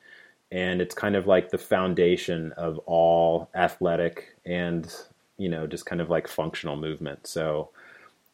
and 0.51 0.81
it's 0.81 0.95
kind 0.95 1.15
of 1.15 1.27
like 1.27 1.51
the 1.51 1.57
foundation 1.59 2.51
of 2.53 2.79
all 2.79 3.49
athletic 3.53 4.35
and 4.45 4.93
you 5.37 5.49
know 5.49 5.67
just 5.67 5.85
kind 5.85 6.01
of 6.01 6.09
like 6.09 6.27
functional 6.27 6.75
movement. 6.75 7.27
So 7.27 7.69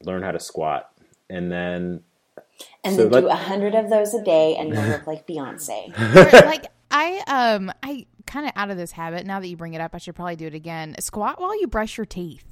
learn 0.03 0.23
how 0.23 0.31
to 0.31 0.39
squat, 0.39 0.91
and 1.29 1.51
then 1.51 2.01
and 2.83 2.95
so 2.95 3.07
then 3.07 3.23
do 3.23 3.29
a 3.29 3.35
hundred 3.35 3.75
of 3.75 3.89
those 3.89 4.13
a 4.13 4.23
day, 4.23 4.55
and 4.55 4.73
you'll 4.73 4.83
look 4.83 5.07
like 5.07 5.27
Beyonce. 5.27 5.97
like 6.45 6.65
I 6.91 7.21
um 7.27 7.71
I 7.83 8.05
kind 8.25 8.45
of 8.45 8.53
out 8.55 8.69
of 8.69 8.77
this 8.77 8.91
habit. 8.91 9.25
Now 9.25 9.39
that 9.39 9.47
you 9.47 9.57
bring 9.57 9.73
it 9.73 9.81
up, 9.81 9.93
I 9.93 9.97
should 9.97 10.15
probably 10.15 10.35
do 10.35 10.47
it 10.47 10.53
again. 10.53 10.95
Squat 10.99 11.39
while 11.39 11.59
you 11.59 11.67
brush 11.67 11.97
your 11.97 12.05
teeth. 12.05 12.45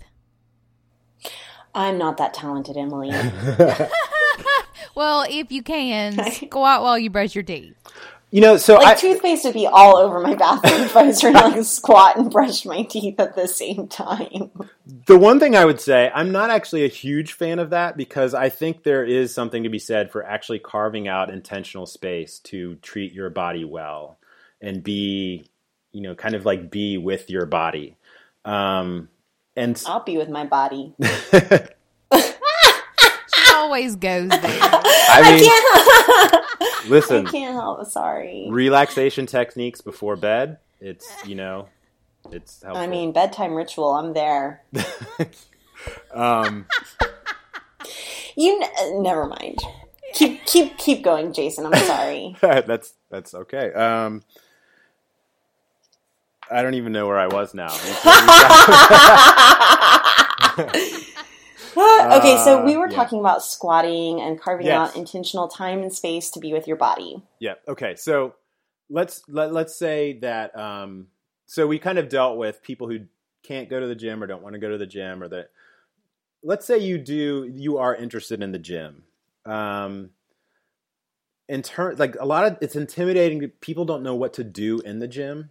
I'm 1.74 1.98
not 1.98 2.18
that 2.18 2.34
talented, 2.34 2.76
Emily. 2.76 3.12
well, 4.96 5.26
if 5.30 5.52
you 5.52 5.62
can, 5.62 6.32
squat 6.32 6.82
while 6.82 6.98
you 6.98 7.10
brush 7.10 7.36
your 7.36 7.44
teeth. 7.44 7.76
You 8.30 8.42
know, 8.42 8.58
so 8.58 8.76
like 8.76 8.86
I, 8.86 8.94
toothpaste 8.96 9.46
would 9.46 9.54
be 9.54 9.68
all 9.68 9.96
over 9.96 10.20
my 10.20 10.36
bathroom 10.36 10.82
if 10.82 10.98
I 10.98 11.04
was 11.04 11.22
trying 11.22 11.36
to 11.36 11.40
like 11.40 11.64
squat 11.64 12.18
and 12.18 12.30
brush 12.30 12.66
my 12.66 12.84
teeth 12.84 13.20
at 13.20 13.36
the 13.36 13.48
same 13.48 13.88
time. 13.88 14.52
The 15.06 15.18
one 15.18 15.40
thing 15.40 15.56
I 15.56 15.64
would 15.64 15.80
say, 15.80 16.12
I'm 16.14 16.34
not 16.34 16.50
actually 16.50 16.84
a 16.84 16.90
huge 16.90 17.32
fan 17.32 17.60
of 17.60 17.70
that 17.70 17.96
because 17.96 18.34
I 18.34 18.50
think 18.50 18.84
there 18.84 19.06
is 19.06 19.34
something 19.34 19.64
to 19.64 19.70
be 19.70 19.80
said 19.80 20.12
for 20.12 20.26
actually 20.26 20.60
carving 20.60 21.08
out 21.08 21.30
intentional 21.30 21.86
space 21.86 22.40
to 22.40 22.76
treat 22.76 23.14
your 23.14 23.30
body 23.30 23.64
well 23.64 24.18
and 24.62 24.84
be 24.84 25.50
you 25.98 26.04
know, 26.04 26.14
kind 26.14 26.36
of 26.36 26.46
like 26.46 26.70
be 26.70 26.98
with 26.98 27.30
your 27.30 27.48
body. 27.48 27.98
Um, 28.46 29.10
and 29.56 29.82
I'll 29.88 30.04
be 30.04 30.18
with 30.18 30.30
my 30.30 30.46
body. 30.46 30.94
she 33.68 33.70
always 33.70 33.96
goes 33.96 34.30
there. 34.30 34.40
I 34.42 35.22
mean, 35.40 35.50
I 35.50 36.88
listen, 36.88 37.28
I 37.28 37.32
can't 37.32 37.54
help. 37.54 37.86
Sorry. 37.88 38.48
Relaxation 38.50 39.26
techniques 39.26 39.82
before 39.82 40.16
bed. 40.16 40.58
It's 40.80 41.08
you 41.26 41.36
know, 41.36 41.68
it's 42.32 42.62
helpful. 42.62 42.82
I 42.82 42.88
mean, 42.88 43.12
bedtime 43.12 43.54
ritual. 43.56 43.90
I'm 43.94 44.14
there. 44.14 44.64
um, 46.14 46.66
you 48.36 48.62
n- 48.62 49.04
never 49.04 49.26
mind. 49.26 49.60
Keep 50.14 50.46
keep 50.46 50.78
keep 50.78 51.04
going, 51.04 51.34
Jason. 51.34 51.66
I'm 51.66 51.76
sorry. 51.86 52.36
that's 52.42 52.94
that's 53.10 53.34
okay. 53.34 53.74
Um, 53.74 54.24
I 56.50 56.62
don't 56.62 56.76
even 56.76 56.94
know 56.94 57.08
where 57.08 57.20
I 57.20 57.28
was 57.28 57.54
now. 57.54 57.68
Okay, 61.78 62.38
so 62.44 62.64
we 62.64 62.78
were 62.78 62.88
uh, 62.88 62.92
talking 62.92 63.20
about 63.20 63.44
squatting 63.44 64.22
and 64.22 64.40
carving 64.40 64.68
yes. 64.68 64.90
out 64.90 64.96
intentional 64.96 65.48
time 65.48 65.82
and 65.82 65.94
space 65.94 66.30
to 66.32 66.40
be 66.40 66.54
with 66.54 66.68
your 66.68 66.78
body. 66.78 67.22
Yeah. 67.40 67.56
Okay. 67.68 67.96
So 67.96 68.36
let's 68.90 69.24
let, 69.28 69.54
let's 69.54 69.76
say 69.76 70.20
that 70.20 70.58
um, 70.58 71.08
so 71.46 71.68
we 71.68 71.80
kind 71.80 71.98
of 71.98 72.10
dealt 72.10 72.38
with 72.38 72.62
people 72.62 72.88
who 72.88 73.00
can't 73.44 73.70
go 73.70 73.80
to 73.80 73.88
the 73.88 73.96
gym 73.96 74.22
or 74.22 74.28
don't 74.28 74.44
want 74.44 74.54
to 74.54 74.60
go 74.60 74.70
to 74.70 74.78
the 74.78 74.86
gym 74.86 75.24
or 75.24 75.28
that 75.28 75.52
let's 76.44 76.66
say 76.66 76.78
you 76.78 76.98
do 76.98 77.50
you 77.54 77.78
are 77.78 77.96
interested 77.96 78.42
in 78.42 78.52
the 78.52 78.60
gym 78.60 79.04
um, 79.46 80.10
in 81.48 81.62
turn 81.62 81.96
like 81.98 82.16
a 82.20 82.26
lot 82.26 82.46
of 82.46 82.58
it's 82.62 82.76
intimidating 82.76 83.48
people 83.62 83.86
don't 83.86 84.04
know 84.04 84.16
what 84.16 84.34
to 84.34 84.44
do 84.44 84.80
in 84.80 85.00
the 85.00 85.08
gym 85.08 85.50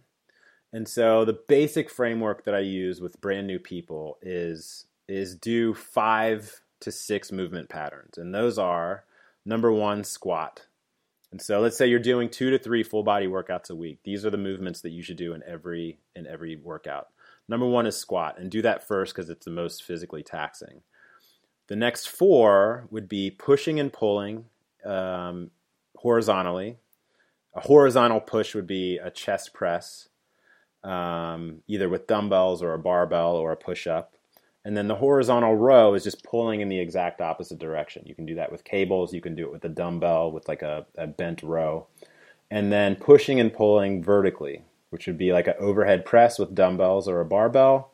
and 0.73 0.87
so 0.87 1.23
the 1.25 1.39
basic 1.47 1.89
framework 1.89 2.43
that 2.43 2.53
I 2.53 2.59
use 2.59 2.99
with 2.99 3.21
brand 3.21 3.47
new 3.47 3.57
people 3.57 4.17
is 4.21 4.85
is 5.07 5.35
do 5.35 5.73
five 5.73 6.61
to 6.81 6.91
six 6.91 7.31
movement 7.31 7.69
patterns. 7.69 8.17
And 8.17 8.33
those 8.33 8.57
are 8.57 9.03
number 9.45 9.71
one, 9.71 10.03
squat. 10.03 10.67
And 11.31 11.41
so 11.41 11.59
let's 11.59 11.77
say 11.77 11.87
you're 11.87 11.99
doing 11.99 12.29
two 12.29 12.51
to 12.51 12.59
three 12.59 12.83
full 12.83 13.03
body 13.03 13.27
workouts 13.27 13.69
a 13.69 13.75
week. 13.75 13.99
These 14.03 14.25
are 14.25 14.29
the 14.29 14.37
movements 14.37 14.81
that 14.81 14.91
you 14.91 15.03
should 15.03 15.17
do 15.17 15.33
in 15.33 15.43
every 15.45 15.99
in 16.15 16.25
every 16.25 16.55
workout. 16.55 17.07
Number 17.49 17.65
one 17.65 17.85
is 17.85 17.95
squat, 17.95 18.39
and 18.39 18.51
do 18.51 18.61
that 18.61 18.87
first 18.87 19.13
because 19.13 19.29
it's 19.29 19.45
the 19.45 19.51
most 19.51 19.83
physically 19.83 20.23
taxing. 20.23 20.81
The 21.67 21.75
next 21.75 22.07
four 22.07 22.87
would 22.91 23.07
be 23.07 23.29
pushing 23.29 23.79
and 23.79 23.91
pulling 23.91 24.45
um, 24.85 25.51
horizontally. 25.97 26.77
A 27.55 27.61
horizontal 27.61 28.21
push 28.21 28.53
would 28.55 28.67
be 28.67 28.97
a 28.97 29.09
chest 29.09 29.53
press 29.53 30.09
um, 30.83 31.61
either 31.67 31.89
with 31.89 32.07
dumbbells 32.07 32.61
or 32.61 32.73
a 32.73 32.79
barbell 32.79 33.35
or 33.35 33.51
a 33.51 33.57
push 33.57 33.87
up. 33.87 34.16
And 34.67 34.75
then 34.75 34.89
the 34.89 34.95
horizontal 34.95 35.55
row 35.55 35.93
is 35.93 36.03
just 36.03 36.25
pulling 36.25 36.59
in 36.59 36.67
the 36.67 36.77
exact 36.77 37.21
opposite 37.21 37.57
direction. 37.57 38.03
You 38.05 38.13
can 38.13 38.25
do 38.25 38.35
that 38.35 38.51
with 38.51 38.65
cables, 38.65 39.13
you 39.13 39.21
can 39.21 39.33
do 39.33 39.45
it 39.45 39.51
with 39.53 39.63
a 39.63 39.69
dumbbell 39.69 40.29
with 40.29 40.49
like 40.49 40.61
a, 40.61 40.85
a 40.97 41.07
bent 41.07 41.41
row. 41.41 41.87
And 42.51 42.69
then 42.69 42.97
pushing 42.97 43.39
and 43.39 43.53
pulling 43.53 44.03
vertically, 44.03 44.63
which 44.89 45.07
would 45.07 45.17
be 45.17 45.31
like 45.31 45.47
an 45.47 45.53
overhead 45.57 46.03
press 46.03 46.37
with 46.37 46.53
dumbbells 46.53 47.07
or 47.07 47.21
a 47.21 47.25
barbell. 47.25 47.93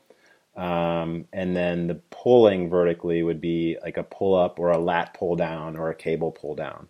Um, 0.58 1.26
and 1.32 1.56
then 1.56 1.86
the 1.86 2.02
pulling 2.10 2.72
vertically 2.72 3.22
would 3.22 3.40
be 3.40 3.78
like 3.84 3.98
a 3.98 4.04
pull 4.04 4.34
up 4.34 4.58
or 4.58 4.72
a 4.72 4.80
lat 4.80 5.14
pull 5.14 5.36
down 5.36 5.78
or 5.78 5.92
a 5.92 5.96
cable 5.96 6.32
pull 6.32 6.56
down. 6.56 6.88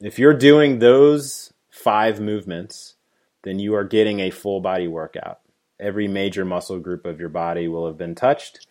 If 0.00 0.18
you're 0.18 0.36
doing 0.36 0.80
those 0.80 1.50
five 1.70 2.20
movements, 2.20 2.96
then 3.42 3.58
you 3.58 3.74
are 3.74 3.84
getting 3.84 4.20
a 4.20 4.28
full 4.28 4.60
body 4.60 4.86
workout. 4.86 5.40
Every 5.80 6.08
major 6.08 6.44
muscle 6.44 6.78
group 6.78 7.06
of 7.06 7.18
your 7.18 7.30
body 7.30 7.68
will 7.68 7.86
have 7.86 7.96
been 7.96 8.14
touched. 8.14 8.66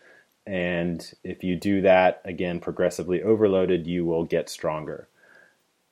And 0.45 1.13
if 1.23 1.43
you 1.43 1.55
do 1.55 1.81
that, 1.81 2.21
again, 2.25 2.59
progressively 2.59 3.23
overloaded, 3.23 3.87
you 3.87 4.05
will 4.05 4.25
get 4.25 4.49
stronger. 4.49 5.07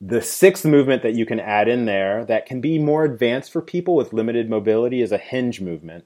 The 0.01 0.21
sixth 0.21 0.65
movement 0.65 1.03
that 1.03 1.13
you 1.13 1.25
can 1.25 1.39
add 1.39 1.67
in 1.67 1.85
there 1.85 2.25
that 2.25 2.45
can 2.45 2.59
be 2.59 2.79
more 2.79 3.03
advanced 3.03 3.51
for 3.51 3.61
people 3.61 3.95
with 3.95 4.13
limited 4.13 4.49
mobility 4.49 5.01
is 5.01 5.11
a 5.11 5.17
hinge 5.17 5.61
movement. 5.61 6.05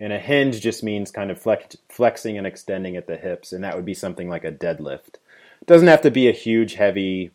And 0.00 0.12
a 0.12 0.18
hinge 0.18 0.60
just 0.60 0.82
means 0.82 1.10
kind 1.10 1.30
of 1.30 1.40
flex, 1.40 1.76
flexing 1.88 2.36
and 2.36 2.46
extending 2.46 2.96
at 2.96 3.06
the 3.06 3.16
hips, 3.16 3.52
and 3.52 3.62
that 3.62 3.76
would 3.76 3.84
be 3.84 3.94
something 3.94 4.28
like 4.28 4.44
a 4.44 4.50
deadlift. 4.50 5.16
It 5.60 5.66
doesn't 5.66 5.88
have 5.88 6.02
to 6.02 6.10
be 6.10 6.28
a 6.28 6.32
huge, 6.32 6.74
heavy, 6.74 7.30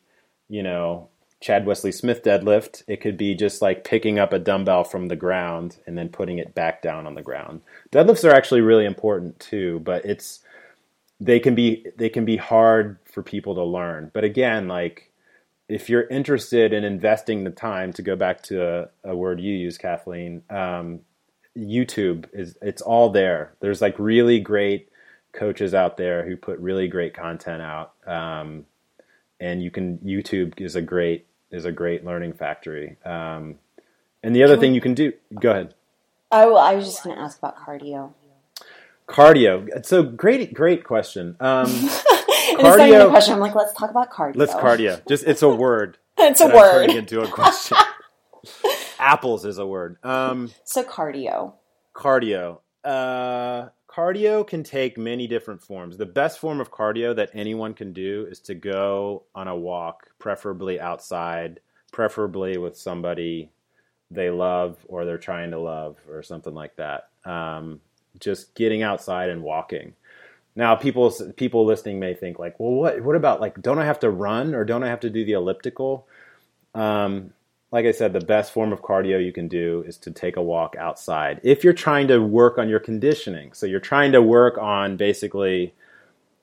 you 0.50 0.62
know, 0.62 1.08
Chad 1.42 1.66
Wesley 1.66 1.92
Smith 1.92 2.22
deadlift. 2.22 2.84
It 2.88 3.00
could 3.00 3.18
be 3.18 3.34
just 3.34 3.62
like 3.62 3.86
picking 3.86 4.20
up 4.20 4.34
a 4.34 4.40
dumbbell 4.40 4.84
from 4.84 5.08
the 5.08 5.16
ground 5.16 5.78
and 5.88 5.98
then 5.98 6.10
putting 6.10 6.38
it 6.38 6.54
back 6.54 6.82
down 6.82 7.08
on 7.08 7.16
the 7.16 7.22
ground. 7.22 7.62
Deadlifts 7.92 8.30
are 8.30 8.36
actually 8.36 8.62
really 8.62 8.86
important 8.86 9.40
too, 9.40 9.80
but 9.80 10.04
it's 10.04 10.42
they 11.20 11.40
can 11.40 11.56
be 11.56 11.86
they 11.98 12.10
can 12.10 12.26
be 12.26 12.38
hard 12.38 12.98
for 13.06 13.24
people 13.24 13.56
to 13.56 13.64
learn. 13.64 14.12
But 14.14 14.24
again, 14.24 14.68
like 14.68 15.12
if 15.68 15.90
you're 15.90 16.08
interested 16.08 16.74
in 16.74 16.84
investing 16.84 17.44
the 17.44 17.52
time 17.52 17.94
to 17.94 18.02
go 18.02 18.16
back 18.16 18.42
to 18.44 18.64
a, 18.64 18.90
a 19.12 19.16
word 19.16 19.40
you 19.40 19.54
use, 19.54 19.78
Kathleen, 19.78 20.44
um, 20.50 21.02
YouTube 21.58 22.26
is 22.34 22.58
it's 22.62 22.82
all 22.82 23.10
there. 23.10 23.54
There's 23.60 23.82
like 23.82 24.00
really 24.00 24.40
great 24.40 24.90
coaches 25.34 25.74
out 25.74 25.98
there 25.98 26.26
who 26.28 26.38
put 26.38 26.60
really 26.60 26.88
great 26.88 27.14
content 27.14 27.62
out. 27.62 27.94
Um, 28.08 28.66
and 29.40 29.62
you 29.64 29.72
can 29.72 30.00
YouTube 30.00 30.60
is 30.60 30.76
a 30.76 30.82
great 30.82 31.28
is 31.52 31.66
a 31.66 31.72
great 31.72 32.06
learning 32.06 32.34
factory. 32.34 32.98
Um, 33.06 33.56
And 34.24 34.36
the 34.36 34.44
other 34.44 34.58
thing 34.58 34.74
you 34.74 34.82
can 34.82 34.94
do, 34.94 35.14
go 35.40 35.52
ahead. 35.52 35.74
Oh, 36.32 36.56
I 36.56 36.76
was 36.76 36.86
just 36.86 37.04
going 37.04 37.16
to 37.16 37.22
ask 37.22 37.38
about 37.40 37.58
cardio. 37.58 38.14
Cardio. 39.10 39.86
So 39.86 40.04
great, 40.04 40.54
great 40.54 40.84
question. 40.84 41.36
Um, 41.40 41.66
it's 41.70 42.80
even 42.82 43.02
a 43.02 43.10
question. 43.10 43.34
I'm 43.34 43.40
like, 43.40 43.56
let's 43.56 43.74
talk 43.74 43.90
about 43.90 44.12
cardio. 44.12 44.36
Let's 44.36 44.54
cardio. 44.54 45.06
Just 45.08 45.26
it's 45.26 45.42
a 45.42 45.50
word. 45.50 45.98
it's 46.18 46.42
a 46.42 46.48
word. 46.48 46.72
turning 46.72 46.98
into 46.98 47.22
a 47.22 47.28
question. 47.28 47.78
Apples 49.00 49.46
is 49.46 49.58
a 49.58 49.66
word. 49.66 49.98
Um, 50.04 50.52
So 50.64 50.84
cardio. 50.84 51.54
cardio. 51.96 52.60
Uh, 52.84 53.70
cardio 53.90 54.46
can 54.46 54.64
take 54.64 54.98
many 54.98 55.26
different 55.28 55.62
forms. 55.62 55.98
The 55.98 56.06
best 56.06 56.40
form 56.40 56.60
of 56.62 56.72
cardio 56.72 57.16
that 57.16 57.32
anyone 57.34 57.74
can 57.74 57.94
do 57.94 58.28
is 58.30 58.40
to 58.42 58.56
go 58.56 59.24
on 59.34 59.48
a 59.48 59.56
walk, 59.56 60.12
preferably 60.20 60.80
outside, 60.80 61.62
preferably 61.92 62.58
with 62.58 62.78
somebody 62.78 63.52
they 64.12 64.30
love 64.30 64.78
or 64.88 65.06
they're 65.06 65.18
trying 65.18 65.52
to 65.52 65.60
love 65.60 65.98
or 66.10 66.22
something 66.24 66.54
like 66.54 66.76
that. 66.78 67.10
Um, 67.26 67.80
just 68.20 68.56
getting 68.56 68.82
outside 68.82 69.30
and 69.30 69.44
walking. 69.44 69.94
Now, 70.56 70.76
people 70.76 71.14
people 71.38 71.66
listening 71.66 72.00
may 72.00 72.14
think 72.14 72.40
like, 72.40 72.60
well, 72.60 72.72
what 72.72 73.02
what 73.02 73.16
about 73.16 73.40
like, 73.40 73.62
don't 73.62 73.80
I 73.80 73.86
have 73.86 74.00
to 74.00 74.10
run 74.10 74.56
or 74.56 74.66
don't 74.66 74.84
I 74.84 74.90
have 74.90 75.00
to 75.02 75.10
do 75.10 75.24
the 75.24 75.34
elliptical? 75.34 76.08
Um, 76.76 77.34
like 77.72 77.86
I 77.86 77.92
said, 77.92 78.14
the 78.14 78.20
best 78.20 78.52
form 78.52 78.74
of 78.74 78.82
cardio 78.82 79.24
you 79.24 79.32
can 79.32 79.48
do 79.48 79.84
is 79.88 79.98
to 79.98 80.12
take 80.12 80.38
a 80.38 80.42
walk 80.42 80.76
outside. 80.78 81.40
If 81.44 81.64
you're 81.64 81.74
trying 81.74 82.08
to 82.08 82.20
work 82.20 82.58
on 82.58 82.68
your 82.68 82.80
conditioning, 82.80 83.54
so 83.54 83.68
you're 83.68 83.80
trying 83.80 84.12
to 84.14 84.22
work 84.22 84.58
on 84.58 84.98
basically 84.98 85.74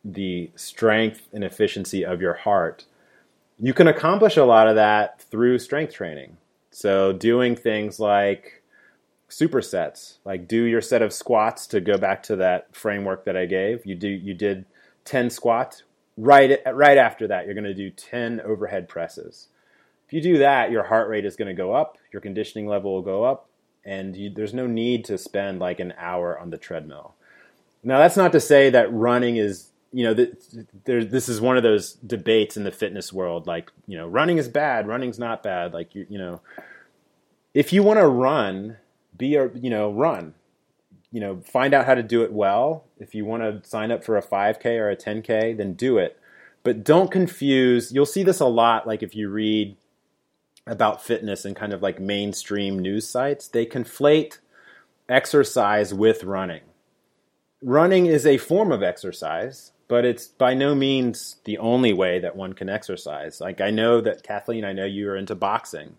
the 0.05 0.51
strength 0.55 1.27
and 1.33 1.43
efficiency 1.43 2.05
of 2.05 2.21
your 2.21 2.35
heart, 2.35 2.85
you 3.59 3.75
can 3.75 3.89
accomplish 3.89 4.37
a 4.37 4.45
lot 4.45 4.69
of 4.69 4.77
that 4.77 5.21
through 5.23 5.59
strength 5.59 5.95
training. 5.95 6.37
So 6.71 7.13
doing 7.13 7.57
things 7.57 7.99
like 7.99 8.56
supersets, 9.28 10.19
like 10.24 10.47
do 10.47 10.65
your 10.65 10.81
set 10.81 11.03
of 11.03 11.12
squats 11.12 11.66
to 11.69 11.81
go 11.81 11.98
back 11.98 12.23
to 12.24 12.36
that 12.36 12.74
framework 12.74 13.24
that 13.24 13.36
I 13.36 13.47
gave. 13.47 13.85
You 13.85 13.94
do 13.94 14.09
you 14.09 14.35
did 14.35 14.65
10 15.05 15.31
squats. 15.31 15.82
Right 16.16 16.61
right 16.66 16.97
after 16.98 17.27
that, 17.28 17.44
you're 17.44 17.55
going 17.55 17.65
to 17.65 17.74
do 17.74 17.90
10 17.90 18.40
overhead 18.40 18.89
presses. 18.89 19.48
If 20.07 20.12
you 20.12 20.20
do 20.20 20.39
that, 20.39 20.70
your 20.70 20.85
heart 20.85 21.09
rate 21.09 21.24
is 21.24 21.36
going 21.36 21.48
to 21.48 21.55
go 21.55 21.74
up, 21.74 21.98
your 22.12 22.23
conditioning 22.23 22.66
level 22.66 22.94
will 22.94 23.03
go 23.03 23.24
up, 23.24 23.48
and 23.85 24.16
you, 24.16 24.31
there's 24.31 24.55
no 24.55 24.66
need 24.66 25.05
to 25.07 25.19
spend 25.19 25.59
like 25.59 25.81
an 25.81 25.93
hour 25.98 26.39
on 26.39 26.51
the 26.51 26.59
treadmill. 26.59 27.15
Now, 27.82 27.98
that's 27.98 28.16
not 28.16 28.32
to 28.32 28.40
say 28.40 28.70
that 28.70 28.93
running 28.93 29.36
is, 29.36 29.70
you 29.93 30.05
know, 30.05 30.15
th- 30.15 30.35
this 30.85 31.28
is 31.28 31.40
one 31.40 31.57
of 31.57 31.62
those 31.62 31.93
debates 31.94 32.57
in 32.57 32.65
the 32.65 32.73
fitness 32.73 33.12
world. 33.12 33.47
Like, 33.47 33.70
you 33.86 33.97
know, 33.97 34.07
running 34.07 34.39
is 34.39 34.48
bad, 34.48 34.86
running's 34.86 35.19
not 35.19 35.43
bad. 35.43 35.73
Like, 35.73 35.94
you, 35.94 36.07
you 36.09 36.19
know, 36.19 36.40
if 37.55 37.73
you 37.73 37.82
want 37.82 37.98
to 38.01 38.07
run, 38.07 38.77
be 39.17 39.37
a, 39.37 39.51
you 39.55 39.71
know, 39.71 39.93
run. 39.93 40.35
You 41.13 41.21
know, 41.21 41.41
find 41.41 41.73
out 41.73 41.87
how 41.87 41.95
to 41.95 42.03
do 42.03 42.23
it 42.23 42.33
well. 42.33 42.85
If 42.99 43.15
you 43.15 43.25
want 43.25 43.43
to 43.43 43.69
sign 43.69 43.91
up 43.91 44.05
for 44.05 44.17
a 44.17 44.23
5K 44.23 44.67
or 44.79 44.91
a 44.91 44.97
10K, 44.97 45.57
then 45.57 45.75
do 45.75 45.99
it. 45.99 46.19
But 46.63 46.83
don't 46.85 47.11
confuse, 47.11 47.93
you'll 47.93 48.07
see 48.07 48.25
this 48.25 48.41
a 48.41 48.47
lot, 48.47 48.87
like 48.87 49.03
if 49.03 49.15
you 49.15 49.29
read 49.29 49.77
about 50.67 51.03
fitness 51.03 51.45
and 51.45 51.55
kind 51.55 51.73
of 51.73 51.81
like 51.81 52.01
mainstream 52.01 52.79
news 52.79 53.09
sites, 53.09 53.47
they 53.49 53.65
conflate 53.65 54.39
exercise 55.09 55.95
with 55.95 56.25
running. 56.25 56.63
Running 57.63 58.07
is 58.07 58.27
a 58.27 58.39
form 58.39 58.73
of 58.73 58.83
exercise, 58.83 59.73
but 59.89 60.05
it's 60.05 60.27
by 60.27 60.55
no 60.55 60.75
means 60.75 61.37
the 61.45 61.59
only 61.59 61.93
way 61.93 62.19
that 62.19 62.37
one 62.37 62.53
can 62.53 62.69
exercise. 62.69 63.41
Like 63.41 63.61
I 63.61 63.71
know 63.71 64.01
that 64.01 64.23
Kathleen, 64.23 64.65
I 64.65 64.73
know 64.73 64.85
you 64.85 65.09
are 65.09 65.17
into 65.17 65.35
boxing. 65.35 65.97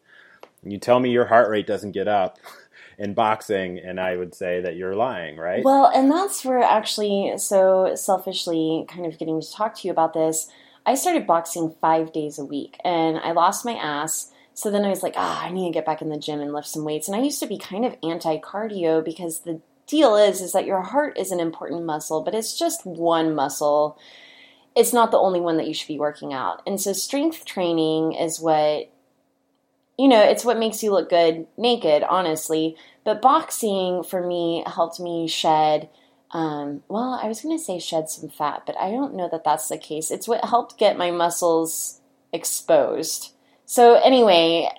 You 0.64 0.78
tell 0.78 1.00
me 1.00 1.12
your 1.12 1.26
heart 1.26 1.50
rate 1.50 1.68
doesn't 1.68 1.92
get 1.94 2.08
up 2.08 2.38
in 2.98 3.14
boxing, 3.14 3.80
and 3.80 4.00
I 4.00 4.18
would 4.18 4.34
say 4.34 4.62
that 4.62 4.76
you're 4.76 4.96
lying, 4.96 5.38
right? 5.38 5.64
Well, 5.64 5.86
and 5.94 6.12
that's 6.12 6.44
where 6.44 6.62
actually, 6.62 7.34
so 7.38 7.94
selfishly, 7.96 8.86
kind 8.90 9.06
of 9.06 9.20
getting 9.20 9.40
to 9.40 9.52
talk 9.52 9.76
to 9.76 9.88
you 9.88 9.92
about 9.92 10.14
this. 10.14 10.48
I 10.86 10.96
started 10.96 11.28
boxing 11.28 11.76
five 11.80 12.12
days 12.12 12.40
a 12.40 12.46
week, 12.46 12.78
and 12.84 13.18
I 13.18 13.34
lost 13.34 13.66
my 13.66 13.74
ass. 13.74 14.32
So 14.54 14.72
then 14.72 14.86
I 14.86 14.90
was 14.90 15.04
like, 15.04 15.14
ah, 15.16 15.44
I 15.44 15.52
need 15.52 15.68
to 15.68 15.74
get 15.74 15.86
back 15.86 16.02
in 16.02 16.10
the 16.10 16.18
gym 16.18 16.42
and 16.42 16.52
lift 16.52 16.68
some 16.68 16.84
weights. 16.84 17.08
And 17.08 17.16
I 17.16 17.22
used 17.22 17.40
to 17.42 17.48
be 17.48 17.60
kind 17.60 17.86
of 17.86 17.96
anti 18.02 18.40
cardio 18.40 19.06
because 19.06 19.42
the 19.42 19.62
deal 19.86 20.16
is 20.16 20.42
is 20.42 20.52
that 20.54 20.66
your 20.66 20.82
heart 20.82 21.18
is 21.18 21.32
an 21.32 21.40
important 21.40 21.86
muscle, 21.86 22.24
but 22.24 22.34
it's 22.34 22.58
just 22.58 22.86
one 22.86 23.36
muscle. 23.36 24.00
It's 24.76 24.94
not 24.94 25.12
the 25.12 25.20
only 25.20 25.40
one 25.40 25.58
that 25.58 25.68
you 25.68 25.74
should 25.74 25.88
be 25.88 26.00
working 26.00 26.34
out. 26.34 26.62
And 26.66 26.82
so 26.82 26.94
strength 26.94 27.46
training 27.46 28.14
is 28.14 28.40
what 28.40 28.92
you 29.98 30.08
know, 30.08 30.22
it's 30.22 30.46
what 30.46 30.60
makes 30.60 30.84
you 30.84 30.92
look 30.92 31.10
good 31.10 31.48
naked, 31.58 32.04
honestly. 32.04 32.76
But 33.04 33.22
boxing 33.22 34.04
for 34.04 34.26
me 34.26 34.64
helped 34.68 35.00
me 35.00 35.28
shed 35.28 35.90
um, 36.32 36.84
well, 36.90 37.20
I 37.22 37.28
was 37.28 37.42
going 37.42 37.58
to 37.58 37.64
say 37.64 37.80
shed 37.80 38.10
some 38.10 38.30
fat, 38.30 38.64
but 38.66 38.78
I 38.80 38.92
don't 38.92 39.16
know 39.16 39.30
that 39.32 39.44
that's 39.44 39.70
the 39.70 39.78
case. 39.78 40.12
It's 40.12 40.28
what 40.28 40.44
helped 40.44 40.78
get 40.78 40.98
my 40.98 41.12
muscles 41.12 42.02
exposed. 42.34 43.34
So 43.66 43.96
anyway, 43.96 44.70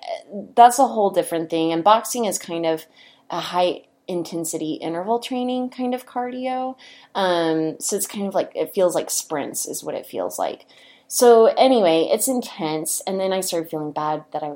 that's 0.55 0.79
a 0.79 0.87
whole 0.87 1.09
different 1.09 1.49
thing. 1.49 1.71
And 1.71 1.83
boxing 1.83 2.25
is 2.25 2.37
kind 2.37 2.65
of 2.65 2.85
a 3.29 3.39
high 3.39 3.83
intensity 4.07 4.73
interval 4.73 5.19
training 5.19 5.69
kind 5.69 5.93
of 5.93 6.05
cardio. 6.05 6.75
Um, 7.15 7.79
so 7.79 7.95
it's 7.95 8.07
kind 8.07 8.27
of 8.27 8.33
like 8.33 8.51
it 8.55 8.73
feels 8.73 8.95
like 8.95 9.09
sprints 9.09 9.67
is 9.67 9.83
what 9.83 9.95
it 9.95 10.05
feels 10.05 10.39
like. 10.39 10.65
So 11.07 11.47
anyway, 11.47 12.09
it's 12.11 12.27
intense. 12.27 13.01
And 13.07 13.19
then 13.19 13.33
I 13.33 13.41
started 13.41 13.69
feeling 13.69 13.91
bad 13.91 14.25
that 14.33 14.43
I 14.43 14.53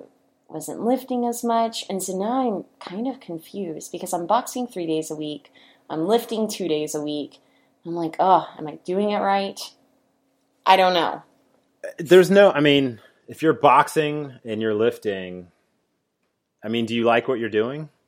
wasn't 0.53 0.81
lifting 0.81 1.25
as 1.25 1.43
much. 1.43 1.83
And 1.89 2.01
so 2.01 2.15
now 2.15 2.47
I'm 2.47 2.65
kind 2.79 3.07
of 3.07 3.19
confused 3.19 3.91
because 3.91 4.13
I'm 4.13 4.27
boxing 4.27 4.67
three 4.67 4.85
days 4.85 5.09
a 5.09 5.15
week. 5.15 5.51
I'm 5.89 6.07
lifting 6.07 6.47
two 6.47 6.67
days 6.67 6.93
a 6.93 7.01
week. 7.01 7.39
I'm 7.85 7.95
like, 7.95 8.15
oh, 8.19 8.47
am 8.57 8.67
I 8.67 8.75
doing 8.85 9.09
it 9.09 9.17
right? 9.17 9.59
I 10.65 10.77
don't 10.77 10.93
know. 10.93 11.23
There's 11.97 12.31
no, 12.31 12.51
I 12.51 12.59
mean, 12.59 13.01
if 13.27 13.41
you're 13.41 13.53
boxing 13.53 14.39
and 14.45 14.61
you're 14.61 14.75
lifting, 14.75 15.47
I 16.63 16.69
mean, 16.69 16.85
do 16.85 16.95
you 16.95 17.03
like 17.03 17.27
what 17.27 17.39
you're 17.39 17.49
doing? 17.49 17.89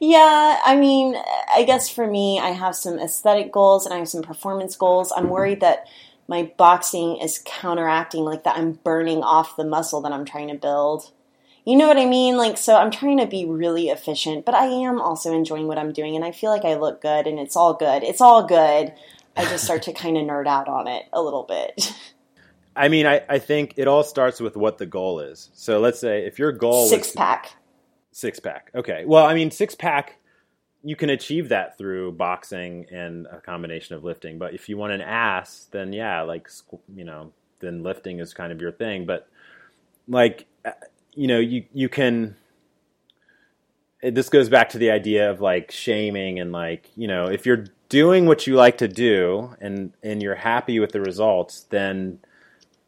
Yeah, 0.00 0.58
I 0.64 0.74
mean, 0.74 1.14
I 1.48 1.62
guess 1.62 1.88
for 1.88 2.08
me, 2.08 2.40
I 2.40 2.48
have 2.48 2.74
some 2.74 2.98
aesthetic 2.98 3.52
goals 3.52 3.86
and 3.86 3.94
I 3.94 3.98
have 3.98 4.08
some 4.08 4.22
performance 4.22 4.74
goals. 4.74 5.12
I'm 5.16 5.28
worried 5.28 5.60
that 5.60 5.86
my 6.28 6.52
boxing 6.56 7.16
is 7.18 7.40
counteracting, 7.44 8.24
like 8.24 8.44
that 8.44 8.56
I'm 8.56 8.72
burning 8.72 9.22
off 9.22 9.56
the 9.56 9.64
muscle 9.64 10.00
that 10.02 10.12
I'm 10.12 10.24
trying 10.24 10.48
to 10.48 10.54
build. 10.54 11.10
You 11.64 11.76
know 11.76 11.88
what 11.88 11.98
I 11.98 12.06
mean? 12.06 12.36
Like, 12.36 12.56
so 12.58 12.76
I'm 12.76 12.90
trying 12.92 13.18
to 13.18 13.26
be 13.26 13.44
really 13.44 13.88
efficient, 13.88 14.44
but 14.44 14.54
I 14.54 14.66
am 14.66 15.00
also 15.00 15.32
enjoying 15.32 15.66
what 15.66 15.78
I'm 15.78 15.92
doing 15.92 16.14
and 16.14 16.24
I 16.24 16.30
feel 16.32 16.50
like 16.50 16.64
I 16.64 16.74
look 16.74 17.00
good 17.02 17.26
and 17.26 17.38
it's 17.40 17.56
all 17.56 17.74
good. 17.74 18.04
It's 18.04 18.20
all 18.20 18.44
good. 18.46 18.92
I 19.36 19.44
just 19.44 19.64
start 19.64 19.82
to 19.82 19.92
kind 19.92 20.16
of 20.16 20.22
nerd 20.24 20.46
out 20.46 20.68
on 20.68 20.86
it 20.86 21.06
a 21.12 21.20
little 21.20 21.42
bit. 21.42 21.92
I 22.76 22.88
mean, 22.88 23.06
I, 23.06 23.22
I 23.28 23.38
think 23.38 23.74
it 23.76 23.88
all 23.88 24.04
starts 24.04 24.38
with 24.38 24.56
what 24.56 24.78
the 24.78 24.86
goal 24.86 25.20
is. 25.20 25.50
So 25.54 25.80
let's 25.80 25.98
say 25.98 26.26
if 26.26 26.38
your 26.38 26.52
goal 26.52 26.86
Six 26.86 27.08
was 27.08 27.14
pack. 27.16 27.54
six 28.12 28.38
pack. 28.38 28.70
Okay. 28.74 29.04
Well, 29.06 29.24
I 29.26 29.34
mean, 29.34 29.50
six 29.50 29.74
pack, 29.74 30.18
you 30.86 30.94
can 30.94 31.10
achieve 31.10 31.48
that 31.48 31.76
through 31.76 32.12
boxing 32.12 32.86
and 32.92 33.26
a 33.32 33.40
combination 33.40 33.96
of 33.96 34.04
lifting. 34.04 34.38
But 34.38 34.54
if 34.54 34.68
you 34.68 34.76
want 34.76 34.92
an 34.92 35.00
ass, 35.00 35.66
then 35.72 35.92
yeah, 35.92 36.22
like, 36.22 36.48
you 36.94 37.04
know, 37.04 37.32
then 37.58 37.82
lifting 37.82 38.20
is 38.20 38.32
kind 38.32 38.52
of 38.52 38.60
your 38.60 38.70
thing. 38.70 39.04
But 39.04 39.28
like, 40.06 40.46
uh, 40.64 40.70
you 41.12 41.26
know, 41.26 41.40
you, 41.40 41.64
you 41.72 41.88
can, 41.88 42.36
this 44.00 44.28
goes 44.28 44.48
back 44.48 44.68
to 44.70 44.78
the 44.78 44.92
idea 44.92 45.28
of 45.28 45.40
like 45.40 45.72
shaming 45.72 46.38
and 46.38 46.52
like, 46.52 46.92
you 46.94 47.08
know, 47.08 47.26
if 47.26 47.46
you're 47.46 47.64
doing 47.88 48.26
what 48.26 48.46
you 48.46 48.54
like 48.54 48.78
to 48.78 48.86
do 48.86 49.56
and, 49.60 49.92
and 50.04 50.22
you're 50.22 50.36
happy 50.36 50.78
with 50.78 50.92
the 50.92 51.00
results, 51.00 51.62
then 51.70 52.20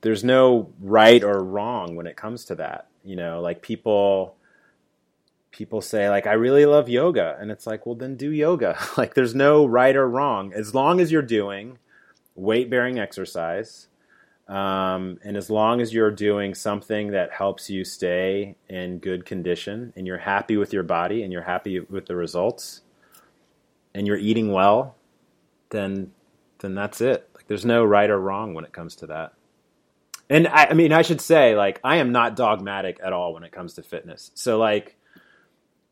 there's 0.02 0.22
no 0.22 0.72
right 0.80 1.24
or 1.24 1.42
wrong 1.42 1.96
when 1.96 2.06
it 2.06 2.16
comes 2.16 2.44
to 2.44 2.54
that. 2.54 2.86
You 3.02 3.16
know, 3.16 3.40
like 3.40 3.60
people, 3.60 4.36
people 5.58 5.80
say 5.80 6.08
like 6.08 6.24
i 6.28 6.34
really 6.34 6.64
love 6.66 6.88
yoga. 6.88 7.36
And 7.40 7.50
it's 7.50 7.66
like 7.66 7.84
well 7.84 7.96
then 7.96 8.16
do 8.16 8.30
yoga. 8.30 8.78
Like 8.96 9.14
there's 9.14 9.34
no 9.34 9.66
right 9.66 9.96
or 9.96 10.08
wrong. 10.08 10.52
As 10.52 10.72
long 10.72 11.00
as 11.00 11.10
you're 11.10 11.20
doing 11.20 11.78
weight 12.36 12.70
bearing 12.70 13.00
exercise 13.00 13.88
um, 14.46 15.18
and 15.24 15.36
as 15.36 15.50
long 15.50 15.80
as 15.80 15.92
you're 15.92 16.12
doing 16.12 16.54
something 16.54 17.10
that 17.10 17.32
helps 17.32 17.68
you 17.68 17.84
stay 17.84 18.54
in 18.68 18.98
good 18.98 19.26
condition 19.26 19.92
and 19.96 20.06
you're 20.06 20.18
happy 20.18 20.56
with 20.56 20.72
your 20.72 20.84
body 20.84 21.24
and 21.24 21.32
you're 21.32 21.42
happy 21.42 21.80
with 21.80 22.06
the 22.06 22.14
results 22.14 22.82
and 23.92 24.06
you're 24.06 24.16
eating 24.16 24.52
well 24.52 24.94
then 25.70 26.12
then 26.60 26.76
that's 26.76 27.00
it. 27.00 27.28
Like 27.34 27.48
there's 27.48 27.66
no 27.66 27.84
right 27.84 28.08
or 28.08 28.20
wrong 28.20 28.54
when 28.54 28.64
it 28.64 28.72
comes 28.72 28.94
to 28.96 29.08
that. 29.08 29.32
And 30.30 30.46
I, 30.46 30.66
I 30.66 30.74
mean 30.74 30.92
i 30.92 31.02
should 31.02 31.20
say 31.20 31.56
like 31.56 31.80
i 31.82 31.96
am 31.96 32.12
not 32.12 32.36
dogmatic 32.36 33.00
at 33.02 33.12
all 33.12 33.34
when 33.34 33.42
it 33.42 33.50
comes 33.50 33.74
to 33.74 33.82
fitness. 33.82 34.30
So 34.34 34.56
like 34.58 34.94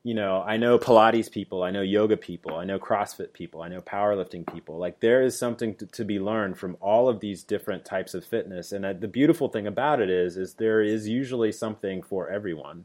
you 0.07 0.15
know, 0.15 0.41
I 0.41 0.57
know 0.57 0.79
Pilates 0.79 1.29
people, 1.29 1.65
I 1.65 1.73
know 1.73 1.83
yoga 1.83 2.17
people, 2.17 2.55
I 2.55 2.65
know 2.65 2.79
CrossFit 2.79 3.33
people, 3.33 3.61
I 3.61 3.67
know 3.67 3.81
powerlifting 3.81 4.47
people. 4.47 4.79
Like 4.79 5.01
there 5.01 5.21
is 5.21 5.37
something 5.37 5.75
to, 5.75 5.87
to 5.87 6.05
be 6.05 6.21
learned 6.21 6.59
from 6.59 6.77
all 6.81 7.09
of 7.09 7.19
these 7.19 7.43
different 7.43 7.85
types 7.85 8.15
of 8.15 8.25
fitness. 8.25 8.71
And 8.71 8.87
uh, 8.87 8.93
the 8.93 9.09
beautiful 9.09 9.49
thing 9.49 9.67
about 9.67 10.01
it 10.01 10.09
is, 10.09 10.37
is 10.37 10.55
there 10.55 10.81
is 10.81 11.09
usually 11.09 11.51
something 11.51 12.03
for 12.03 12.31
everyone. 12.31 12.85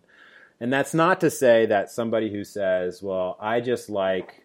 And 0.59 0.73
that's 0.73 0.95
not 0.95 1.21
to 1.21 1.29
say 1.29 1.67
that 1.67 1.91
somebody 1.91 2.31
who 2.31 2.43
says, 2.43 3.03
"Well, 3.03 3.37
I 3.39 3.61
just 3.61 3.87
like 3.87 4.43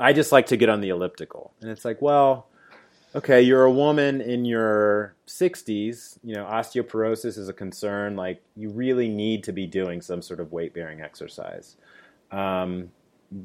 I 0.00 0.14
just 0.14 0.32
like 0.32 0.46
to 0.46 0.56
get 0.56 0.70
on 0.70 0.80
the 0.80 0.88
elliptical." 0.88 1.52
And 1.60 1.70
it's 1.70 1.84
like, 1.84 2.00
"Well, 2.00 2.46
okay, 3.14 3.42
you're 3.42 3.64
a 3.64 3.70
woman 3.70 4.22
in 4.22 4.46
your 4.46 5.14
60s, 5.26 6.18
you 6.24 6.34
know, 6.34 6.46
osteoporosis 6.46 7.36
is 7.36 7.50
a 7.50 7.52
concern, 7.52 8.16
like 8.16 8.42
you 8.56 8.70
really 8.70 9.08
need 9.08 9.44
to 9.44 9.52
be 9.52 9.66
doing 9.66 10.00
some 10.00 10.22
sort 10.22 10.40
of 10.40 10.52
weight-bearing 10.52 11.02
exercise." 11.02 11.76
Um, 12.34 12.90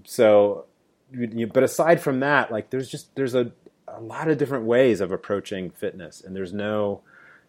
so 0.03 0.65
you, 1.11 1.47
but 1.47 1.63
aside 1.63 2.01
from 2.01 2.19
that, 2.21 2.51
like 2.51 2.69
there's 2.69 2.89
just 2.89 3.15
there's 3.15 3.35
a 3.35 3.51
a 3.95 4.01
lot 4.01 4.29
of 4.29 4.37
different 4.37 4.65
ways 4.65 5.01
of 5.01 5.11
approaching 5.11 5.69
fitness 5.69 6.21
and 6.21 6.35
there's 6.35 6.53
no 6.53 7.01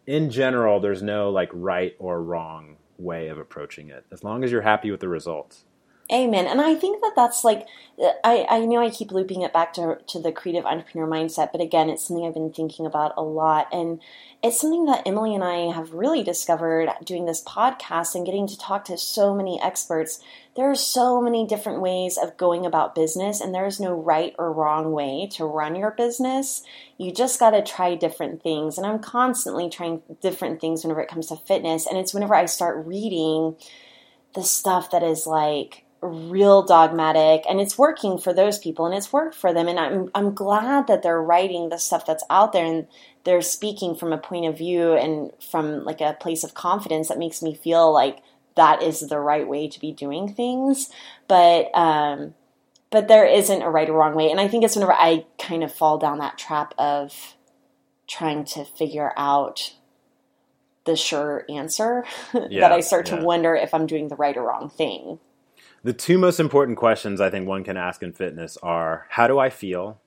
in 0.07 0.31
general 0.31 0.81
there's 0.81 1.03
no 1.03 1.31
like 1.31 1.51
right 1.53 1.95
or 1.99 2.23
wrong 2.23 2.77
way 2.99 3.29
of 3.29 3.39
approaching 3.39 3.89
it 3.89 4.05
as 4.13 4.25
long 4.25 4.45
as 4.45 4.51
you're 4.51 4.63
happy 4.63 4.91
with 4.91 5.01
the 5.01 5.09
results 5.09 5.65
Amen. 6.13 6.49
And 6.49 6.61
I 6.61 6.75
think 6.75 7.01
that 7.03 7.13
that's 7.15 7.45
like, 7.45 7.69
I, 8.25 8.45
I 8.51 8.67
know 8.67 8.83
I 8.83 8.91
keep 8.91 9.13
looping 9.13 9.43
it 9.43 9.53
back 9.53 9.73
to, 9.75 9.99
to 10.09 10.19
the 10.19 10.33
creative 10.33 10.67
entrepreneur 10.67 11.07
mindset, 11.07 11.53
but 11.53 11.61
again, 11.61 11.89
it's 11.89 12.05
something 12.05 12.27
I've 12.27 12.35
been 12.35 12.53
thinking 12.53 12.85
about 12.85 13.13
a 13.17 13.23
lot. 13.23 13.69
And 13.71 14.01
it's 14.43 14.61
something 14.61 14.87
that 14.87 15.07
Emily 15.07 15.37
and 15.37 15.45
I 15.45 15.73
have 15.73 15.93
really 15.93 16.25
discovered 16.25 16.91
doing 17.05 17.27
this 17.27 17.45
podcast 17.45 18.17
and 18.17 18.27
getting 18.27 18.49
to 18.49 18.59
talk 18.59 18.87
to 18.87 18.99
so 18.99 19.37
many 19.37 19.61
experts. 19.63 20.19
There 20.61 20.71
are 20.71 20.75
so 20.75 21.23
many 21.23 21.47
different 21.47 21.81
ways 21.81 22.19
of 22.19 22.37
going 22.37 22.67
about 22.67 22.95
business, 22.95 23.41
and 23.41 23.55
there's 23.55 23.81
no 23.81 23.95
right 23.95 24.35
or 24.39 24.53
wrong 24.53 24.93
way 24.93 25.27
to 25.37 25.47
run 25.47 25.75
your 25.75 25.93
business. 25.93 26.63
You 26.99 27.15
just 27.15 27.41
got 27.41 27.53
to 27.53 27.63
try 27.63 27.95
different 27.95 28.43
things. 28.43 28.77
And 28.77 28.87
I'm 28.87 28.99
constantly 28.99 29.71
trying 29.71 30.03
different 30.21 30.61
things 30.61 30.85
whenever 30.85 31.01
it 31.01 31.09
comes 31.09 31.29
to 31.29 31.37
fitness. 31.37 31.87
And 31.87 31.97
it's 31.97 32.13
whenever 32.13 32.35
I 32.35 32.45
start 32.45 32.85
reading 32.87 33.57
the 34.35 34.43
stuff 34.43 34.91
that 34.91 35.03
is 35.03 35.27
like, 35.27 35.87
real 36.03 36.63
dogmatic 36.63 37.45
and 37.47 37.61
it's 37.61 37.77
working 37.77 38.17
for 38.17 38.33
those 38.33 38.59
people 38.59 38.87
and 38.87 38.95
it's 38.95 39.13
worked 39.13 39.35
for 39.35 39.53
them 39.53 39.69
and 39.69 39.79
I'm 39.79 40.11
I'm 40.15 40.35
glad 40.35 40.87
that 40.87 41.03
they're 41.03 41.21
writing 41.21 41.69
the 41.69 41.77
stuff 41.77 42.07
that's 42.07 42.25
out 42.31 42.55
there 42.55 42.65
and 42.65 42.87
they're 43.25 43.43
speaking 43.43 43.95
from 43.95 44.11
a 44.11 44.17
point 44.17 44.47
of 44.47 44.57
view 44.57 44.95
and 44.95 45.31
from 45.51 45.85
like 45.85 46.01
a 46.01 46.17
place 46.19 46.43
of 46.43 46.55
confidence 46.55 47.09
that 47.09 47.19
makes 47.19 47.43
me 47.43 47.55
feel 47.55 47.93
like 47.93 48.23
that 48.61 48.83
is 48.83 49.01
the 49.01 49.19
right 49.19 49.49
way 49.49 49.69
to 49.69 49.81
be 49.81 49.91
doing 49.93 50.33
things. 50.35 50.91
But 51.29 51.71
um 51.75 52.35
but 52.91 53.07
there 53.09 53.25
isn't 53.25 53.63
a 53.63 53.71
right 53.71 53.89
or 53.89 53.97
wrong 53.99 54.15
way. 54.17 54.31
And 54.31 54.41
I 54.41 54.49
think 54.49 54.65
it's 54.65 54.75
whenever 54.77 54.93
I 54.93 55.25
kind 55.39 55.63
of 55.65 55.73
fall 55.73 55.97
down 55.99 56.19
that 56.19 56.37
trap 56.39 56.75
of 56.77 57.37
trying 58.09 58.45
to 58.45 58.65
figure 58.65 59.13
out 59.17 59.75
the 60.85 60.97
sure 60.97 61.45
answer 61.49 62.05
Yeah, 62.51 62.61
that 62.63 62.73
I 62.73 62.81
start 62.81 63.09
yeah. 63.09 63.17
to 63.19 63.25
wonder 63.25 63.55
if 63.55 63.73
I'm 63.73 63.87
doing 63.87 64.09
the 64.09 64.17
right 64.17 64.37
or 64.37 64.43
wrong 64.49 64.69
thing. 64.71 65.21
the 65.85 65.93
two 65.95 66.19
most 66.19 66.39
important 66.41 66.77
questions 66.77 67.21
i 67.21 67.31
think 67.31 67.47
one 67.49 67.65
can 67.65 67.77
ask 67.79 68.03
in 68.03 68.13
fitness 68.13 68.59
are 68.63 69.07
how 69.17 69.27
do 69.27 69.39
i 69.39 69.49
feel? 69.51 69.99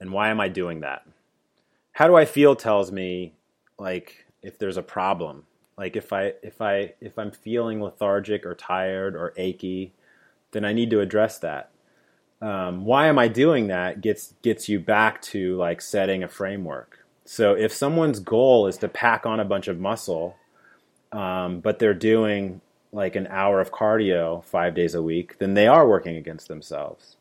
And 0.00 0.12
why 0.12 0.28
am 0.28 0.40
i 0.40 0.48
doing 0.48 0.80
that? 0.86 1.00
How 1.98 2.06
do 2.10 2.14
i 2.22 2.24
feel 2.26 2.54
tells 2.54 2.92
me 2.92 3.32
like 3.78 4.26
if 4.42 4.58
there's 4.58 4.76
a 4.76 4.82
problem 4.96 5.46
like 5.76 5.96
if 5.96 6.12
i 6.12 6.32
if 6.42 6.60
i 6.60 6.92
if 7.00 7.18
i'm 7.18 7.30
feeling 7.30 7.82
lethargic 7.82 8.44
or 8.46 8.54
tired 8.54 9.14
or 9.14 9.32
achy 9.36 9.92
then 10.52 10.64
i 10.64 10.72
need 10.72 10.90
to 10.90 11.00
address 11.00 11.38
that 11.38 11.70
um, 12.40 12.84
why 12.84 13.06
am 13.06 13.18
i 13.18 13.28
doing 13.28 13.68
that 13.68 14.00
gets 14.00 14.34
gets 14.42 14.68
you 14.68 14.78
back 14.78 15.22
to 15.22 15.56
like 15.56 15.80
setting 15.80 16.22
a 16.22 16.28
framework 16.28 17.04
so 17.24 17.54
if 17.54 17.72
someone's 17.72 18.20
goal 18.20 18.66
is 18.66 18.76
to 18.76 18.88
pack 18.88 19.24
on 19.24 19.40
a 19.40 19.44
bunch 19.44 19.68
of 19.68 19.78
muscle 19.78 20.36
um, 21.12 21.60
but 21.60 21.78
they're 21.78 21.94
doing 21.94 22.60
like 22.94 23.16
an 23.16 23.26
hour 23.28 23.60
of 23.60 23.72
cardio 23.72 24.42
five 24.44 24.74
days 24.74 24.94
a 24.94 25.02
week, 25.02 25.38
then 25.38 25.54
they 25.54 25.66
are 25.66 25.86
working 25.86 26.16
against 26.16 26.48
themselves. 26.48 27.16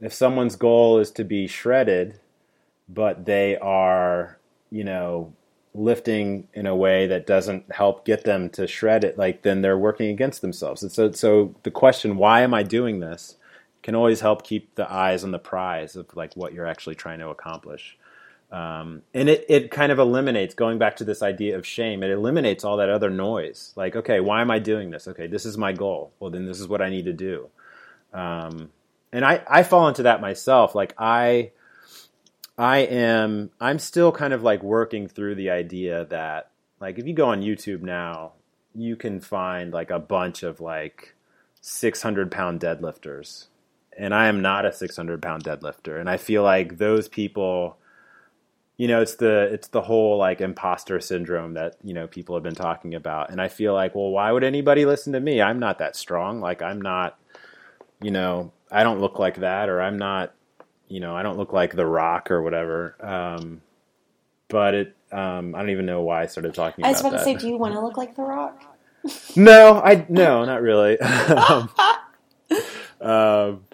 If 0.00 0.12
someone's 0.12 0.56
goal 0.56 0.98
is 0.98 1.10
to 1.12 1.24
be 1.24 1.46
shredded, 1.46 2.18
but 2.88 3.26
they 3.26 3.56
are, 3.58 4.38
you 4.70 4.82
know, 4.82 5.32
lifting 5.74 6.48
in 6.52 6.66
a 6.66 6.74
way 6.74 7.06
that 7.06 7.26
doesn't 7.26 7.72
help 7.72 8.04
get 8.04 8.24
them 8.24 8.50
to 8.50 8.66
shred 8.66 9.04
it, 9.04 9.16
like 9.16 9.42
then 9.42 9.62
they're 9.62 9.78
working 9.78 10.10
against 10.10 10.42
themselves. 10.42 10.82
And 10.82 10.90
so, 10.90 11.12
so 11.12 11.54
the 11.62 11.70
question, 11.70 12.16
why 12.16 12.40
am 12.42 12.52
I 12.54 12.62
doing 12.62 13.00
this, 13.00 13.36
can 13.82 13.94
always 13.94 14.20
help 14.20 14.42
keep 14.42 14.74
the 14.74 14.90
eyes 14.90 15.24
on 15.24 15.30
the 15.30 15.38
prize 15.38 15.96
of 15.96 16.14
like 16.14 16.34
what 16.34 16.52
you're 16.52 16.66
actually 16.66 16.94
trying 16.94 17.20
to 17.20 17.28
accomplish. 17.28 17.96
Um, 18.52 19.02
and 19.14 19.28
it, 19.28 19.44
it 19.48 19.70
kind 19.70 19.92
of 19.92 19.98
eliminates 19.98 20.54
going 20.54 20.78
back 20.78 20.96
to 20.96 21.04
this 21.04 21.22
idea 21.22 21.56
of 21.56 21.64
shame 21.64 22.02
it 22.02 22.10
eliminates 22.10 22.64
all 22.64 22.78
that 22.78 22.88
other 22.88 23.08
noise. 23.08 23.72
Like 23.76 23.94
okay 23.94 24.18
why 24.18 24.40
am 24.40 24.50
i 24.50 24.58
doing 24.58 24.90
this? 24.90 25.06
Okay 25.06 25.28
this 25.28 25.46
is 25.46 25.56
my 25.56 25.72
goal. 25.72 26.12
Well 26.18 26.30
then 26.30 26.46
this 26.46 26.58
is 26.60 26.66
what 26.66 26.82
i 26.82 26.90
need 26.90 27.04
to 27.04 27.12
do. 27.12 27.48
Um, 28.12 28.70
and 29.12 29.24
I, 29.24 29.42
I 29.48 29.62
fall 29.62 29.88
into 29.88 30.02
that 30.02 30.20
myself. 30.20 30.74
Like 30.74 30.94
i 30.98 31.52
i 32.60 32.78
am 32.78 33.50
i'm 33.60 33.78
still 33.78 34.12
kind 34.12 34.32
of 34.32 34.42
like 34.42 34.62
working 34.62 35.08
through 35.08 35.34
the 35.34 35.50
idea 35.50 36.04
that 36.06 36.50
like 36.80 36.98
if 36.98 37.06
you 37.06 37.14
go 37.14 37.26
on 37.26 37.42
youtube 37.42 37.82
now 37.82 38.32
you 38.74 38.96
can 38.96 39.20
find 39.20 39.72
like 39.72 39.90
a 39.90 39.98
bunch 39.98 40.42
of 40.42 40.60
like 40.60 41.14
600 41.60 42.30
pound 42.30 42.60
deadlifters. 42.60 43.46
And 43.96 44.14
i 44.14 44.28
am 44.28 44.40
not 44.40 44.64
a 44.64 44.72
600 44.72 45.20
pound 45.20 45.44
deadlifter. 45.44 45.98
And 45.98 46.08
i 46.08 46.16
feel 46.16 46.42
like 46.42 46.78
those 46.78 47.08
people 47.08 47.76
you 48.76 48.88
know 48.88 49.02
it's 49.02 49.16
the 49.16 49.42
it's 49.52 49.68
the 49.68 49.82
whole 49.82 50.16
like 50.16 50.40
imposter 50.40 51.00
syndrome 51.00 51.54
that 51.54 51.76
you 51.84 51.92
know 51.92 52.06
people 52.06 52.34
have 52.34 52.44
been 52.44 52.54
talking 52.54 52.94
about. 52.94 53.30
And 53.30 53.40
i 53.40 53.48
feel 53.48 53.74
like 53.74 53.94
well 53.94 54.10
why 54.10 54.30
would 54.32 54.44
anybody 54.44 54.86
listen 54.86 55.12
to 55.12 55.20
me? 55.20 55.42
I'm 55.42 55.58
not 55.58 55.78
that 55.78 55.96
strong. 55.96 56.40
Like 56.40 56.62
i'm 56.62 56.80
not 56.80 57.18
you 58.00 58.10
know 58.10 58.52
i 58.70 58.82
don't 58.82 59.00
look 59.00 59.18
like 59.18 59.36
that 59.36 59.68
or 59.68 59.82
i'm 59.82 59.98
not 59.98 60.32
you 60.90 61.00
know 61.00 61.16
i 61.16 61.22
don't 61.22 61.38
look 61.38 61.52
like 61.52 61.74
the 61.74 61.86
rock 61.86 62.30
or 62.30 62.42
whatever 62.42 62.96
um 63.00 63.60
but 64.48 64.74
it 64.74 64.96
um 65.12 65.54
i 65.54 65.58
don't 65.58 65.70
even 65.70 65.86
know 65.86 66.02
why 66.02 66.22
i 66.22 66.26
started 66.26 66.52
talking 66.54 66.84
about 66.84 66.88
it. 66.88 66.88
I 66.88 66.92
was 66.92 67.00
about 67.00 67.12
about 67.12 67.18
to 67.18 67.24
say, 67.24 67.34
do 67.34 67.48
you 67.48 67.56
want 67.56 67.74
to 67.74 67.80
look 67.80 67.96
like 67.96 68.14
The 68.16 68.22
Rock? 68.22 68.62
no 69.36 69.80
i 69.82 70.04
no 70.08 70.44
not 70.44 70.60
really 70.60 70.98
um, 71.00 71.70
um 73.00 73.64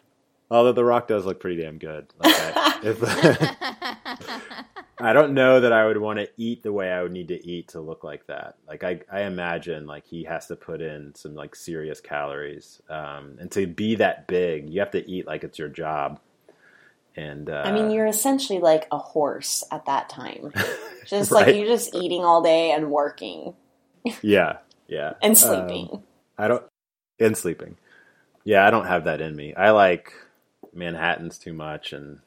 although 0.50 0.72
the 0.72 0.84
rock 0.84 1.08
does 1.08 1.26
look 1.26 1.40
pretty 1.40 1.60
damn 1.60 1.78
good 1.78 2.06
like 2.20 2.34
I, 2.38 2.78
if, 2.84 3.02
I 4.98 5.12
don't 5.12 5.34
know 5.34 5.60
that 5.60 5.72
I 5.72 5.86
would 5.86 5.98
want 5.98 6.18
to 6.20 6.28
eat 6.38 6.62
the 6.62 6.72
way 6.72 6.90
I 6.90 7.02
would 7.02 7.12
need 7.12 7.28
to 7.28 7.46
eat 7.46 7.68
to 7.68 7.80
look 7.80 8.02
like 8.02 8.26
that. 8.28 8.56
Like 8.66 8.82
I, 8.82 9.00
I 9.12 9.22
imagine 9.22 9.86
like 9.86 10.06
he 10.06 10.24
has 10.24 10.46
to 10.46 10.56
put 10.56 10.80
in 10.80 11.14
some 11.14 11.34
like 11.34 11.54
serious 11.54 12.00
calories, 12.00 12.80
um, 12.88 13.36
and 13.38 13.50
to 13.52 13.66
be 13.66 13.96
that 13.96 14.26
big, 14.26 14.70
you 14.70 14.80
have 14.80 14.90
to 14.92 15.10
eat 15.10 15.26
like 15.26 15.44
it's 15.44 15.58
your 15.58 15.68
job. 15.68 16.20
And 17.16 17.48
uh, 17.48 17.62
I 17.64 17.72
mean, 17.72 17.90
you're 17.90 18.06
essentially 18.06 18.58
like 18.60 18.86
a 18.92 18.98
horse 18.98 19.64
at 19.70 19.86
that 19.86 20.10
time. 20.10 20.52
Just 21.06 21.30
Right. 21.32 21.46
like 21.46 21.56
you're 21.56 21.68
just 21.68 21.94
eating 21.94 22.24
all 22.24 22.42
day 22.42 22.72
and 22.72 22.90
working 22.90 23.54
yeah, 24.22 24.58
yeah, 24.88 25.14
and 25.22 25.32
Um, 25.32 25.34
sleeping. 25.68 26.02
I 26.38 26.48
don't 26.48 26.64
and 27.20 27.36
sleeping. 27.36 27.76
Yeah, 28.44 28.66
I 28.66 28.70
don't 28.70 28.86
have 28.86 29.04
that 29.04 29.20
in 29.20 29.34
me. 29.36 29.54
I 29.54 29.70
like 29.70 30.12
Manhattan's 30.74 31.38
too 31.38 31.52
much 31.52 31.92
and 31.92 32.18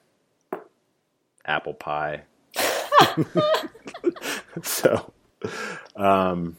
apple 1.45 1.73
pie. 1.73 2.23
so, 4.63 5.11
um, 5.95 6.57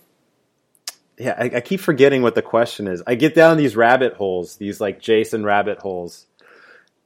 yeah, 1.18 1.34
I, 1.38 1.44
I 1.56 1.60
keep 1.60 1.80
forgetting 1.80 2.22
what 2.22 2.34
the 2.34 2.42
question 2.42 2.86
is. 2.86 3.02
I 3.06 3.14
get 3.14 3.34
down 3.34 3.56
these 3.56 3.76
rabbit 3.76 4.14
holes, 4.14 4.56
these 4.56 4.80
like 4.80 5.00
Jason 5.00 5.44
rabbit 5.44 5.78
holes, 5.78 6.26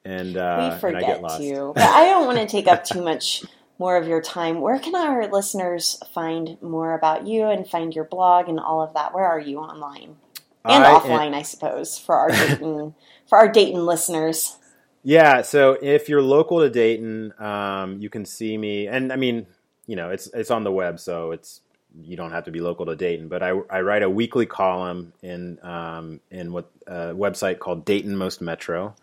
and 0.05 0.37
uh, 0.37 0.77
we 0.83 0.89
and 0.89 0.97
I 0.97 1.01
get 1.01 1.19
forget 1.19 1.23
lost. 1.23 1.41
to. 1.41 1.73
But 1.75 1.85
I 1.85 2.05
don't 2.05 2.27
want 2.27 2.39
to 2.39 2.47
take 2.47 2.67
up 2.67 2.85
too 2.85 3.03
much 3.03 3.45
more 3.79 3.97
of 3.97 4.07
your 4.07 4.21
time. 4.21 4.61
Where 4.61 4.79
can 4.79 4.95
our 4.95 5.27
listeners 5.29 6.01
find 6.13 6.61
more 6.63 6.95
about 6.95 7.27
you 7.27 7.47
and 7.47 7.69
find 7.69 7.95
your 7.95 8.05
blog 8.05 8.49
and 8.49 8.61
all 8.61 8.83
of 8.83 8.95
that? 8.95 9.15
Where 9.15 9.25
are 9.25 9.41
you 9.41 9.59
online 9.59 10.17
and 10.65 10.85
I 10.85 10.95
offline? 10.95 11.35
I 11.35 11.43
suppose 11.43 11.99
for 11.99 12.17
our 12.17 12.31
Dayton 12.31 12.95
for 13.29 13.39
our 13.39 13.49
Dayton 13.49 13.85
listeners. 13.87 14.57
Yeah, 15.03 15.43
so 15.43 15.77
if 15.83 16.09
you're 16.09 16.23
local 16.23 16.61
to 16.61 16.71
Dayton, 16.71 17.35
um, 17.39 17.99
you 18.01 18.09
can 18.09 18.25
see 18.25 18.57
me, 18.57 18.87
and 18.87 19.13
I 19.13 19.17
mean, 19.17 19.47
you 19.87 19.97
know, 19.97 20.11
it's 20.11 20.29
it's 20.33 20.51
on 20.51 20.65
the 20.65 20.73
web, 20.73 20.99
so 20.99 21.33
it's 21.33 21.61
you 22.01 22.17
don't 22.17 22.31
have 22.33 22.45
to 22.45 22.51
be 22.51 22.61
local 22.61 22.87
to 22.87 22.97
Dayton. 22.97 23.29
But 23.29 23.43
I, 23.43 23.51
I 23.71 23.83
write 23.83 24.03
a 24.03 24.09
weekly 24.09 24.47
column 24.47 25.13
in 25.23 25.59
um, 25.63 26.21
in 26.31 26.53
what 26.53 26.71
a 26.87 27.13
website 27.13 27.59
called 27.59 27.85
Dayton 27.85 28.17
Most 28.17 28.41
Metro. 28.41 28.95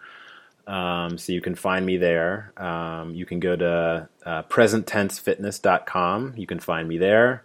Um, 0.67 1.17
so 1.17 1.33
you 1.33 1.41
can 1.41 1.55
find 1.55 1.85
me 1.85 1.97
there. 1.97 2.53
Um, 2.57 3.13
you 3.15 3.25
can 3.25 3.39
go 3.39 3.55
to 3.55 4.09
uh, 4.25 4.43
presenttensefitness.com. 4.43 6.33
You 6.37 6.47
can 6.47 6.59
find 6.59 6.87
me 6.87 6.97
there. 6.97 7.43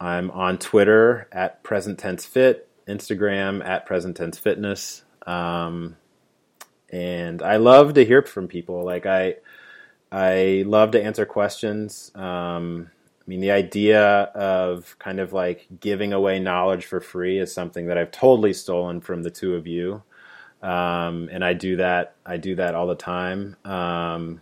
I'm 0.00 0.30
on 0.30 0.58
Twitter 0.58 1.28
at 1.30 1.62
presenttensefit, 1.62 2.60
Instagram 2.88 3.64
at 3.64 3.88
presenttensefitness. 3.88 5.02
Um, 5.26 5.96
and 6.90 7.42
I 7.42 7.56
love 7.56 7.94
to 7.94 8.04
hear 8.04 8.22
from 8.22 8.48
people. 8.48 8.84
Like 8.84 9.06
I, 9.06 9.36
I 10.10 10.64
love 10.66 10.92
to 10.92 11.02
answer 11.02 11.24
questions. 11.26 12.10
Um, 12.14 12.90
I 13.20 13.24
mean, 13.30 13.40
the 13.40 13.52
idea 13.52 14.02
of 14.02 14.96
kind 14.98 15.20
of 15.20 15.32
like 15.32 15.66
giving 15.78 16.12
away 16.12 16.40
knowledge 16.40 16.86
for 16.86 17.00
free 17.00 17.38
is 17.38 17.54
something 17.54 17.86
that 17.86 17.98
I've 17.98 18.10
totally 18.10 18.52
stolen 18.52 19.00
from 19.00 19.22
the 19.22 19.30
two 19.30 19.54
of 19.54 19.66
you, 19.66 20.02
um, 20.62 21.28
and 21.32 21.44
I 21.44 21.54
do 21.54 21.76
that. 21.76 22.14
I 22.24 22.36
do 22.36 22.56
that 22.56 22.74
all 22.74 22.86
the 22.86 22.94
time. 22.94 23.56
Um, 23.64 24.40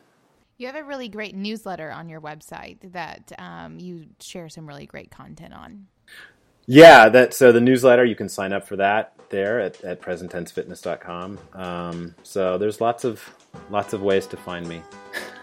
you 0.57 0.67
have 0.67 0.77
a 0.77 0.83
really 0.83 1.09
great 1.09 1.37
newsletter 1.37 1.91
on 1.91 2.09
your 2.09 2.21
website 2.21 2.79
that 2.93 3.33
um, 3.39 3.79
you 3.79 4.07
share 4.21 4.49
some 4.49 4.67
really 4.67 4.87
great 4.87 5.11
content 5.11 5.55
on. 5.55 5.87
Yeah, 6.67 7.09
that 7.09 7.33
so 7.33 7.53
the 7.53 7.61
newsletter 7.61 8.05
you 8.05 8.17
can 8.17 8.29
sign 8.29 8.53
up 8.53 8.67
for 8.67 8.77
that 8.77 9.15
there 9.31 9.61
at, 9.61 9.83
at 9.85 10.03
presenttensefitness.com. 10.03 11.39
Um, 11.55 12.15
so 12.23 12.59
there's 12.59 12.81
lots 12.81 13.05
of 13.05 13.23
lots 13.71 13.93
of 13.93 14.03
ways 14.03 14.27
to 14.27 14.37
find 14.37 14.69
me. 14.69 14.83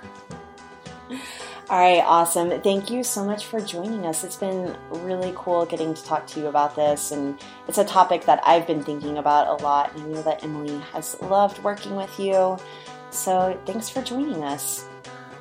All 1.68 1.80
right, 1.80 2.04
awesome. 2.06 2.62
Thank 2.62 2.92
you 2.92 3.04
so 3.04 3.26
much 3.26 3.48
for 3.48 3.60
joining 3.60 4.06
us. 4.06 4.24
It's 4.24 4.36
been 4.36 4.78
really 4.92 5.34
cool 5.36 5.66
getting 5.66 5.96
to 5.96 6.04
talk 6.04 6.28
to 6.28 6.40
you 6.40 6.46
about 6.46 6.76
this, 6.76 7.12
and 7.12 7.40
it's 7.68 7.80
a 7.80 7.84
topic 7.84 8.26
that 8.26 8.40
I've 8.46 8.68
been 8.68 8.84
thinking 8.84 9.18
about 9.18 9.48
a 9.48 9.64
lot. 9.64 9.92
And 9.96 10.04
I 10.04 10.06
know 10.10 10.22
that 10.22 10.44
Emily 10.44 10.78
has 10.94 11.20
loved 11.24 11.64
working 11.64 11.96
with 11.96 12.20
you. 12.20 12.60
So 13.10 13.60
thanks 13.66 13.90
for 13.90 14.04
joining 14.04 14.44
us. 14.44 14.86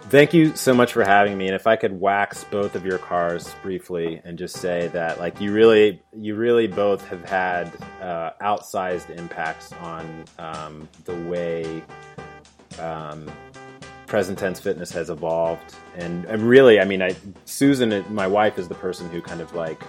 Thank 0.08 0.32
you 0.32 0.56
so 0.56 0.72
much 0.72 0.94
for 0.94 1.04
having 1.04 1.36
me. 1.36 1.46
And 1.46 1.54
if 1.54 1.66
I 1.66 1.76
could 1.76 2.00
wax 2.00 2.44
both 2.44 2.74
of 2.74 2.86
your 2.86 2.98
cars 2.98 3.54
briefly 3.62 4.22
and 4.24 4.38
just 4.38 4.56
say 4.56 4.88
that, 4.88 5.18
like, 5.18 5.42
you 5.42 5.52
really, 5.52 6.02
you 6.16 6.36
really 6.36 6.68
both 6.68 7.06
have 7.08 7.28
had 7.28 7.70
uh, 8.00 8.30
outsized 8.40 9.10
impacts 9.10 9.72
on 9.74 10.24
um, 10.38 10.88
the 11.04 11.16
way 11.24 11.84
um, 12.78 13.30
present 14.06 14.38
tense 14.38 14.60
fitness 14.60 14.90
has 14.92 15.10
evolved. 15.10 15.74
And, 15.96 16.24
and 16.26 16.42
really, 16.42 16.80
I 16.80 16.84
mean, 16.84 17.02
I, 17.02 17.16
Susan, 17.44 18.04
my 18.12 18.26
wife, 18.26 18.58
is 18.58 18.68
the 18.68 18.74
person 18.74 19.08
who 19.10 19.20
kind 19.20 19.40
of 19.40 19.54
like 19.54 19.82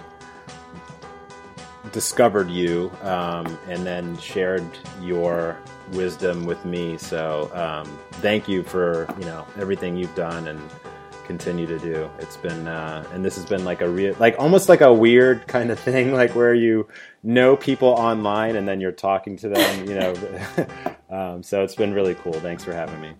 discovered 1.92 2.50
you 2.50 2.90
um, 3.02 3.58
and 3.68 3.86
then 3.86 4.16
shared 4.18 4.64
your 5.00 5.56
wisdom 5.92 6.44
with 6.44 6.64
me. 6.64 6.98
So 6.98 7.50
um, 7.54 7.98
thank 8.20 8.48
you 8.48 8.62
for 8.62 9.06
you 9.18 9.24
know 9.24 9.46
everything 9.56 9.96
you've 9.96 10.14
done 10.14 10.48
and 10.48 10.60
continue 11.24 11.66
to 11.66 11.78
do. 11.78 12.10
It's 12.18 12.36
been 12.36 12.68
uh, 12.68 13.04
and 13.12 13.24
this 13.24 13.36
has 13.36 13.46
been 13.46 13.64
like 13.64 13.80
a 13.80 13.88
real 13.88 14.14
like 14.18 14.36
almost 14.38 14.68
like 14.68 14.80
a 14.80 14.92
weird 14.92 15.46
kind 15.46 15.70
of 15.70 15.78
thing, 15.78 16.12
like 16.12 16.34
where 16.34 16.54
you 16.54 16.88
know 17.22 17.56
people 17.56 17.88
online 17.88 18.56
and 18.56 18.66
then 18.66 18.80
you're 18.80 18.92
talking 18.92 19.36
to 19.38 19.48
them. 19.48 19.88
You 19.88 19.94
know, 19.94 20.14
um, 21.10 21.42
so 21.42 21.62
it's 21.62 21.74
been 21.74 21.92
really 21.92 22.14
cool. 22.14 22.34
Thanks 22.34 22.64
for 22.64 22.72
having 22.72 23.00
me. 23.00 23.12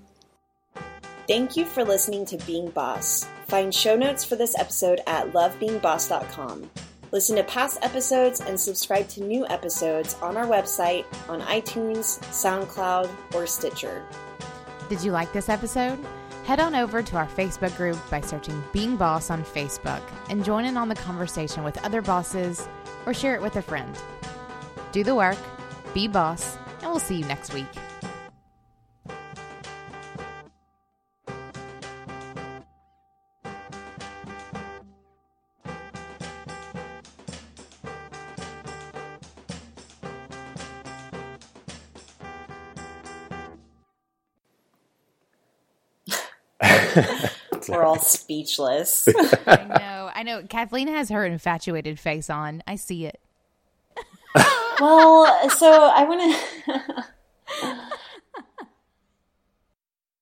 Thank 1.26 1.56
you 1.56 1.64
for 1.64 1.84
listening 1.84 2.24
to 2.26 2.36
Being 2.46 2.70
Boss. 2.70 3.28
Find 3.48 3.74
show 3.74 3.96
notes 3.96 4.24
for 4.24 4.36
this 4.36 4.56
episode 4.56 5.00
at 5.08 5.32
lovebeingboss.com. 5.32 6.70
Listen 7.10 7.36
to 7.36 7.42
past 7.44 7.78
episodes 7.82 8.40
and 8.40 8.58
subscribe 8.58 9.08
to 9.08 9.24
new 9.24 9.44
episodes 9.48 10.14
on 10.22 10.36
our 10.36 10.46
website, 10.46 11.04
on 11.28 11.40
iTunes, 11.40 12.20
SoundCloud, 12.30 13.10
or 13.34 13.44
Stitcher. 13.46 14.04
Did 14.88 15.02
you 15.02 15.10
like 15.10 15.32
this 15.32 15.48
episode? 15.48 15.98
Head 16.44 16.60
on 16.60 16.76
over 16.76 17.02
to 17.02 17.16
our 17.16 17.26
Facebook 17.26 17.76
group 17.76 17.98
by 18.08 18.20
searching 18.20 18.62
Being 18.72 18.96
Boss 18.96 19.28
on 19.28 19.42
Facebook 19.42 20.02
and 20.30 20.44
join 20.44 20.64
in 20.64 20.76
on 20.76 20.88
the 20.88 20.94
conversation 20.94 21.64
with 21.64 21.84
other 21.84 22.02
bosses 22.02 22.68
or 23.04 23.12
share 23.12 23.34
it 23.34 23.42
with 23.42 23.56
a 23.56 23.62
friend. 23.62 23.98
Do 24.92 25.02
the 25.02 25.14
work, 25.16 25.38
be 25.92 26.06
boss, 26.06 26.56
and 26.82 26.90
we'll 26.90 27.00
see 27.00 27.16
you 27.16 27.24
next 27.24 27.52
week. 27.52 27.66
We're 47.76 47.84
all 47.84 47.98
speechless. 48.00 49.06
I 49.46 49.64
know. 49.64 50.10
I 50.14 50.22
know. 50.22 50.42
Kathleen 50.48 50.88
has 50.88 51.10
her 51.10 51.24
infatuated 51.26 52.00
face 52.00 52.30
on. 52.30 52.62
I 52.66 52.76
see 52.76 53.04
it. 53.06 53.20
well, 54.80 55.50
so 55.50 55.90
I 55.94 56.04
want 56.04 56.20
to. 56.22 57.04